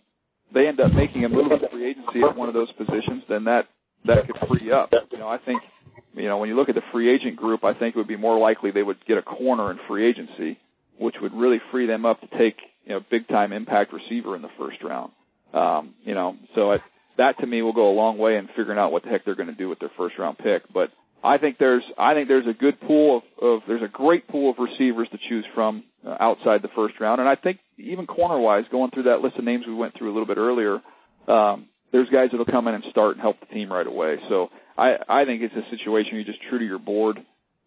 they 0.53 0.67
end 0.67 0.79
up 0.79 0.93
making 0.93 1.25
a 1.25 1.29
move 1.29 1.51
in 1.51 1.59
free 1.71 1.89
agency 1.89 2.21
at 2.27 2.35
one 2.35 2.47
of 2.47 2.53
those 2.53 2.71
positions, 2.73 3.23
then 3.29 3.45
that 3.45 3.67
that 4.05 4.27
could 4.27 4.37
free 4.47 4.71
up. 4.71 4.91
You 5.11 5.17
know, 5.17 5.27
I 5.27 5.37
think 5.37 5.61
you 6.13 6.27
know 6.27 6.37
when 6.37 6.49
you 6.49 6.55
look 6.55 6.69
at 6.69 6.75
the 6.75 6.83
free 6.91 7.13
agent 7.13 7.35
group, 7.35 7.63
I 7.63 7.73
think 7.73 7.95
it 7.95 7.97
would 7.97 8.07
be 8.07 8.17
more 8.17 8.37
likely 8.37 8.71
they 8.71 8.83
would 8.83 9.03
get 9.05 9.17
a 9.17 9.21
corner 9.21 9.71
in 9.71 9.79
free 9.87 10.07
agency, 10.07 10.59
which 10.99 11.15
would 11.21 11.33
really 11.33 11.61
free 11.71 11.87
them 11.87 12.05
up 12.05 12.19
to 12.21 12.27
take 12.37 12.57
you 12.85 12.93
know 12.93 13.01
big 13.09 13.27
time 13.27 13.53
impact 13.53 13.93
receiver 13.93 14.35
in 14.35 14.41
the 14.41 14.49
first 14.57 14.83
round. 14.83 15.11
Um, 15.53 15.93
you 16.03 16.13
know, 16.15 16.35
so 16.55 16.71
it, 16.71 16.81
that 17.17 17.37
to 17.39 17.47
me 17.47 17.61
will 17.61 17.73
go 17.73 17.91
a 17.91 17.93
long 17.93 18.17
way 18.17 18.37
in 18.37 18.47
figuring 18.47 18.79
out 18.79 18.91
what 18.91 19.03
the 19.03 19.09
heck 19.09 19.25
they're 19.25 19.35
going 19.35 19.49
to 19.49 19.55
do 19.55 19.69
with 19.69 19.79
their 19.79 19.91
first 19.95 20.17
round 20.17 20.37
pick. 20.37 20.63
But 20.73 20.89
I 21.23 21.37
think 21.37 21.57
there's 21.57 21.83
I 21.97 22.13
think 22.13 22.27
there's 22.27 22.47
a 22.47 22.53
good 22.53 22.79
pool 22.81 23.17
of, 23.17 23.43
of 23.43 23.61
there's 23.67 23.83
a 23.83 23.87
great 23.87 24.27
pool 24.27 24.51
of 24.51 24.57
receivers 24.57 25.07
to 25.11 25.17
choose 25.29 25.45
from 25.53 25.83
uh, 26.05 26.17
outside 26.19 26.61
the 26.61 26.69
first 26.75 26.95
round, 26.99 27.21
and 27.21 27.29
I 27.29 27.35
think 27.35 27.59
even 27.77 28.05
corner 28.05 28.39
wise, 28.39 28.65
going 28.71 28.91
through 28.91 29.03
that 29.03 29.21
list 29.21 29.37
of 29.37 29.45
names 29.45 29.65
we 29.65 29.73
went 29.73 29.97
through 29.97 30.11
a 30.11 30.13
little 30.13 30.27
bit 30.27 30.37
earlier, 30.37 30.81
um, 31.27 31.67
there's 31.91 32.09
guys 32.09 32.29
that'll 32.31 32.45
come 32.45 32.67
in 32.67 32.75
and 32.75 32.83
start 32.89 33.13
and 33.13 33.21
help 33.21 33.39
the 33.39 33.45
team 33.47 33.71
right 33.71 33.87
away. 33.87 34.17
So 34.27 34.49
I 34.77 34.97
I 35.07 35.25
think 35.25 35.41
it's 35.41 35.55
a 35.55 35.69
situation 35.69 36.15
you're 36.15 36.25
just 36.25 36.41
true 36.49 36.59
to 36.59 36.65
your 36.65 36.79
board. 36.79 37.19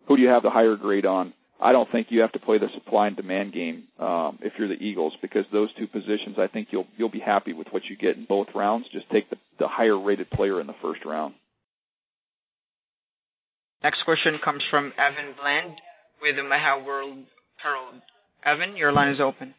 Who 0.07 0.17
do 0.17 0.23
you 0.23 0.29
have 0.29 0.43
the 0.43 0.51
higher 0.51 0.77
grade 0.77 1.07
on? 1.07 1.33
I 1.61 1.73
don't 1.73 1.91
think 1.91 2.09
you 2.11 2.21
have 2.21 2.33
to 2.33 2.39
play 2.39 2.59
the 2.59 2.69
supply 2.75 3.07
and 3.07 3.17
demand 3.17 3.55
game 3.55 3.85
um, 3.99 4.39
if 4.43 4.53
you're 4.59 4.69
the 4.69 4.75
Eagles 4.75 5.15
because 5.23 5.45
those 5.53 5.73
two 5.79 5.87
positions, 5.87 6.37
I 6.39 6.49
think 6.49 6.69
you'll 6.71 6.87
you'll 6.97 7.09
be 7.09 7.21
happy 7.21 7.53
with 7.53 7.69
what 7.71 7.85
you 7.87 7.97
get 7.97 8.17
in 8.17 8.27
both 8.27 8.49
rounds. 8.55 8.87
Just 8.93 9.09
take 9.11 9.31
the, 9.31 9.37
the 9.59 9.69
higher 9.69 9.99
rated 9.99 10.31
player 10.31 10.61
in 10.61 10.67
the 10.67 10.75
first 10.83 11.05
round. 11.05 11.35
Next 13.83 14.03
question 14.05 14.39
comes 14.45 14.63
from 14.71 14.93
Evan 14.99 15.35
Bland 15.41 15.81
with 16.21 16.37
the 16.37 16.43
Omaha 16.43 16.85
World 16.85 17.19
Herald. 17.63 18.03
Evan, 18.45 18.77
your 18.77 18.93
line 18.93 19.09
is 19.09 19.21
open. 19.21 19.55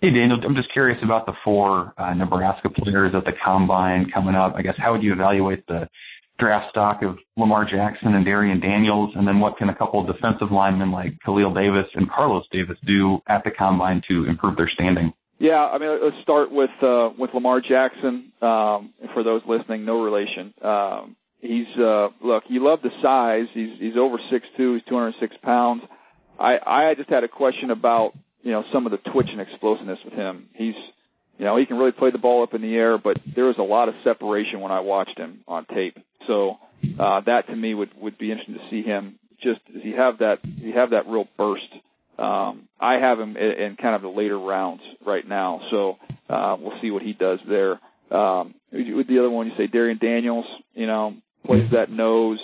Hey, 0.00 0.10
Daniel. 0.10 0.38
I'm 0.42 0.56
just 0.56 0.72
curious 0.72 0.98
about 1.02 1.26
the 1.26 1.34
four 1.44 1.92
uh, 1.98 2.14
Nebraska 2.14 2.70
players 2.70 3.12
at 3.14 3.24
the 3.24 3.32
combine 3.44 4.10
coming 4.10 4.34
up. 4.34 4.54
I 4.56 4.62
guess 4.62 4.74
how 4.78 4.92
would 4.92 5.02
you 5.02 5.12
evaluate 5.12 5.66
the 5.66 5.88
draft 6.40 6.70
stock 6.70 7.02
of 7.02 7.18
Lamar 7.36 7.64
Jackson 7.64 8.14
and 8.14 8.26
Darrion 8.26 8.60
Daniels, 8.60 9.12
and 9.14 9.28
then 9.28 9.38
what 9.38 9.56
can 9.58 9.68
a 9.68 9.74
couple 9.74 10.00
of 10.00 10.06
defensive 10.06 10.50
linemen 10.50 10.90
like 10.90 11.12
Khalil 11.24 11.54
Davis 11.54 11.86
and 11.94 12.10
Carlos 12.10 12.44
Davis 12.50 12.78
do 12.86 13.18
at 13.28 13.44
the 13.44 13.50
combine 13.50 14.02
to 14.08 14.24
improve 14.24 14.56
their 14.56 14.70
standing? 14.72 15.12
Yeah, 15.38 15.64
I 15.64 15.78
mean, 15.78 15.98
let's 16.02 16.22
start 16.22 16.52
with 16.52 16.70
uh, 16.82 17.10
with 17.18 17.30
Lamar 17.32 17.60
Jackson. 17.60 18.32
Um, 18.42 18.92
for 19.14 19.22
those 19.22 19.40
listening, 19.48 19.84
no 19.86 20.02
relation. 20.02 20.52
Um, 20.62 21.16
he's 21.40 21.66
uh, 21.78 22.08
look, 22.22 22.44
you 22.48 22.62
love 22.62 22.80
the 22.82 22.90
size. 23.02 23.46
He's 23.54 23.78
he's 23.78 23.96
over 23.96 24.18
six 24.30 24.46
two. 24.56 24.74
He's 24.74 24.84
206 24.84 25.36
pounds. 25.42 25.82
I 26.38 26.58
I 26.64 26.94
just 26.94 27.08
had 27.08 27.24
a 27.24 27.28
question 27.28 27.70
about 27.70 28.12
you 28.42 28.52
know 28.52 28.64
some 28.72 28.84
of 28.84 28.92
the 28.92 28.98
twitch 29.10 29.28
and 29.30 29.40
explosiveness 29.40 29.98
with 30.04 30.14
him. 30.14 30.48
He's 30.54 30.74
you 31.40 31.46
know, 31.46 31.56
he 31.56 31.64
can 31.64 31.78
really 31.78 31.92
play 31.92 32.10
the 32.10 32.18
ball 32.18 32.42
up 32.42 32.52
in 32.52 32.60
the 32.60 32.76
air, 32.76 32.98
but 32.98 33.16
there 33.34 33.46
was 33.46 33.56
a 33.56 33.62
lot 33.62 33.88
of 33.88 33.94
separation 34.04 34.60
when 34.60 34.72
I 34.72 34.80
watched 34.80 35.16
him 35.16 35.40
on 35.48 35.64
tape. 35.64 35.96
So 36.26 36.58
uh, 36.98 37.22
that 37.22 37.46
to 37.46 37.56
me 37.56 37.72
would 37.72 37.88
would 37.98 38.18
be 38.18 38.30
interesting 38.30 38.56
to 38.56 38.68
see 38.68 38.82
him. 38.82 39.18
Just 39.42 39.60
does 39.72 39.82
he 39.82 39.92
have 39.92 40.18
that? 40.18 40.42
Does 40.42 40.62
he 40.62 40.72
have 40.72 40.90
that 40.90 41.08
real 41.08 41.26
burst? 41.38 41.72
Um, 42.18 42.68
I 42.78 42.96
have 42.96 43.18
him 43.18 43.38
in, 43.38 43.52
in 43.52 43.76
kind 43.76 43.94
of 43.94 44.02
the 44.02 44.08
later 44.08 44.38
rounds 44.38 44.82
right 45.06 45.26
now, 45.26 45.62
so 45.70 45.96
uh, 46.28 46.58
we'll 46.60 46.78
see 46.82 46.90
what 46.90 47.00
he 47.00 47.14
does 47.14 47.38
there. 47.48 47.80
Um, 48.10 48.54
with 48.70 49.08
the 49.08 49.18
other 49.18 49.30
one, 49.30 49.46
you 49.46 49.54
say 49.56 49.66
Darrion 49.66 49.98
Daniels, 49.98 50.44
you 50.74 50.86
know, 50.86 51.14
plays 51.46 51.70
that 51.72 51.90
nose. 51.90 52.38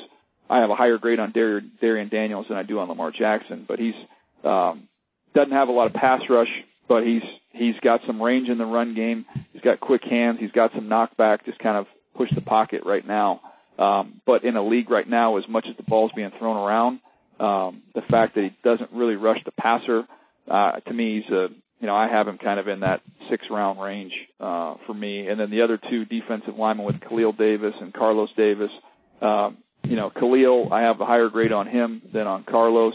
I 0.48 0.60
have 0.60 0.70
a 0.70 0.74
higher 0.74 0.96
grade 0.96 1.20
on 1.20 1.32
Darrion, 1.32 1.72
Darrion 1.82 2.08
Daniels 2.08 2.46
than 2.48 2.56
I 2.56 2.62
do 2.62 2.78
on 2.78 2.88
Lamar 2.88 3.10
Jackson, 3.10 3.66
but 3.68 3.78
he's 3.78 3.94
um, 4.42 4.88
doesn't 5.34 5.52
have 5.52 5.68
a 5.68 5.72
lot 5.72 5.86
of 5.86 5.92
pass 5.92 6.22
rush, 6.30 6.48
but 6.88 7.04
he's 7.04 7.22
he's 7.52 7.74
got 7.82 8.00
some 8.06 8.20
range 8.20 8.48
in 8.48 8.58
the 8.58 8.66
run 8.66 8.94
game. 8.94 9.24
He's 9.52 9.62
got 9.62 9.80
quick 9.80 10.02
hands. 10.04 10.38
He's 10.40 10.52
got 10.52 10.72
some 10.74 10.88
knockback. 10.88 11.44
Just 11.44 11.58
kind 11.58 11.76
of 11.76 11.86
push 12.16 12.30
the 12.34 12.40
pocket 12.40 12.82
right 12.84 13.06
now. 13.06 13.40
Um, 13.78 14.20
but 14.26 14.44
in 14.44 14.56
a 14.56 14.66
league 14.66 14.90
right 14.90 15.08
now, 15.08 15.36
as 15.36 15.44
much 15.48 15.66
as 15.68 15.76
the 15.76 15.82
ball's 15.82 16.12
being 16.16 16.30
thrown 16.38 16.56
around, 16.56 17.00
um, 17.38 17.82
the 17.94 18.00
fact 18.02 18.34
that 18.34 18.44
he 18.44 18.56
doesn't 18.64 18.90
really 18.92 19.16
rush 19.16 19.38
the 19.44 19.52
passer, 19.52 20.04
uh, 20.50 20.72
to 20.72 20.94
me, 20.94 21.20
he's 21.20 21.32
a 21.32 21.48
you 21.80 21.86
know 21.86 21.94
I 21.94 22.08
have 22.08 22.26
him 22.26 22.38
kind 22.38 22.58
of 22.58 22.68
in 22.68 22.80
that 22.80 23.02
six 23.28 23.46
round 23.50 23.80
range 23.80 24.12
uh, 24.40 24.76
for 24.86 24.94
me. 24.94 25.28
And 25.28 25.38
then 25.38 25.50
the 25.50 25.62
other 25.62 25.78
two 25.90 26.04
defensive 26.04 26.56
linemen 26.56 26.86
with 26.86 27.00
Khalil 27.00 27.32
Davis 27.32 27.74
and 27.80 27.92
Carlos 27.92 28.30
Davis. 28.36 28.70
Um, 29.20 29.58
you 29.84 29.96
know, 29.96 30.10
Khalil, 30.10 30.72
I 30.72 30.82
have 30.82 31.00
a 31.00 31.06
higher 31.06 31.28
grade 31.28 31.52
on 31.52 31.66
him 31.66 32.02
than 32.12 32.26
on 32.26 32.44
Carlos. 32.44 32.94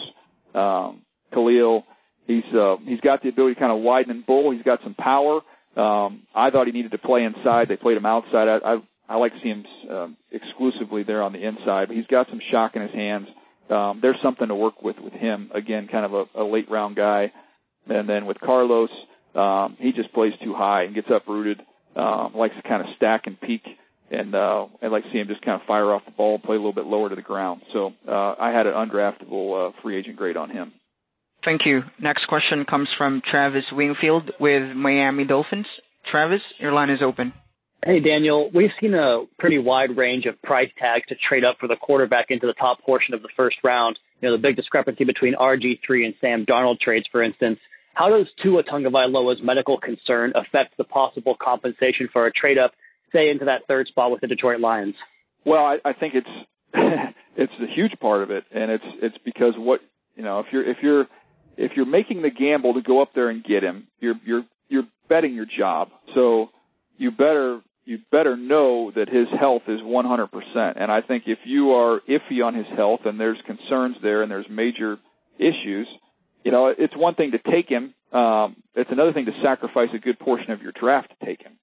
Um, 0.53 1.01
Khalil, 1.33 1.85
He's 2.31 2.55
uh, 2.55 2.77
he's 2.85 3.01
got 3.01 3.21
the 3.21 3.29
ability 3.29 3.55
to 3.55 3.59
kind 3.59 3.71
of 3.71 3.79
widen 3.79 4.11
and 4.11 4.25
bull. 4.25 4.51
He's 4.51 4.63
got 4.63 4.79
some 4.83 4.93
power. 4.93 5.41
Um, 5.75 6.23
I 6.35 6.49
thought 6.49 6.67
he 6.67 6.73
needed 6.73 6.91
to 6.91 6.97
play 6.97 7.23
inside. 7.23 7.67
They 7.67 7.77
played 7.77 7.97
him 7.97 8.05
outside. 8.05 8.47
I 8.47 8.57
I, 8.73 8.77
I 9.09 9.15
like 9.17 9.33
to 9.33 9.39
see 9.41 9.49
him 9.49 9.65
uh, 9.89 10.07
exclusively 10.31 11.03
there 11.03 11.21
on 11.23 11.33
the 11.33 11.45
inside. 11.45 11.87
But 11.87 11.97
he's 11.97 12.07
got 12.07 12.27
some 12.29 12.41
shock 12.51 12.75
in 12.75 12.81
his 12.81 12.91
hands. 12.91 13.27
Um, 13.69 13.99
there's 14.01 14.21
something 14.21 14.47
to 14.47 14.55
work 14.55 14.81
with 14.81 14.97
with 14.99 15.13
him. 15.13 15.51
Again, 15.53 15.87
kind 15.91 16.05
of 16.05 16.13
a, 16.13 16.43
a 16.43 16.43
late 16.43 16.69
round 16.69 16.95
guy. 16.95 17.31
And 17.87 18.07
then 18.07 18.25
with 18.25 18.39
Carlos, 18.39 18.89
um, 19.35 19.77
he 19.79 19.91
just 19.91 20.13
plays 20.13 20.33
too 20.43 20.53
high 20.53 20.83
and 20.83 20.95
gets 20.95 21.07
uprooted. 21.09 21.61
Um, 21.95 22.33
likes 22.35 22.55
to 22.55 22.61
kind 22.61 22.81
of 22.81 22.87
stack 22.95 23.27
and 23.27 23.39
peak, 23.39 23.63
and 24.09 24.33
uh, 24.33 24.67
I 24.81 24.87
like 24.87 25.03
to 25.03 25.11
see 25.11 25.17
him 25.17 25.27
just 25.27 25.41
kind 25.41 25.59
of 25.59 25.67
fire 25.67 25.91
off 25.91 26.05
the 26.05 26.11
ball, 26.11 26.39
play 26.39 26.55
a 26.55 26.59
little 26.59 26.71
bit 26.71 26.85
lower 26.85 27.09
to 27.09 27.15
the 27.15 27.21
ground. 27.21 27.63
So 27.73 27.91
uh, 28.07 28.35
I 28.39 28.51
had 28.51 28.65
an 28.65 28.73
undraftable 28.73 29.69
uh, 29.69 29.71
free 29.81 29.97
agent 29.97 30.15
grade 30.15 30.37
on 30.37 30.49
him. 30.49 30.71
Thank 31.43 31.65
you. 31.65 31.81
Next 31.99 32.27
question 32.27 32.65
comes 32.65 32.87
from 32.97 33.21
Travis 33.29 33.65
Wingfield 33.71 34.31
with 34.39 34.75
Miami 34.75 35.25
Dolphins. 35.25 35.65
Travis, 36.09 36.41
your 36.59 36.71
line 36.71 36.89
is 36.89 37.01
open. 37.01 37.33
Hey, 37.83 37.99
Daniel. 37.99 38.51
We've 38.53 38.71
seen 38.79 38.93
a 38.93 39.23
pretty 39.39 39.57
wide 39.57 39.97
range 39.97 40.27
of 40.27 40.39
price 40.43 40.69
tags 40.77 41.05
to 41.09 41.15
trade 41.15 41.43
up 41.43 41.57
for 41.59 41.67
the 41.67 41.75
quarterback 41.75 42.27
into 42.29 42.45
the 42.45 42.53
top 42.53 42.81
portion 42.83 43.15
of 43.15 43.23
the 43.23 43.29
first 43.35 43.57
round. 43.63 43.97
You 44.21 44.29
know, 44.29 44.35
the 44.37 44.41
big 44.41 44.55
discrepancy 44.55 45.03
between 45.03 45.33
RG3 45.33 46.05
and 46.05 46.13
Sam 46.21 46.45
Darnold 46.45 46.79
trades, 46.79 47.07
for 47.11 47.23
instance. 47.23 47.57
How 47.95 48.09
does 48.09 48.27
Tua 48.41 48.63
Tagovailoa's 48.63 49.41
medical 49.41 49.79
concern 49.79 50.31
affect 50.35 50.77
the 50.77 50.83
possible 50.83 51.35
compensation 51.41 52.07
for 52.13 52.27
a 52.27 52.31
trade 52.31 52.59
up, 52.59 52.73
say, 53.11 53.29
into 53.29 53.45
that 53.45 53.61
third 53.67 53.87
spot 53.87 54.11
with 54.11 54.21
the 54.21 54.27
Detroit 54.27 54.59
Lions? 54.59 54.95
Well, 55.43 55.65
I, 55.65 55.77
I 55.83 55.93
think 55.93 56.13
it's 56.13 56.29
it's 57.35 57.53
a 57.59 57.73
huge 57.73 57.99
part 57.99 58.21
of 58.21 58.29
it, 58.29 58.45
and 58.51 58.69
it's 58.69 58.83
it's 59.01 59.17
because 59.25 59.55
what 59.57 59.81
you 60.15 60.23
know 60.23 60.39
if 60.39 60.45
you're 60.51 60.63
if 60.63 60.77
you're 60.83 61.07
if 61.61 61.73
you're 61.75 61.85
making 61.85 62.23
the 62.23 62.31
gamble 62.31 62.73
to 62.73 62.81
go 62.81 63.01
up 63.01 63.13
there 63.13 63.29
and 63.29 63.43
get 63.43 63.63
him, 63.63 63.87
you're 63.99 64.15
you're 64.25 64.43
you're 64.67 64.87
betting 65.07 65.35
your 65.35 65.45
job. 65.45 65.89
So 66.15 66.49
you 66.97 67.11
better 67.11 67.61
you 67.85 67.99
better 68.11 68.35
know 68.35 68.91
that 68.95 69.09
his 69.09 69.27
health 69.39 69.63
is 69.67 69.81
100%. 69.81 70.73
And 70.75 70.91
I 70.91 71.01
think 71.01 71.23
if 71.25 71.39
you 71.45 71.71
are 71.71 72.01
iffy 72.07 72.45
on 72.45 72.53
his 72.53 72.67
health 72.75 73.01
and 73.05 73.19
there's 73.19 73.39
concerns 73.45 73.97
there 74.03 74.21
and 74.21 74.31
there's 74.31 74.45
major 74.49 74.97
issues, 75.39 75.87
you 76.43 76.51
know, 76.51 76.67
it's 76.67 76.95
one 76.95 77.15
thing 77.15 77.31
to 77.31 77.39
take 77.39 77.67
him. 77.67 77.93
Um, 78.13 78.57
it's 78.75 78.91
another 78.91 79.13
thing 79.13 79.25
to 79.25 79.31
sacrifice 79.41 79.89
a 79.93 79.97
good 79.97 80.19
portion 80.19 80.51
of 80.51 80.61
your 80.61 80.73
draft 80.73 81.09
to 81.09 81.25
take 81.25 81.41
him. 81.41 81.53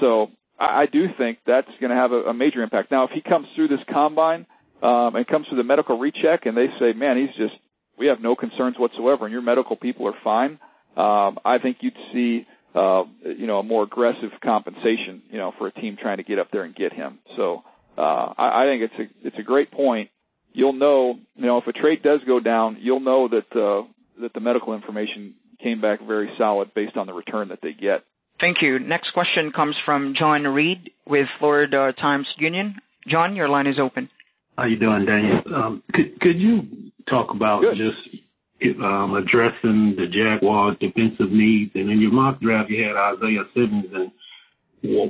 So 0.00 0.30
I, 0.58 0.82
I 0.82 0.86
do 0.86 1.06
think 1.16 1.38
that's 1.46 1.70
going 1.80 1.90
to 1.90 1.96
have 1.96 2.12
a, 2.12 2.24
a 2.24 2.34
major 2.34 2.62
impact. 2.62 2.90
Now, 2.90 3.04
if 3.04 3.10
he 3.10 3.20
comes 3.20 3.46
through 3.54 3.68
this 3.68 3.80
combine 3.90 4.46
um, 4.82 5.16
and 5.16 5.26
comes 5.26 5.48
through 5.48 5.58
the 5.58 5.64
medical 5.64 5.98
recheck, 5.98 6.46
and 6.46 6.56
they 6.56 6.68
say, 6.78 6.92
"Man, 6.92 7.16
he's 7.16 7.34
just 7.36 7.54
we 7.98 8.06
have 8.06 8.20
no 8.20 8.34
concerns 8.34 8.76
whatsoever, 8.78 9.24
and 9.24 9.32
your 9.32 9.42
medical 9.42 9.76
people 9.76 10.06
are 10.08 10.14
fine," 10.22 10.58
um, 10.96 11.38
I 11.44 11.58
think 11.60 11.78
you'd 11.80 11.96
see 12.12 12.46
uh, 12.74 13.04
you 13.22 13.46
know 13.46 13.58
a 13.58 13.62
more 13.62 13.84
aggressive 13.84 14.30
compensation, 14.42 15.22
you 15.30 15.38
know, 15.38 15.52
for 15.58 15.66
a 15.66 15.72
team 15.72 15.96
trying 16.00 16.18
to 16.18 16.24
get 16.24 16.38
up 16.38 16.50
there 16.52 16.64
and 16.64 16.74
get 16.74 16.92
him. 16.92 17.18
So 17.36 17.62
uh, 17.96 18.00
I, 18.36 18.62
I 18.62 18.66
think 18.66 18.82
it's 18.82 18.94
a 18.98 19.26
it's 19.26 19.38
a 19.38 19.42
great 19.42 19.70
point. 19.70 20.10
You'll 20.52 20.72
know, 20.72 21.18
you 21.34 21.46
know, 21.46 21.58
if 21.58 21.66
a 21.66 21.72
trade 21.72 22.02
does 22.02 22.20
go 22.26 22.38
down, 22.38 22.78
you'll 22.80 23.00
know 23.00 23.28
that 23.28 23.58
uh, 23.58 23.86
that 24.20 24.32
the 24.34 24.40
medical 24.40 24.74
information 24.74 25.34
came 25.62 25.80
back 25.80 26.00
very 26.06 26.30
solid 26.38 26.72
based 26.74 26.96
on 26.96 27.06
the 27.06 27.12
return 27.12 27.48
that 27.48 27.60
they 27.62 27.72
get. 27.72 28.04
Thank 28.40 28.62
you. 28.62 28.78
Next 28.78 29.12
question 29.12 29.52
comes 29.52 29.76
from 29.84 30.14
John 30.18 30.42
Reid 30.42 30.90
with 31.06 31.28
Florida 31.38 31.92
Times 31.98 32.26
Union. 32.36 32.76
John, 33.06 33.36
your 33.36 33.48
line 33.48 33.66
is 33.66 33.78
open. 33.78 34.10
How 34.56 34.64
you 34.64 34.78
doing, 34.78 35.04
Daniel? 35.04 35.40
Um, 35.54 35.82
could 35.92 36.20
could 36.20 36.38
you 36.38 36.62
talk 37.08 37.30
about 37.30 37.62
Good. 37.62 37.76
just 37.76 38.78
um, 38.82 39.14
addressing 39.14 39.96
the 39.96 40.06
Jaguars' 40.06 40.76
defensive 40.80 41.30
needs? 41.30 41.72
And 41.74 41.90
in 41.90 42.00
your 42.00 42.12
mock 42.12 42.40
draft, 42.40 42.70
you 42.70 42.84
had 42.84 42.96
Isaiah 42.96 43.44
Simmons, 43.52 43.86
and 43.92 44.12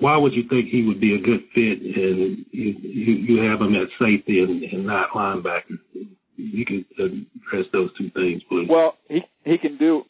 why 0.00 0.16
would 0.16 0.32
you 0.32 0.48
think 0.48 0.68
he 0.68 0.84
would 0.84 1.00
be 1.00 1.14
a 1.14 1.18
good 1.18 1.40
fit? 1.54 1.80
And 1.82 2.44
you 2.52 2.74
you, 2.80 3.14
you 3.14 3.50
have 3.50 3.60
him 3.60 3.74
at 3.74 3.88
safety 3.98 4.40
and, 4.40 4.62
and 4.62 4.86
not 4.86 5.10
linebacker. 5.10 5.78
You 6.36 6.64
can 6.64 6.84
address 6.98 7.66
those 7.72 7.90
two 7.98 8.10
things, 8.10 8.42
please. 8.48 8.66
Well, 8.68 8.96
he 9.08 9.22
he 9.44 9.58
can 9.58 9.76
do 9.76 10.04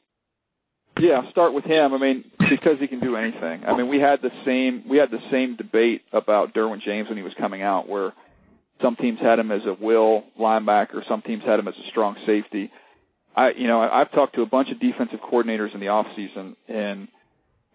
yeah, 0.99 1.29
start 1.31 1.55
with 1.55 1.65
him. 1.65 1.93
I 1.93 1.99
mean, 1.99 2.25
because 2.39 2.79
he 2.79 2.87
can 2.87 3.01
do 3.01 3.17
anything. 3.17 3.65
I 3.67 3.77
mean, 3.77 3.89
we 3.89 3.99
had 3.99 4.23
the 4.23 4.31
same 4.45 4.85
we 4.89 4.97
had 4.97 5.11
the 5.11 5.19
same 5.31 5.57
debate 5.57 6.03
about 6.13 6.55
Derwin 6.55 6.81
James 6.81 7.09
when 7.09 7.17
he 7.17 7.25
was 7.25 7.33
coming 7.37 7.63
out, 7.63 7.89
where 7.89 8.13
some 8.83 8.97
teams 8.97 9.19
had 9.21 9.39
him 9.39 9.51
as 9.51 9.63
a 9.67 9.75
will 9.75 10.25
linebacker, 10.39 11.07
some 11.09 11.23
teams 11.23 11.43
had 11.45 11.59
him 11.59 11.69
as 11.69 11.75
a 11.75 11.91
strong 11.91 12.17
safety. 12.27 12.71
I, 13.37 13.51
you 13.51 13.67
know, 13.67 13.81
I've 13.81 14.13
talked 14.13 14.37
to 14.37 14.43
a 14.43 14.47
bunch 14.47 14.69
of 14.71 14.79
defensive 14.79 15.21
coordinators 15.21 15.75
in 15.75 15.81
the 15.81 15.89
off 15.89 16.07
season 16.17 16.57
and 16.69 17.09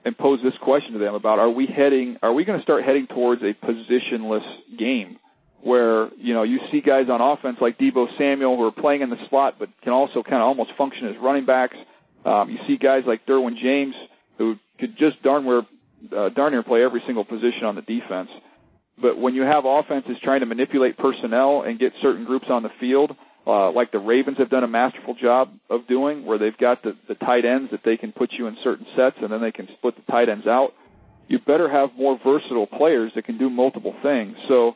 and 0.05 0.17
posed 0.17 0.45
this 0.45 0.53
question 0.61 0.93
to 0.93 0.99
them 0.99 1.13
about 1.13 1.39
are 1.39 1.49
we 1.49 1.65
heading 1.65 2.17
are 2.23 2.33
we 2.33 2.45
going 2.45 2.57
to 2.57 2.63
start 2.63 2.85
heading 2.85 3.05
towards 3.07 3.41
a 3.41 3.53
positionless 3.53 4.45
game 4.77 5.19
where 5.61 6.07
you 6.15 6.33
know 6.33 6.43
you 6.43 6.59
see 6.71 6.79
guys 6.79 7.07
on 7.09 7.19
offense 7.19 7.57
like 7.59 7.77
Deebo 7.77 8.07
Samuel 8.17 8.55
who 8.55 8.63
are 8.63 8.71
playing 8.71 9.01
in 9.01 9.09
the 9.09 9.17
slot 9.29 9.55
but 9.59 9.67
can 9.81 9.91
also 9.91 10.23
kind 10.23 10.35
of 10.35 10.43
almost 10.43 10.71
function 10.77 11.09
as 11.09 11.15
running 11.21 11.45
backs 11.45 11.75
um, 12.23 12.49
you 12.49 12.59
see 12.65 12.77
guys 12.77 13.03
like 13.05 13.25
Derwin 13.25 13.57
James 13.61 13.93
who 14.37 14.55
could 14.79 14.97
just 14.97 15.21
darn 15.21 15.43
near 15.43 15.63
uh, 16.15 16.29
darn 16.29 16.53
near 16.53 16.63
play 16.63 16.83
every 16.83 17.01
single 17.05 17.25
position 17.25 17.65
on 17.65 17.75
the 17.75 17.81
defense. 17.81 18.29
But 19.01 19.17
when 19.17 19.35
you 19.35 19.43
have 19.43 19.65
offenses 19.65 20.17
trying 20.23 20.41
to 20.41 20.45
manipulate 20.45 20.97
personnel 20.97 21.63
and 21.63 21.79
get 21.79 21.93
certain 22.01 22.25
groups 22.25 22.47
on 22.49 22.63
the 22.63 22.69
field, 22.79 23.15
uh, 23.47 23.71
like 23.71 23.91
the 23.91 23.99
Ravens 23.99 24.37
have 24.37 24.49
done 24.49 24.63
a 24.63 24.67
masterful 24.67 25.15
job 25.15 25.51
of 25.69 25.87
doing, 25.87 26.25
where 26.25 26.37
they've 26.37 26.57
got 26.57 26.83
the, 26.83 26.95
the 27.07 27.15
tight 27.15 27.45
ends 27.45 27.71
that 27.71 27.81
they 27.83 27.97
can 27.97 28.11
put 28.11 28.33
you 28.33 28.47
in 28.47 28.57
certain 28.63 28.85
sets 28.95 29.15
and 29.21 29.31
then 29.31 29.41
they 29.41 29.51
can 29.51 29.67
split 29.77 29.95
the 29.95 30.11
tight 30.11 30.29
ends 30.29 30.47
out. 30.47 30.73
You 31.27 31.39
better 31.39 31.69
have 31.69 31.89
more 31.97 32.19
versatile 32.23 32.67
players 32.67 33.11
that 33.15 33.25
can 33.25 33.37
do 33.37 33.49
multiple 33.49 33.95
things. 34.03 34.35
So 34.47 34.75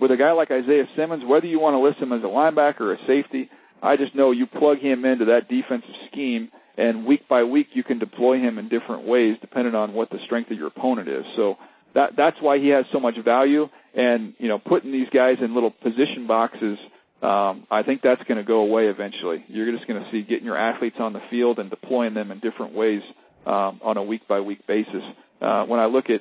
with 0.00 0.10
a 0.10 0.16
guy 0.16 0.32
like 0.32 0.50
Isaiah 0.50 0.86
Simmons, 0.96 1.24
whether 1.26 1.46
you 1.46 1.58
want 1.58 1.74
to 1.74 1.78
list 1.78 1.98
him 1.98 2.12
as 2.12 2.22
a 2.22 2.26
linebacker 2.26 2.80
or 2.82 2.94
a 2.94 3.06
safety, 3.06 3.50
I 3.82 3.96
just 3.96 4.14
know 4.14 4.30
you 4.30 4.46
plug 4.46 4.78
him 4.78 5.04
into 5.04 5.26
that 5.26 5.48
defensive 5.48 5.94
scheme– 6.10 6.50
and 6.76 7.06
week 7.06 7.28
by 7.28 7.44
week 7.44 7.68
you 7.72 7.82
can 7.82 7.98
deploy 7.98 8.38
him 8.38 8.58
in 8.58 8.68
different 8.68 9.06
ways 9.06 9.36
depending 9.40 9.74
on 9.74 9.92
what 9.92 10.10
the 10.10 10.18
strength 10.24 10.50
of 10.50 10.58
your 10.58 10.68
opponent 10.68 11.08
is. 11.08 11.24
So 11.36 11.56
that 11.94 12.10
that's 12.16 12.36
why 12.40 12.58
he 12.58 12.68
has 12.68 12.84
so 12.92 13.00
much 13.00 13.14
value. 13.24 13.68
And 13.94 14.34
you 14.38 14.48
know, 14.48 14.58
putting 14.58 14.92
these 14.92 15.08
guys 15.12 15.36
in 15.40 15.54
little 15.54 15.70
position 15.70 16.26
boxes, 16.26 16.78
um, 17.22 17.66
I 17.70 17.82
think 17.84 18.02
that's 18.02 18.22
going 18.24 18.38
to 18.38 18.44
go 18.44 18.58
away 18.58 18.88
eventually. 18.88 19.44
You're 19.48 19.72
just 19.72 19.86
going 19.86 20.02
to 20.02 20.10
see 20.10 20.22
getting 20.22 20.44
your 20.44 20.58
athletes 20.58 20.96
on 20.98 21.12
the 21.12 21.22
field 21.30 21.58
and 21.58 21.70
deploying 21.70 22.14
them 22.14 22.30
in 22.30 22.40
different 22.40 22.74
ways 22.74 23.02
um, 23.46 23.80
on 23.82 23.96
a 23.96 24.02
week 24.02 24.26
by 24.28 24.40
week 24.40 24.66
basis. 24.66 25.02
Uh, 25.40 25.64
when 25.64 25.80
I 25.80 25.86
look 25.86 26.10
at 26.10 26.20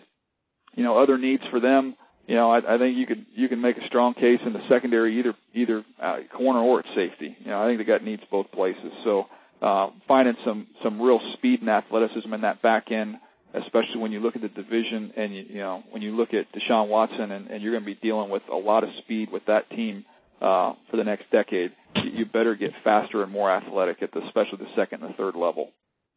you 0.76 0.84
know 0.84 0.98
other 0.98 1.18
needs 1.18 1.44
for 1.50 1.60
them, 1.60 1.96
you 2.28 2.36
know, 2.36 2.52
I, 2.52 2.76
I 2.76 2.78
think 2.78 2.98
you 2.98 3.06
could 3.06 3.26
you 3.34 3.50
can 3.50 3.62
make 3.62 3.78
a 3.78 3.86
strong 3.88 4.14
case 4.14 4.40
in 4.46 4.54
the 4.54 4.62
secondary 4.70 5.20
either 5.20 5.34
either 5.54 5.84
uh, 6.02 6.18
corner 6.36 6.60
or 6.60 6.80
at 6.80 6.86
safety. 6.96 7.36
You 7.40 7.52
know, 7.52 7.62
I 7.62 7.68
think 7.68 7.80
they 7.80 7.84
got 7.84 8.04
needs 8.04 8.24
both 8.32 8.52
places. 8.52 8.92
So 9.04 9.26
uh, 9.62 9.90
finding 10.08 10.36
some 10.46 10.68
some 10.84 11.02
real 11.02 11.20
speed 11.34 11.60
and 11.60 11.70
athleticism 11.70 12.34
in 12.34 12.42
that 12.42 12.62
back 12.62 12.92
end, 12.92 13.16
especially 13.54 13.98
when 14.00 14.12
you 14.12 14.20
look 14.20 14.36
at 14.36 14.42
the 14.42 14.50
division 14.50 15.14
and 15.16 15.36
you, 15.36 15.46
you 15.50 15.60
know 15.60 15.84
when 15.92 16.02
you 16.02 16.16
look 16.16 16.30
at 16.34 16.46
Deshaun 16.54 16.88
Watson 16.88 17.32
and, 17.32 17.48
and 17.50 17.62
you're 17.62 17.72
going 17.72 17.84
to 17.84 17.86
be 17.86 18.00
dealing 18.02 18.30
with 18.30 18.44
a 18.52 18.56
lot 18.56 18.84
of 18.84 18.90
speed 19.04 19.32
with 19.32 19.46
that 19.48 19.70
team 19.70 20.06
uh, 20.42 20.74
for 20.90 20.98
the 20.98 21.04
next 21.04 21.30
decade. 21.32 21.72
You 21.96 22.26
better 22.26 22.56
get 22.56 22.72
faster 22.84 23.24
and 23.24 23.32
more 23.32 23.52
athletic 23.52 24.02
at 24.02 24.12
the 24.12 24.22
especially 24.26 24.58
the 24.60 24.72
second 24.76 25.04
and 25.04 25.14
the 25.14 25.18
third 25.18 25.36
level. 25.36 25.70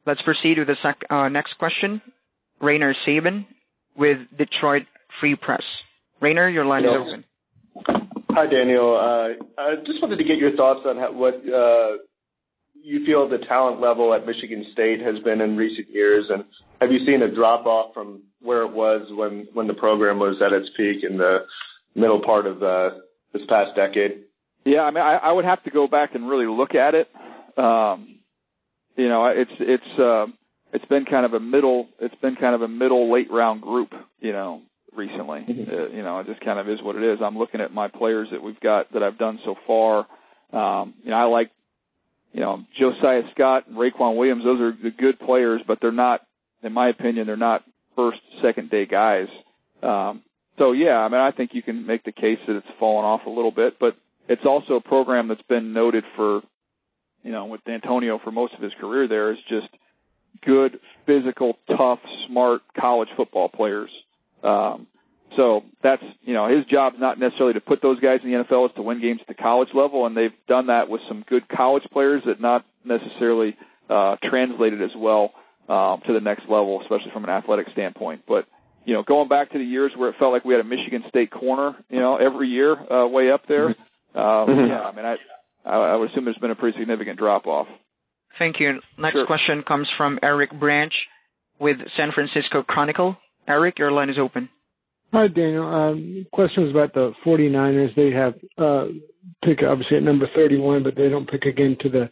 Let's 0.07 0.22
proceed 0.22 0.59
with 0.59 0.68
the 0.68 0.76
sec- 0.82 1.05
uh, 1.11 1.28
next 1.28 1.59
question. 1.59 2.01
Rainer 2.61 2.95
Sabin 3.05 3.47
with 3.97 4.18
Detroit 4.37 4.84
Free 5.20 5.37
Press. 5.37 5.62
Rainer, 6.20 6.49
your 6.49 6.64
line 6.64 6.84
Hello. 6.84 7.03
is 7.03 7.09
open. 7.09 7.24
Hi, 8.30 8.47
Daniel. 8.47 8.97
Uh, 8.97 9.61
I 9.61 9.76
just 9.87 10.01
wanted 10.03 10.16
to 10.16 10.24
get 10.24 10.39
your 10.39 10.55
thoughts 10.57 10.80
on 10.87 10.97
how, 10.97 11.12
what 11.12 11.34
uh, 11.34 11.99
you 12.87 13.05
feel 13.05 13.28
the 13.28 13.39
talent 13.39 13.80
level 13.80 14.14
at 14.14 14.24
Michigan 14.24 14.64
State 14.72 15.01
has 15.01 15.18
been 15.24 15.41
in 15.41 15.57
recent 15.57 15.91
years, 15.91 16.26
and 16.30 16.45
have 16.80 16.93
you 16.93 17.05
seen 17.05 17.20
a 17.22 17.34
drop 17.34 17.66
off 17.66 17.93
from 17.93 18.22
where 18.41 18.62
it 18.62 18.70
was 18.70 19.09
when 19.11 19.49
when 19.55 19.66
the 19.66 19.74
program 19.74 20.20
was 20.20 20.41
at 20.41 20.53
its 20.53 20.68
peak 20.76 21.03
in 21.03 21.18
the 21.18 21.39
middle 21.97 22.22
part 22.22 22.47
of 22.47 22.62
uh, 22.62 22.91
this 23.32 23.43
past 23.49 23.74
decade? 23.74 24.22
Yeah, 24.64 24.82
I 24.82 24.91
mean, 24.93 25.03
I, 25.03 25.16
I 25.16 25.32
would 25.32 25.45
have 25.45 25.64
to 25.64 25.70
go 25.70 25.89
back 25.89 26.14
and 26.14 26.28
really 26.28 26.47
look 26.47 26.76
at 26.76 26.95
it. 26.95 27.09
Um, 27.59 28.20
you 28.95 29.09
know, 29.09 29.26
it's 29.26 29.51
it's 29.59 29.99
uh, 29.99 30.26
it's 30.72 30.84
been 30.84 31.07
kind 31.07 31.26
of 31.26 31.34
a 31.34 31.41
middle 31.41 31.89
it's 31.99 32.14
been 32.22 32.37
kind 32.37 32.55
of 32.55 32.62
a 32.62 32.68
middle 32.68 33.12
late 33.12 33.32
round 33.32 33.62
group. 33.62 33.93
You 34.20 34.30
know, 34.30 34.62
recently. 34.95 35.41
Mm-hmm. 35.41 35.70
Uh, 35.72 35.89
you 35.89 36.05
know, 36.05 36.20
it 36.20 36.26
just 36.28 36.41
kind 36.41 36.61
of 36.61 36.68
is 36.68 36.80
what 36.82 36.95
it 36.95 37.03
is. 37.03 37.18
I'm 37.20 37.37
looking 37.37 37.61
at 37.61 37.74
my 37.74 37.89
players 37.89 38.28
that 38.30 38.45
we've 38.45 38.61
got 38.61 38.93
that 38.93 39.03
I've 39.03 39.18
done 39.18 39.41
so 39.45 39.57
far. 39.66 40.07
Um, 40.53 40.95
you 41.03 41.11
know, 41.11 41.16
I 41.16 41.24
like 41.24 41.51
you 42.37 42.43
know, 42.43 42.62
Josiah 42.78 43.22
Scott 43.34 43.66
and 43.66 43.78
Raequan 43.78 44.14
Williams, 44.14 44.45
those 44.45 44.61
are 44.61 44.70
the 44.70 44.91
good 44.91 45.18
players, 45.18 45.62
but 45.66 45.78
they're 45.80 45.91
not, 45.91 46.20
in 46.62 46.70
my 46.70 46.91
opinion, 46.91 47.26
they're 47.26 47.34
not 47.34 47.64
first, 47.97 48.18
second 48.43 48.68
day 48.68 48.84
guys. 48.84 49.28
Um, 49.82 50.22
so 50.59 50.72
yeah, 50.72 50.99
I 50.99 51.09
mean, 51.09 51.20
I 51.20 51.30
think 51.30 51.55
you 51.55 51.62
can 51.62 51.87
make 51.87 52.05
the 52.05 52.12
case 52.12 52.39
that 52.47 52.57
it's 52.57 52.66
fallen 52.78 53.07
off 53.07 53.22
a 53.24 53.30
little 53.30 53.53
bit, 53.53 53.78
but 53.80 53.97
it's 54.28 54.45
also 54.45 54.74
a 54.74 54.82
program 54.82 55.28
that's 55.28 55.41
been 55.49 55.72
noted 55.72 56.05
for, 56.14 56.43
you 57.22 57.32
know, 57.32 57.47
with 57.47 57.64
Dantonio 57.64 58.22
for 58.22 58.30
most 58.30 58.53
of 58.53 58.61
his 58.61 58.72
career 58.78 59.09
there 59.09 59.32
is 59.32 59.39
just 59.49 59.68
good, 60.45 60.78
physical, 61.07 61.57
tough, 61.74 62.01
smart 62.28 62.61
college 62.78 63.09
football 63.16 63.49
players. 63.49 63.91
Um, 64.43 64.87
so 65.37 65.62
that's 65.82 66.02
you 66.23 66.35
know 66.35 66.48
his 66.48 66.65
job's 66.66 66.97
not 66.98 67.19
necessarily 67.19 67.55
to 67.55 67.61
put 67.61 67.82
those 67.82 68.01
guys 68.01 68.20
in 68.24 68.31
the 68.31 68.39
NFL; 68.39 68.66
it's 68.66 68.74
to 68.77 68.82
win 68.82 69.01
games 69.01 69.20
at 69.20 69.28
the 69.28 69.40
college 69.40 69.69
level, 69.74 70.06
and 70.06 70.16
they've 70.16 70.35
done 70.48 70.69
that 70.69 70.89
with 70.89 71.01
some 71.09 71.24
good 71.28 71.48
college 71.48 71.85
players 71.93 72.23
that 72.27 72.40
not 72.40 72.65
necessarily 72.85 73.56
uh, 73.90 74.16
translated 74.24 74.82
as 74.82 74.90
well 74.97 75.32
um, 75.69 76.01
to 76.06 76.12
the 76.12 76.20
next 76.20 76.43
level, 76.43 76.81
especially 76.82 77.11
from 77.12 77.24
an 77.24 77.31
athletic 77.31 77.66
standpoint. 77.73 78.23
But 78.27 78.47
you 78.85 78.94
know, 78.94 79.02
going 79.02 79.28
back 79.28 79.52
to 79.52 79.59
the 79.59 79.65
years 79.65 79.93
where 79.97 80.09
it 80.09 80.16
felt 80.19 80.32
like 80.32 80.44
we 80.44 80.55
had 80.55 80.61
a 80.61 80.69
Michigan 80.69 81.05
State 81.09 81.31
corner, 81.31 81.77
you 81.90 82.01
know, 82.01 82.16
every 82.16 82.48
year 82.48 82.74
uh, 82.93 83.06
way 83.06 83.31
up 83.31 83.43
there. 83.48 83.70
Mm-hmm. 83.70 84.19
Um, 84.19 84.48
mm-hmm. 84.48 84.70
Yeah, 84.70 84.81
I 84.81 84.93
mean, 84.94 85.05
I 85.05 85.16
I 85.69 85.97
would 85.97 86.11
assume 86.11 86.24
there's 86.24 86.39
been 86.39 86.51
a 86.51 86.56
pretty 86.56 86.78
significant 86.78 87.19
drop 87.19 87.47
off. 87.47 87.66
Thank 88.39 88.61
you. 88.61 88.81
Next 88.98 89.15
sure. 89.15 89.27
question 89.27 89.62
comes 89.62 89.89
from 89.97 90.19
Eric 90.23 90.59
Branch 90.59 90.93
with 91.59 91.78
San 91.97 92.12
Francisco 92.12 92.62
Chronicle. 92.62 93.16
Eric, 93.48 93.78
your 93.78 93.90
line 93.93 94.11
is 94.11 94.19
open. 94.19 94.48
Hi, 95.12 95.28
Daniel. 95.28 95.66
Um, 95.66 96.27
question 96.33 96.65
was 96.65 96.73
about 96.73 96.93
the 96.93 97.12
49ers. 97.24 97.95
They 97.95 98.11
have 98.11 98.35
uh, 98.59 98.87
pick 99.45 99.62
obviously 99.62 99.97
at 99.97 100.03
number 100.03 100.28
31, 100.35 100.83
but 100.83 100.97
they 100.97 101.09
don't 101.09 101.28
pick 101.31 101.45
again 101.45 101.77
to 101.81 101.89
the 101.89 102.11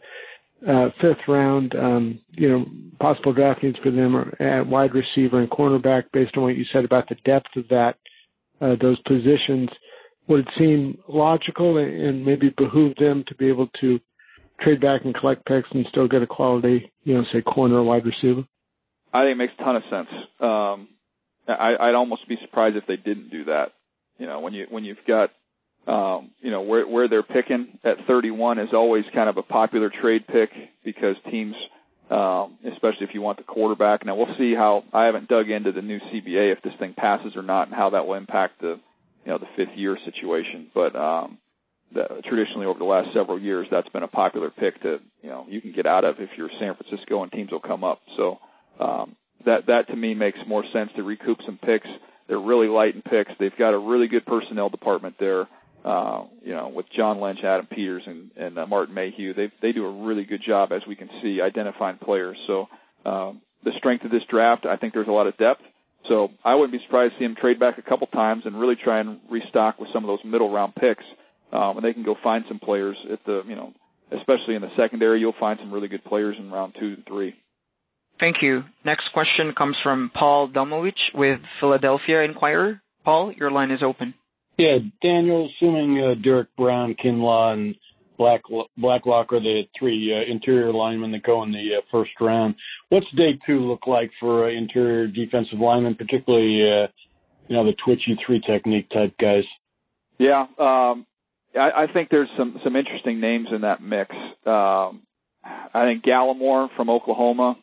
uh, 0.67 0.89
fifth 1.01 1.27
round. 1.27 1.75
Um, 1.75 2.19
you 2.31 2.49
know, 2.49 2.65
possible 2.99 3.33
draft 3.33 3.63
needs 3.63 3.77
for 3.83 3.91
them 3.91 4.15
are 4.15 4.41
at 4.41 4.65
wide 4.65 4.93
receiver 4.93 5.41
and 5.41 5.49
cornerback. 5.49 6.03
Based 6.13 6.35
on 6.37 6.43
what 6.43 6.55
you 6.55 6.65
said 6.71 6.85
about 6.85 7.07
the 7.09 7.15
depth 7.25 7.55
of 7.55 7.67
that 7.69 7.97
uh, 8.61 8.75
those 8.81 8.99
positions, 9.01 9.69
would 10.27 10.41
it 10.41 10.53
seem 10.57 10.97
logical 11.07 11.77
and 11.77 12.25
maybe 12.25 12.53
behoove 12.57 12.95
them 12.97 13.23
to 13.27 13.35
be 13.35 13.47
able 13.47 13.67
to 13.81 13.99
trade 14.61 14.81
back 14.81 15.05
and 15.05 15.13
collect 15.13 15.45
picks 15.45 15.69
and 15.71 15.85
still 15.89 16.07
get 16.07 16.21
a 16.21 16.27
quality, 16.27 16.91
you 17.03 17.13
know, 17.13 17.23
say 17.31 17.41
corner 17.41 17.75
or 17.75 17.83
wide 17.83 18.05
receiver? 18.05 18.43
I 19.13 19.23
think 19.23 19.33
it 19.33 19.37
makes 19.37 19.53
a 19.59 19.63
ton 19.63 19.75
of 19.75 19.83
sense. 19.89 20.07
Um, 20.39 20.87
I, 21.47 21.75
I'd 21.79 21.95
almost 21.95 22.27
be 22.27 22.37
surprised 22.41 22.75
if 22.75 22.85
they 22.87 22.97
didn't 22.97 23.29
do 23.29 23.45
that. 23.45 23.73
You 24.17 24.27
know, 24.27 24.39
when 24.39 24.53
you 24.53 24.67
when 24.69 24.83
you've 24.83 24.97
got 25.07 25.31
um, 25.87 26.31
you 26.41 26.51
know 26.51 26.61
where 26.61 26.87
where 26.87 27.07
they're 27.07 27.23
picking 27.23 27.79
at 27.83 27.97
31 28.07 28.59
is 28.59 28.69
always 28.73 29.05
kind 29.13 29.29
of 29.29 29.37
a 29.37 29.43
popular 29.43 29.89
trade 29.89 30.25
pick 30.27 30.49
because 30.83 31.15
teams 31.29 31.55
um, 32.09 32.57
especially 32.71 33.07
if 33.07 33.13
you 33.13 33.21
want 33.21 33.37
the 33.37 33.43
quarterback. 33.43 34.05
Now 34.05 34.15
we'll 34.15 34.35
see 34.37 34.53
how. 34.53 34.83
I 34.93 35.05
haven't 35.05 35.27
dug 35.27 35.49
into 35.49 35.71
the 35.71 35.81
new 35.81 35.99
CBA 35.99 36.51
if 36.51 36.61
this 36.61 36.73
thing 36.77 36.93
passes 36.95 37.35
or 37.35 37.41
not, 37.41 37.67
and 37.67 37.75
how 37.75 37.91
that 37.91 38.05
will 38.05 38.13
impact 38.13 38.61
the 38.61 38.79
you 39.25 39.31
know 39.31 39.39
the 39.39 39.47
fifth 39.55 39.75
year 39.75 39.97
situation. 40.05 40.67
But 40.73 40.95
um, 40.95 41.39
the, 41.93 42.21
traditionally 42.27 42.67
over 42.67 42.77
the 42.77 42.85
last 42.85 43.11
several 43.13 43.39
years, 43.39 43.67
that's 43.71 43.89
been 43.89 44.03
a 44.03 44.07
popular 44.07 44.51
pick 44.51 44.81
to 44.83 44.99
you 45.23 45.29
know 45.29 45.45
you 45.49 45.61
can 45.61 45.71
get 45.71 45.87
out 45.87 46.05
of 46.05 46.19
if 46.19 46.29
you're 46.37 46.49
San 46.59 46.75
Francisco 46.75 47.23
and 47.23 47.31
teams 47.31 47.51
will 47.51 47.59
come 47.59 47.83
up. 47.83 48.01
So 48.17 48.37
um, 48.79 49.15
that 49.45 49.67
that 49.67 49.87
to 49.87 49.95
me 49.95 50.13
makes 50.13 50.39
more 50.47 50.63
sense 50.73 50.91
to 50.95 51.03
recoup 51.03 51.39
some 51.45 51.57
picks. 51.57 51.87
They're 52.27 52.39
really 52.39 52.67
light 52.67 52.95
in 52.95 53.01
picks. 53.01 53.31
They've 53.39 53.57
got 53.57 53.73
a 53.73 53.77
really 53.77 54.07
good 54.07 54.25
personnel 54.25 54.69
department 54.69 55.15
there. 55.19 55.47
Uh, 55.83 56.23
you 56.43 56.51
know, 56.51 56.69
with 56.69 56.87
John 56.95 57.21
Lynch, 57.21 57.43
Adam 57.43 57.67
Peters, 57.67 58.01
and, 58.07 58.31
and 58.35 58.57
uh, 58.57 58.65
Martin 58.65 58.95
Mayhew, 58.95 59.35
they 59.35 59.51
they 59.61 59.71
do 59.71 59.85
a 59.85 60.05
really 60.05 60.23
good 60.25 60.41
job, 60.45 60.71
as 60.71 60.81
we 60.87 60.95
can 60.95 61.09
see, 61.21 61.41
identifying 61.41 61.97
players. 61.97 62.37
So 62.47 62.67
um, 63.05 63.41
the 63.63 63.71
strength 63.77 64.03
of 64.03 64.11
this 64.11 64.23
draft, 64.27 64.65
I 64.65 64.77
think 64.77 64.93
there's 64.93 65.07
a 65.07 65.11
lot 65.11 65.27
of 65.27 65.37
depth. 65.37 65.61
So 66.07 66.29
I 66.43 66.55
wouldn't 66.55 66.71
be 66.71 66.83
surprised 66.85 67.13
to 67.13 67.19
see 67.19 67.25
him 67.25 67.35
trade 67.35 67.59
back 67.59 67.77
a 67.77 67.81
couple 67.81 68.07
times 68.07 68.43
and 68.45 68.59
really 68.59 68.75
try 68.75 68.99
and 68.99 69.19
restock 69.29 69.79
with 69.79 69.89
some 69.93 70.03
of 70.03 70.07
those 70.07 70.23
middle 70.23 70.51
round 70.51 70.75
picks. 70.75 71.03
Um, 71.51 71.77
and 71.77 71.85
they 71.85 71.93
can 71.93 72.03
go 72.03 72.15
find 72.23 72.43
some 72.47 72.59
players 72.59 72.97
at 73.11 73.23
the, 73.25 73.43
you 73.47 73.55
know, 73.55 73.73
especially 74.11 74.55
in 74.55 74.61
the 74.61 74.75
secondary, 74.75 75.19
you'll 75.19 75.35
find 75.39 75.59
some 75.59 75.71
really 75.71 75.87
good 75.87 76.03
players 76.03 76.35
in 76.37 76.51
round 76.51 76.75
two 76.79 76.93
and 76.95 77.05
three. 77.07 77.35
Thank 78.19 78.41
you. 78.41 78.63
Next 78.85 79.11
question 79.13 79.53
comes 79.53 79.75
from 79.83 80.11
Paul 80.13 80.47
Domowitch 80.47 81.13
with 81.13 81.39
Philadelphia 81.59 82.21
Inquirer. 82.21 82.81
Paul, 83.03 83.33
your 83.33 83.51
line 83.51 83.71
is 83.71 83.83
open. 83.83 84.13
Yeah, 84.57 84.77
Daniel, 85.01 85.49
assuming 85.49 86.01
uh, 86.01 86.13
Derrick 86.23 86.47
Brown, 86.55 86.95
Kinlaw, 87.03 87.53
and 87.53 87.75
Black 88.17 88.41
Blacklock 88.77 89.33
are 89.33 89.41
the 89.41 89.63
three 89.77 90.13
uh, 90.13 90.31
interior 90.31 90.71
linemen 90.71 91.11
that 91.11 91.23
go 91.23 91.43
in 91.43 91.51
the 91.51 91.75
uh, 91.77 91.81
first 91.91 92.11
round, 92.21 92.55
what's 92.87 93.09
day 93.17 93.37
two 93.45 93.59
look 93.59 93.87
like 93.87 94.09
for 94.19 94.45
uh, 94.45 94.49
interior 94.49 95.07
defensive 95.07 95.59
linemen, 95.59 95.95
particularly 95.95 96.61
uh, 96.61 96.87
you 97.49 97.55
know 97.57 97.65
the 97.65 97.75
twitchy 97.83 98.17
three 98.25 98.39
technique 98.39 98.89
type 98.89 99.13
guys? 99.19 99.43
Yeah, 100.17 100.45
um, 100.57 101.05
I, 101.59 101.83
I 101.83 101.87
think 101.91 102.09
there's 102.09 102.29
some 102.37 102.59
some 102.63 102.77
interesting 102.77 103.19
names 103.19 103.47
in 103.51 103.61
that 103.61 103.81
mix. 103.81 104.15
Um, 104.45 105.01
I 105.43 105.83
think 105.83 106.05
Gallimore 106.05 106.69
from 106.77 106.89
Oklahoma 106.89 107.57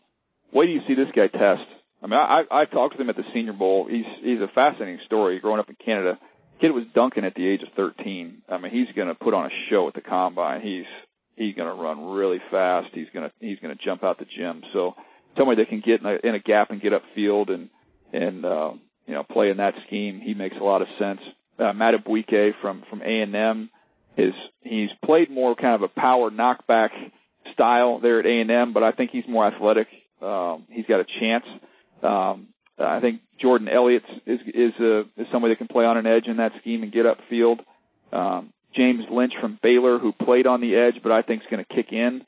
Wait 0.53 0.67
do 0.67 0.73
you 0.73 0.83
see 0.87 0.95
this 0.95 1.09
guy 1.15 1.29
test. 1.29 1.65
I 2.03 2.07
mean, 2.07 2.19
I, 2.19 2.43
I 2.51 2.65
talked 2.65 2.97
to 2.97 3.01
him 3.01 3.11
at 3.11 3.17
the 3.17 3.25
Senior 3.33 3.53
Bowl. 3.53 3.87
He's 3.89 4.05
he's 4.23 4.41
a 4.41 4.49
fascinating 4.55 4.99
story. 5.07 5.39
Growing 5.39 5.61
up 5.61 5.69
in 5.69 5.77
Canada, 5.77 6.19
kid 6.61 6.71
was 6.71 6.85
dunking 6.95 7.25
at 7.25 7.35
the 7.35 7.47
age 7.47 7.63
of 7.63 7.69
13. 7.77 8.43
I 8.49 8.59
mean, 8.59 8.73
he's 8.73 8.95
going 8.95 9.09
to 9.09 9.15
put 9.15 9.35
on 9.35 9.47
a 9.47 9.51
show 9.71 9.87
at 9.89 9.95
the 9.95 10.01
combine. 10.01 10.63
He's 10.63 10.85
he's 11.37 11.55
going 11.55 11.69
to 11.69 11.81
run 11.81 12.05
really 12.05 12.41
fast. 12.51 12.89
He's 12.93 13.09
going 13.15 13.29
to 13.29 13.33
he's 13.41 13.59
going 13.61 13.77
to 13.77 13.85
jump 13.85 14.03
out 14.03 14.19
the 14.19 14.25
gym. 14.25 14.63
So 14.73 14.95
somebody 15.37 15.63
that 15.63 15.69
can 15.69 15.81
get 15.81 16.01
in 16.01 16.07
a, 16.07 16.19
in 16.27 16.35
a 16.35 16.41
gap 16.41 16.71
and 16.71 16.81
get 16.81 16.93
upfield 16.93 17.53
and 17.53 17.69
and 18.13 18.45
uh, 18.45 18.73
you 19.07 19.15
know 19.15 19.23
play 19.23 19.51
in 19.51 19.59
that 19.59 19.75
scheme, 19.87 20.21
he 20.21 20.35
makes 20.35 20.57
a 20.61 20.65
lot 20.65 20.83
of 20.83 20.89
sense. 20.99 21.21
Uh, 21.59 21.73
Madubuike 21.73 22.55
from 22.61 22.83
from 22.91 23.03
A 23.03 23.21
and 23.21 23.35
M, 23.35 23.71
his 24.17 24.33
he's 24.63 24.91
played 25.05 25.31
more 25.31 25.55
kind 25.55 25.75
of 25.75 25.83
a 25.83 25.89
power 25.89 26.31
knockback 26.31 26.91
style 27.53 28.01
there 28.01 28.21
at 28.21 28.27
A 28.27 28.41
and 28.41 28.51
M, 28.51 28.73
but 28.73 28.83
I 28.83 28.93
think 28.93 29.11
he's 29.11 29.29
more 29.29 29.47
athletic 29.47 29.87
um, 30.23 30.67
he's 30.71 30.87
got 30.87 31.01
a 31.01 31.07
chance. 31.21 31.45
Um, 32.03 32.49
I 32.79 33.01
think 33.01 33.21
Jordan 33.41 33.69
Elliott 33.69 34.05
is 34.27 34.41
is 34.47 34.73
a 34.81 35.01
is 35.17 35.27
somebody 35.31 35.53
that 35.55 35.59
can 35.59 35.69
play 35.69 35.85
on 35.85 35.97
an 35.97 36.07
edge 36.07 36.27
in 36.27 36.39
that 36.39 36.53
scheme 36.61 36.83
and 36.83 36.93
get 36.93 37.07
upfield. 37.07 37.61
Um, 38.13 38.53
James 38.75 39.05
Lynch 39.11 39.35
from 39.41 39.59
Baylor, 39.63 39.99
who 39.99 40.13
played 40.13 40.47
on 40.47 40.61
the 40.61 40.75
edge, 40.75 41.03
but 41.03 41.13
I 41.13 41.23
think 41.23 41.43
is 41.43 41.49
going 41.51 41.65
to 41.65 41.75
kick 41.75 41.93
in. 41.93 42.25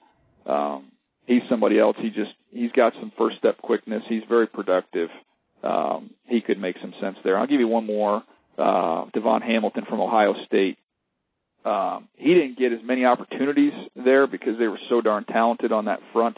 Um, 0.46 0.92
he's 1.26 1.42
somebody 1.48 1.78
else. 1.78 1.96
He 2.00 2.10
just 2.10 2.32
he's 2.52 2.72
got 2.72 2.92
some 3.00 3.12
first 3.16 3.38
step 3.38 3.58
quickness. 3.58 4.02
He's 4.08 4.22
very 4.28 4.46
productive. 4.46 5.08
Um, 5.62 6.10
he 6.26 6.40
could 6.40 6.58
make 6.58 6.76
some 6.80 6.94
sense 7.00 7.16
there. 7.24 7.38
I'll 7.38 7.46
give 7.46 7.60
you 7.60 7.68
one 7.68 7.86
more. 7.86 8.22
Uh, 8.58 9.06
DaVon 9.16 9.42
Hamilton 9.42 9.84
from 9.88 10.00
Ohio 10.00 10.34
State. 10.46 10.78
Um, 11.64 12.08
he 12.16 12.34
didn't 12.34 12.58
get 12.58 12.72
as 12.72 12.80
many 12.84 13.06
opportunities 13.06 13.72
there 13.96 14.26
because 14.26 14.58
they 14.58 14.68
were 14.68 14.78
so 14.90 15.00
darn 15.00 15.24
talented 15.24 15.72
on 15.72 15.86
that 15.86 16.00
front. 16.12 16.36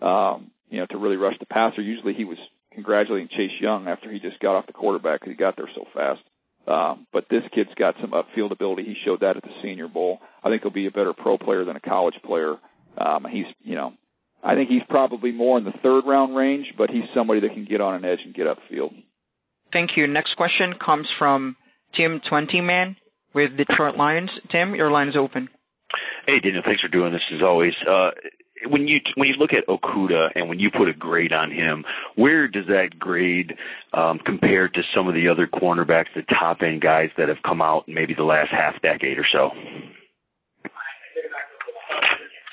Um, 0.00 0.52
you 0.70 0.80
know, 0.80 0.86
to 0.86 0.98
really 0.98 1.16
rush 1.16 1.38
the 1.38 1.46
passer. 1.46 1.80
Usually 1.80 2.14
he 2.14 2.24
was 2.24 2.38
congratulating 2.72 3.28
Chase 3.28 3.60
Young 3.60 3.88
after 3.88 4.10
he 4.10 4.18
just 4.20 4.40
got 4.40 4.56
off 4.56 4.66
the 4.66 4.72
quarterback 4.72 5.20
because 5.20 5.32
he 5.32 5.36
got 5.36 5.56
there 5.56 5.68
so 5.74 5.84
fast. 5.94 6.20
Um, 6.66 7.06
but 7.12 7.26
this 7.30 7.42
kid's 7.54 7.70
got 7.76 7.94
some 8.00 8.10
upfield 8.10 8.52
ability. 8.52 8.84
He 8.84 8.96
showed 9.04 9.20
that 9.20 9.36
at 9.36 9.42
the 9.42 9.50
Senior 9.62 9.88
Bowl. 9.88 10.20
I 10.44 10.50
think 10.50 10.62
he'll 10.62 10.70
be 10.70 10.86
a 10.86 10.90
better 10.90 11.14
pro 11.14 11.38
player 11.38 11.64
than 11.64 11.76
a 11.76 11.80
college 11.80 12.16
player. 12.24 12.56
Um, 12.98 13.26
he's, 13.30 13.46
you 13.62 13.74
know, 13.74 13.94
I 14.44 14.54
think 14.54 14.68
he's 14.68 14.82
probably 14.88 15.32
more 15.32 15.56
in 15.58 15.64
the 15.64 15.72
third 15.82 16.04
round 16.06 16.36
range, 16.36 16.74
but 16.76 16.90
he's 16.90 17.04
somebody 17.14 17.40
that 17.40 17.54
can 17.54 17.64
get 17.64 17.80
on 17.80 17.94
an 17.94 18.04
edge 18.04 18.20
and 18.24 18.34
get 18.34 18.46
upfield. 18.46 18.92
Thank 19.72 19.96
you. 19.96 20.06
Next 20.06 20.36
question 20.36 20.74
comes 20.74 21.08
from 21.18 21.56
Tim 21.94 22.20
Twentyman 22.28 22.96
with 23.34 23.56
Detroit 23.56 23.96
Lions. 23.96 24.30
Tim, 24.50 24.74
your 24.74 24.90
line 24.90 25.08
is 25.08 25.16
open. 25.16 25.48
Hey, 26.26 26.40
Daniel. 26.40 26.62
Thanks 26.64 26.82
for 26.82 26.88
doing 26.88 27.12
this 27.12 27.22
as 27.34 27.42
always. 27.42 27.72
Uh, 27.88 28.10
when 28.66 28.88
you 28.88 29.00
when 29.14 29.28
you 29.28 29.34
look 29.34 29.52
at 29.52 29.66
Okudah 29.66 30.30
and 30.34 30.48
when 30.48 30.58
you 30.58 30.70
put 30.70 30.88
a 30.88 30.92
grade 30.92 31.32
on 31.32 31.50
him, 31.50 31.84
where 32.16 32.48
does 32.48 32.66
that 32.66 32.98
grade 32.98 33.54
um, 33.92 34.18
compare 34.24 34.68
to 34.68 34.82
some 34.94 35.08
of 35.08 35.14
the 35.14 35.28
other 35.28 35.46
cornerbacks, 35.46 36.06
the 36.14 36.22
top 36.22 36.62
end 36.62 36.80
guys 36.80 37.10
that 37.16 37.28
have 37.28 37.42
come 37.44 37.62
out 37.62 37.88
in 37.88 37.94
maybe 37.94 38.14
the 38.14 38.24
last 38.24 38.50
half 38.50 38.80
decade 38.82 39.18
or 39.18 39.26
so? 39.30 39.50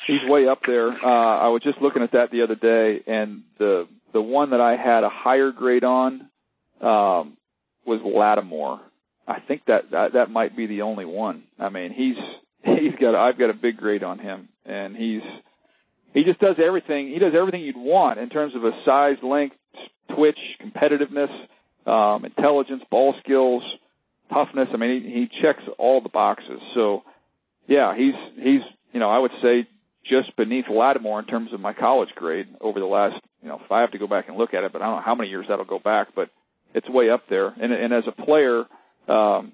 He's 0.07 0.22
way 0.27 0.48
up 0.48 0.60
there. 0.68 0.90
Uh, 0.90 1.40
I 1.40 1.48
was 1.48 1.61
just 1.64 1.82
looking 1.82 2.03
at 2.03 2.11
that 2.11 2.30
the 2.32 2.44
other 2.44 2.56
day, 2.56 3.02
and 3.07 3.41
the 3.57 3.88
the 4.14 4.22
one 4.22 4.52
that 4.52 4.61
I 4.61 4.76
had 4.76 5.03
a 5.03 5.10
higher 5.10 5.52
grade 5.52 5.84
on 5.84 6.30
um, 6.80 7.38
was 7.86 8.02
Lattimore. 8.03 8.82
I 9.27 9.40
think 9.40 9.64
that, 9.65 9.91
that 9.91 10.14
that 10.14 10.30
might 10.30 10.56
be 10.56 10.68
the 10.68 10.84
only 10.84 11.06
one. 11.06 11.44
I 11.60 11.69
mean, 11.69 11.91
he's 11.91 12.15
he's 12.64 12.94
got 12.99 13.15
I've 13.15 13.40
got 13.40 13.49
a 13.49 13.56
big 13.56 13.77
grade 13.77 14.03
on 14.03 14.19
him, 14.19 14.49
and 14.65 14.95
he's 14.95 15.22
he 16.16 16.24
just 16.24 16.40
does 16.40 16.56
everything. 16.66 17.10
He 17.10 17.20
does 17.20 17.34
everything 17.36 17.62
you'd 17.62 17.76
want 17.76 18.20
in 18.20 18.30
terms 18.30 18.56
of 18.56 18.64
a 18.64 18.72
size, 18.86 19.18
length, 19.22 19.58
twitch, 20.16 20.40
competitiveness, 20.64 21.30
um, 21.86 22.24
intelligence, 22.24 22.84
ball 22.90 23.14
skills, 23.22 23.62
toughness. 24.34 24.70
I 24.74 24.78
mean, 24.78 25.04
he, 25.04 25.10
he 25.12 25.42
checks 25.42 25.62
all 25.78 26.00
the 26.00 26.10
boxes. 26.10 26.62
So, 26.74 27.04
yeah, 27.68 27.96
he's 27.96 28.14
he's 28.42 28.62
you 28.94 29.00
know 29.02 29.10
I 29.10 29.20
would 29.20 29.32
say 29.42 29.68
just 30.10 30.34
beneath 30.38 30.66
Lattimore 30.70 31.20
in 31.20 31.26
terms 31.26 31.52
of 31.52 31.60
my 31.60 31.74
college 31.74 32.10
grade 32.16 32.48
over 32.62 32.80
the 32.80 32.86
last 32.86 33.16
you 33.44 33.50
know 33.50 33.60
if 33.64 33.70
I 33.70 33.82
have 33.82 33.92
to 33.92 33.98
go 33.98 34.08
back 34.08 34.30
and 34.30 34.38
look 34.38 34.54
at 34.54 34.64
it, 34.64 34.72
but 34.72 34.82
I 34.82 34.86
don't 34.86 34.96
know 34.96 35.04
how 35.06 35.16
many 35.16 35.30
years 35.30 35.48
that'll 35.50 35.66
go 35.66 35.80
back, 35.80 36.16
but 36.16 36.30
it's 36.74 36.90
way 36.90 37.10
up 37.10 37.24
there. 37.30 37.54
And 37.62 37.74
and 37.74 37.94
as 37.94 38.06
a 38.08 38.24
player, 38.24 38.64
um, 39.10 39.52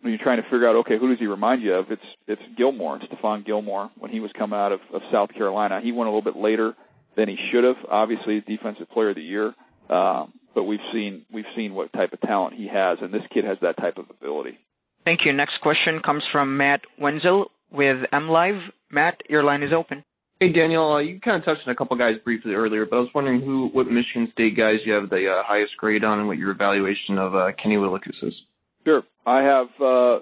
when 0.00 0.12
you're 0.12 0.22
trying 0.22 0.42
to 0.42 0.44
figure 0.44 0.68
out, 0.68 0.76
okay, 0.76 0.98
who 0.98 1.08
does 1.08 1.18
he 1.18 1.26
remind 1.26 1.62
you 1.62 1.74
of? 1.74 1.90
It's 1.90 2.02
it's 2.26 2.42
Gilmore, 2.56 3.00
Stephon 3.00 3.44
Gilmore, 3.44 3.90
when 3.98 4.10
he 4.10 4.20
was 4.20 4.30
coming 4.38 4.58
out 4.58 4.72
of, 4.72 4.80
of 4.92 5.02
South 5.12 5.32
Carolina. 5.34 5.80
He 5.82 5.92
went 5.92 6.08
a 6.08 6.12
little 6.12 6.22
bit 6.22 6.36
later 6.40 6.74
than 7.16 7.28
he 7.28 7.36
should 7.50 7.64
have. 7.64 7.76
Obviously, 7.90 8.40
Defensive 8.40 8.88
Player 8.90 9.10
of 9.10 9.16
the 9.16 9.22
Year, 9.22 9.54
um, 9.90 10.32
but 10.54 10.64
we've 10.64 10.80
seen 10.92 11.24
we've 11.32 11.44
seen 11.56 11.74
what 11.74 11.92
type 11.92 12.12
of 12.12 12.20
talent 12.20 12.54
he 12.54 12.68
has, 12.68 12.98
and 13.00 13.12
this 13.12 13.22
kid 13.32 13.44
has 13.44 13.58
that 13.62 13.76
type 13.76 13.98
of 13.98 14.06
ability. 14.10 14.58
Thank 15.04 15.24
you. 15.24 15.32
Next 15.32 15.60
question 15.60 16.00
comes 16.04 16.22
from 16.30 16.56
Matt 16.56 16.82
Wenzel 17.00 17.50
with 17.70 17.98
MLive. 18.12 18.60
Matt, 18.90 19.20
your 19.28 19.42
line 19.42 19.62
is 19.62 19.72
open. 19.72 20.04
Hey 20.40 20.52
Daniel, 20.52 20.92
uh, 20.92 20.98
you 20.98 21.18
kind 21.18 21.36
of 21.36 21.44
touched 21.44 21.66
on 21.66 21.72
a 21.72 21.74
couple 21.74 21.96
guys 21.96 22.14
briefly 22.24 22.52
earlier, 22.52 22.86
but 22.86 22.96
I 22.96 23.00
was 23.00 23.08
wondering 23.12 23.40
who, 23.40 23.70
what 23.72 23.88
Michigan 23.88 24.28
State 24.30 24.56
guys 24.56 24.76
you 24.84 24.92
have 24.92 25.10
the 25.10 25.28
uh, 25.28 25.42
highest 25.44 25.76
grade 25.76 26.04
on, 26.04 26.20
and 26.20 26.28
what 26.28 26.38
your 26.38 26.52
evaluation 26.52 27.18
of 27.18 27.34
uh, 27.34 27.50
Kenny 27.60 27.74
Willekes 27.76 28.22
is. 28.22 28.34
Sure. 28.88 29.02
I 29.26 29.42
have 29.42 29.66
uh, 29.82 30.20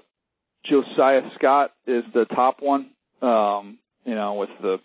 Josiah 0.64 1.22
Scott 1.36 1.70
is 1.86 2.02
the 2.12 2.24
top 2.24 2.56
one. 2.58 2.90
Um, 3.22 3.78
you 4.04 4.16
know, 4.16 4.34
with 4.34 4.50
the 4.60 4.78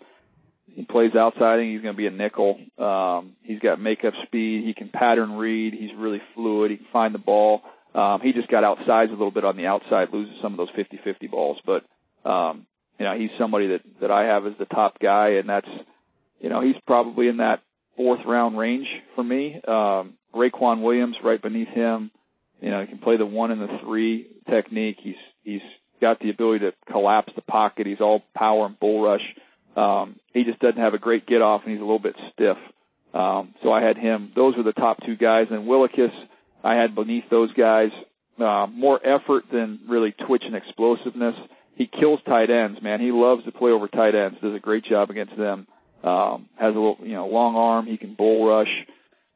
he 0.72 0.84
plays 0.84 1.16
outside 1.16 1.58
and 1.58 1.72
he's 1.72 1.82
going 1.82 1.92
to 1.92 1.98
be 1.98 2.06
a 2.06 2.12
nickel. 2.12 2.60
Um, 2.78 3.32
he's 3.42 3.58
got 3.58 3.80
makeup 3.80 4.14
speed. 4.22 4.64
He 4.64 4.72
can 4.72 4.88
pattern 4.88 5.32
read. 5.32 5.74
He's 5.74 5.90
really 5.98 6.22
fluid. 6.32 6.70
He 6.70 6.76
can 6.76 6.86
find 6.92 7.12
the 7.12 7.18
ball. 7.18 7.62
Um, 7.92 8.20
he 8.22 8.32
just 8.32 8.46
got 8.46 8.62
outsized 8.62 9.08
a 9.08 9.18
little 9.18 9.32
bit 9.32 9.44
on 9.44 9.56
the 9.56 9.66
outside, 9.66 10.10
loses 10.12 10.36
some 10.40 10.52
of 10.52 10.58
those 10.58 10.70
50-50 10.70 11.28
balls. 11.28 11.58
But 11.66 11.84
um, 12.24 12.66
you 13.00 13.04
know, 13.04 13.18
he's 13.18 13.30
somebody 13.36 13.66
that 13.66 13.80
that 14.00 14.12
I 14.12 14.26
have 14.26 14.46
as 14.46 14.52
the 14.60 14.64
top 14.66 15.00
guy, 15.00 15.30
and 15.40 15.48
that's 15.48 15.68
you 16.38 16.50
know 16.50 16.60
he's 16.60 16.76
probably 16.86 17.26
in 17.26 17.38
that 17.38 17.62
fourth 17.96 18.20
round 18.24 18.56
range 18.56 18.86
for 19.16 19.24
me. 19.24 19.60
Um, 19.66 20.14
Raequan 20.32 20.82
Williams 20.82 21.16
right 21.24 21.42
beneath 21.42 21.68
him. 21.68 22.12
You 22.62 22.70
know, 22.70 22.80
he 22.80 22.86
can 22.86 22.98
play 22.98 23.16
the 23.16 23.26
one 23.26 23.50
and 23.50 23.60
the 23.60 23.78
three 23.84 24.28
technique. 24.48 24.96
He's 25.02 25.16
he's 25.42 25.60
got 26.00 26.20
the 26.20 26.30
ability 26.30 26.60
to 26.60 26.72
collapse 26.90 27.32
the 27.34 27.42
pocket. 27.42 27.86
He's 27.86 28.00
all 28.00 28.22
power 28.34 28.66
and 28.66 28.78
bull 28.78 29.02
rush. 29.02 29.34
Um, 29.76 30.16
he 30.32 30.44
just 30.44 30.60
doesn't 30.60 30.80
have 30.80 30.94
a 30.94 30.98
great 30.98 31.26
get 31.26 31.42
off, 31.42 31.62
and 31.64 31.72
he's 31.72 31.80
a 31.80 31.84
little 31.84 31.98
bit 31.98 32.16
stiff. 32.32 32.56
Um, 33.14 33.54
so 33.62 33.72
I 33.72 33.82
had 33.82 33.98
him. 33.98 34.32
Those 34.34 34.56
were 34.56 34.62
the 34.62 34.72
top 34.72 34.98
two 35.04 35.16
guys. 35.16 35.48
And 35.50 35.66
Willekes, 35.66 36.12
I 36.64 36.74
had 36.74 36.94
beneath 36.94 37.24
those 37.30 37.52
guys. 37.52 37.90
Uh, 38.38 38.66
more 38.66 38.98
effort 39.06 39.44
than 39.52 39.80
really 39.88 40.12
twitch 40.26 40.42
and 40.46 40.56
explosiveness. 40.56 41.34
He 41.74 41.86
kills 41.86 42.20
tight 42.26 42.50
ends, 42.50 42.80
man. 42.82 43.00
He 43.00 43.12
loves 43.12 43.44
to 43.44 43.52
play 43.52 43.70
over 43.70 43.88
tight 43.88 44.14
ends. 44.14 44.38
Does 44.42 44.54
a 44.54 44.60
great 44.60 44.84
job 44.84 45.10
against 45.10 45.36
them. 45.36 45.66
Um, 46.02 46.48
has 46.56 46.74
a 46.74 46.78
little, 46.78 46.98
you 47.02 47.14
know, 47.14 47.26
long 47.26 47.54
arm. 47.54 47.86
He 47.86 47.96
can 47.96 48.14
bull 48.14 48.46
rush, 48.46 48.70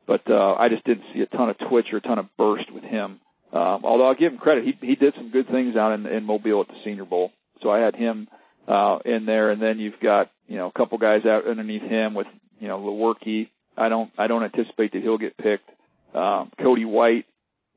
but 0.06 0.22
uh, 0.30 0.54
I 0.54 0.68
just 0.68 0.84
didn't 0.84 1.04
see 1.12 1.20
a 1.20 1.26
ton 1.26 1.50
of 1.50 1.56
twitch 1.68 1.86
or 1.92 1.98
a 1.98 2.00
ton 2.00 2.18
of 2.18 2.26
burst 2.36 2.72
with 2.72 2.84
him. 2.84 3.20
Um, 3.52 3.84
although 3.84 4.06
I'll 4.06 4.14
give 4.14 4.32
him 4.32 4.38
credit, 4.38 4.64
he 4.64 4.86
he 4.86 4.96
did 4.96 5.14
some 5.16 5.30
good 5.30 5.48
things 5.48 5.76
out 5.76 5.92
in, 5.92 6.06
in 6.06 6.24
Mobile 6.24 6.62
at 6.62 6.68
the 6.68 6.74
Senior 6.84 7.04
Bowl. 7.04 7.32
So 7.62 7.70
I 7.70 7.78
had 7.78 7.94
him 7.94 8.28
uh, 8.68 8.98
in 9.04 9.24
there, 9.26 9.50
and 9.50 9.60
then 9.60 9.78
you've 9.78 10.00
got 10.02 10.30
you 10.46 10.56
know 10.56 10.66
a 10.68 10.72
couple 10.72 10.98
guys 10.98 11.24
out 11.24 11.46
underneath 11.46 11.82
him 11.82 12.14
with 12.14 12.26
you 12.58 12.68
know 12.68 12.78
Lewerke. 12.78 13.48
I 13.76 13.88
don't 13.88 14.10
I 14.18 14.26
don't 14.26 14.42
anticipate 14.42 14.92
that 14.92 15.02
he'll 15.02 15.18
get 15.18 15.36
picked. 15.36 15.68
Um, 16.14 16.50
Cody 16.60 16.84
White 16.84 17.26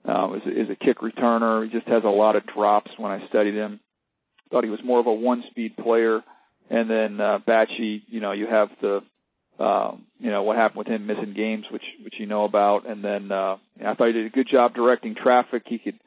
uh, 0.08 0.34
is, 0.34 0.42
is 0.46 0.70
a 0.70 0.76
kick 0.76 1.00
returner. 1.00 1.66
He 1.66 1.72
just 1.72 1.88
has 1.88 2.04
a 2.04 2.10
lot 2.10 2.36
of 2.36 2.46
drops. 2.46 2.92
When 2.98 3.12
I 3.12 3.28
studied 3.28 3.56
him, 3.56 3.80
thought 4.50 4.64
he 4.64 4.70
was 4.70 4.80
more 4.84 5.00
of 5.00 5.08
a 5.08 5.14
one-speed 5.14 5.78
player. 5.78 6.22
And 6.70 6.90
then 6.90 7.20
uh, 7.20 7.40
Bachie, 7.48 8.04
you 8.08 8.20
know, 8.20 8.32
you 8.32 8.48
have 8.48 8.70
the 8.82 9.02
um, 9.60 10.06
you 10.20 10.32
know 10.32 10.44
what 10.44 10.56
happened 10.56 10.80
with 10.80 10.88
him 10.88 11.06
missing 11.06 11.34
games, 11.36 11.66
which 11.72 11.84
which 12.04 12.16
you 12.18 12.26
know 12.26 12.46
about, 12.46 12.88
and 12.88 13.04
then 13.04 13.32
uh, 13.32 13.58
I 13.86 13.94
thought 13.94 14.08
he 14.08 14.14
did 14.14 14.26
a 14.26 14.30
good 14.30 14.48
job 14.50 14.74
directing 14.74 15.16
traffic. 15.16 15.64
He 15.66 15.78
could 15.78 16.00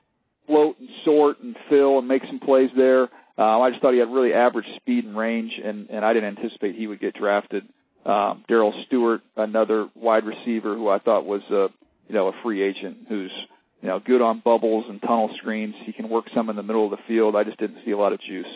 float 0.47 0.77
and 0.81 0.89
sort 1.05 1.41
and 1.41 1.57
fill 1.69 1.99
and 1.99 2.09
make 2.09 2.23
some 2.27 2.41
plays 2.41 2.71
there. 2.77 3.09
Uh, 3.39 3.61
I 3.61 3.71
just 3.71 3.83
thought 3.83 3.93
he 3.93 3.99
had 3.99 4.09
really 4.09 4.33
average 4.33 4.67
speed 4.77 5.05
and 5.05 5.17
range, 5.17 5.53
and 5.63 5.89
and 5.91 6.05
I 6.05 6.13
didn't 6.13 6.39
anticipate 6.39 6.77
he 6.77 6.87
would 6.87 7.01
get 7.01 7.15
drafted. 7.15 7.65
Um, 8.05 8.45
Darrell 8.49 8.75
Stewart, 8.87 9.21
another 9.37 9.89
wide 9.95 10.25
receiver 10.25 10.75
who 10.75 10.89
I 10.89 10.99
thought 10.99 11.25
was 11.25 11.43
a 11.51 11.69
you 12.09 12.15
know 12.15 12.29
a 12.29 12.33
free 12.43 12.63
agent 12.63 12.99
who's 13.09 13.33
you 13.81 13.89
know 13.89 14.01
good 14.01 14.23
on 14.23 14.41
bubbles 14.45 14.87
and 14.89 15.01
tunnel 15.01 15.31
screens. 15.39 15.75
He 15.85 15.93
can 15.93 16.09
work 16.09 16.27
some 16.35 16.49
in 16.51 16.57
the 16.57 16.63
middle 16.63 16.85
of 16.85 16.91
the 16.91 17.03
field. 17.07 17.37
I 17.37 17.45
just 17.45 17.59
didn't 17.59 17.79
see 17.85 17.91
a 17.91 17.99
lot 17.99 18.13
of 18.13 18.21
juice. 18.21 18.47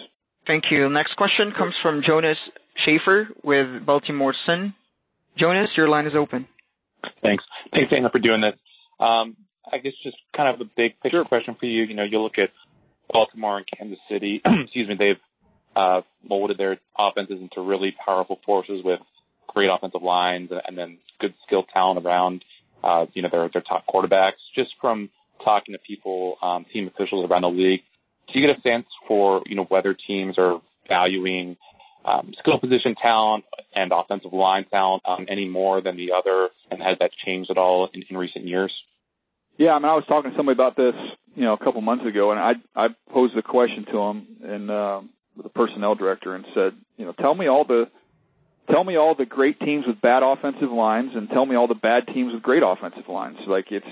Thank 0.46 0.70
you. 0.70 0.88
Next 0.88 1.16
question 1.16 1.52
comes 1.56 1.74
from 1.82 2.02
Jonas 2.06 2.38
Shaffer 2.84 3.28
with 3.42 3.84
Baltimore 3.84 4.34
Sun. 4.46 4.74
Jonas, 5.36 5.70
your 5.76 5.88
line 5.88 6.06
is 6.06 6.14
open. 6.14 6.46
Thanks. 7.22 7.44
Thanks, 7.72 7.90
Dana, 7.90 8.10
for 8.10 8.18
doing 8.18 8.40
this. 8.40 8.54
Um, 8.98 9.36
I 9.70 9.78
guess 9.78 9.92
just 10.02 10.16
kind 10.36 10.54
of 10.54 10.60
a 10.60 10.70
big 10.76 10.98
picture 11.02 11.24
question 11.24 11.56
for 11.58 11.66
you. 11.66 11.84
You 11.84 11.94
know, 11.94 12.04
you 12.04 12.20
look 12.20 12.38
at 12.38 12.50
Baltimore 13.10 13.58
and 13.58 13.66
Kansas 13.66 13.98
City. 14.08 14.40
excuse 14.62 14.88
me, 14.88 14.96
they've 14.98 15.20
uh, 15.74 16.00
molded 16.26 16.58
their 16.58 16.78
offenses 16.98 17.38
into 17.40 17.60
really 17.60 17.94
powerful 18.04 18.40
forces 18.46 18.82
with 18.84 19.00
great 19.48 19.68
offensive 19.70 20.02
lines 20.02 20.50
and, 20.50 20.62
and 20.66 20.78
then 20.78 20.98
good 21.20 21.34
skill 21.46 21.64
talent 21.72 22.04
around. 22.04 22.44
Uh, 22.82 23.06
you 23.14 23.22
know, 23.22 23.28
their 23.30 23.48
their 23.52 23.62
top 23.62 23.84
quarterbacks. 23.86 24.34
Just 24.54 24.70
from 24.80 25.10
talking 25.44 25.74
to 25.74 25.78
people, 25.78 26.36
um, 26.42 26.64
team 26.72 26.88
officials 26.88 27.28
around 27.28 27.42
the 27.42 27.48
league, 27.48 27.80
do 28.32 28.38
you 28.38 28.46
get 28.46 28.56
a 28.56 28.60
sense 28.60 28.86
for 29.08 29.42
you 29.46 29.56
know 29.56 29.64
whether 29.64 29.94
teams 29.94 30.36
are 30.38 30.60
valuing 30.88 31.56
um, 32.06 32.32
skill 32.38 32.58
position 32.58 32.94
talent 32.94 33.44
and 33.74 33.92
offensive 33.92 34.32
line 34.32 34.64
talent 34.70 35.02
um, 35.06 35.26
any 35.28 35.48
more 35.48 35.80
than 35.80 35.96
the 35.96 36.12
other, 36.12 36.48
and 36.70 36.80
has 36.80 36.96
that 37.00 37.10
changed 37.24 37.50
at 37.50 37.58
all 37.58 37.88
in, 37.92 38.04
in 38.08 38.16
recent 38.16 38.46
years? 38.46 38.72
Yeah, 39.58 39.72
I 39.72 39.78
mean, 39.78 39.86
I 39.86 39.94
was 39.94 40.04
talking 40.06 40.30
to 40.30 40.36
somebody 40.36 40.54
about 40.54 40.76
this, 40.76 40.94
you 41.34 41.42
know, 41.42 41.54
a 41.54 41.58
couple 41.58 41.80
months 41.80 42.06
ago, 42.06 42.30
and 42.30 42.40
I 42.40 42.52
I 42.74 42.88
posed 43.10 43.36
the 43.36 43.42
question 43.42 43.86
to 43.90 43.98
him 43.98 44.26
and 44.44 44.70
uh, 44.70 45.00
the 45.42 45.48
personnel 45.48 45.94
director 45.94 46.34
and 46.34 46.44
said, 46.54 46.72
you 46.96 47.04
know, 47.04 47.12
tell 47.12 47.34
me 47.34 47.46
all 47.46 47.64
the 47.64 47.90
tell 48.70 48.84
me 48.84 48.96
all 48.96 49.14
the 49.14 49.26
great 49.26 49.58
teams 49.60 49.84
with 49.86 50.00
bad 50.00 50.22
offensive 50.22 50.70
lines, 50.70 51.12
and 51.14 51.28
tell 51.28 51.46
me 51.46 51.56
all 51.56 51.66
the 51.66 51.74
bad 51.74 52.06
teams 52.06 52.32
with 52.34 52.42
great 52.42 52.62
offensive 52.64 53.08
lines. 53.08 53.38
Like 53.46 53.72
it's 53.72 53.86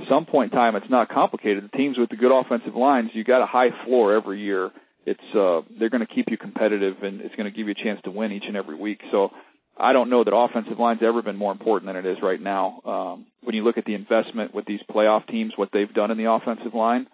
at 0.00 0.08
some 0.08 0.26
point 0.26 0.52
in 0.52 0.58
time, 0.58 0.76
it's 0.76 0.90
not 0.90 1.08
complicated. 1.08 1.64
The 1.64 1.76
teams 1.76 1.98
with 1.98 2.08
the 2.08 2.16
good 2.16 2.32
offensive 2.32 2.74
lines, 2.74 3.10
you 3.12 3.24
got 3.24 3.42
a 3.42 3.46
high 3.46 3.70
floor 3.84 4.14
every 4.14 4.40
year 4.40 4.70
it's 5.08 5.34
uh, 5.34 5.62
they're 5.78 5.88
going 5.88 6.06
to 6.06 6.14
keep 6.14 6.26
you 6.30 6.36
competitive 6.36 7.02
and 7.02 7.20
it's 7.20 7.34
going 7.34 7.50
to 7.50 7.56
give 7.56 7.66
you 7.66 7.72
a 7.78 7.82
chance 7.82 8.00
to 8.04 8.10
win 8.10 8.32
each 8.32 8.44
and 8.46 8.56
every 8.56 8.76
week. 8.76 9.00
So 9.10 9.30
I 9.76 9.92
don't 9.92 10.10
know 10.10 10.22
that 10.24 10.34
offensive 10.34 10.78
line's 10.78 11.00
ever 11.02 11.22
been 11.22 11.36
more 11.36 11.52
important 11.52 11.88
than 11.88 11.96
it 11.96 12.06
is 12.06 12.18
right 12.22 12.40
now. 12.40 12.80
Um, 12.84 13.26
when 13.42 13.54
you 13.54 13.64
look 13.64 13.78
at 13.78 13.84
the 13.84 13.94
investment 13.94 14.54
with 14.54 14.66
these 14.66 14.80
playoff 14.90 15.26
teams, 15.28 15.52
what 15.56 15.70
they've 15.72 15.92
done 15.92 16.10
in 16.10 16.18
the 16.18 16.30
offensive 16.30 16.74
line, 16.74 17.06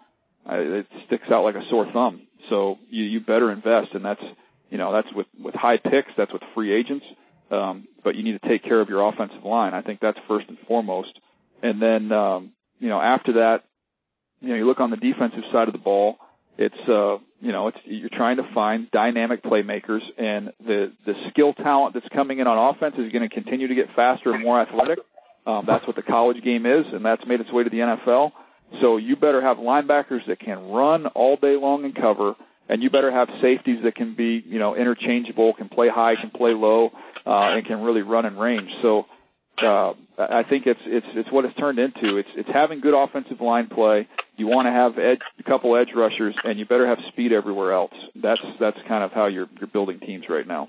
uh, 0.49 0.55
it 0.55 0.87
sticks 1.05 1.27
out 1.31 1.43
like 1.43 1.55
a 1.55 1.63
sore 1.69 1.89
thumb. 1.91 2.21
So 2.49 2.77
you 2.89 3.03
you 3.03 3.19
better 3.21 3.51
invest, 3.51 3.93
and 3.93 4.03
that's 4.03 4.21
you 4.69 4.77
know 4.77 4.91
that's 4.91 5.07
with 5.15 5.27
with 5.41 5.55
high 5.55 5.77
picks, 5.77 6.11
that's 6.17 6.33
with 6.33 6.43
free 6.53 6.73
agents. 6.73 7.05
Um, 7.49 7.87
but 8.03 8.15
you 8.15 8.23
need 8.23 8.39
to 8.41 8.47
take 8.47 8.63
care 8.63 8.81
of 8.81 8.89
your 8.89 9.07
offensive 9.07 9.43
line. 9.43 9.73
I 9.73 9.81
think 9.81 9.99
that's 9.99 10.17
first 10.27 10.47
and 10.49 10.57
foremost. 10.67 11.19
And 11.63 11.81
then 11.81 12.11
um, 12.11 12.51
you 12.79 12.89
know 12.89 12.99
after 12.99 13.33
that, 13.33 13.63
you 14.41 14.49
know 14.49 14.55
you 14.55 14.65
look 14.65 14.79
on 14.79 14.91
the 14.91 14.97
defensive 14.97 15.43
side 15.51 15.67
of 15.67 15.73
the 15.73 15.79
ball 15.79 16.17
it's 16.57 16.89
uh, 16.89 17.17
you 17.41 17.51
know, 17.51 17.67
it's 17.67 17.77
you're 17.83 18.09
trying 18.09 18.37
to 18.37 18.53
find 18.53 18.89
dynamic 18.91 19.43
playmakers, 19.43 20.01
and 20.17 20.51
the 20.65 20.91
the 21.05 21.13
skill 21.29 21.53
talent 21.53 21.93
that's 21.93 22.07
coming 22.13 22.39
in 22.39 22.47
on 22.47 22.75
offense 22.75 22.95
is 22.97 23.11
going 23.11 23.27
to 23.27 23.33
continue 23.33 23.67
to 23.67 23.75
get 23.75 23.87
faster 23.95 24.33
and 24.33 24.43
more 24.43 24.61
athletic. 24.61 24.99
Um, 25.45 25.65
that's 25.67 25.85
what 25.85 25.95
the 25.95 26.01
college 26.01 26.43
game 26.43 26.65
is, 26.65 26.85
and 26.91 27.05
that's 27.05 27.25
made 27.27 27.39
its 27.39 27.51
way 27.51 27.63
to 27.63 27.69
the 27.69 27.77
NFL. 27.77 28.31
So 28.81 28.97
you 28.97 29.15
better 29.15 29.41
have 29.41 29.57
linebackers 29.57 30.25
that 30.27 30.39
can 30.39 30.69
run 30.69 31.05
all 31.07 31.37
day 31.37 31.55
long 31.55 31.85
and 31.85 31.93
cover, 31.93 32.35
and 32.67 32.81
you 32.81 32.89
better 32.89 33.11
have 33.11 33.29
safeties 33.41 33.83
that 33.83 33.95
can 33.95 34.15
be, 34.15 34.43
you 34.47 34.57
know, 34.57 34.75
interchangeable, 34.75 35.53
can 35.53 35.69
play 35.69 35.87
high, 35.87 36.15
can 36.15 36.31
play 36.31 36.53
low, 36.53 36.89
uh, 37.27 37.53
and 37.53 37.65
can 37.65 37.81
really 37.81 38.01
run 38.01 38.25
in 38.25 38.37
range. 38.37 38.71
So 38.81 39.05
uh, 39.63 39.93
I 40.17 40.43
think 40.47 40.65
it's 40.65 40.79
it's 40.85 41.05
it's 41.13 41.31
what 41.31 41.45
it's 41.45 41.55
turned 41.55 41.79
into. 41.79 42.17
It's 42.17 42.29
it's 42.35 42.49
having 42.53 42.79
good 42.79 42.93
offensive 42.93 43.41
line 43.41 43.67
play. 43.67 44.07
You 44.37 44.47
want 44.47 44.67
to 44.67 44.71
have 44.71 44.97
edge, 44.97 45.19
a 45.39 45.43
couple 45.43 45.75
edge 45.75 45.89
rushers, 45.95 46.35
and 46.43 46.59
you 46.59 46.65
better 46.65 46.87
have 46.87 46.97
speed 47.09 47.31
everywhere 47.31 47.73
else. 47.73 47.93
That's 48.21 48.41
that's 48.59 48.77
kind 48.87 49.03
of 49.03 49.11
how 49.11 49.27
you're 49.27 49.47
you're 49.59 49.67
building 49.67 49.99
teams 49.99 50.25
right 50.29 50.47
now. 50.47 50.67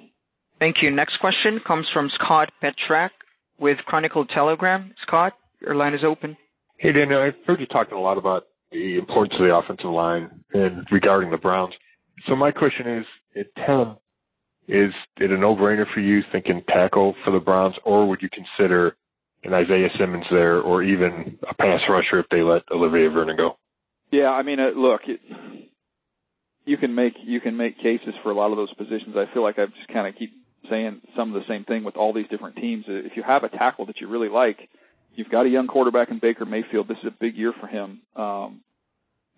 Thank 0.59 0.83
you. 0.83 0.91
Next 0.91 1.19
question 1.21 1.61
comes 1.67 1.87
from 1.93 2.11
Scott 2.15 2.51
Petrak 2.63 3.11
with 3.59 3.79
Chronicle 3.87 4.25
Telegram. 4.27 4.93
Scott, 5.07 5.35
your 5.61 5.75
line 5.75 5.95
is 5.95 6.05
open. 6.05 6.37
Hey 6.79 6.93
Daniel, 6.93 7.21
I've 7.21 7.35
heard 7.47 7.61
you 7.61 7.67
talking 7.67 7.97
a 7.97 8.01
lot 8.01 8.19
about 8.19 8.45
the 8.73 8.99
importance 8.99 9.35
of 9.39 9.47
the 9.47 9.55
offensive 9.55 9.91
line 9.91 10.31
and 10.53 10.87
regarding 10.91 11.31
the 11.31 11.37
Browns. 11.37 11.75
So 12.27 12.37
my 12.37 12.51
question 12.51 12.87
is, 12.99 13.07
at 13.39 13.47
ten, 13.67 13.97
is 14.69 14.93
it 15.19 15.31
a 15.31 15.39
no-brainer 15.39 15.87
for 15.93 16.01
you 16.01 16.23
thinking 16.33 16.63
tackle 16.69 17.15
for 17.25 17.31
the 17.31 17.41
Browns, 17.41 17.77
or 17.85 18.09
would 18.09 18.21
you 18.23 18.29
consider 18.31 18.97
an 19.45 19.55
Isaiah 19.55 19.91
Simmons 19.99 20.27
there, 20.31 20.61
or 20.61 20.83
even 20.83 21.39
a 21.49 21.55
pass 21.55 21.81
rusher 21.89 22.19
if 22.19 22.27
they 22.31 22.43
let 22.43 22.63
Olivier 22.73 23.09
Vernon 23.09 23.37
go? 23.37 23.59
Yeah, 24.11 24.31
I 24.31 24.43
mean, 24.43 24.59
uh, 24.59 24.71
look, 24.75 25.03
it, 25.07 25.21
you 26.65 26.77
can 26.77 26.95
make 26.95 27.15
you 27.23 27.41
can 27.41 27.57
make 27.57 27.79
cases 27.79 28.15
for 28.23 28.31
a 28.31 28.35
lot 28.35 28.51
of 28.51 28.57
those 28.57 28.73
positions. 28.75 29.17
I 29.17 29.33
feel 29.33 29.43
like 29.43 29.59
I 29.59 29.67
just 29.67 29.89
kind 29.93 30.07
of 30.09 30.15
keep 30.19 30.33
saying 30.69 31.01
some 31.17 31.35
of 31.35 31.41
the 31.41 31.47
same 31.49 31.65
thing 31.65 31.85
with 31.85 31.97
all 31.97 32.13
these 32.13 32.27
different 32.29 32.57
teams. 32.57 32.85
If 32.89 33.17
you 33.17 33.23
have 33.23 33.45
a 33.45 33.49
tackle 33.49 33.87
that 33.87 34.01
you 34.01 34.09
really 34.09 34.29
like, 34.29 34.69
you've 35.15 35.31
got 35.31 35.47
a 35.47 35.49
young 35.49 35.69
quarterback 35.69 36.11
in 36.11 36.19
Baker 36.19 36.45
Mayfield. 36.45 36.89
This 36.89 36.99
is 36.99 37.07
a 37.07 37.17
big 37.21 37.37
year 37.37 37.53
for 37.61 37.69
him. 37.69 38.01
Um, 38.17 38.63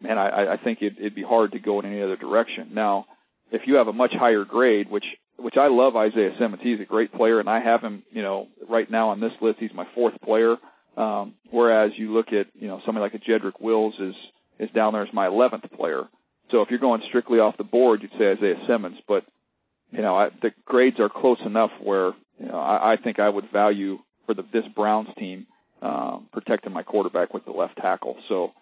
man, 0.00 0.16
I, 0.16 0.54
I 0.54 0.56
think 0.56 0.80
it, 0.80 0.94
it'd 0.98 1.14
be 1.14 1.22
hard 1.22 1.52
to 1.52 1.58
go 1.58 1.80
in 1.80 1.86
any 1.86 2.02
other 2.02 2.16
direction. 2.16 2.70
Now, 2.72 3.06
if 3.50 3.62
you 3.66 3.76
have 3.76 3.88
a 3.88 3.92
much 3.92 4.12
higher 4.12 4.44
grade, 4.44 4.90
which 4.90 5.04
which 5.38 5.56
I 5.56 5.68
love 5.68 5.94
Isaiah 5.96 6.34
Simmons. 6.38 6.62
He's 6.62 6.80
a 6.80 6.84
great 6.84 7.12
player, 7.12 7.38
and 7.38 7.48
I 7.48 7.60
have 7.60 7.80
him, 7.80 8.02
you 8.10 8.22
know, 8.22 8.48
right 8.68 8.90
now 8.90 9.10
on 9.10 9.20
this 9.20 9.32
list. 9.40 9.60
He's 9.60 9.72
my 9.72 9.86
fourth 9.94 10.20
player. 10.20 10.56
Um, 10.96 11.34
whereas 11.50 11.92
you 11.96 12.12
look 12.12 12.32
at, 12.32 12.48
you 12.54 12.66
know, 12.66 12.80
somebody 12.84 13.02
like 13.02 13.14
a 13.14 13.24
Jedrick 13.24 13.60
Wills 13.60 13.94
is 14.00 14.14
is 14.58 14.68
down 14.74 14.92
there 14.92 15.04
as 15.04 15.12
my 15.12 15.28
eleventh 15.28 15.70
player. 15.76 16.08
So 16.50 16.62
if 16.62 16.70
you're 16.70 16.80
going 16.80 17.02
strictly 17.06 17.38
off 17.38 17.56
the 17.56 17.64
board, 17.64 18.02
you'd 18.02 18.10
say 18.18 18.32
Isaiah 18.32 18.60
Simmons. 18.66 18.98
But 19.06 19.24
you 19.92 20.02
know, 20.02 20.16
I, 20.16 20.30
the 20.42 20.50
grades 20.64 20.98
are 20.98 21.08
close 21.08 21.38
enough 21.46 21.70
where 21.80 22.12
you 22.38 22.46
know 22.46 22.58
I, 22.58 22.94
I 22.94 22.96
think 22.96 23.20
I 23.20 23.28
would 23.28 23.50
value 23.52 23.98
for 24.26 24.34
the 24.34 24.44
this 24.52 24.64
Browns 24.74 25.08
team 25.16 25.46
um, 25.82 26.28
protecting 26.32 26.72
my 26.72 26.82
quarterback 26.82 27.32
with 27.32 27.44
the 27.44 27.52
left 27.52 27.76
tackle. 27.76 28.16
So 28.28 28.52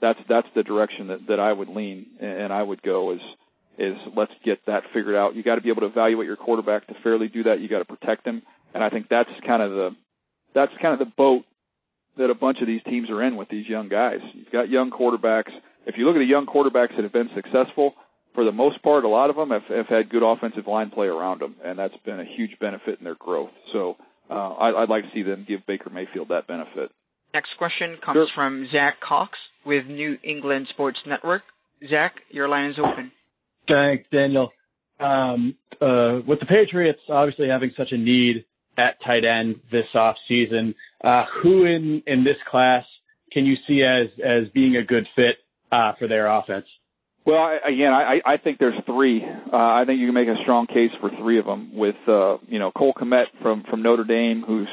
that's 0.00 0.20
that's 0.28 0.48
the 0.54 0.62
direction 0.62 1.08
that 1.08 1.26
that 1.26 1.40
I 1.40 1.52
would 1.52 1.68
lean 1.68 2.06
and 2.20 2.52
I 2.52 2.62
would 2.62 2.82
go 2.82 3.12
is 3.12 3.20
is 3.80 3.96
let's 4.16 4.32
get 4.44 4.64
that 4.66 4.84
figured 4.92 5.14
out. 5.14 5.34
You 5.34 5.42
got 5.42 5.56
to 5.56 5.60
be 5.60 5.70
able 5.70 5.80
to 5.82 5.86
evaluate 5.86 6.26
your 6.26 6.36
quarterback 6.36 6.86
to 6.88 6.94
fairly 7.02 7.28
do 7.28 7.44
that. 7.44 7.60
You 7.60 7.68
got 7.68 7.78
to 7.78 7.84
protect 7.84 8.26
him, 8.26 8.42
and 8.74 8.84
I 8.84 8.90
think 8.90 9.08
that's 9.08 9.30
kind 9.46 9.62
of 9.62 9.70
the 9.70 9.96
that's 10.54 10.72
kind 10.82 10.92
of 10.92 10.98
the 10.98 11.12
boat 11.16 11.44
that 12.18 12.30
a 12.30 12.34
bunch 12.34 12.60
of 12.60 12.66
these 12.66 12.82
teams 12.84 13.08
are 13.10 13.22
in 13.22 13.36
with 13.36 13.48
these 13.48 13.66
young 13.66 13.88
guys. 13.88 14.20
You've 14.34 14.50
got 14.50 14.68
young 14.68 14.90
quarterbacks. 14.90 15.52
If 15.86 15.96
you 15.96 16.06
look 16.06 16.16
at 16.16 16.18
the 16.18 16.24
young 16.24 16.46
quarterbacks 16.46 16.94
that 16.96 17.02
have 17.02 17.12
been 17.12 17.30
successful, 17.34 17.94
for 18.34 18.44
the 18.44 18.52
most 18.52 18.82
part, 18.82 19.04
a 19.04 19.08
lot 19.08 19.30
of 19.30 19.36
them 19.36 19.50
have, 19.50 19.64
have 19.64 19.86
had 19.86 20.10
good 20.10 20.22
offensive 20.22 20.66
line 20.66 20.90
play 20.90 21.06
around 21.06 21.40
them, 21.40 21.56
and 21.64 21.78
that's 21.78 21.96
been 22.04 22.20
a 22.20 22.24
huge 22.24 22.58
benefit 22.60 22.98
in 22.98 23.04
their 23.04 23.16
growth. 23.16 23.50
So 23.72 23.96
uh, 24.28 24.34
I, 24.34 24.82
I'd 24.82 24.88
like 24.88 25.04
to 25.04 25.10
see 25.12 25.22
them 25.22 25.44
give 25.48 25.66
Baker 25.66 25.90
Mayfield 25.90 26.28
that 26.28 26.46
benefit. 26.46 26.90
Next 27.32 27.50
question 27.58 27.96
comes 28.04 28.16
sure. 28.16 28.26
from 28.34 28.68
Zach 28.72 29.00
Cox 29.00 29.38
with 29.64 29.86
New 29.86 30.18
England 30.22 30.66
Sports 30.70 30.98
Network. 31.06 31.42
Zach, 31.88 32.14
your 32.30 32.48
line 32.48 32.70
is 32.70 32.78
open. 32.78 33.12
Thanks, 33.70 34.04
Daniel. 34.12 34.52
Um, 34.98 35.54
uh, 35.80 36.20
with 36.26 36.40
the 36.40 36.46
Patriots 36.46 37.00
obviously 37.08 37.48
having 37.48 37.72
such 37.76 37.92
a 37.92 37.96
need 37.96 38.44
at 38.76 39.02
tight 39.04 39.24
end 39.24 39.56
this 39.70 39.86
off 39.94 40.16
season, 40.28 40.74
uh, 41.04 41.24
who 41.42 41.64
in, 41.64 42.02
in 42.06 42.24
this 42.24 42.36
class 42.50 42.84
can 43.32 43.46
you 43.46 43.56
see 43.66 43.82
as, 43.82 44.08
as 44.24 44.48
being 44.52 44.76
a 44.76 44.82
good 44.82 45.06
fit 45.14 45.36
uh, 45.72 45.92
for 45.98 46.08
their 46.08 46.26
offense? 46.26 46.66
Well, 47.24 47.38
I, 47.38 47.58
again, 47.68 47.92
I, 47.92 48.20
I 48.24 48.36
think 48.38 48.58
there's 48.58 48.80
three. 48.86 49.22
Uh, 49.24 49.56
I 49.56 49.84
think 49.86 50.00
you 50.00 50.06
can 50.06 50.14
make 50.14 50.28
a 50.28 50.40
strong 50.42 50.66
case 50.66 50.90
for 51.00 51.10
three 51.18 51.38
of 51.38 51.44
them. 51.44 51.70
With 51.74 51.96
uh, 52.08 52.38
you 52.48 52.58
know 52.58 52.72
Cole 52.72 52.94
Kmet 52.94 53.26
from 53.42 53.62
from 53.68 53.82
Notre 53.82 54.04
Dame, 54.04 54.42
who's 54.44 54.68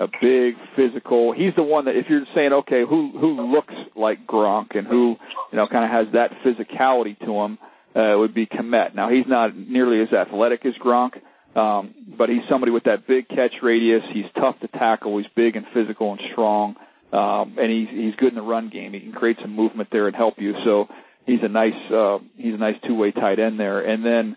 a 0.00 0.06
big 0.20 0.54
physical. 0.74 1.32
He's 1.32 1.54
the 1.56 1.62
one 1.62 1.84
that 1.84 1.94
if 1.94 2.06
you're 2.08 2.24
saying 2.34 2.52
okay, 2.52 2.84
who 2.88 3.12
who 3.18 3.52
looks 3.52 3.74
like 3.94 4.26
Gronk 4.26 4.76
and 4.76 4.86
who 4.86 5.16
you 5.52 5.56
know 5.56 5.68
kind 5.68 5.84
of 5.84 5.90
has 5.90 6.12
that 6.14 6.30
physicality 6.42 7.18
to 7.20 7.32
him, 7.32 7.58
uh, 7.94 8.14
would 8.16 8.34
be 8.34 8.46
Kmet. 8.46 8.94
Now 8.94 9.08
he's 9.08 9.26
not 9.26 9.56
nearly 9.56 10.00
as 10.00 10.12
athletic 10.12 10.66
as 10.66 10.74
Gronk, 10.74 11.20
um, 11.56 11.94
but 12.18 12.28
he's 12.28 12.42
somebody 12.48 12.72
with 12.72 12.84
that 12.84 13.06
big 13.06 13.28
catch 13.28 13.54
radius. 13.62 14.02
He's 14.12 14.24
tough 14.34 14.58
to 14.60 14.68
tackle. 14.68 15.16
He's 15.18 15.26
big 15.34 15.56
and 15.56 15.66
physical 15.72 16.12
and 16.12 16.20
strong, 16.32 16.76
um, 17.12 17.56
and 17.58 17.70
he's 17.70 17.88
he's 17.88 18.14
good 18.16 18.30
in 18.30 18.34
the 18.34 18.42
run 18.42 18.68
game. 18.70 18.92
He 18.92 19.00
can 19.00 19.12
create 19.12 19.38
some 19.40 19.54
movement 19.54 19.88
there 19.92 20.06
and 20.06 20.16
help 20.16 20.34
you. 20.38 20.54
So 20.64 20.88
he's 21.26 21.40
a 21.42 21.48
nice 21.48 21.90
uh, 21.92 22.18
he's 22.36 22.54
a 22.54 22.58
nice 22.58 22.76
two 22.86 22.96
way 22.96 23.12
tight 23.12 23.38
end 23.38 23.58
there. 23.60 23.80
And 23.80 24.04
then 24.04 24.36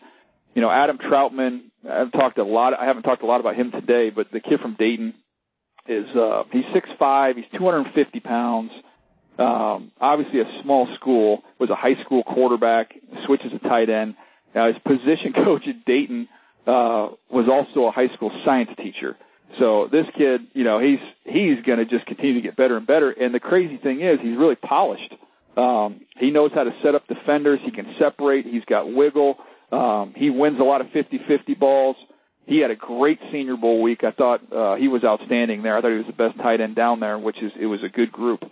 you 0.54 0.62
know 0.62 0.70
Adam 0.70 0.98
Trautman. 0.98 1.64
I've 1.90 2.12
talked 2.12 2.38
a 2.38 2.44
lot. 2.44 2.78
I 2.78 2.86
haven't 2.86 3.04
talked 3.04 3.24
a 3.24 3.28
lot 3.28 3.40
about 3.40 3.56
him 3.56 3.72
today, 3.72 4.10
but 4.10 4.32
the 4.32 4.42
kid 4.42 4.60
from 4.60 4.76
Dayton 4.78 5.14
is 5.88 6.06
uh, 6.16 6.44
he's 6.52 6.66
six 6.74 6.90
five. 7.00 7.38
He's 7.38 7.46
250 7.58 8.20
pounds. 8.20 8.72
Um, 9.38 9.92
obviously, 10.00 10.40
a 10.40 10.62
small 10.64 10.88
school. 10.96 11.44
Was 11.60 11.70
a 11.70 11.76
high 11.76 12.02
school 12.04 12.24
quarterback. 12.24 12.94
Switches 13.26 13.52
to 13.52 13.60
tight 13.60 13.90
end. 13.90 14.16
Now 14.56 14.68
his 14.68 14.78
position 14.86 15.34
coach 15.46 15.64
at 15.68 15.86
Dayton 15.86 16.28
uh, 16.66 17.10
was 17.30 17.48
also 17.50 17.88
a 17.88 17.92
high 17.92 18.14
school 18.16 18.32
science 18.44 18.70
teacher. 18.78 19.16
So 19.60 19.88
this 19.92 20.06
kid, 20.18 20.42
you 20.54 20.64
know, 20.64 20.80
he's 20.80 21.00
he's 21.24 21.64
going 21.66 21.80
to 21.80 21.86
just 21.86 22.06
continue 22.06 22.36
to 22.36 22.42
get 22.42 22.56
better 22.56 22.78
and 22.78 22.86
better. 22.86 23.12
And 23.12 23.34
the 23.34 23.40
crazy 23.40 23.78
thing 23.78 24.02
is, 24.02 24.20
he's 24.22 24.38
really 24.38 24.56
polished. 24.56 25.14
Um, 25.56 26.02
he 26.18 26.30
knows 26.30 26.52
how 26.54 26.64
to 26.64 26.72
set 26.84 26.94
up 26.94 27.08
defenders. 27.08 27.60
He 27.64 27.72
can 27.72 27.96
separate. 27.98 28.46
He's 28.46 28.66
got 28.66 28.94
wiggle. 28.94 29.38
Um, 29.72 30.14
he 30.16 30.30
wins 30.30 30.60
a 30.60 30.64
lot 30.64 30.82
of 30.82 30.88
50-50 30.88 31.60
balls. 31.60 31.96
He 32.46 32.60
had 32.60 32.72
a 32.72 32.76
great 32.76 33.20
Senior 33.32 33.58
Bowl 33.58 33.82
week. 33.82 34.04
I 34.04 34.12
thought 34.12 34.42
uh, 34.54 34.76
he 34.76 34.88
was 34.88 35.04
outstanding 35.04 35.64
there. 35.64 35.76
I 35.76 35.82
thought 35.82 35.92
he 35.92 35.98
was 35.98 36.06
the 36.06 36.14
best 36.14 36.38
tight 36.38 36.62
end 36.62 36.76
down 36.76 37.00
there, 37.00 37.18
which 37.18 37.42
is 37.42 37.52
it 37.60 37.66
was 37.66 37.84
a 37.84 37.90
good 37.90 38.12
group. 38.12 38.44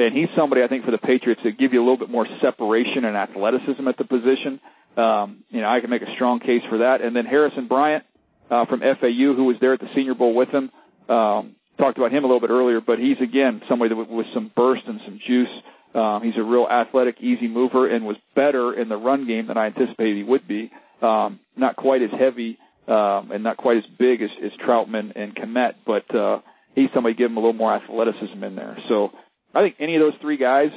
And 0.00 0.16
he's 0.16 0.28
somebody 0.36 0.62
I 0.62 0.68
think 0.68 0.84
for 0.84 0.90
the 0.90 0.98
Patriots 0.98 1.40
that 1.44 1.58
give 1.58 1.72
you 1.72 1.80
a 1.80 1.84
little 1.84 1.98
bit 1.98 2.10
more 2.10 2.26
separation 2.40 3.04
and 3.04 3.16
athleticism 3.16 3.86
at 3.86 3.96
the 3.96 4.04
position. 4.04 4.60
Um, 4.96 5.44
you 5.50 5.60
know, 5.60 5.68
I 5.68 5.80
can 5.80 5.90
make 5.90 6.02
a 6.02 6.12
strong 6.14 6.40
case 6.40 6.62
for 6.68 6.78
that. 6.78 7.00
And 7.00 7.14
then 7.14 7.26
Harrison 7.26 7.68
Bryant 7.68 8.04
uh, 8.50 8.66
from 8.66 8.80
FAU, 8.80 9.34
who 9.34 9.44
was 9.44 9.56
there 9.60 9.74
at 9.74 9.80
the 9.80 9.88
Senior 9.94 10.14
Bowl 10.14 10.34
with 10.34 10.48
him, 10.48 10.70
um, 11.08 11.54
talked 11.78 11.98
about 11.98 12.12
him 12.12 12.24
a 12.24 12.26
little 12.26 12.40
bit 12.40 12.50
earlier. 12.50 12.80
But 12.80 12.98
he's 12.98 13.18
again 13.20 13.62
somebody 13.68 13.94
that 13.94 14.10
with 14.10 14.26
some 14.34 14.50
burst 14.54 14.82
and 14.86 15.00
some 15.04 15.20
juice. 15.26 15.48
Um, 15.94 16.22
he's 16.22 16.36
a 16.36 16.42
real 16.42 16.68
athletic, 16.70 17.16
easy 17.20 17.48
mover, 17.48 17.88
and 17.88 18.06
was 18.06 18.16
better 18.36 18.72
in 18.72 18.88
the 18.88 18.96
run 18.96 19.26
game 19.26 19.48
than 19.48 19.56
I 19.56 19.66
anticipated 19.66 20.16
he 20.16 20.22
would 20.22 20.46
be. 20.46 20.70
Um, 21.02 21.40
not 21.56 21.76
quite 21.76 22.02
as 22.02 22.10
heavy 22.16 22.58
um, 22.86 23.30
and 23.32 23.42
not 23.42 23.56
quite 23.56 23.78
as 23.78 23.84
big 23.98 24.22
as, 24.22 24.30
as 24.44 24.52
Trautman 24.64 25.12
and 25.16 25.34
Kmet, 25.34 25.74
but 25.86 26.14
uh, 26.14 26.40
he's 26.74 26.90
somebody 26.94 27.14
give 27.14 27.30
him 27.30 27.36
a 27.36 27.40
little 27.40 27.54
more 27.54 27.74
athleticism 27.74 28.42
in 28.42 28.54
there. 28.54 28.76
So 28.88 29.10
I 29.54 29.62
think 29.62 29.76
any 29.78 29.96
of 29.96 30.00
those 30.00 30.14
three 30.20 30.36
guys, 30.36 30.70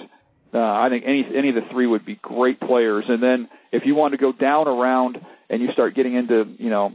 uh, 0.53 0.59
I 0.59 0.89
think 0.89 1.03
any 1.05 1.25
any 1.35 1.49
of 1.49 1.55
the 1.55 1.67
three 1.71 1.87
would 1.87 2.05
be 2.05 2.15
great 2.15 2.59
players. 2.59 3.05
And 3.07 3.21
then 3.21 3.49
if 3.71 3.83
you 3.85 3.95
want 3.95 4.13
to 4.13 4.17
go 4.17 4.31
down 4.31 4.67
around 4.67 5.17
and 5.49 5.61
you 5.61 5.71
start 5.71 5.95
getting 5.95 6.15
into 6.15 6.45
you 6.57 6.69
know 6.69 6.93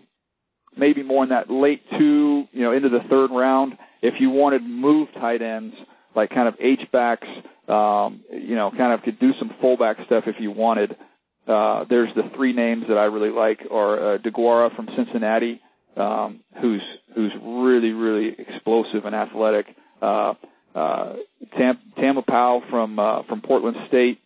maybe 0.77 1.03
more 1.03 1.25
in 1.25 1.31
that 1.31 1.51
late 1.51 1.83
two, 1.99 2.45
you 2.53 2.63
know, 2.63 2.73
into 2.73 2.89
the 2.89 3.01
third 3.11 3.31
round, 3.31 3.77
if 4.03 4.15
you 4.21 4.31
wanted 4.31 4.63
move 4.63 5.09
tight 5.15 5.43
ends 5.43 5.75
like 6.15 6.31
kind 6.31 6.49
of 6.49 6.55
H 6.61 6.81
backs, 6.93 7.27
um, 7.69 8.23
you 8.31 8.57
know, 8.57 8.71
kind 8.77 8.93
of 8.93 9.03
could 9.03 9.19
do 9.19 9.33
some 9.39 9.53
fullback 9.61 9.99
stuff 10.07 10.25
if 10.27 10.37
you 10.39 10.51
wanted. 10.51 10.97
Uh, 11.47 11.85
there's 11.89 12.15
the 12.15 12.31
three 12.35 12.53
names 12.53 12.85
that 12.89 12.99
I 12.99 13.05
really 13.05 13.31
like 13.31 13.61
are 13.71 14.15
uh, 14.15 14.19
DeGuara 14.19 14.75
from 14.75 14.89
Cincinnati, 14.97 15.61
um, 15.97 16.41
who's 16.61 16.83
who's 17.15 17.33
really 17.43 17.93
really 17.93 18.35
explosive 18.39 19.05
and 19.05 19.15
athletic. 19.15 19.67
Uh, 20.01 20.35
uh, 20.79 21.07
Tam, 21.57 21.75
Taumoepeau 21.99 22.53
from 22.71 22.91
uh, 22.99 23.23
from 23.29 23.39
Portland 23.41 23.77
State, 23.89 24.19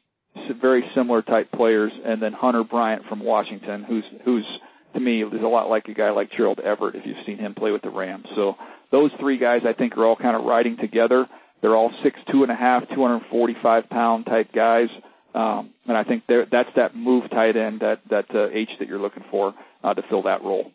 very 0.60 0.82
similar 0.94 1.22
type 1.22 1.48
players, 1.52 1.92
and 2.04 2.16
then 2.22 2.32
Hunter 2.32 2.64
Bryant 2.64 3.02
from 3.08 3.20
Washington, 3.32 3.78
who's 3.88 4.04
who's 4.24 4.48
to 4.94 5.00
me 5.00 5.14
is 5.24 5.42
a 5.42 5.52
lot 5.56 5.70
like 5.74 5.86
a 5.88 5.94
guy 5.94 6.10
like 6.10 6.28
Gerald 6.36 6.60
Everett 6.60 6.94
if 6.98 7.06
you've 7.06 7.24
seen 7.26 7.38
him 7.38 7.54
play 7.54 7.70
with 7.70 7.82
the 7.82 7.90
Rams. 7.90 8.26
So 8.38 8.44
those 8.90 9.10
three 9.20 9.38
guys 9.38 9.62
I 9.66 9.72
think 9.72 9.96
are 9.96 10.04
all 10.06 10.16
kind 10.16 10.36
of 10.36 10.44
riding 10.44 10.76
together. 10.76 11.20
They're 11.60 11.76
all 11.80 11.92
six 12.02 12.14
two 12.30 12.42
and 12.42 12.52
a 12.52 12.56
half, 12.66 12.82
two 12.94 13.02
hundred 13.02 13.22
forty 13.30 13.56
five 13.62 13.84
pound 13.88 14.26
type 14.26 14.50
guys. 14.52 14.88
Um, 15.34 15.70
and 15.88 15.96
I 15.96 16.04
think 16.04 16.24
that's 16.28 16.68
that 16.76 16.90
move 16.94 17.24
tight 17.30 17.56
end, 17.56 17.80
that 17.80 18.00
that 18.10 18.26
uh, 18.34 18.48
H 18.52 18.68
that 18.78 18.88
you're 18.88 19.04
looking 19.06 19.24
for 19.30 19.54
uh, 19.82 19.94
to 19.94 20.02
fill 20.10 20.22
that 20.24 20.42
role. 20.42 20.66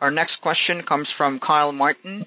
Our 0.00 0.10
next 0.10 0.40
question 0.42 0.82
comes 0.82 1.08
from 1.16 1.38
Kyle 1.38 1.72
Martin 1.72 2.26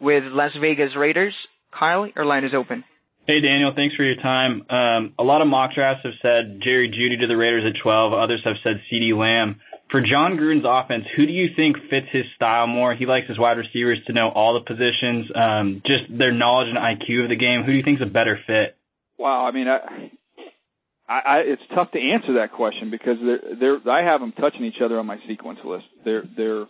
with 0.00 0.24
Las 0.40 0.52
Vegas 0.60 0.94
Raiders. 0.94 1.34
Kyle, 1.76 2.08
your 2.14 2.24
line 2.24 2.44
is 2.44 2.54
open. 2.54 2.84
Hey 3.26 3.40
Daniel, 3.40 3.72
thanks 3.76 3.94
for 3.94 4.04
your 4.04 4.16
time. 4.16 4.64
Um, 4.70 5.12
a 5.18 5.22
lot 5.22 5.42
of 5.42 5.48
mock 5.48 5.74
drafts 5.74 6.02
have 6.04 6.14
said 6.22 6.60
Jerry 6.62 6.88
Jeudy 6.88 7.20
to 7.20 7.26
the 7.26 7.36
Raiders 7.36 7.64
at 7.66 7.78
12. 7.82 8.14
Others 8.14 8.40
have 8.44 8.56
said 8.64 8.80
CeeDee 8.90 9.14
Lamb. 9.14 9.60
For 9.90 10.00
John 10.00 10.36
Gruden's 10.36 10.64
offense, 10.66 11.04
who 11.14 11.26
do 11.26 11.32
you 11.32 11.50
think 11.54 11.76
fits 11.90 12.06
his 12.10 12.24
style 12.36 12.66
more? 12.66 12.94
He 12.94 13.06
likes 13.06 13.28
his 13.28 13.38
wide 13.38 13.58
receivers 13.58 13.98
to 14.06 14.12
know 14.12 14.28
all 14.28 14.54
the 14.54 14.60
positions, 14.60 15.30
um, 15.34 15.82
just 15.84 16.04
their 16.10 16.32
knowledge 16.32 16.68
and 16.68 16.78
IQ 16.78 17.24
of 17.24 17.28
the 17.28 17.36
game. 17.36 17.64
Who 17.64 17.72
do 17.72 17.76
you 17.76 17.82
think 17.82 18.00
is 18.00 18.06
a 18.06 18.10
better 18.10 18.38
fit? 18.46 18.76
Wow, 19.18 19.46
I 19.46 19.50
mean, 19.50 19.66
I, 19.68 20.10
I, 21.08 21.18
I, 21.18 21.38
it's 21.38 21.62
tough 21.74 21.90
to 21.92 22.00
answer 22.00 22.34
that 22.34 22.52
question 22.52 22.90
because 22.90 23.16
they're, 23.22 23.56
they're, 23.58 23.92
I 23.92 24.02
have 24.04 24.20
them 24.20 24.32
touching 24.32 24.64
each 24.64 24.80
other 24.82 24.98
on 24.98 25.06
my 25.06 25.18
sequence 25.26 25.58
list. 25.64 25.86
They're 26.04 26.24
they're 26.36 26.66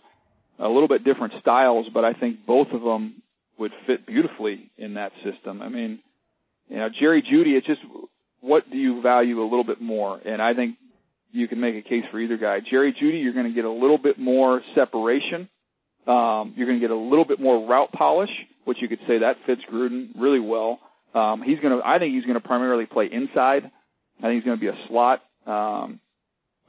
a 0.57 0.67
little 0.67 0.87
bit 0.87 1.03
different 1.03 1.33
styles, 1.41 1.87
but 1.93 2.05
I 2.05 2.13
think 2.13 2.45
both 2.45 2.67
of 2.71 2.81
them 2.81 3.21
would 3.59 3.71
fit 3.85 4.05
beautifully 4.05 4.71
in 4.77 4.95
that 4.95 5.11
system. 5.23 5.61
I 5.61 5.69
mean, 5.69 5.99
you 6.69 6.77
know, 6.77 6.89
Jerry 6.99 7.21
Jeudy, 7.21 7.57
it's 7.57 7.67
just 7.67 7.81
what 8.41 8.69
do 8.71 8.77
you 8.77 9.01
value 9.01 9.41
a 9.41 9.43
little 9.43 9.63
bit 9.63 9.81
more? 9.81 10.19
And 10.23 10.41
I 10.41 10.53
think 10.53 10.77
you 11.31 11.47
can 11.47 11.59
make 11.59 11.75
a 11.75 11.87
case 11.87 12.03
for 12.11 12.19
either 12.19 12.37
guy. 12.37 12.59
Jerry 12.59 12.93
Jeudy, 12.93 13.21
you're 13.21 13.33
going 13.33 13.47
to 13.47 13.53
get 13.53 13.65
a 13.65 13.71
little 13.71 13.97
bit 13.97 14.17
more 14.17 14.61
separation. 14.75 15.49
Um, 16.07 16.53
you're 16.55 16.67
going 16.67 16.79
to 16.79 16.87
get 16.87 16.91
a 16.91 16.95
little 16.95 17.25
bit 17.25 17.39
more 17.39 17.67
route 17.67 17.91
polish, 17.91 18.31
which 18.65 18.77
you 18.81 18.87
could 18.87 18.99
say 19.07 19.19
that 19.19 19.37
fits 19.45 19.61
Gruden 19.71 20.09
really 20.17 20.39
well. 20.39 20.79
Um, 21.13 21.41
he's 21.43 21.59
going 21.59 21.77
to, 21.77 21.85
I 21.85 21.99
think 21.99 22.13
he's 22.13 22.23
going 22.23 22.39
to 22.39 22.47
primarily 22.47 22.85
play 22.85 23.09
inside 23.11 23.69
I 24.19 24.23
think 24.23 24.35
he's 24.35 24.43
going 24.43 24.57
to 24.57 24.61
be 24.61 24.67
a 24.67 24.87
slot. 24.87 25.21
Um, 25.45 25.99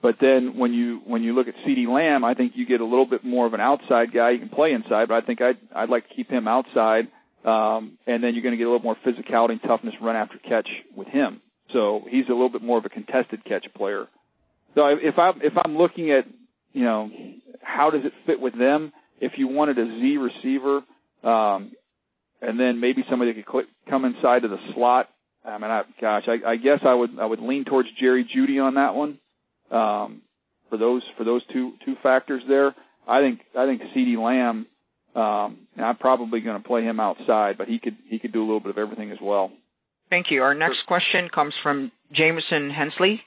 but 0.02 0.16
then 0.20 0.56
when 0.56 0.72
you 0.72 1.00
when 1.06 1.22
you 1.22 1.34
look 1.34 1.48
at 1.48 1.54
CeeDee 1.66 1.86
Lamb, 1.86 2.24
I 2.24 2.34
think 2.34 2.52
you 2.54 2.66
get 2.66 2.80
a 2.80 2.84
little 2.84 3.06
bit 3.06 3.24
more 3.24 3.46
of 3.46 3.54
an 3.54 3.60
outside 3.60 4.12
guy. 4.12 4.30
You 4.30 4.38
can 4.38 4.48
play 4.48 4.72
inside, 4.72 5.08
but 5.08 5.22
I 5.22 5.26
think 5.26 5.40
I'd 5.40 5.58
I'd 5.74 5.90
like 5.90 6.08
to 6.08 6.14
keep 6.14 6.30
him 6.30 6.48
outside. 6.48 7.08
Um, 7.44 7.98
and 8.06 8.22
then 8.22 8.34
you're 8.34 8.42
going 8.42 8.52
to 8.52 8.58
get 8.58 8.64
a 8.66 8.70
little 8.70 8.84
more 8.84 8.96
physicality 9.06 9.52
and 9.52 9.62
toughness 9.62 9.94
run 10.02 10.14
after 10.14 10.36
catch 10.38 10.68
with 10.94 11.08
him. 11.08 11.40
So 11.72 12.02
he's 12.08 12.26
a 12.26 12.32
little 12.32 12.50
bit 12.50 12.62
more 12.62 12.76
of 12.76 12.84
a 12.84 12.90
contested 12.90 13.44
catch 13.44 13.66
player. 13.74 14.06
So 14.74 14.86
if 14.86 15.18
I'm 15.18 15.40
if 15.42 15.54
I'm 15.62 15.76
looking 15.76 16.10
at 16.10 16.24
you 16.72 16.84
know 16.84 17.10
how 17.62 17.90
does 17.90 18.04
it 18.04 18.12
fit 18.26 18.40
with 18.40 18.58
them? 18.58 18.92
If 19.20 19.32
you 19.36 19.48
wanted 19.48 19.78
a 19.78 19.84
Z 19.84 20.16
receiver, 20.16 20.80
um, 21.22 21.72
and 22.40 22.58
then 22.58 22.80
maybe 22.80 23.04
somebody 23.10 23.32
that 23.32 23.36
could 23.36 23.50
click, 23.50 23.66
come 23.88 24.06
inside 24.06 24.42
to 24.42 24.48
the 24.48 24.58
slot 24.74 25.10
I 25.44 25.58
mean, 25.58 25.70
I, 25.70 25.82
gosh, 26.00 26.24
I, 26.28 26.50
I 26.50 26.56
guess 26.56 26.80
I 26.84 26.92
would 26.94 27.18
I 27.18 27.24
would 27.24 27.40
lean 27.40 27.64
towards 27.64 27.88
Jerry 27.98 28.24
Jeudy 28.24 28.62
on 28.62 28.74
that 28.74 28.94
one. 28.94 29.18
Um, 29.70 30.22
for 30.68 30.76
those 30.76 31.02
for 31.16 31.24
those 31.24 31.42
two 31.52 31.72
two 31.84 31.96
factors 32.02 32.42
there, 32.48 32.74
I 33.06 33.20
think 33.20 33.40
I 33.56 33.66
think 33.66 33.82
CeeDee 33.94 34.16
Lamb. 34.16 34.66
Um, 35.12 35.66
I'm 35.76 35.96
probably 35.96 36.40
going 36.40 36.60
to 36.60 36.66
play 36.66 36.84
him 36.84 37.00
outside, 37.00 37.58
but 37.58 37.66
he 37.66 37.78
could 37.78 37.96
he 38.08 38.18
could 38.18 38.32
do 38.32 38.40
a 38.40 38.46
little 38.46 38.60
bit 38.60 38.70
of 38.70 38.78
everything 38.78 39.10
as 39.10 39.18
well. 39.20 39.50
Thank 40.08 40.30
you. 40.30 40.42
Our 40.42 40.54
next 40.54 40.86
question 40.86 41.28
comes 41.28 41.54
from 41.62 41.90
Jamison 42.12 42.70
Hensley 42.70 43.20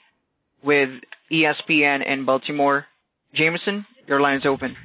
with 0.64 0.90
ESPN 1.32 2.06
in 2.06 2.26
Baltimore. 2.26 2.86
Jamison, 3.34 3.86
your 4.08 4.22
line 4.22 4.38
is 4.38 4.46
open. 4.46 4.76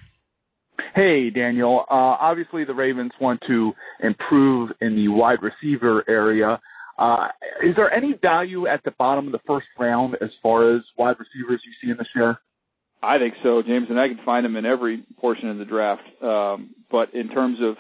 Hey, 0.95 1.31
Daniel. 1.31 1.85
Uh, 1.91 2.17
obviously, 2.21 2.65
the 2.65 2.75
Ravens 2.75 3.13
want 3.21 3.41
to 3.47 3.73
improve 4.01 4.71
in 4.81 4.97
the 4.97 5.09
wide 5.09 5.39
receiver 5.43 6.05
area. 6.09 6.61
Uh, 6.99 7.29
is 7.63 7.77
there 7.77 7.93
any 7.93 8.15
value 8.21 8.67
at 8.67 8.83
the 8.85 8.91
bottom 8.93 9.27
of 9.27 9.33
the 9.33 9.41
first 9.47 9.67
round 9.79 10.17
as 10.21 10.31
far 10.43 10.75
as 10.75 10.83
wide 10.97 11.17
receivers 11.19 11.63
you 11.65 11.73
see 11.81 11.91
in 11.91 11.97
this 11.97 12.09
year? 12.15 12.39
I 13.01 13.19
think 13.19 13.35
so, 13.45 13.63
James, 13.63 13.87
and 13.89 14.01
I 14.01 14.09
can 14.09 14.19
find 14.25 14.45
them 14.45 14.57
in 14.57 14.67
every 14.67 15.05
portion 15.21 15.49
of 15.49 15.59
the 15.59 15.65
draft. 15.65 16.03
Um, 16.21 16.75
but 16.91 17.15
in 17.15 17.29
terms 17.29 17.59
of, 17.63 17.77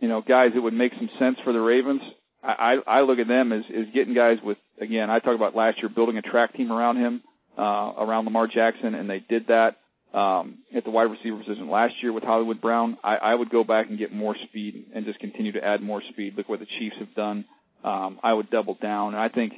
you 0.00 0.08
know, 0.08 0.22
guys 0.26 0.52
that 0.54 0.62
would 0.62 0.72
make 0.72 0.92
some 0.94 1.10
sense 1.18 1.36
for 1.44 1.52
the 1.52 1.60
Ravens, 1.60 2.00
I, 2.42 2.76
I 2.86 3.02
look 3.02 3.18
at 3.18 3.28
them 3.28 3.52
as, 3.52 3.64
as 3.68 3.84
getting 3.92 4.14
guys 4.14 4.38
with, 4.42 4.56
again, 4.80 5.10
I 5.10 5.18
talked 5.18 5.36
about 5.36 5.54
last 5.54 5.76
year 5.82 5.90
building 5.90 6.16
a 6.16 6.22
track 6.22 6.54
team 6.54 6.72
around 6.72 6.96
him, 6.96 7.22
uh, 7.58 7.92
around 7.98 8.24
Lamar 8.24 8.46
Jackson, 8.46 8.94
and 8.94 9.10
they 9.10 9.22
did 9.28 9.48
that 9.48 9.76
um, 10.18 10.60
at 10.74 10.84
the 10.84 10.90
wide 10.90 11.10
receiver 11.10 11.36
position 11.36 11.68
last 11.68 11.92
year 12.02 12.14
with 12.14 12.24
Hollywood 12.24 12.62
Brown. 12.62 12.96
I, 13.04 13.16
I 13.16 13.34
would 13.34 13.50
go 13.50 13.62
back 13.62 13.90
and 13.90 13.98
get 13.98 14.10
more 14.10 14.34
speed 14.48 14.86
and 14.94 15.04
just 15.04 15.18
continue 15.18 15.52
to 15.52 15.62
add 15.62 15.82
more 15.82 16.00
speed. 16.10 16.32
Look 16.38 16.48
what 16.48 16.60
the 16.60 16.66
Chiefs 16.78 16.96
have 16.98 17.14
done 17.14 17.44
um, 17.84 18.18
I 18.22 18.32
would 18.32 18.50
double 18.50 18.76
down. 18.80 19.14
And 19.14 19.22
I 19.22 19.28
think, 19.28 19.54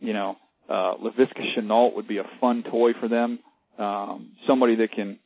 you 0.00 0.12
know, 0.12 0.36
Uh, 0.70 0.94
Laviska 1.06 1.42
Shenault 1.52 1.94
would 1.96 2.06
be 2.06 2.18
a 2.18 2.28
fun 2.40 2.62
toy 2.62 2.92
for 3.00 3.08
them. 3.08 3.40
Um, 3.76 4.16
somebody 4.46 4.76
that 4.76 4.92
can, 4.92 5.18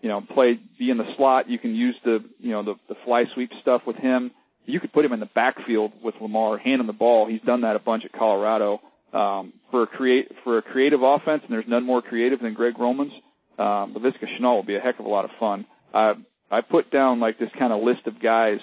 you 0.00 0.08
know, 0.08 0.20
play, 0.34 0.60
be 0.78 0.90
in 0.90 0.98
the 0.98 1.08
slot. 1.16 1.50
You 1.52 1.58
can 1.58 1.74
use 1.74 1.96
the, 2.04 2.22
you 2.38 2.52
know, 2.54 2.62
the, 2.62 2.74
the 2.88 2.94
fly 3.04 3.24
sweep 3.34 3.50
stuff 3.62 3.82
with 3.84 3.96
him. 3.96 4.30
You 4.64 4.78
could 4.78 4.92
put 4.92 5.04
him 5.04 5.12
in 5.12 5.18
the 5.18 5.32
backfield 5.34 5.90
with 6.04 6.14
Lamar, 6.20 6.56
handing 6.56 6.86
the 6.86 6.92
ball. 7.04 7.26
He's 7.26 7.40
done 7.42 7.62
that 7.62 7.74
a 7.74 7.80
bunch 7.80 8.04
at 8.04 8.12
Colorado. 8.12 8.80
Um, 9.12 9.52
for 9.70 9.82
a 9.82 9.86
create 9.86 10.26
for 10.42 10.56
a 10.58 10.62
creative 10.62 11.02
offense, 11.02 11.42
and 11.44 11.52
there's 11.52 11.68
none 11.68 11.84
more 11.84 12.00
creative 12.00 12.40
than 12.40 12.54
Greg 12.54 12.78
Roman's. 12.78 13.12
Um, 13.58 13.94
Laviska 13.94 14.26
Shenault 14.32 14.54
will 14.54 14.70
be 14.72 14.76
a 14.76 14.80
heck 14.80 14.98
of 15.00 15.04
a 15.04 15.08
lot 15.16 15.24
of 15.24 15.32
fun. 15.38 15.66
I 15.92 16.14
I 16.50 16.60
put 16.62 16.90
down 16.90 17.20
like 17.20 17.36
this 17.38 17.50
kind 17.58 17.72
of 17.72 17.82
list 17.82 18.06
of 18.06 18.14
guys 18.22 18.60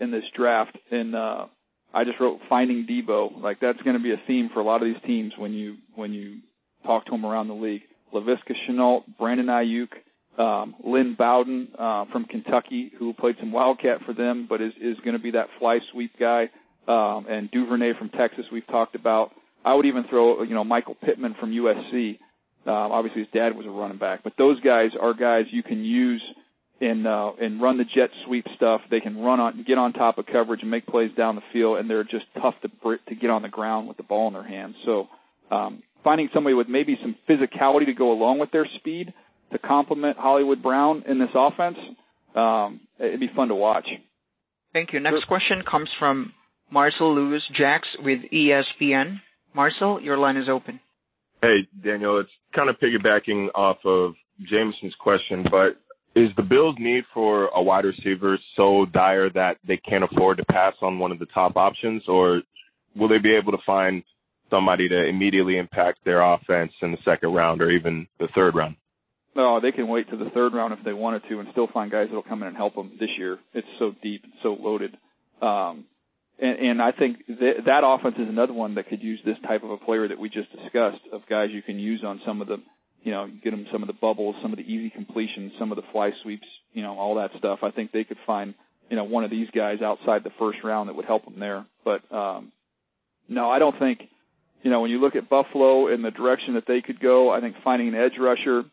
in 0.00 0.10
this 0.10 0.24
draft, 0.38 0.76
and 0.90 1.14
uh, 1.14 1.46
I 1.94 2.04
just 2.04 2.18
wrote 2.18 2.40
finding 2.48 2.86
Deebo. 2.86 3.40
Like 3.40 3.60
that's 3.60 3.80
going 3.82 3.96
to 3.96 4.02
be 4.02 4.12
a 4.12 4.20
theme 4.26 4.50
for 4.52 4.60
a 4.60 4.64
lot 4.64 4.82
of 4.82 4.88
these 4.88 5.02
teams 5.06 5.32
when 5.38 5.52
you 5.52 5.76
when 5.94 6.12
you 6.12 6.38
talk 6.84 7.04
to 7.06 7.12
them 7.12 7.24
around 7.24 7.48
the 7.48 7.54
league. 7.54 7.82
Laviska 8.12 8.54
Shenault, 8.68 9.04
Brandon 9.18 9.46
Aiyuk, 9.46 9.88
um, 10.38 10.74
Lynn 10.84 11.14
Bowden 11.14 11.68
uh, 11.78 12.04
from 12.12 12.24
Kentucky, 12.24 12.92
who 12.98 13.12
played 13.12 13.36
some 13.38 13.52
Wildcat 13.52 14.00
for 14.04 14.12
them, 14.12 14.46
but 14.48 14.60
is 14.60 14.72
is 14.80 14.96
going 15.04 15.14
to 15.14 15.22
be 15.22 15.30
that 15.32 15.48
fly 15.58 15.78
sweep 15.92 16.18
guy, 16.18 16.50
um, 16.88 17.26
and 17.28 17.50
Duvernay 17.50 17.92
from 17.98 18.10
Texas. 18.10 18.44
We've 18.52 18.66
talked 18.66 18.94
about. 18.94 19.30
I 19.64 19.74
would 19.74 19.86
even 19.86 20.04
throw 20.10 20.42
you 20.42 20.54
know 20.54 20.64
Michael 20.64 20.96
Pittman 20.96 21.36
from 21.38 21.52
USC. 21.52 22.18
Um, 22.66 22.92
obviously, 22.92 23.22
his 23.22 23.30
dad 23.32 23.56
was 23.56 23.66
a 23.66 23.70
running 23.70 23.98
back, 23.98 24.24
but 24.24 24.32
those 24.36 24.58
guys 24.60 24.90
are 25.00 25.14
guys 25.14 25.44
you 25.50 25.62
can 25.62 25.84
use 25.84 26.22
and 26.84 27.06
uh, 27.06 27.32
and 27.40 27.60
run 27.60 27.78
the 27.78 27.84
jet 27.84 28.10
sweep 28.26 28.46
stuff. 28.56 28.80
They 28.90 29.00
can 29.00 29.18
run 29.18 29.40
on, 29.40 29.64
get 29.66 29.78
on 29.78 29.92
top 29.92 30.18
of 30.18 30.26
coverage 30.26 30.60
and 30.62 30.70
make 30.70 30.86
plays 30.86 31.10
down 31.16 31.36
the 31.36 31.42
field, 31.52 31.78
and 31.78 31.88
they're 31.88 32.04
just 32.04 32.26
tough 32.40 32.54
to 32.62 32.98
to 33.08 33.14
get 33.14 33.30
on 33.30 33.42
the 33.42 33.48
ground 33.48 33.88
with 33.88 33.96
the 33.96 34.02
ball 34.02 34.28
in 34.28 34.34
their 34.34 34.46
hands. 34.46 34.74
So 34.84 35.08
um, 35.50 35.82
finding 36.02 36.28
somebody 36.34 36.54
with 36.54 36.68
maybe 36.68 36.98
some 37.00 37.16
physicality 37.28 37.86
to 37.86 37.94
go 37.94 38.12
along 38.12 38.38
with 38.38 38.50
their 38.50 38.68
speed 38.76 39.12
to 39.52 39.58
complement 39.58 40.18
Hollywood 40.18 40.62
Brown 40.62 41.04
in 41.08 41.18
this 41.18 41.30
offense, 41.34 41.78
um, 42.34 42.80
it'd 42.98 43.20
be 43.20 43.30
fun 43.34 43.48
to 43.48 43.54
watch. 43.54 43.88
Thank 44.72 44.92
you. 44.92 45.00
Next 45.00 45.26
question 45.26 45.62
comes 45.68 45.88
from 45.98 46.32
Marcel 46.70 47.14
Lewis 47.14 47.42
Jacks 47.56 47.88
with 48.00 48.20
ESPN. 48.32 49.20
Marcel, 49.54 50.00
your 50.00 50.18
line 50.18 50.36
is 50.36 50.48
open. 50.48 50.80
Hey, 51.40 51.68
Daniel, 51.84 52.18
it's 52.18 52.30
kind 52.54 52.68
of 52.68 52.76
piggybacking 52.80 53.48
off 53.54 53.76
of 53.84 54.14
Jamison's 54.50 54.94
question, 54.98 55.44
but 55.48 55.76
is 56.14 56.30
the 56.36 56.42
Bills' 56.42 56.76
need 56.78 57.04
for 57.12 57.48
a 57.54 57.62
wide 57.62 57.84
receiver 57.84 58.38
so 58.56 58.86
dire 58.86 59.30
that 59.30 59.56
they 59.66 59.76
can't 59.76 60.04
afford 60.04 60.38
to 60.38 60.44
pass 60.44 60.74
on 60.80 60.98
one 60.98 61.12
of 61.12 61.18
the 61.18 61.26
top 61.26 61.56
options, 61.56 62.02
or 62.06 62.42
will 62.94 63.08
they 63.08 63.18
be 63.18 63.34
able 63.34 63.52
to 63.52 63.58
find 63.66 64.02
somebody 64.50 64.88
to 64.88 65.06
immediately 65.06 65.58
impact 65.58 65.98
their 66.04 66.22
offense 66.22 66.72
in 66.82 66.92
the 66.92 66.98
second 67.04 67.32
round 67.34 67.60
or 67.60 67.70
even 67.70 68.06
the 68.20 68.28
third 68.34 68.54
round? 68.54 68.76
No, 69.34 69.60
they 69.60 69.72
can 69.72 69.88
wait 69.88 70.08
to 70.10 70.16
the 70.16 70.30
third 70.30 70.54
round 70.54 70.72
if 70.72 70.84
they 70.84 70.92
wanted 70.92 71.22
to, 71.28 71.40
and 71.40 71.48
still 71.50 71.66
find 71.66 71.90
guys 71.90 72.06
that'll 72.06 72.22
come 72.22 72.42
in 72.42 72.48
and 72.48 72.56
help 72.56 72.76
them 72.76 72.92
this 73.00 73.10
year. 73.18 73.38
It's 73.52 73.66
so 73.80 73.92
deep, 74.00 74.24
so 74.44 74.56
loaded, 74.60 74.96
um, 75.42 75.86
and, 76.38 76.58
and 76.58 76.82
I 76.82 76.92
think 76.92 77.26
th- 77.26 77.64
that 77.66 77.82
offense 77.84 78.16
is 78.18 78.28
another 78.28 78.52
one 78.52 78.74
that 78.76 78.88
could 78.88 79.02
use 79.02 79.20
this 79.24 79.36
type 79.46 79.62
of 79.62 79.70
a 79.70 79.76
player 79.76 80.08
that 80.08 80.18
we 80.18 80.28
just 80.28 80.50
discussed 80.52 81.02
of 81.12 81.22
guys 81.28 81.50
you 81.52 81.62
can 81.62 81.78
use 81.78 82.02
on 82.04 82.20
some 82.26 82.40
of 82.40 82.48
the 82.48 82.58
you 83.04 83.12
know, 83.12 83.28
get 83.42 83.50
them 83.50 83.66
some 83.70 83.82
of 83.82 83.86
the 83.86 83.92
bubbles, 83.92 84.34
some 84.42 84.52
of 84.52 84.58
the 84.58 84.64
easy 84.64 84.88
completions, 84.88 85.52
some 85.58 85.70
of 85.70 85.76
the 85.76 85.84
fly 85.92 86.10
sweeps, 86.22 86.46
you 86.72 86.82
know, 86.82 86.98
all 86.98 87.16
that 87.16 87.30
stuff. 87.38 87.58
I 87.62 87.70
think 87.70 87.92
they 87.92 88.02
could 88.02 88.16
find, 88.26 88.54
you 88.88 88.96
know, 88.96 89.04
one 89.04 89.24
of 89.24 89.30
these 89.30 89.48
guys 89.54 89.82
outside 89.82 90.24
the 90.24 90.32
first 90.38 90.58
round 90.64 90.88
that 90.88 90.96
would 90.96 91.04
help 91.04 91.26
them 91.26 91.38
there. 91.38 91.66
But 91.84 92.00
um, 92.10 92.50
no, 93.28 93.50
I 93.50 93.58
don't 93.58 93.78
think, 93.78 94.00
you 94.62 94.70
know, 94.70 94.80
when 94.80 94.90
you 94.90 95.00
look 95.00 95.16
at 95.16 95.28
Buffalo 95.28 95.88
and 95.92 96.02
the 96.02 96.10
direction 96.10 96.54
that 96.54 96.64
they 96.66 96.80
could 96.80 96.98
go, 96.98 97.30
I 97.30 97.40
think 97.40 97.56
finding 97.62 97.88
an 97.88 97.94
edge 97.94 98.18
rusher, 98.18 98.64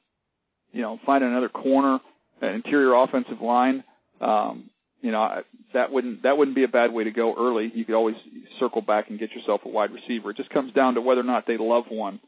you 0.72 0.82
know, 0.82 0.98
finding 1.06 1.30
another 1.30 1.50
corner, 1.50 2.00
an 2.42 2.56
interior 2.56 2.94
offensive 2.94 3.42
line, 3.42 3.84
um, 4.22 4.70
you 5.02 5.12
know, 5.12 5.42
that 5.74 5.92
wouldn't 5.92 6.24
that 6.24 6.38
wouldn't 6.38 6.56
be 6.56 6.64
a 6.64 6.70
bad 6.70 6.94
way 6.94 7.04
to 7.04 7.12
go 7.12 7.36
early. 7.38 7.70
You 7.76 7.84
could 7.84 7.96
always 7.96 8.16
circle 8.62 8.82
back 8.82 9.10
and 9.10 9.20
get 9.20 9.32
yourself 9.32 9.62
a 9.66 9.70
wide 9.70 9.90
receiver. 9.92 10.30
It 10.30 10.38
just 10.38 10.52
comes 10.52 10.72
down 10.72 10.94
to 10.94 11.02
whether 11.02 11.20
or 11.20 11.26
not 11.26 11.48
they 11.48 11.58
love 11.58 11.86
one 11.90 12.22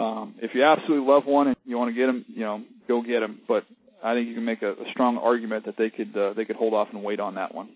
um, 0.00 0.34
if 0.38 0.54
you 0.54 0.64
absolutely 0.64 1.06
love 1.06 1.26
one 1.26 1.48
and 1.48 1.56
you 1.64 1.76
want 1.76 1.90
to 1.90 1.94
get 1.94 2.06
them, 2.06 2.24
you 2.28 2.40
know, 2.40 2.62
go 2.88 3.02
get 3.02 3.20
them. 3.20 3.40
But 3.46 3.64
I 4.02 4.14
think 4.14 4.28
you 4.28 4.34
can 4.34 4.44
make 4.44 4.62
a, 4.62 4.72
a 4.72 4.90
strong 4.92 5.18
argument 5.18 5.66
that 5.66 5.76
they 5.76 5.90
could 5.90 6.16
uh, 6.16 6.32
they 6.32 6.44
could 6.44 6.56
hold 6.56 6.72
off 6.74 6.88
and 6.92 7.02
wait 7.02 7.20
on 7.20 7.34
that 7.34 7.54
one. 7.54 7.70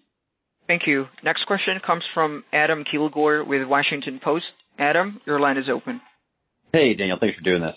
Thank 0.67 0.87
you. 0.87 1.07
Next 1.23 1.45
question 1.47 1.79
comes 1.87 2.03
from 2.15 2.43
Adam 2.53 2.85
Kilgore 2.91 3.45
with 3.45 3.69
Washington 3.69 4.19
Post. 4.23 4.47
Adam, 4.79 5.21
your 5.27 5.39
line 5.39 5.59
is 5.59 5.69
open. 5.69 6.01
Hey, 6.73 6.95
Daniel. 6.95 7.19
Thanks 7.21 7.37
for 7.37 7.45
doing 7.45 7.61
this. 7.61 7.77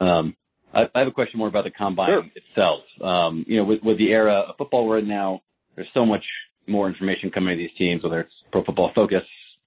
Um, 0.00 0.36
I, 0.72 0.84
I 0.94 1.00
have 1.00 1.08
a 1.08 1.12
question 1.12 1.38
more 1.38 1.48
about 1.48 1.64
the 1.64 1.72
combine 1.72 2.08
sure. 2.08 2.24
itself. 2.36 2.80
Um, 3.02 3.44
you 3.48 3.56
know, 3.56 3.64
with, 3.64 3.82
with 3.82 3.98
the 3.98 4.12
era 4.12 4.44
of 4.48 4.56
football 4.56 4.86
we're 4.86 4.98
in 4.98 5.08
now, 5.08 5.40
there's 5.74 5.88
so 5.92 6.06
much 6.06 6.24
more 6.68 6.88
information 6.88 7.30
coming 7.30 7.56
to 7.56 7.58
these 7.58 7.76
teams, 7.76 8.04
whether 8.04 8.20
it's 8.20 8.32
Pro 8.52 8.62
Football 8.62 8.92
Focus, 8.94 9.24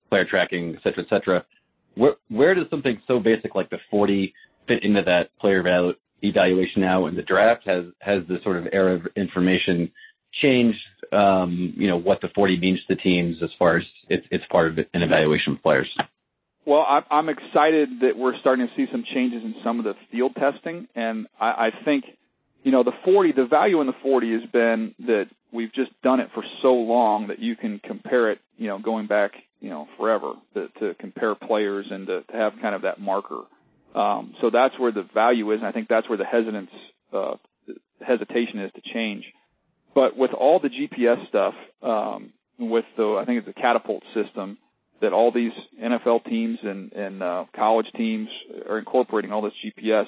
player 0.09 0.25
tracking, 0.25 0.75
et 0.75 0.81
cetera, 0.83 1.03
et 1.03 1.09
cetera 1.09 1.45
where 1.95 2.15
where 2.29 2.55
does 2.55 2.69
something 2.69 3.01
so 3.07 3.19
basic 3.19 3.55
like 3.55 3.69
the 3.69 3.79
40 3.89 4.33
fit 4.67 4.83
into 4.83 5.01
that 5.03 5.35
player 5.39 5.63
evalu- 5.63 5.95
evaluation 6.21 6.81
now 6.81 7.07
in 7.07 7.15
the 7.15 7.21
draft? 7.21 7.63
Has 7.65 7.85
has 7.99 8.23
the 8.27 8.39
sort 8.43 8.57
of 8.57 8.67
era 8.71 8.95
of 8.95 9.07
information 9.15 9.91
changed? 10.41 10.79
Um, 11.11 11.73
you 11.75 11.87
know 11.87 11.97
what 11.97 12.21
the 12.21 12.29
40 12.33 12.59
means 12.59 12.79
to 12.87 12.95
teams 12.95 13.37
as 13.43 13.49
far 13.59 13.77
as 13.77 13.83
it's 14.09 14.25
it's 14.31 14.45
part 14.51 14.71
of 14.71 14.77
an 14.77 15.01
evaluation 15.01 15.53
of 15.53 15.61
players. 15.61 15.89
Well, 16.63 16.85
I'm 17.09 17.27
excited 17.27 17.89
that 18.01 18.15
we're 18.15 18.37
starting 18.39 18.67
to 18.67 18.73
see 18.75 18.85
some 18.91 19.03
changes 19.15 19.41
in 19.43 19.55
some 19.63 19.79
of 19.79 19.85
the 19.85 19.95
field 20.11 20.35
testing, 20.35 20.87
and 20.93 21.25
I, 21.39 21.47
I 21.47 21.71
think, 21.83 22.05
you 22.61 22.71
know, 22.71 22.83
the 22.83 22.91
40, 23.03 23.31
the 23.31 23.45
value 23.45 23.81
in 23.81 23.87
the 23.87 23.95
40 24.03 24.31
has 24.33 24.49
been 24.51 24.93
that 25.07 25.25
we've 25.51 25.73
just 25.73 25.89
done 26.03 26.19
it 26.19 26.29
for 26.35 26.43
so 26.61 26.73
long 26.73 27.27
that 27.29 27.39
you 27.39 27.55
can 27.55 27.79
compare 27.83 28.31
it, 28.31 28.39
you 28.57 28.67
know, 28.67 28.77
going 28.77 29.07
back 29.07 29.31
you 29.61 29.69
know 29.69 29.87
forever 29.97 30.33
to, 30.55 30.67
to 30.79 30.93
compare 30.95 31.35
players 31.35 31.85
and 31.89 32.07
to, 32.07 32.23
to 32.23 32.33
have 32.33 32.53
kind 32.61 32.75
of 32.75 32.81
that 32.81 32.99
marker. 32.99 33.41
Um, 33.95 34.33
so 34.41 34.49
that's 34.49 34.77
where 34.79 34.91
the 34.91 35.05
value 35.13 35.51
is, 35.51 35.59
and 35.59 35.67
I 35.67 35.71
think 35.71 35.87
that's 35.87 36.09
where 36.09 36.17
the 36.17 36.25
hesitance 36.25 36.71
uh, 37.13 37.35
hesitation 38.05 38.59
is 38.59 38.71
to 38.73 38.81
change. 38.93 39.25
But 39.93 40.17
with 40.17 40.31
all 40.31 40.59
the 40.59 40.69
GPS 40.69 41.27
stuff, 41.27 41.53
um, 41.81 42.33
with 42.59 42.85
the 42.97 43.17
I 43.21 43.25
think 43.25 43.39
it's 43.39 43.47
the 43.47 43.61
catapult 43.61 44.03
system 44.13 44.57
that 45.01 45.13
all 45.13 45.31
these 45.31 45.51
NFL 45.81 46.25
teams 46.25 46.59
and, 46.63 46.93
and 46.93 47.23
uh, 47.23 47.45
college 47.55 47.87
teams 47.97 48.29
are 48.69 48.77
incorporating 48.77 49.31
all 49.31 49.41
this 49.41 49.53
GPS. 49.65 50.05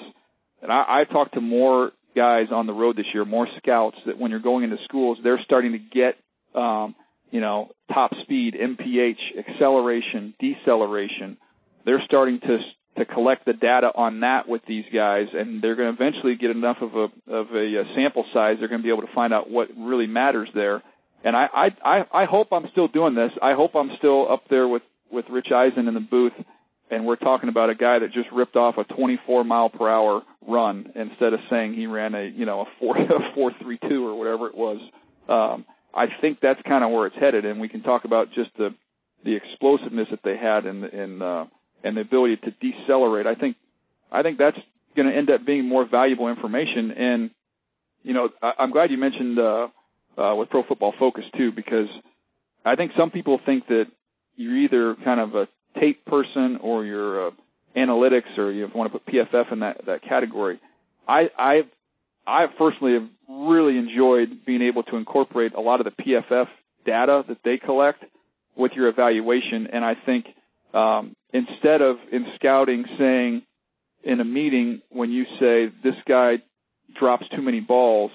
And 0.62 0.72
I, 0.72 1.00
I 1.00 1.04
talked 1.04 1.34
to 1.34 1.40
more 1.40 1.90
guys 2.14 2.46
on 2.52 2.66
the 2.66 2.72
road 2.72 2.96
this 2.96 3.06
year, 3.12 3.24
more 3.24 3.48
scouts 3.58 3.96
that 4.06 4.18
when 4.18 4.30
you're 4.30 4.40
going 4.40 4.62
into 4.64 4.76
schools, 4.84 5.18
they're 5.22 5.40
starting 5.44 5.72
to 5.72 5.78
get 5.78 6.16
um, 6.54 6.94
you 7.34 7.40
know, 7.40 7.72
top 7.92 8.12
speed, 8.22 8.54
MPH, 8.54 9.36
acceleration, 9.36 10.34
deceleration. 10.38 11.36
They're 11.84 12.02
starting 12.06 12.38
to 12.42 12.58
to 12.96 13.04
collect 13.04 13.44
the 13.44 13.52
data 13.52 13.90
on 13.92 14.20
that 14.20 14.48
with 14.48 14.62
these 14.68 14.84
guys, 14.94 15.26
and 15.32 15.60
they're 15.60 15.74
going 15.74 15.96
to 15.96 16.00
eventually 16.00 16.36
get 16.36 16.52
enough 16.52 16.76
of 16.80 16.94
a 16.94 17.32
of 17.34 17.50
a, 17.52 17.80
a 17.80 17.84
sample 17.96 18.24
size. 18.32 18.58
They're 18.60 18.68
going 18.68 18.82
to 18.82 18.84
be 18.84 18.92
able 18.92 19.02
to 19.02 19.12
find 19.12 19.34
out 19.34 19.50
what 19.50 19.68
really 19.76 20.06
matters 20.06 20.48
there. 20.54 20.80
And 21.24 21.34
I 21.34 21.48
I 21.52 21.70
I, 21.84 22.22
I 22.22 22.24
hope 22.26 22.52
I'm 22.52 22.68
still 22.70 22.86
doing 22.86 23.16
this. 23.16 23.32
I 23.42 23.54
hope 23.54 23.74
I'm 23.74 23.90
still 23.98 24.30
up 24.30 24.44
there 24.48 24.68
with 24.68 24.82
with 25.10 25.24
Rich 25.28 25.50
Eisen 25.50 25.88
in 25.88 25.94
the 25.94 26.06
booth, 26.08 26.34
and 26.88 27.04
we're 27.04 27.16
talking 27.16 27.48
about 27.48 27.68
a 27.68 27.74
guy 27.74 27.98
that 27.98 28.12
just 28.12 28.30
ripped 28.30 28.54
off 28.54 28.78
a 28.78 28.84
24 28.84 29.42
mile 29.42 29.70
per 29.70 29.88
hour 29.88 30.22
run 30.46 30.92
instead 30.94 31.32
of 31.32 31.40
saying 31.50 31.74
he 31.74 31.88
ran 31.88 32.14
a 32.14 32.28
you 32.28 32.46
know 32.46 32.60
a 32.60 32.66
four 32.78 32.96
a 33.00 33.34
four 33.34 33.50
three 33.60 33.80
two 33.88 34.06
or 34.06 34.16
whatever 34.16 34.46
it 34.46 34.54
was. 34.54 34.78
Um, 35.28 35.64
I 35.94 36.06
think 36.20 36.40
that's 36.40 36.60
kind 36.62 36.82
of 36.84 36.90
where 36.90 37.06
it's 37.06 37.16
headed, 37.16 37.44
and 37.44 37.60
we 37.60 37.68
can 37.68 37.82
talk 37.82 38.04
about 38.04 38.32
just 38.32 38.50
the 38.58 38.74
the 39.24 39.34
explosiveness 39.34 40.08
that 40.10 40.20
they 40.22 40.36
had 40.36 40.66
and 40.66 40.84
and 40.84 41.22
uh, 41.22 41.46
and 41.82 41.96
the 41.96 42.00
ability 42.00 42.36
to 42.38 42.50
decelerate. 42.60 43.26
I 43.26 43.34
think 43.34 43.56
I 44.10 44.22
think 44.22 44.38
that's 44.38 44.58
going 44.96 45.08
to 45.08 45.14
end 45.16 45.30
up 45.30 45.44
being 45.44 45.68
more 45.68 45.86
valuable 45.88 46.28
information. 46.28 46.92
And 46.92 47.30
you 48.02 48.14
know, 48.14 48.30
I, 48.42 48.52
I'm 48.58 48.70
glad 48.70 48.90
you 48.90 48.98
mentioned 48.98 49.38
uh, 49.38 49.68
uh, 50.16 50.34
with 50.36 50.50
Pro 50.50 50.62
Football 50.62 50.94
Focus 50.98 51.24
too, 51.36 51.52
because 51.52 51.88
I 52.64 52.76
think 52.76 52.92
some 52.96 53.10
people 53.10 53.40
think 53.44 53.66
that 53.68 53.86
you're 54.36 54.56
either 54.56 54.96
kind 55.04 55.20
of 55.20 55.34
a 55.34 55.48
tape 55.78 56.04
person 56.04 56.58
or 56.60 56.84
you're 56.84 57.28
a 57.28 57.30
analytics 57.76 58.38
or 58.38 58.52
you 58.52 58.70
want 58.72 58.92
to 58.92 58.98
put 58.98 59.06
PFF 59.12 59.52
in 59.52 59.60
that 59.60 59.86
that 59.86 60.02
category. 60.02 60.60
I 61.06 61.30
I 61.36 61.62
I 62.26 62.46
personally 62.46 62.94
have 62.94 63.08
really 63.28 63.78
enjoyed 63.78 64.44
being 64.46 64.62
able 64.62 64.82
to 64.84 64.96
incorporate 64.96 65.54
a 65.54 65.60
lot 65.60 65.80
of 65.80 65.86
the 65.86 66.02
PFF 66.02 66.48
data 66.86 67.24
that 67.28 67.38
they 67.44 67.58
collect 67.58 68.04
with 68.56 68.72
your 68.72 68.88
evaluation. 68.88 69.68
And 69.72 69.84
I 69.84 69.94
think 69.94 70.26
um, 70.72 71.14
instead 71.32 71.82
of 71.82 71.96
in 72.10 72.26
scouting 72.36 72.84
saying 72.98 73.42
in 74.02 74.20
a 74.20 74.24
meeting 74.24 74.82
when 74.90 75.10
you 75.10 75.24
say 75.40 75.72
this 75.82 75.94
guy 76.06 76.38
drops 76.98 77.26
too 77.34 77.42
many 77.42 77.60
balls, 77.60 78.12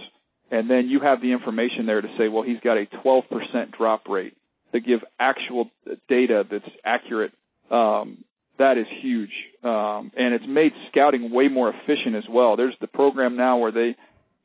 and 0.51 0.69
then 0.69 0.87
you 0.87 0.99
have 0.99 1.21
the 1.21 1.31
information 1.31 1.85
there 1.85 2.01
to 2.01 2.07
say, 2.17 2.27
well, 2.27 2.43
he's 2.43 2.59
got 2.61 2.77
a 2.77 2.85
12% 2.85 3.71
drop 3.77 4.07
rate 4.07 4.35
to 4.71 4.79
give 4.79 5.01
actual 5.19 5.69
data 6.07 6.45
that's 6.49 6.69
accurate. 6.83 7.31
Um, 7.69 8.23
that 8.59 8.77
is 8.77 8.85
huge, 9.01 9.31
um, 9.63 10.11
and 10.15 10.33
it's 10.33 10.45
made 10.47 10.73
scouting 10.91 11.31
way 11.31 11.47
more 11.47 11.73
efficient 11.73 12.15
as 12.15 12.25
well. 12.29 12.55
There's 12.55 12.75
the 12.79 12.87
program 12.87 13.35
now 13.35 13.57
where 13.57 13.71
they 13.71 13.95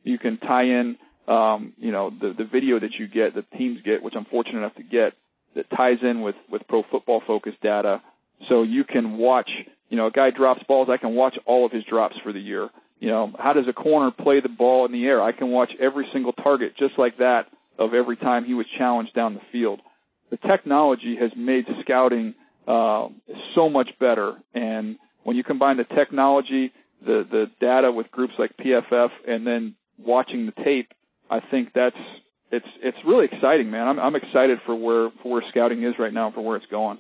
you 0.04 0.18
can 0.18 0.38
tie 0.38 0.64
in, 0.64 0.96
um, 1.28 1.74
you 1.78 1.92
know, 1.92 2.10
the 2.10 2.32
the 2.36 2.44
video 2.44 2.80
that 2.80 2.94
you 2.98 3.06
get, 3.06 3.34
the 3.34 3.44
teams 3.58 3.80
get, 3.84 4.02
which 4.02 4.14
I'm 4.16 4.24
fortunate 4.24 4.58
enough 4.58 4.76
to 4.76 4.82
get, 4.82 5.14
that 5.54 5.68
ties 5.70 5.98
in 6.02 6.22
with 6.22 6.36
with 6.50 6.62
Pro 6.68 6.82
Football 6.90 7.22
Focus 7.26 7.54
data, 7.62 8.00
so 8.48 8.62
you 8.62 8.84
can 8.84 9.18
watch. 9.18 9.50
You 9.90 9.98
know, 9.98 10.06
a 10.06 10.10
guy 10.10 10.30
drops 10.30 10.62
balls, 10.64 10.88
I 10.90 10.96
can 10.96 11.14
watch 11.14 11.38
all 11.44 11.66
of 11.66 11.70
his 11.70 11.84
drops 11.84 12.16
for 12.22 12.32
the 12.32 12.40
year. 12.40 12.70
You 13.00 13.08
know, 13.08 13.32
how 13.38 13.52
does 13.52 13.68
a 13.68 13.72
corner 13.72 14.10
play 14.10 14.40
the 14.40 14.48
ball 14.48 14.86
in 14.86 14.92
the 14.92 15.04
air? 15.04 15.22
I 15.22 15.32
can 15.32 15.50
watch 15.50 15.72
every 15.78 16.08
single 16.12 16.32
target 16.32 16.74
just 16.76 16.98
like 16.98 17.18
that 17.18 17.48
of 17.78 17.92
every 17.92 18.16
time 18.16 18.44
he 18.44 18.54
was 18.54 18.66
challenged 18.78 19.14
down 19.14 19.34
the 19.34 19.42
field. 19.52 19.80
The 20.30 20.38
technology 20.38 21.16
has 21.16 21.30
made 21.36 21.66
scouting 21.82 22.34
uh, 22.66 23.08
so 23.54 23.68
much 23.68 23.90
better, 24.00 24.34
and 24.54 24.96
when 25.24 25.36
you 25.36 25.44
combine 25.44 25.76
the 25.76 25.84
technology, 25.84 26.72
the 27.04 27.26
the 27.30 27.46
data 27.60 27.90
with 27.90 28.10
groups 28.10 28.34
like 28.38 28.56
PFF, 28.56 29.10
and 29.26 29.46
then 29.46 29.74
watching 29.98 30.46
the 30.46 30.64
tape, 30.64 30.92
I 31.30 31.40
think 31.40 31.70
that's 31.74 31.96
it's 32.50 32.66
it's 32.82 32.98
really 33.06 33.26
exciting, 33.30 33.70
man. 33.70 33.88
I'm 33.88 33.98
I'm 33.98 34.16
excited 34.16 34.58
for 34.64 34.74
where 34.74 35.10
for 35.22 35.32
where 35.32 35.42
scouting 35.48 35.82
is 35.82 35.94
right 35.98 36.12
now, 36.12 36.30
for 36.30 36.42
where 36.42 36.56
it's 36.56 36.66
going. 36.66 36.98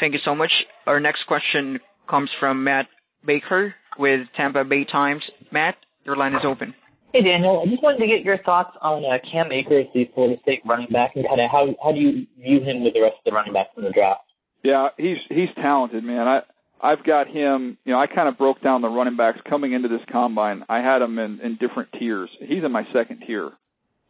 Thank 0.00 0.12
you 0.12 0.20
so 0.24 0.34
much. 0.34 0.52
Our 0.86 1.00
next 1.00 1.26
question 1.26 1.78
comes 2.08 2.30
from 2.38 2.64
Matt 2.64 2.86
Baker 3.24 3.74
with 3.98 4.26
Tampa 4.36 4.64
Bay 4.64 4.84
Times. 4.84 5.22
Matt, 5.50 5.76
your 6.04 6.16
line 6.16 6.34
is 6.34 6.42
open. 6.44 6.74
Hey 7.12 7.22
Daniel, 7.22 7.62
I 7.64 7.70
just 7.70 7.82
wanted 7.82 7.98
to 7.98 8.06
get 8.06 8.22
your 8.22 8.38
thoughts 8.38 8.76
on 8.82 9.04
uh, 9.04 9.16
Cam 9.30 9.50
Akers, 9.50 9.86
the 9.94 10.10
Florida 10.14 10.38
State 10.42 10.60
running 10.66 10.88
back, 10.90 11.12
and 11.14 11.26
kind 11.26 11.40
of 11.40 11.50
how 11.50 11.74
how 11.82 11.92
do 11.92 11.98
you 11.98 12.26
view 12.38 12.60
him 12.60 12.84
with 12.84 12.92
the 12.94 13.00
rest 13.00 13.14
of 13.14 13.24
the 13.24 13.32
running 13.32 13.54
backs 13.54 13.70
in 13.76 13.84
the 13.84 13.90
draft? 13.90 14.20
Yeah, 14.62 14.88
he's 14.96 15.18
he's 15.28 15.48
talented, 15.56 16.04
man. 16.04 16.26
I 16.26 16.42
I've 16.80 17.04
got 17.04 17.28
him. 17.28 17.78
You 17.84 17.92
know, 17.92 18.00
I 18.00 18.06
kind 18.06 18.28
of 18.28 18.36
broke 18.36 18.60
down 18.62 18.82
the 18.82 18.88
running 18.88 19.16
backs 19.16 19.38
coming 19.48 19.72
into 19.72 19.88
this 19.88 20.02
combine. 20.10 20.64
I 20.68 20.78
had 20.78 21.02
him 21.02 21.18
in 21.18 21.40
in 21.40 21.56
different 21.56 21.90
tiers. 21.98 22.30
He's 22.40 22.64
in 22.64 22.72
my 22.72 22.86
second 22.92 23.22
tier. 23.26 23.52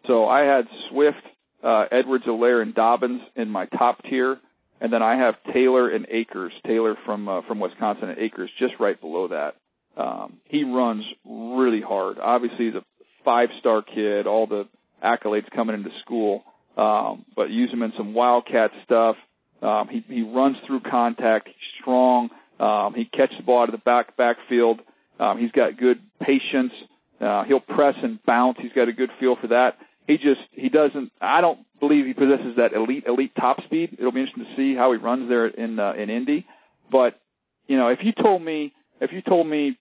So 0.06 0.26
I 0.26 0.40
had 0.42 0.68
Swift, 0.88 1.22
uh, 1.64 1.86
Edwards-Helaire, 1.90 2.62
and 2.62 2.74
Dobbins 2.74 3.22
in 3.34 3.48
my 3.48 3.66
top 3.66 4.02
tier, 4.04 4.38
and 4.80 4.92
then 4.92 5.02
I 5.02 5.16
have 5.16 5.34
Taylor 5.52 5.88
and 5.88 6.06
Akers. 6.08 6.52
Taylor 6.66 6.96
from 7.04 7.28
uh, 7.28 7.42
from 7.42 7.60
Wisconsin 7.60 8.10
and 8.10 8.18
Akers 8.18 8.50
just 8.58 8.74
right 8.78 9.00
below 9.00 9.28
that. 9.28 9.56
Um, 9.96 10.38
he 10.44 10.64
runs 10.64 11.04
really 11.24 11.80
hard. 11.80 12.18
Obviously, 12.18 12.66
he's 12.66 12.74
a 12.74 12.84
five-star 13.24 13.82
kid. 13.82 14.26
All 14.26 14.46
the 14.46 14.68
accolades 15.02 15.50
coming 15.50 15.74
into 15.74 15.90
school, 16.02 16.44
um, 16.76 17.24
but 17.34 17.50
use 17.50 17.70
him 17.72 17.82
in 17.82 17.92
some 17.96 18.14
wildcat 18.14 18.70
stuff. 18.84 19.16
Um, 19.62 19.88
he 19.88 20.04
he 20.08 20.22
runs 20.22 20.56
through 20.66 20.80
contact. 20.80 21.48
He's 21.48 21.80
strong. 21.80 22.30
Um, 22.60 22.94
he 22.94 23.04
catches 23.04 23.36
the 23.38 23.42
ball 23.42 23.62
out 23.62 23.68
of 23.68 23.72
the 23.72 23.78
back 23.84 24.16
backfield. 24.16 24.80
Um, 25.18 25.38
he's 25.38 25.52
got 25.52 25.78
good 25.78 26.00
patience. 26.20 26.72
Uh, 27.20 27.44
he'll 27.44 27.60
press 27.60 27.94
and 28.02 28.22
bounce. 28.24 28.58
He's 28.60 28.72
got 28.72 28.88
a 28.88 28.92
good 28.92 29.10
feel 29.18 29.36
for 29.40 29.48
that. 29.48 29.78
He 30.06 30.18
just 30.18 30.40
he 30.52 30.68
doesn't. 30.68 31.10
I 31.20 31.40
don't 31.40 31.60
believe 31.80 32.06
he 32.06 32.14
possesses 32.14 32.56
that 32.56 32.72
elite 32.72 33.04
elite 33.06 33.32
top 33.34 33.62
speed. 33.64 33.96
It'll 33.98 34.12
be 34.12 34.20
interesting 34.20 34.44
to 34.44 34.56
see 34.56 34.76
how 34.76 34.92
he 34.92 34.98
runs 34.98 35.28
there 35.28 35.46
in 35.46 35.78
uh, 35.78 35.92
in 35.92 36.10
Indy. 36.10 36.46
But 36.90 37.18
you 37.66 37.76
know, 37.76 37.88
if 37.88 38.00
you 38.02 38.12
told 38.12 38.42
me 38.42 38.72
if 39.00 39.12
you 39.12 39.22
told 39.22 39.46
me 39.46 39.78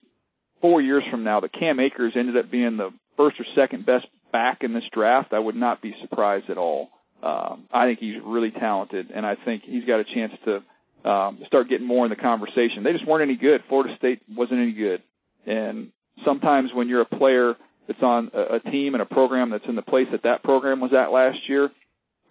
four 0.60 0.80
years 0.80 1.04
from 1.10 1.22
now 1.22 1.40
that 1.40 1.52
Cam 1.52 1.78
Akers 1.78 2.14
ended 2.16 2.36
up 2.36 2.50
being 2.50 2.76
the 2.76 2.90
first 3.16 3.38
or 3.38 3.44
second 3.54 3.86
best 3.86 4.06
back 4.32 4.62
in 4.62 4.74
this 4.74 4.84
draft, 4.92 5.32
I 5.32 5.38
would 5.38 5.54
not 5.54 5.80
be 5.80 5.94
surprised 6.00 6.50
at 6.50 6.58
all. 6.58 6.88
Um, 7.26 7.64
I 7.72 7.86
think 7.86 7.98
he's 7.98 8.16
really 8.24 8.52
talented, 8.52 9.10
and 9.12 9.26
I 9.26 9.34
think 9.44 9.62
he's 9.64 9.84
got 9.84 9.98
a 9.98 10.04
chance 10.04 10.32
to 10.44 11.10
um, 11.10 11.40
start 11.46 11.68
getting 11.68 11.86
more 11.86 12.04
in 12.06 12.10
the 12.10 12.16
conversation. 12.16 12.84
They 12.84 12.92
just 12.92 13.06
weren't 13.06 13.22
any 13.22 13.36
good. 13.36 13.62
Florida 13.68 13.94
State 13.98 14.22
wasn't 14.28 14.60
any 14.60 14.72
good, 14.72 15.02
and 15.44 15.90
sometimes 16.24 16.70
when 16.72 16.88
you're 16.88 17.00
a 17.00 17.18
player 17.18 17.54
that's 17.88 18.02
on 18.02 18.30
a, 18.32 18.56
a 18.56 18.60
team 18.60 18.94
and 18.94 19.02
a 19.02 19.06
program 19.06 19.50
that's 19.50 19.64
in 19.68 19.74
the 19.74 19.82
place 19.82 20.06
that 20.12 20.22
that 20.22 20.42
program 20.44 20.80
was 20.80 20.92
at 20.92 21.10
last 21.10 21.38
year, 21.48 21.70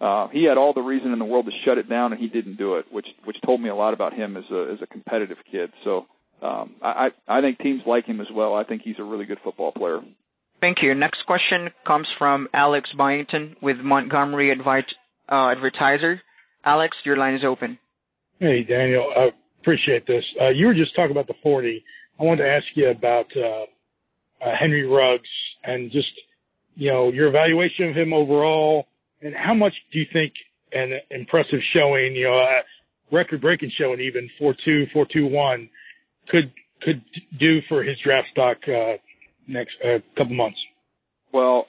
uh, 0.00 0.28
he 0.28 0.44
had 0.44 0.56
all 0.56 0.72
the 0.72 0.80
reason 0.80 1.12
in 1.12 1.18
the 1.18 1.24
world 1.24 1.46
to 1.46 1.52
shut 1.64 1.78
it 1.78 1.88
down, 1.90 2.12
and 2.12 2.20
he 2.20 2.28
didn't 2.28 2.56
do 2.56 2.76
it, 2.76 2.86
which 2.90 3.06
which 3.24 3.36
told 3.44 3.60
me 3.60 3.68
a 3.68 3.74
lot 3.74 3.92
about 3.92 4.14
him 4.14 4.36
as 4.36 4.44
a 4.50 4.72
as 4.72 4.78
a 4.82 4.86
competitive 4.86 5.38
kid. 5.50 5.70
So 5.84 6.06
um, 6.42 6.74
I 6.82 7.10
I 7.28 7.40
think 7.40 7.58
teams 7.58 7.82
like 7.86 8.06
him 8.06 8.20
as 8.20 8.28
well. 8.32 8.54
I 8.54 8.64
think 8.64 8.82
he's 8.82 8.98
a 8.98 9.04
really 9.04 9.26
good 9.26 9.40
football 9.42 9.72
player. 9.72 10.00
Thank 10.66 10.82
you. 10.82 10.96
Next 10.96 11.24
question 11.26 11.70
comes 11.86 12.08
from 12.18 12.48
Alex 12.52 12.90
Byington 12.98 13.54
with 13.62 13.76
Montgomery 13.76 14.50
uh, 14.50 14.82
Advertiser. 15.28 16.20
Alex, 16.64 16.96
your 17.04 17.16
line 17.16 17.34
is 17.34 17.44
open. 17.44 17.78
Hey, 18.40 18.64
Daniel. 18.64 19.06
I 19.16 19.28
appreciate 19.60 20.08
this. 20.08 20.24
Uh, 20.40 20.48
you 20.48 20.66
were 20.66 20.74
just 20.74 20.92
talking 20.96 21.12
about 21.12 21.28
the 21.28 21.36
40. 21.40 21.84
I 22.18 22.22
wanted 22.24 22.42
to 22.42 22.48
ask 22.48 22.64
you 22.74 22.90
about 22.90 23.26
uh, 23.36 23.66
Henry 24.58 24.84
Ruggs 24.84 25.28
and 25.62 25.92
just, 25.92 26.08
you 26.74 26.90
know, 26.90 27.12
your 27.12 27.28
evaluation 27.28 27.90
of 27.90 27.94
him 27.94 28.12
overall 28.12 28.88
and 29.22 29.36
how 29.36 29.54
much 29.54 29.74
do 29.92 30.00
you 30.00 30.06
think 30.12 30.32
an 30.72 30.94
impressive 31.12 31.60
showing, 31.74 32.16
you 32.16 32.24
know, 32.24 32.38
a 32.38 32.62
record-breaking 33.12 33.70
showing 33.78 34.00
even 34.00 34.28
4-2, 34.40 34.90
4-2-1 34.92 35.68
could 36.28 36.50
could 36.82 37.02
do 37.38 37.60
for 37.68 37.84
his 37.84 37.96
draft 38.04 38.26
stock 38.32 38.58
next 39.46 39.76
uh, 39.84 39.98
couple 40.16 40.34
months? 40.34 40.58
Well, 41.32 41.66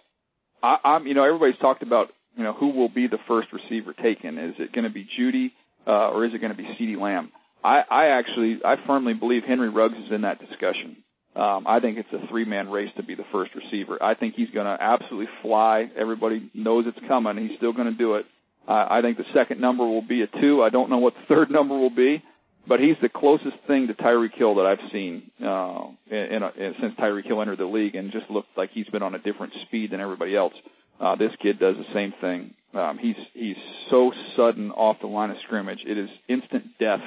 I, 0.62 0.78
I'm, 0.84 1.08
you 1.08 1.14
know, 1.14 1.24
everybody's 1.24 1.60
talked 1.60 1.84
about, 1.84 2.10
you 2.36 2.44
know, 2.44 2.54
who 2.54 2.70
will 2.70 2.90
be 2.90 3.08
the 3.08 3.20
first 3.28 3.50
receiver 3.52 3.94
taken. 3.94 4.38
Is 4.38 4.56
it 4.60 4.74
going 4.74 4.84
to 4.84 4.90
be 4.90 5.08
Jeudy 5.18 5.52
uh, 5.86 6.10
or 6.12 6.26
is 6.26 6.34
it 6.34 6.40
going 6.40 6.56
to 6.56 6.58
be 6.58 6.66
CeeDee 6.80 7.00
Lamb? 7.00 7.32
I, 7.64 7.82
I 7.90 8.08
actually, 8.08 8.60
I 8.64 8.76
firmly 8.86 9.14
believe 9.14 9.44
Henry 9.44 9.70
Ruggs 9.70 9.98
is 9.98 10.12
in 10.12 10.22
that 10.22 10.40
discussion. 10.40 10.98
Um, 11.36 11.66
I 11.68 11.80
think 11.80 11.98
it's 11.98 12.10
a 12.14 12.28
three-man 12.28 12.70
race 12.70 12.90
to 12.98 13.04
be 13.04 13.14
the 13.14 13.26
first 13.32 13.52
receiver. 13.54 14.02
I 14.02 14.16
think 14.16 14.34
he's 14.36 14.50
going 14.50 14.66
to 14.66 14.82
absolutely 14.82 15.28
fly. 15.44 15.90
Everybody 15.96 16.50
knows 16.54 16.86
it's 16.88 17.08
coming. 17.08 17.38
He's 17.38 17.58
still 17.58 17.74
going 17.74 17.92
to 17.92 17.98
do 17.98 18.16
it. 18.16 18.26
Uh, 18.68 18.88
I 18.90 19.02
think 19.02 19.18
the 19.18 19.26
second 19.34 19.62
number 19.62 19.86
will 19.86 20.02
be 20.02 20.24
a 20.24 20.28
two. 20.42 20.64
I 20.64 20.70
don't 20.70 20.90
know 20.90 20.98
what 20.98 21.14
the 21.14 21.34
third 21.34 21.52
number 21.58 21.78
will 21.78 21.94
be 21.94 22.24
but 22.68 22.80
he's 22.80 22.96
the 23.02 23.10
closest 23.10 23.56
thing 23.66 23.88
to 23.88 23.94
Tyreek 23.94 24.36
Hill 24.36 24.56
that 24.56 24.66
I've 24.66 24.92
seen 24.92 25.32
uh, 25.44 25.88
in, 26.10 26.18
in, 26.18 26.44
a, 26.44 26.52
in, 26.58 26.76
since 26.82 26.94
Tyreek 26.96 27.26
Hill 27.26 27.42
entered 27.42 27.60
the 27.60 27.66
league, 27.66 27.96
and 27.96 28.12
just 28.12 28.30
looked 28.30 28.58
like 28.58 28.72
he's 28.74 28.88
been 28.88 29.04
on 29.04 29.16
a 29.16 29.20
different 29.20 29.54
speed 29.66 29.92
than 29.92 30.02
everybody 30.02 30.36
else. 30.36 30.54
Uh, 31.00 31.16
this 31.16 31.32
kid 31.42 31.60
does 31.60 31.76
the 31.76 31.94
same 31.94 32.14
thing. 32.20 32.54
Um, 32.74 32.98
he's 32.98 33.16
he's 33.34 33.56
so 33.90 34.12
sudden 34.36 34.72
off 34.72 34.98
the 35.02 35.08
line 35.08 35.32
of 35.32 35.38
scrimmage. 35.46 35.80
It 35.86 35.98
is 35.98 36.10
instant 36.28 36.66
death 36.80 37.02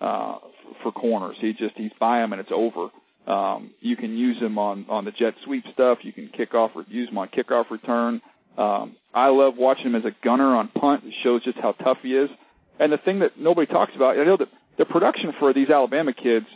uh, 0.00 0.36
for 0.82 0.92
corners. 0.92 1.36
He 1.40 1.52
just 1.52 1.76
he's 1.76 1.92
by 1.98 2.22
him 2.22 2.32
and 2.32 2.40
it's 2.40 2.52
over. 2.52 2.88
Um, 3.26 3.72
you 3.80 3.96
can 3.96 4.16
use 4.16 4.40
him 4.40 4.58
on 4.58 4.86
on 4.88 5.04
the 5.04 5.10
jet 5.10 5.34
sweep 5.44 5.64
stuff. 5.72 5.98
You 6.02 6.12
can 6.12 6.28
kick 6.28 6.54
off 6.54 6.72
or 6.74 6.84
use 6.88 7.08
him 7.08 7.18
on 7.18 7.28
kickoff 7.28 7.70
return. 7.70 8.20
Um, 8.58 8.96
I 9.14 9.28
love 9.28 9.54
watching 9.56 9.86
him 9.86 9.94
as 9.94 10.04
a 10.04 10.12
gunner 10.24 10.54
on 10.54 10.68
punt. 10.68 11.04
It 11.04 11.14
shows 11.22 11.42
just 11.44 11.58
how 11.58 11.72
tough 11.72 11.98
he 12.02 12.14
is. 12.14 12.30
And 12.78 12.92
the 12.92 12.98
thing 12.98 13.20
that 13.20 13.38
nobody 13.38 13.66
talks 13.66 13.92
about, 13.96 14.18
I 14.18 14.24
know 14.24 14.36
that 14.36 14.48
the 14.78 14.84
production 14.84 15.32
for 15.38 15.52
these 15.52 15.70
Alabama 15.70 16.12
kids, 16.12 16.46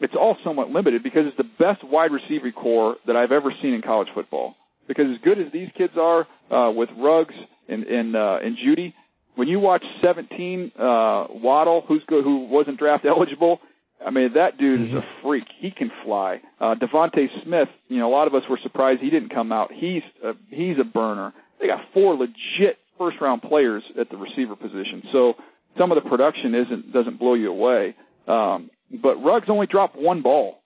it's 0.00 0.14
all 0.18 0.36
somewhat 0.44 0.70
limited 0.70 1.02
because 1.02 1.26
it's 1.26 1.36
the 1.36 1.50
best 1.58 1.84
wide 1.84 2.10
receiver 2.12 2.50
corps 2.50 2.96
that 3.06 3.16
I've 3.16 3.32
ever 3.32 3.52
seen 3.62 3.72
in 3.74 3.82
college 3.82 4.08
football. 4.14 4.56
Because 4.88 5.06
as 5.12 5.18
good 5.22 5.38
as 5.38 5.50
these 5.52 5.68
kids 5.76 5.92
are 5.96 6.26
uh, 6.50 6.70
with 6.72 6.88
Ruggs 6.98 7.34
and 7.68 7.84
and 7.84 8.16
uh, 8.16 8.38
and 8.42 8.56
Jeudy, 8.58 8.92
when 9.36 9.48
you 9.48 9.60
watch 9.60 9.84
17 10.02 10.72
uh, 10.76 11.26
Waddle, 11.30 11.84
who's 11.86 12.02
good, 12.08 12.24
who 12.24 12.46
wasn't 12.46 12.78
draft 12.78 13.04
eligible, 13.08 13.60
I 14.04 14.10
mean 14.10 14.32
that 14.34 14.58
dude 14.58 14.80
mm-hmm. 14.80 14.96
is 14.96 15.02
a 15.02 15.22
freak. 15.22 15.44
He 15.58 15.70
can 15.70 15.90
fly. 16.04 16.40
Uh, 16.60 16.74
DeVonta 16.74 17.28
Smith, 17.44 17.68
you 17.88 17.98
know, 17.98 18.08
a 18.08 18.12
lot 18.12 18.26
of 18.26 18.34
us 18.34 18.42
were 18.50 18.58
surprised 18.62 19.00
he 19.00 19.10
didn't 19.10 19.32
come 19.32 19.52
out. 19.52 19.70
He's 19.72 20.02
a, 20.24 20.32
he's 20.50 20.78
a 20.80 20.84
burner. 20.84 21.32
They 21.60 21.68
got 21.68 21.80
four 21.94 22.14
legit 22.14 22.78
first 22.98 23.20
round 23.20 23.42
players 23.42 23.84
at 23.98 24.10
the 24.10 24.16
receiver 24.16 24.56
position. 24.56 25.02
So 25.12 25.34
some 25.78 25.90
of 25.92 26.02
the 26.02 26.08
production 26.08 26.54
isn't 26.54 26.92
doesn't 26.92 27.18
blow 27.18 27.34
you 27.34 27.50
away. 27.50 27.94
Um, 28.26 28.70
but 29.02 29.16
Ruggs 29.16 29.46
only 29.48 29.66
dropped 29.66 29.96
one 29.96 30.22
ball. 30.22 30.60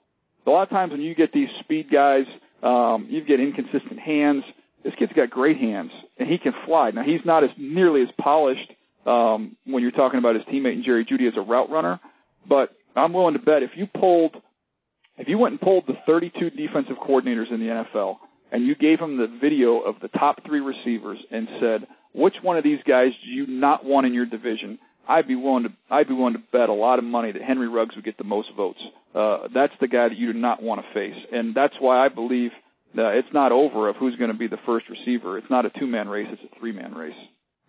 A 0.47 0.51
lot 0.51 0.63
of 0.63 0.69
times 0.71 0.93
when 0.93 1.01
you 1.01 1.15
get 1.15 1.33
these 1.33 1.49
speed 1.61 1.91
guys, 1.91 2.25
um, 2.63 3.07
you 3.09 3.25
get 3.25 3.41
inconsistent 3.41 3.99
hands. 3.99 4.45
This 4.85 4.95
kid's 4.99 5.13
got 5.13 5.31
great 5.31 5.59
hands, 5.59 5.91
and 6.19 6.29
he 6.29 6.39
can 6.39 6.53
fly. 6.65 6.91
Now 6.91 7.03
he's 7.03 7.25
not 7.25 7.43
as 7.43 7.51
nearly 7.57 8.03
as 8.03 8.09
polished 8.21 8.73
um, 9.05 9.57
when 9.65 9.83
you're 9.83 9.93
talking 9.93 10.19
about 10.19 10.35
his 10.37 10.45
teammate 10.45 10.73
and 10.73 10.85
Jerry 10.85 11.05
Jeudy 11.05 11.27
as 11.27 11.35
a 11.37 11.41
route 11.41 11.71
runner, 11.71 12.01
but 12.49 12.71
I'm 12.95 13.13
willing 13.13 13.35
to 13.35 13.41
bet 13.41 13.63
if 13.63 13.71
you 13.77 13.87
pulled, 13.87 14.37
if 15.19 15.29
you 15.29 15.39
went 15.39 15.53
and 15.53 15.61
pulled 15.61 15.87
the 15.87 15.95
32 16.07 16.51
defensive 16.51 16.97
coordinators 16.97 17.53
in 17.53 17.61
the 17.61 17.67
NFL 17.67 18.17
and 18.53 18.67
you 18.67 18.75
gave 18.75 18.99
them 18.99 19.17
the 19.17 19.27
video 19.41 19.81
of 19.81 19.97
the 20.01 20.09
top 20.09 20.45
three 20.47 20.61
receivers 20.61 21.19
and 21.31 21.49
said, 21.61 21.87
which 22.15 22.37
one 22.43 22.57
of 22.57 22.65
these 22.65 22.81
guys 22.87 23.11
do 23.25 23.31
you 23.31 23.47
not 23.47 23.85
want 23.85 24.07
in 24.07 24.15
your 24.15 24.25
division? 24.25 24.79
I'd 25.09 25.29
be 25.29 25.37
willing 25.37 25.65
to 25.65 25.71
I'd 25.91 26.09
be 26.09 26.15
willing 26.15 26.35
to 26.35 26.43
bet 26.53 26.69
a 26.69 26.75
lot 26.75 26.99
of 26.99 27.05
money 27.05 27.33
that 27.33 27.43
Henry 27.43 27.69
Ruggs 27.69 27.95
would 27.95 28.05
get 28.05 28.19
the 28.19 28.25
most 28.25 28.49
votes. 28.57 28.81
Uh, 29.15 29.49
that's 29.55 29.73
the 29.81 29.89
guy 29.89 30.09
that 30.09 30.17
you 30.17 30.33
do 30.33 30.39
not 30.39 30.63
want 30.63 30.83
to 30.83 30.95
face, 30.95 31.17
and 31.33 31.55
that's 31.55 31.75
why 31.79 32.05
I 32.05 32.09
believe 32.09 32.51
that 32.95 33.15
it's 33.17 33.33
not 33.33 33.53
over 33.53 33.89
of 33.89 33.97
who's 33.97 34.17
going 34.17 34.33
to 34.33 34.37
be 34.37 34.47
the 34.49 34.59
first 34.67 34.87
receiver. 34.89 35.39
It's 35.39 35.51
not 35.51 35.67
a 35.67 35.71
two-man 35.71 36.09
race; 36.09 36.29
it's 36.31 36.43
a 36.43 36.59
three-man 36.59 36.95
race. 36.95 37.15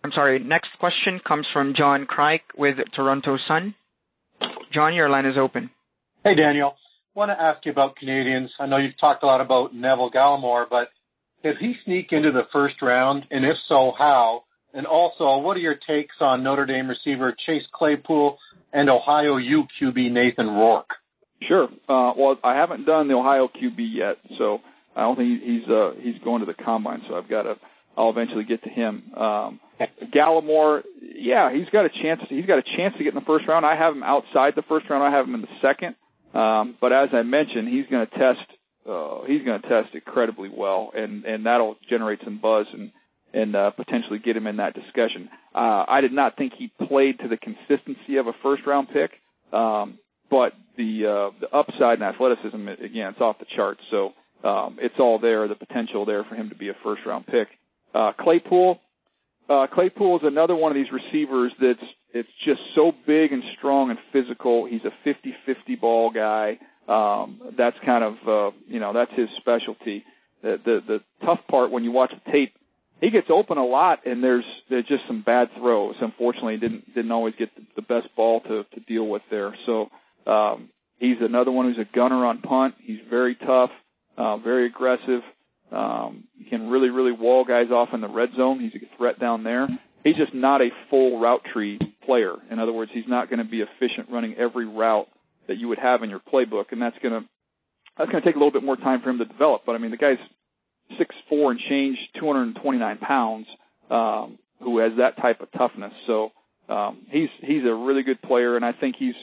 I'm 0.04 0.12
sorry. 0.12 0.38
Next 0.38 0.70
question 0.78 1.20
comes 1.26 1.46
from 1.52 1.74
John 1.76 2.06
Kryk 2.06 2.40
with 2.56 2.76
Toronto 2.94 3.36
Sun. 3.46 3.74
John, 4.72 4.94
your 4.94 5.08
line 5.08 5.26
is 5.26 5.36
open. 5.36 5.70
Hey, 6.24 6.34
Daniel. 6.34 6.74
I 7.14 7.18
want 7.18 7.30
to 7.30 7.40
ask 7.40 7.64
you 7.66 7.72
about 7.72 7.96
Canadians. 7.96 8.50
I 8.60 8.66
know 8.66 8.76
you've 8.76 8.98
talked 8.98 9.22
a 9.22 9.26
lot 9.26 9.40
about 9.40 9.74
Neville 9.74 10.10
Gallimore, 10.10 10.66
but 10.70 10.88
did 11.42 11.56
he 11.58 11.74
sneak 11.84 12.12
into 12.12 12.30
the 12.30 12.46
first 12.52 12.80
round? 12.80 13.24
And 13.30 13.44
if 13.44 13.56
so, 13.68 13.92
how? 13.98 14.44
And 14.78 14.86
also, 14.86 15.38
what 15.38 15.56
are 15.56 15.60
your 15.60 15.74
takes 15.74 16.14
on 16.20 16.44
Notre 16.44 16.64
Dame 16.64 16.86
receiver 16.86 17.34
Chase 17.44 17.64
Claypool 17.74 18.38
and 18.72 18.88
Ohio 18.88 19.36
U 19.36 19.64
QB 19.82 20.12
Nathan 20.12 20.46
Rourke? 20.46 20.90
Sure. 21.48 21.64
Uh, 21.88 22.12
well, 22.16 22.38
I 22.44 22.54
haven't 22.54 22.86
done 22.86 23.08
the 23.08 23.14
Ohio 23.14 23.48
QB 23.48 23.74
yet, 23.78 24.18
so 24.38 24.60
I 24.94 25.00
don't 25.00 25.16
think 25.16 25.42
he's 25.42 25.68
uh, 25.68 25.94
he's 26.00 26.14
going 26.22 26.40
to 26.40 26.46
the 26.46 26.54
combine. 26.54 27.02
So 27.08 27.16
I've 27.16 27.28
got 27.28 27.42
to. 27.42 27.56
I'll 27.96 28.10
eventually 28.10 28.44
get 28.44 28.62
to 28.62 28.68
him. 28.68 29.12
Um, 29.16 29.58
Gallimore, 30.14 30.84
yeah, 31.02 31.52
he's 31.52 31.68
got 31.70 31.84
a 31.84 31.88
chance. 31.88 32.20
He's 32.28 32.46
got 32.46 32.58
a 32.58 32.76
chance 32.76 32.94
to 32.98 33.02
get 33.02 33.14
in 33.14 33.16
the 33.16 33.26
first 33.26 33.48
round. 33.48 33.66
I 33.66 33.74
have 33.74 33.96
him 33.96 34.04
outside 34.04 34.52
the 34.54 34.62
first 34.62 34.88
round. 34.88 35.02
I 35.02 35.10
have 35.10 35.26
him 35.26 35.34
in 35.34 35.40
the 35.40 35.48
second. 35.60 35.96
Um, 36.34 36.76
but 36.80 36.92
as 36.92 37.08
I 37.12 37.22
mentioned, 37.22 37.66
he's 37.66 37.86
going 37.90 38.06
to 38.06 38.16
test. 38.16 38.46
Uh, 38.88 39.24
he's 39.26 39.42
going 39.42 39.60
to 39.60 39.68
test 39.68 39.92
incredibly 39.92 40.50
well, 40.56 40.92
and 40.94 41.24
and 41.24 41.46
that'll 41.46 41.74
generate 41.90 42.20
some 42.22 42.38
buzz 42.40 42.68
and 42.72 42.92
and 43.32 43.54
uh, 43.54 43.70
potentially 43.70 44.18
get 44.18 44.36
him 44.36 44.46
in 44.46 44.56
that 44.56 44.74
discussion. 44.74 45.28
Uh, 45.54 45.84
I 45.88 46.00
did 46.00 46.12
not 46.12 46.36
think 46.36 46.52
he 46.56 46.72
played 46.86 47.18
to 47.20 47.28
the 47.28 47.36
consistency 47.36 48.16
of 48.16 48.26
a 48.26 48.32
first 48.42 48.66
round 48.66 48.88
pick, 48.92 49.10
um, 49.52 49.98
but 50.30 50.52
the 50.76 51.06
uh, 51.06 51.38
the 51.40 51.54
upside 51.54 52.00
and 52.00 52.04
athleticism 52.04 52.68
again, 52.68 53.10
it's 53.10 53.20
off 53.20 53.38
the 53.38 53.46
charts. 53.56 53.80
So 53.90 54.12
um, 54.44 54.78
it's 54.80 54.94
all 54.98 55.18
there. 55.18 55.48
The 55.48 55.54
potential 55.54 56.04
there 56.04 56.24
for 56.24 56.34
him 56.34 56.48
to 56.50 56.54
be 56.54 56.68
a 56.68 56.76
first 56.82 57.02
round 57.06 57.26
pick. 57.26 57.48
Uh, 57.94 58.12
Claypool, 58.18 58.80
uh, 59.48 59.66
Claypool 59.72 60.18
is 60.18 60.22
another 60.24 60.54
one 60.54 60.70
of 60.70 60.76
these 60.76 60.92
receivers 60.92 61.52
that's 61.60 61.80
it's 62.14 62.28
just 62.44 62.60
so 62.74 62.92
big 63.06 63.32
and 63.32 63.42
strong 63.58 63.90
and 63.90 63.98
physical. 64.12 64.66
He's 64.66 64.80
a 64.84 65.08
50-50 65.08 65.80
ball 65.80 66.10
guy. 66.10 66.58
Um, 66.88 67.40
that's 67.56 67.76
kind 67.84 68.02
of 68.02 68.14
uh, 68.26 68.56
you 68.66 68.80
know 68.80 68.92
that's 68.92 69.12
his 69.14 69.28
specialty. 69.38 70.04
The, 70.42 70.58
the 70.64 70.80
the 70.86 71.26
tough 71.26 71.40
part 71.50 71.70
when 71.70 71.84
you 71.84 71.90
watch 71.90 72.12
the 72.12 72.32
tape, 72.32 72.54
he 73.00 73.10
gets 73.10 73.28
open 73.30 73.58
a 73.58 73.64
lot, 73.64 74.06
and 74.06 74.22
there's 74.22 74.44
there's 74.68 74.86
just 74.86 75.06
some 75.06 75.22
bad 75.22 75.48
throws. 75.56 75.94
Unfortunately, 76.00 76.56
didn't 76.56 76.94
didn't 76.94 77.12
always 77.12 77.34
get 77.38 77.54
the, 77.54 77.62
the 77.76 77.82
best 77.82 78.14
ball 78.16 78.40
to 78.40 78.64
to 78.64 78.80
deal 78.86 79.06
with 79.06 79.22
there. 79.30 79.54
So 79.66 79.88
um, 80.26 80.70
he's 80.98 81.16
another 81.20 81.52
one 81.52 81.66
who's 81.66 81.78
a 81.78 81.96
gunner 81.96 82.26
on 82.26 82.40
punt. 82.40 82.74
He's 82.82 83.00
very 83.08 83.34
tough, 83.36 83.70
uh, 84.16 84.38
very 84.38 84.66
aggressive. 84.66 85.22
Um, 85.70 86.24
he 86.36 86.44
can 86.48 86.68
really 86.68 86.90
really 86.90 87.12
wall 87.12 87.44
guys 87.44 87.70
off 87.70 87.90
in 87.92 88.00
the 88.00 88.08
red 88.08 88.30
zone. 88.36 88.60
He's 88.60 88.74
a 88.74 88.96
threat 88.96 89.20
down 89.20 89.44
there. 89.44 89.68
He's 90.02 90.16
just 90.16 90.34
not 90.34 90.60
a 90.60 90.70
full 90.90 91.20
route 91.20 91.42
tree 91.52 91.78
player. 92.04 92.34
In 92.50 92.58
other 92.58 92.72
words, 92.72 92.90
he's 92.94 93.08
not 93.08 93.28
going 93.28 93.38
to 93.38 93.44
be 93.44 93.60
efficient 93.60 94.08
running 94.10 94.34
every 94.36 94.66
route 94.66 95.08
that 95.46 95.58
you 95.58 95.68
would 95.68 95.78
have 95.78 96.02
in 96.02 96.10
your 96.10 96.20
playbook, 96.20 96.72
and 96.72 96.80
that's 96.80 96.98
going 97.02 97.20
to 97.22 97.28
that's 97.96 98.10
going 98.10 98.22
to 98.22 98.28
take 98.28 98.36
a 98.36 98.38
little 98.38 98.52
bit 98.52 98.62
more 98.62 98.76
time 98.76 99.02
for 99.02 99.10
him 99.10 99.18
to 99.18 99.24
develop. 99.24 99.62
But 99.66 99.74
I 99.74 99.78
mean, 99.78 99.90
the 99.90 99.96
guy's 99.96 100.18
six 100.96 101.14
four 101.28 101.50
and 101.50 101.60
change, 101.68 101.98
229 102.18 102.98
pounds, 102.98 103.46
um, 103.90 104.38
who 104.62 104.78
has 104.78 104.92
that 104.98 105.16
type 105.16 105.40
of 105.40 105.50
toughness. 105.52 105.92
So 106.06 106.30
um, 106.68 107.06
he's 107.10 107.28
he's 107.40 107.64
a 107.64 107.74
really 107.74 108.02
good 108.02 108.20
player, 108.22 108.56
and 108.56 108.64
I 108.64 108.72
think 108.72 108.96
he's 108.98 109.14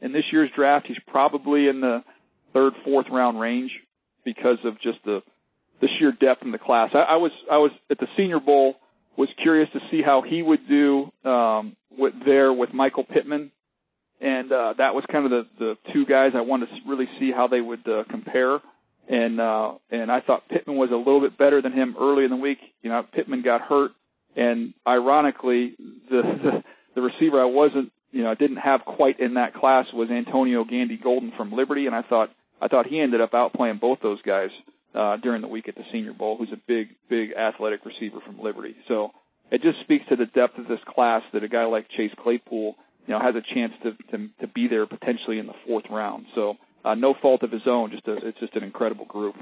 in 0.00 0.12
this 0.12 0.24
year's 0.32 0.50
draft. 0.54 0.86
He's 0.86 0.98
probably 1.06 1.68
in 1.68 1.80
the 1.80 2.02
third, 2.52 2.72
fourth 2.84 3.06
round 3.10 3.40
range 3.40 3.70
because 4.24 4.58
of 4.64 4.80
just 4.80 4.98
the 5.04 5.22
the 5.80 5.88
sheer 5.98 6.12
depth 6.12 6.42
in 6.42 6.52
the 6.52 6.58
class. 6.58 6.90
I, 6.94 6.98
I 6.98 7.16
was 7.16 7.32
I 7.50 7.58
was 7.58 7.70
at 7.90 7.98
the 7.98 8.08
Senior 8.16 8.40
Bowl 8.40 8.76
was 9.16 9.28
curious 9.42 9.68
to 9.72 9.80
see 9.90 10.02
how 10.02 10.22
he 10.22 10.42
would 10.42 10.66
do 10.68 11.10
um, 11.24 11.76
with 11.96 12.14
there 12.24 12.52
with 12.52 12.72
Michael 12.72 13.04
Pittman, 13.04 13.50
and 14.20 14.52
uh, 14.52 14.74
that 14.78 14.94
was 14.94 15.04
kind 15.10 15.24
of 15.24 15.30
the 15.30 15.46
the 15.58 15.92
two 15.92 16.06
guys 16.06 16.32
I 16.34 16.42
wanted 16.42 16.66
to 16.66 16.76
really 16.86 17.08
see 17.18 17.32
how 17.32 17.48
they 17.48 17.60
would 17.60 17.86
uh, 17.88 18.04
compare. 18.10 18.60
And 19.10 19.40
uh, 19.40 19.72
and 19.90 20.10
I 20.10 20.20
thought 20.20 20.48
Pittman 20.48 20.76
was 20.76 20.90
a 20.92 20.96
little 20.96 21.20
bit 21.20 21.36
better 21.36 21.60
than 21.60 21.72
him 21.72 21.96
early 21.98 22.22
in 22.22 22.30
the 22.30 22.36
week. 22.36 22.58
You 22.80 22.90
know, 22.90 23.04
Pittman 23.12 23.42
got 23.42 23.60
hurt, 23.60 23.90
and 24.36 24.72
ironically, 24.86 25.74
the 26.08 26.22
the, 26.22 26.64
the 26.94 27.02
receiver 27.02 27.40
I 27.40 27.46
wasn't 27.46 27.90
you 28.12 28.22
know 28.22 28.30
I 28.30 28.34
didn't 28.34 28.58
have 28.58 28.84
quite 28.84 29.18
in 29.18 29.34
that 29.34 29.54
class 29.54 29.86
was 29.92 30.10
Antonio 30.10 30.62
Gandy 30.62 30.96
Golden 30.96 31.32
from 31.36 31.52
Liberty, 31.52 31.86
and 31.86 31.94
I 31.94 32.02
thought 32.02 32.30
I 32.60 32.68
thought 32.68 32.86
he 32.86 33.00
ended 33.00 33.20
up 33.20 33.32
outplaying 33.32 33.80
both 33.80 33.98
those 34.00 34.22
guys 34.22 34.50
uh, 34.94 35.16
during 35.16 35.42
the 35.42 35.48
week 35.48 35.68
at 35.68 35.74
the 35.74 35.84
Senior 35.90 36.12
Bowl, 36.12 36.36
who's 36.36 36.52
a 36.52 36.60
big, 36.68 36.90
big 37.08 37.32
athletic 37.32 37.84
receiver 37.84 38.20
from 38.24 38.38
Liberty. 38.40 38.76
So 38.86 39.10
it 39.50 39.62
just 39.62 39.80
speaks 39.80 40.04
to 40.08 40.16
the 40.16 40.26
depth 40.26 40.58
of 40.58 40.68
this 40.68 40.80
class 40.86 41.22
that 41.32 41.42
a 41.42 41.48
guy 41.48 41.64
like 41.64 41.88
Chase 41.96 42.12
Claypool, 42.22 42.76
you 43.06 43.14
know, 43.14 43.20
has 43.20 43.34
a 43.34 43.54
chance 43.54 43.72
to 43.82 43.92
to, 44.12 44.28
to 44.40 44.46
be 44.46 44.68
there 44.68 44.86
potentially 44.86 45.38
in 45.38 45.46
the 45.46 45.54
fourth 45.66 45.86
round. 45.90 46.26
So 46.34 46.56
uh, 46.84 46.94
no 46.94 47.14
fault 47.20 47.42
of 47.42 47.50
his 47.50 47.62
own, 47.66 47.90
just 47.90 48.06
a, 48.08 48.26
it's 48.26 48.38
just 48.40 48.54
an 48.54 48.62
incredible 48.62 49.04
group. 49.06 49.34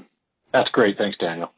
That's 0.52 0.70
great. 0.70 0.96
Thanks, 0.98 1.18
Daniel. 1.18 1.52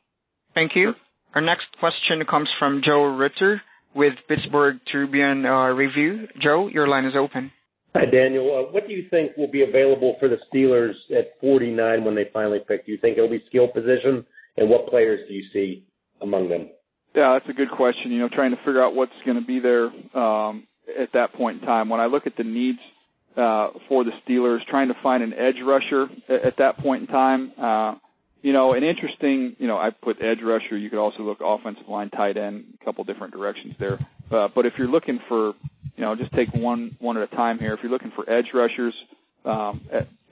Thank 0.54 0.74
you. 0.74 0.94
Our 1.34 1.40
next 1.40 1.66
question 1.78 2.24
comes 2.28 2.48
from 2.58 2.82
Joe 2.84 3.04
Rutter 3.16 3.62
with 3.94 4.14
Pittsburgh 4.28 4.78
Tribune 4.86 5.46
uh, 5.46 5.68
Review. 5.68 6.28
Joe, 6.40 6.68
your 6.68 6.88
line 6.88 7.04
is 7.04 7.14
open. 7.16 7.52
Hi, 7.94 8.04
Daniel. 8.06 8.46
Uh, 8.68 8.72
what 8.72 8.86
do 8.86 8.92
you 8.92 9.08
think 9.10 9.36
will 9.36 9.50
be 9.50 9.62
available 9.62 10.16
for 10.20 10.28
the 10.28 10.38
Steelers 10.52 10.94
at 11.16 11.32
49 11.40 12.04
when 12.04 12.14
they 12.14 12.28
finally 12.32 12.60
pick? 12.66 12.86
Do 12.86 12.92
you 12.92 12.98
think 12.98 13.16
it'll 13.16 13.30
be 13.30 13.42
skill 13.46 13.68
position? 13.68 14.24
And 14.56 14.68
what 14.68 14.88
players 14.88 15.20
do 15.28 15.34
you 15.34 15.44
see 15.52 15.84
among 16.20 16.48
them? 16.48 16.68
Yeah, 17.14 17.32
that's 17.32 17.48
a 17.48 17.52
good 17.52 17.70
question. 17.70 18.12
You 18.12 18.20
know, 18.20 18.28
trying 18.28 18.52
to 18.52 18.56
figure 18.58 18.82
out 18.82 18.94
what's 18.94 19.12
going 19.24 19.40
to 19.40 19.46
be 19.46 19.58
there 19.58 19.86
um, 20.16 20.66
at 20.98 21.12
that 21.14 21.32
point 21.34 21.60
in 21.60 21.66
time. 21.66 21.88
When 21.88 22.00
I 22.00 22.06
look 22.06 22.26
at 22.26 22.36
the 22.36 22.44
needs 22.44 22.78
uh, 23.36 23.68
for 23.88 24.04
the 24.04 24.10
Steelers, 24.26 24.64
trying 24.66 24.88
to 24.88 24.94
find 25.02 25.22
an 25.22 25.32
edge 25.32 25.56
rusher 25.64 26.08
at, 26.28 26.44
at 26.44 26.56
that 26.58 26.78
point 26.78 27.02
in 27.02 27.06
time. 27.06 27.52
Uh, 27.60 27.94
you 28.42 28.52
know, 28.54 28.72
an 28.72 28.82
interesting, 28.82 29.54
you 29.58 29.66
know, 29.66 29.76
I 29.76 29.90
put 29.90 30.22
edge 30.22 30.38
rusher. 30.42 30.76
You 30.76 30.88
could 30.88 30.98
also 30.98 31.22
look 31.22 31.38
offensive 31.44 31.88
line, 31.88 32.08
tight 32.10 32.38
end, 32.38 32.64
a 32.80 32.84
couple 32.84 33.04
different 33.04 33.34
directions 33.34 33.74
there. 33.78 33.98
Uh, 34.30 34.48
but 34.54 34.64
if 34.64 34.74
you're 34.78 34.88
looking 34.88 35.20
for 35.28 35.52
you 36.00 36.06
know, 36.06 36.16
just 36.16 36.32
take 36.32 36.48
one 36.54 36.96
one 36.98 37.18
at 37.18 37.30
a 37.30 37.36
time 37.36 37.58
here. 37.58 37.74
If 37.74 37.80
you're 37.82 37.92
looking 37.92 38.12
for 38.16 38.28
edge 38.28 38.46
rushers, 38.54 38.94
um, 39.44 39.82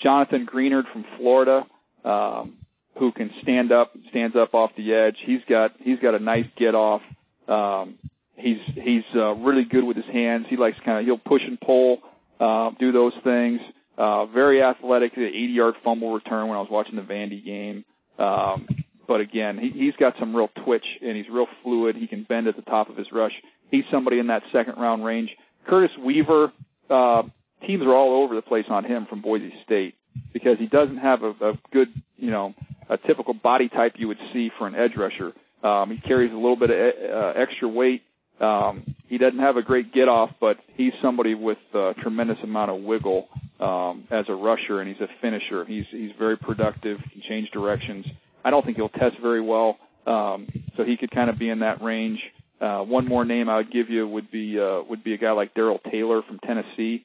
Jonathan 0.01 0.47
Greenard 0.47 0.91
from 0.91 1.05
Florida, 1.19 1.67
um, 2.07 2.55
who 2.99 3.13
can 3.13 3.31
stand 3.43 3.71
up, 3.71 3.93
stands 4.09 4.35
up 4.35 4.55
off 4.55 4.71
the 4.79 4.95
edge. 4.95 5.17
He's 5.27 5.41
got 5.47 5.73
he's 5.79 5.99
got 5.99 6.15
a 6.15 6.19
nice 6.19 6.47
get 6.57 6.75
off. 6.75 7.03
Um, 7.47 7.99
he's 8.35 8.57
he's 8.77 9.05
uh, 9.15 9.35
really 9.35 9.65
good 9.65 9.85
with 9.85 9.99
his 9.99 10.07
hands. 10.07 10.47
He 10.49 10.57
likes 10.57 10.79
kind 10.87 11.01
of 11.01 11.05
he'll 11.05 11.19
push 11.19 11.43
and 11.47 11.61
pull, 11.61 11.99
uh, 12.41 12.71
do 12.79 12.93
those 12.93 13.13
things. 13.25 13.61
Uh, 13.97 14.27
very 14.27 14.63
athletic. 14.63 15.15
The 15.15 15.27
80 15.27 15.37
yard 15.53 15.75
fumble 15.83 16.13
return 16.13 16.49
when 16.49 16.57
I 16.57 16.61
was 16.61 16.71
watching 16.71 16.97
the 16.97 17.03
Vandy 17.03 17.45
game. 17.45 17.85
Um, 18.19 18.67
but 19.07 19.21
again, 19.21 19.59
he, 19.59 19.71
he's 19.71 19.95
got 19.99 20.15
some 20.21 20.37
real 20.37 20.51
twitch 20.65 20.85
and 21.03 21.17
he's 21.17 21.27
real 21.31 21.47
fluid. 21.63 21.97
He 21.97 22.07
can 22.07 22.25
bend 22.25 22.47
at 22.47 22.57
the 22.57 22.63
top 22.63 22.91
of 22.91 22.97
his 22.97 23.09
rush. 23.13 23.33
He's 23.71 23.85
somebody 23.91 24.19
in 24.19 24.29
that 24.29 24.43
second 24.53 24.77
round 24.77 25.05
range. 25.05 25.31
Curtis 25.67 25.97
Weaver, 25.99 26.53
uh, 26.91 27.23
teams 27.67 27.83
are 27.83 27.95
all 27.95 28.23
over 28.23 28.35
the 28.35 28.43
place 28.43 28.67
on 28.69 28.85
him 28.85 29.07
from 29.09 29.21
Boise 29.21 29.53
State 29.65 29.95
because 30.33 30.59
he 30.59 30.67
doesn't 30.67 30.99
have 30.99 31.23
a, 31.23 31.31
a 31.31 31.59
good, 31.73 31.89
you 32.17 32.31
know, 32.31 32.55
a 32.89 32.97
typical 32.97 33.35
body 33.35 33.69
type 33.69 33.95
you 33.97 34.09
would 34.09 34.19
see 34.33 34.51
for 34.59 34.67
an 34.67 34.75
edge 34.75 34.93
rusher. 34.97 35.33
Um, 35.63 35.91
he 35.91 35.99
carries 35.99 36.33
a 36.33 36.37
little 36.37 36.57
bit 36.57 36.71
of 36.71 36.77
uh, 37.11 37.41
extra 37.41 37.69
weight. 37.69 38.03
Um, 38.41 38.95
he 39.09 39.19
doesn't 39.19 39.39
have 39.39 39.57
a 39.57 39.63
great 39.63 39.93
get 39.93 40.09
off, 40.09 40.31
but 40.41 40.59
he's 40.77 40.93
somebody 41.03 41.35
with 41.35 41.59
a 41.75 41.95
tremendous 42.03 42.39
amount 42.43 42.71
of 42.71 42.83
wiggle 42.83 43.29
um, 43.59 44.05
as 44.11 44.27
a 44.29 44.35
rusher, 44.35 44.81
and 44.81 44.89
he's 44.89 45.01
a 45.01 45.09
finisher. 45.21 45.65
He's 45.65 45.85
he's 45.91 46.13
very 46.19 46.37
productive. 46.37 46.99
Can 47.13 47.23
change 47.29 47.51
directions. 47.51 48.07
I 48.45 48.51
don't 48.51 48.65
think 48.65 48.77
he'll 48.77 48.89
test 48.89 49.17
very 49.21 49.41
well, 49.41 49.79
um, 50.07 50.47
so 50.77 50.85
he 50.85 50.97
could 50.97 51.11
kind 51.11 51.31
of 51.31 51.39
be 51.39 51.49
in 51.49 51.61
that 51.61 51.83
range. 51.83 52.21
Uh, 52.61 52.81
one 52.81 53.07
more 53.07 53.25
name 53.25 53.49
I 53.49 53.57
would 53.57 53.73
give 53.73 53.91
you 53.91 54.07
would 54.07 54.31
be 54.31 54.59
uh, 54.61 54.83
would 54.89 55.03
be 55.03 55.15
a 55.15 55.19
guy 55.19 55.33
like 55.33 55.55
Darrell 55.55 55.81
Taylor 55.91 56.23
from 56.23 56.39
Tennessee, 56.39 57.05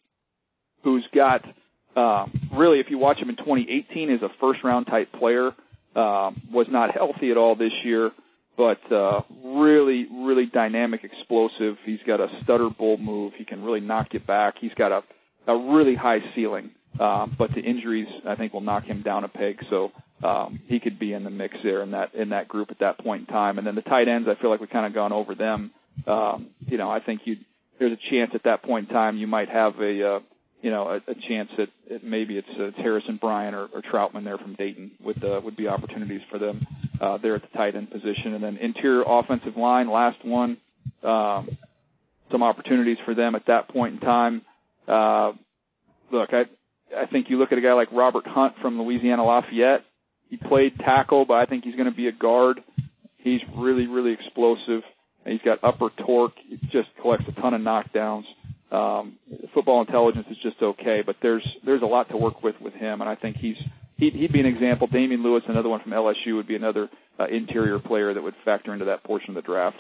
who's 0.84 1.06
got 1.14 1.44
uh, 1.96 2.26
really, 2.56 2.80
if 2.80 2.88
you 2.90 2.98
watch 2.98 3.18
him 3.18 3.30
in 3.30 3.36
2018, 3.36 4.10
is 4.10 4.22
a 4.22 4.30
first 4.40 4.64
round 4.64 4.88
type 4.88 5.12
player. 5.14 5.52
Uh, 5.96 6.32
was 6.52 6.66
not 6.72 6.92
healthy 6.92 7.30
at 7.30 7.38
all 7.38 7.56
this 7.56 7.72
year, 7.84 8.10
but 8.58 8.92
uh, 8.92 9.22
really, 9.44 10.08
really 10.12 10.46
dynamic, 10.46 11.04
explosive. 11.04 11.78
He's 11.86 12.00
got 12.06 12.20
a 12.20 12.28
stutter 12.44 12.70
bull 12.70 12.98
move. 12.98 13.34
He 13.38 13.46
can 13.46 13.64
really 13.64 13.80
knock 13.80 14.10
you 14.12 14.20
back. 14.20 14.56
He's 14.60 14.74
got 14.76 14.92
a 14.92 15.02
a 15.46 15.58
really 15.58 15.96
high 15.96 16.20
ceiling, 16.36 16.72
um, 17.00 17.36
but 17.38 17.54
the 17.54 17.60
injuries 17.62 18.08
I 18.26 18.36
think 18.36 18.54
will 18.54 18.62
knock 18.62 18.86
him 18.86 19.02
down 19.02 19.24
a 19.24 19.28
peg. 19.28 19.60
So 19.70 19.92
um, 20.24 20.62
he 20.68 20.80
could 20.80 21.00
be 21.00 21.14
in 21.14 21.24
the 21.24 21.30
mix 21.30 21.56
there 21.64 21.82
in 21.84 21.92
that 21.92 22.14
in 22.14 22.30
that 22.30 22.48
group 22.48 22.72
at 22.72 22.80
that 22.80 23.00
point 23.00 23.28
in 23.28 23.34
time. 23.34 23.58
And 23.58 23.68
then 23.68 23.76
the 23.76 23.82
tight 23.82 24.08
ends, 24.08 24.28
I 24.30 24.40
feel 24.42 24.50
like 24.50 24.60
we've 24.60 24.70
kind 24.70 24.86
of 24.86 24.94
gone 24.94 25.12
over 25.12 25.36
them. 25.36 25.72
Um, 26.08 26.48
you 26.66 26.78
know, 26.78 26.90
I 26.90 27.00
think 27.00 27.22
you 27.26 27.38
there's 27.80 27.92
a 27.92 28.10
chance 28.12 28.32
at 28.34 28.44
that 28.44 28.64
point 28.64 28.90
in 28.90 28.96
time 28.96 29.18
you 29.18 29.28
might 29.28 29.50
have 29.50 29.80
a 29.80 30.16
uh, 30.16 30.20
you 30.62 30.72
know 30.72 30.88
a, 30.88 31.12
a 31.12 31.16
chance 31.28 31.50
that 31.58 31.70
it, 31.88 32.04
maybe 32.04 32.38
it's, 32.38 32.48
uh, 32.58 32.66
it's 32.66 32.78
Harrison 32.78 33.18
Bryant 33.18 33.56
or, 33.56 33.68
or 33.74 33.82
Trautman 33.82 34.24
there 34.24 34.38
from 34.38 34.56
Dayton 34.56 34.92
would 35.04 35.24
uh, 35.24 35.42
would 35.44 35.58
be 35.58 35.68
opportunities 35.68 36.22
for 36.32 36.40
them 36.40 36.66
uh, 37.04 37.18
there 37.18 37.36
at 37.36 37.42
the 37.42 37.58
tight 37.58 37.76
end 37.76 37.92
position. 37.92 38.34
And 38.34 38.44
then 38.44 38.58
interior 38.58 39.04
offensive 39.06 39.58
line, 39.58 39.90
last 39.92 40.24
one, 40.24 40.58
um, 41.04 41.58
some 42.32 42.42
opportunities 42.44 42.98
for 43.04 43.14
them 43.14 43.36
at 43.36 43.46
that 43.48 43.68
point 43.68 43.96
in 43.96 44.00
time. 44.00 44.42
Uh, 44.88 45.34
look, 46.12 46.30
I 46.32 46.46
I 46.96 47.08
think 47.08 47.30
you 47.30 47.38
look 47.38 47.52
at 47.52 47.58
a 47.58 47.62
guy 47.62 47.74
like 47.74 47.92
Robert 47.92 48.26
Hunt 48.26 48.56
from 48.62 48.82
Louisiana 48.82 49.26
Lafayette. 49.26 49.82
He 50.30 50.38
played 50.38 50.78
tackle, 50.80 51.26
but 51.26 51.36
I 51.36 51.46
think 51.46 51.64
he's 51.64 51.76
going 51.76 51.90
to 51.90 51.96
be 51.96 52.08
a 52.08 52.12
guard. 52.12 52.62
He's 53.18 53.42
really, 53.56 53.88
really 53.88 54.14
explosive. 54.14 54.82
He's 55.26 55.42
got 55.44 55.64
upper 55.64 55.90
torque. 56.06 56.34
He 56.48 56.58
just 56.72 56.90
collects 57.02 57.26
a 57.28 57.42
ton 57.42 57.54
of 57.54 57.62
knockdowns. 57.62 58.26
Um, 58.72 59.18
football 59.54 59.82
intelligence 59.82 60.26
is 60.30 60.38
just 60.42 60.62
okay, 60.62 61.04
but 61.06 61.18
there's 61.22 61.48
there's 61.66 61.82
a 61.82 61.86
lot 61.86 62.10
to 62.10 62.18
work 62.18 62.44
with 62.44 62.56
with 62.62 62.74
him, 62.74 63.02
and 63.02 63.10
I 63.10 63.16
think 63.16 63.38
he's 63.38 63.58
he'd, 63.98 64.14
he'd 64.14 64.34
be 64.34 64.40
an 64.40 64.46
example. 64.46 64.88
Damien 64.88 65.24
Lewis, 65.24 65.44
another 65.48 65.70
one 65.70 65.82
from 65.82 65.92
LSU, 65.92 66.36
would 66.36 66.48
be 66.48 66.56
another 66.56 66.90
uh, 67.20 67.26
interior 67.26 67.80
player 67.80 68.14
that 68.14 68.22
would 68.22 68.36
factor 68.46 68.74
into 68.74 68.86
that 68.86 69.04
portion 69.04 69.30
of 69.30 69.36
the 69.36 69.42
draft. 69.42 69.78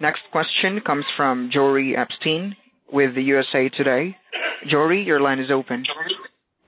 Next 0.00 0.22
question 0.32 0.80
comes 0.80 1.04
from 1.16 1.50
Jori 1.54 1.96
Epstein 1.96 2.56
with 2.92 3.14
the 3.14 3.22
USA 3.22 3.68
Today. 3.68 4.16
Jori, 4.70 5.06
your 5.06 5.20
line 5.20 5.38
is 5.38 5.50
open. 5.50 5.84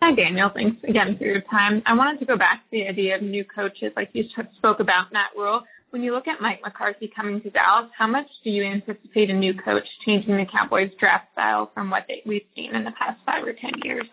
Hi, 0.02 0.14
Daniel. 0.14 0.51
Thanks 0.55 0.77
again 0.89 1.16
for 1.18 1.24
your 1.24 1.40
time. 1.51 1.82
I 1.86 1.94
wanted 1.94 2.20
to 2.20 2.27
go 2.27 2.36
back 2.36 2.62
to 2.64 2.70
the 2.70 2.86
idea 2.86 3.16
of 3.16 3.23
new 3.23 3.44
coaches, 3.44 3.93
like 3.97 4.10
you 4.12 4.24
spoke 4.59 4.81
about, 4.81 5.12
Matt 5.12 5.31
Rhule. 5.36 5.62
When 5.90 6.02
you 6.02 6.12
look 6.12 6.28
at 6.28 6.40
Mike 6.40 6.60
McCarthy 6.62 7.10
coming 7.14 7.40
to 7.43 7.51
Dallas, 7.51 7.90
how 7.97 8.06
much 8.06 8.27
do 8.44 8.51
you 8.51 8.64
anticipate 8.64 9.31
a 9.31 9.32
new 9.32 9.55
coach 9.55 9.85
changing 10.05 10.36
the 10.36 10.44
Cowboys 10.44 10.90
draft 11.01 11.32
style 11.32 11.70
from 11.73 11.90
what 11.90 12.05
they, 12.06 12.23
we've 12.27 12.43
seen 12.55 12.74
in 12.74 12.85
the 12.85 12.90
past 12.98 13.18
five 13.24 13.44
or 13.44 13.55
ten 13.55 13.73
years? 13.82 14.06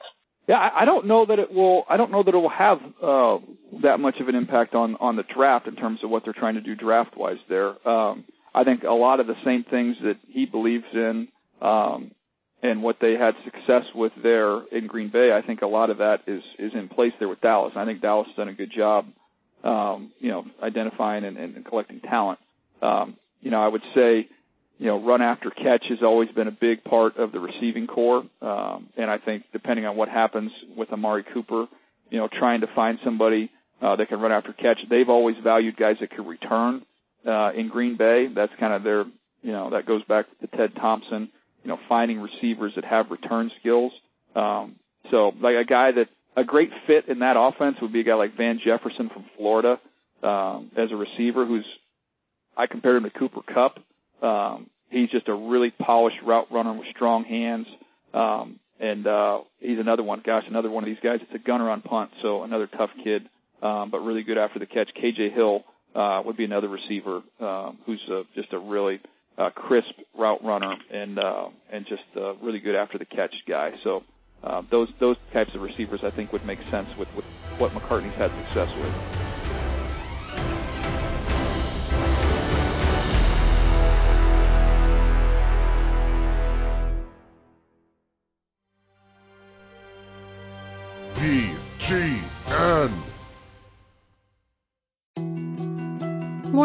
Yeah, 0.48 0.70
I, 0.76 0.84
don't 0.84 1.08
know 1.08 1.26
that 1.26 1.40
it 1.40 1.54
will. 1.54 1.86
I 1.90 1.96
don't 1.96 2.12
know 2.12 2.22
that 2.22 2.34
it 2.34 2.38
will 2.38 2.50
have 2.50 2.80
uh, 3.02 3.38
that 3.82 4.00
much 4.02 4.20
of 4.20 4.28
an 4.28 4.36
impact 4.36 4.76
on 4.76 4.96
on 4.98 5.16
the 5.16 5.24
draft 5.24 5.68
in 5.68 5.76
terms 5.76 6.00
of 6.04 6.10
what 6.10 6.26
they're 6.26 6.34
trying 6.34 6.56
to 6.56 6.62
do 6.62 6.76
draft 6.76 7.16
wise. 7.16 7.38
There, 7.48 7.88
um, 7.88 8.26
I 8.54 8.66
think 8.66 8.84
a 8.84 8.92
lot 8.92 9.22
of 9.22 9.28
the 9.28 9.36
same 9.46 9.64
things 9.64 9.96
that 10.04 10.18
he 10.28 10.46
believes 10.46 10.84
in 10.94 11.30
um, 11.62 12.12
and 12.62 12.84
what 12.84 12.98
they 13.00 13.14
had 13.14 13.36
success 13.46 13.84
with 13.96 14.12
there 14.22 14.64
in 14.68 14.88
Green 14.88 15.10
Bay. 15.10 15.32
I 15.32 15.42
think 15.46 15.62
a 15.62 15.68
lot 15.68 15.90
of 15.90 16.00
that 16.00 16.24
is 16.28 16.44
is 16.60 16.74
in 16.74 16.90
place 16.90 17.14
there 17.20 17.30
with 17.30 17.40
Dallas. 17.40 17.72
I 17.78 17.86
think 17.86 18.02
Dallas 18.02 18.28
has 18.28 18.36
done 18.36 18.50
a 18.50 18.54
good 18.54 18.72
job, 18.76 19.08
um, 19.64 20.12
you 20.20 20.30
know, 20.30 20.46
identifying 20.62 21.24
and, 21.24 21.38
and 21.38 21.66
collecting 21.66 22.02
talent. 22.02 22.40
Um, 22.82 23.16
you 23.40 23.50
know, 23.50 23.62
I 23.62 23.70
would 23.70 23.84
say 23.96 24.28
you 24.80 24.88
know, 24.88 25.02
run 25.02 25.22
after 25.22 25.50
catch 25.50 25.86
has 25.90 26.00
always 26.02 26.30
been 26.30 26.48
a 26.48 26.52
big 26.52 26.84
part 26.84 27.18
of 27.18 27.32
the 27.32 27.40
receiving 27.40 27.88
corps. 27.88 28.24
Um, 28.42 28.90
and 28.98 29.10
I 29.10 29.18
think 29.18 29.44
depending 29.54 29.86
on 29.86 29.96
what 29.96 30.10
happens 30.10 30.52
with 30.76 30.92
Amari 30.92 31.24
Cooper, 31.34 31.68
you 32.10 32.18
know, 32.18 32.28
trying 32.28 32.62
to 32.62 32.68
find 32.76 33.00
somebody 33.04 33.50
uh, 33.82 33.96
that 33.96 34.10
can 34.10 34.20
run 34.20 34.32
after 34.32 34.54
catch, 34.54 34.80
they've 34.90 35.10
always 35.10 35.36
valued 35.44 35.78
guys 35.78 35.98
that 36.02 36.12
can 36.12 36.26
return 36.26 36.84
uh, 37.26 37.52
in 37.56 37.70
Green 37.70 37.98
Bay. 37.98 38.28
That's 38.34 38.52
kind 38.60 38.74
of 38.74 38.84
their, 38.84 39.06
you 39.42 39.52
know, 39.52 39.70
that 39.72 39.86
goes 39.86 40.04
back 40.06 40.26
to 40.42 40.48
Ted 40.48 40.76
Thompson, 40.76 41.30
you 41.64 41.70
know, 41.70 41.80
finding 41.88 42.20
receivers 42.20 42.74
that 42.76 42.86
have 42.86 43.12
return 43.12 43.52
skills. 43.60 43.92
Um, 44.36 44.76
so 45.12 45.34
like 45.42 45.56
a 45.56 45.66
guy 45.66 45.92
that 45.92 46.10
a 46.36 46.44
great 46.44 46.72
fit 46.88 47.08
in 47.08 47.20
that 47.20 47.36
offense 47.38 47.78
would 47.82 47.94
be 47.94 48.02
a 48.02 48.04
guy 48.04 48.16
like 48.16 48.36
Van 48.36 48.60
Jefferson 48.64 49.10
from 49.10 49.26
Florida 49.38 49.80
um, 50.24 50.72
as 50.76 50.92
a 50.92 50.96
receiver 50.96 51.46
who's 51.46 51.66
I 52.56 52.68
compared 52.68 52.98
him 52.98 53.04
to 53.04 53.10
Cooper 53.10 53.42
Kupp 53.42 53.80
um, 54.22 54.70
he's 54.90 55.10
just 55.10 55.28
a 55.28 55.34
really 55.34 55.72
polished 55.72 56.18
route 56.26 56.52
runner 56.52 56.74
with 56.74 56.88
strong 56.96 57.24
hands. 57.24 57.68
Um, 58.14 58.60
and 58.80 59.08
uh, 59.08 59.40
he's 59.60 59.80
another 59.80 60.04
one. 60.04 60.22
Gosh, 60.26 60.44
another 60.48 60.70
one 60.70 60.84
of 60.84 60.88
these 60.88 60.98
guys. 61.04 61.20
It's 61.22 61.34
a 61.34 61.46
gunner 61.46 61.70
on 61.70 61.82
punt, 61.82 62.12
so 62.22 62.44
another 62.44 62.68
tough 62.68 62.90
kid, 63.04 63.30
um, 63.62 63.90
but 63.92 64.00
really 64.00 64.24
good 64.24 64.38
after 64.38 64.60
the 64.60 64.66
catch. 64.66 64.90
KJ 65.02 65.34
Hill 65.34 65.64
uh, 65.96 66.22
would 66.26 66.38
be 66.38 66.44
another 66.44 66.68
receiver 66.68 67.22
um, 67.40 67.78
who's 67.86 68.02
uh, 68.12 68.24
just 68.36 68.52
a 68.52 68.60
really 68.60 69.00
uh, 69.38 69.50
crisp 69.52 69.94
route 70.18 70.44
runner 70.44 70.76
and 70.92 71.18
uh, 71.18 71.48
and 71.72 71.86
just 71.88 72.04
a 72.16 72.34
really 72.42 72.60
good 72.60 72.76
after 72.76 72.98
the 72.98 73.06
catch 73.06 73.34
guy. 73.48 73.72
So 73.84 74.04
uh, 74.44 74.64
those 74.70 74.90
those 75.00 75.18
types 75.32 75.52
of 75.56 75.62
receivers 75.62 76.02
I 76.04 76.12
think 76.12 76.34
would 76.34 76.46
make 76.46 76.60
sense 76.70 76.90
with, 76.98 77.08
with 77.16 77.26
what 77.58 77.74
McCarthy's 77.74 78.14
had 78.18 78.32
success 78.36 78.70
with. 78.76 78.94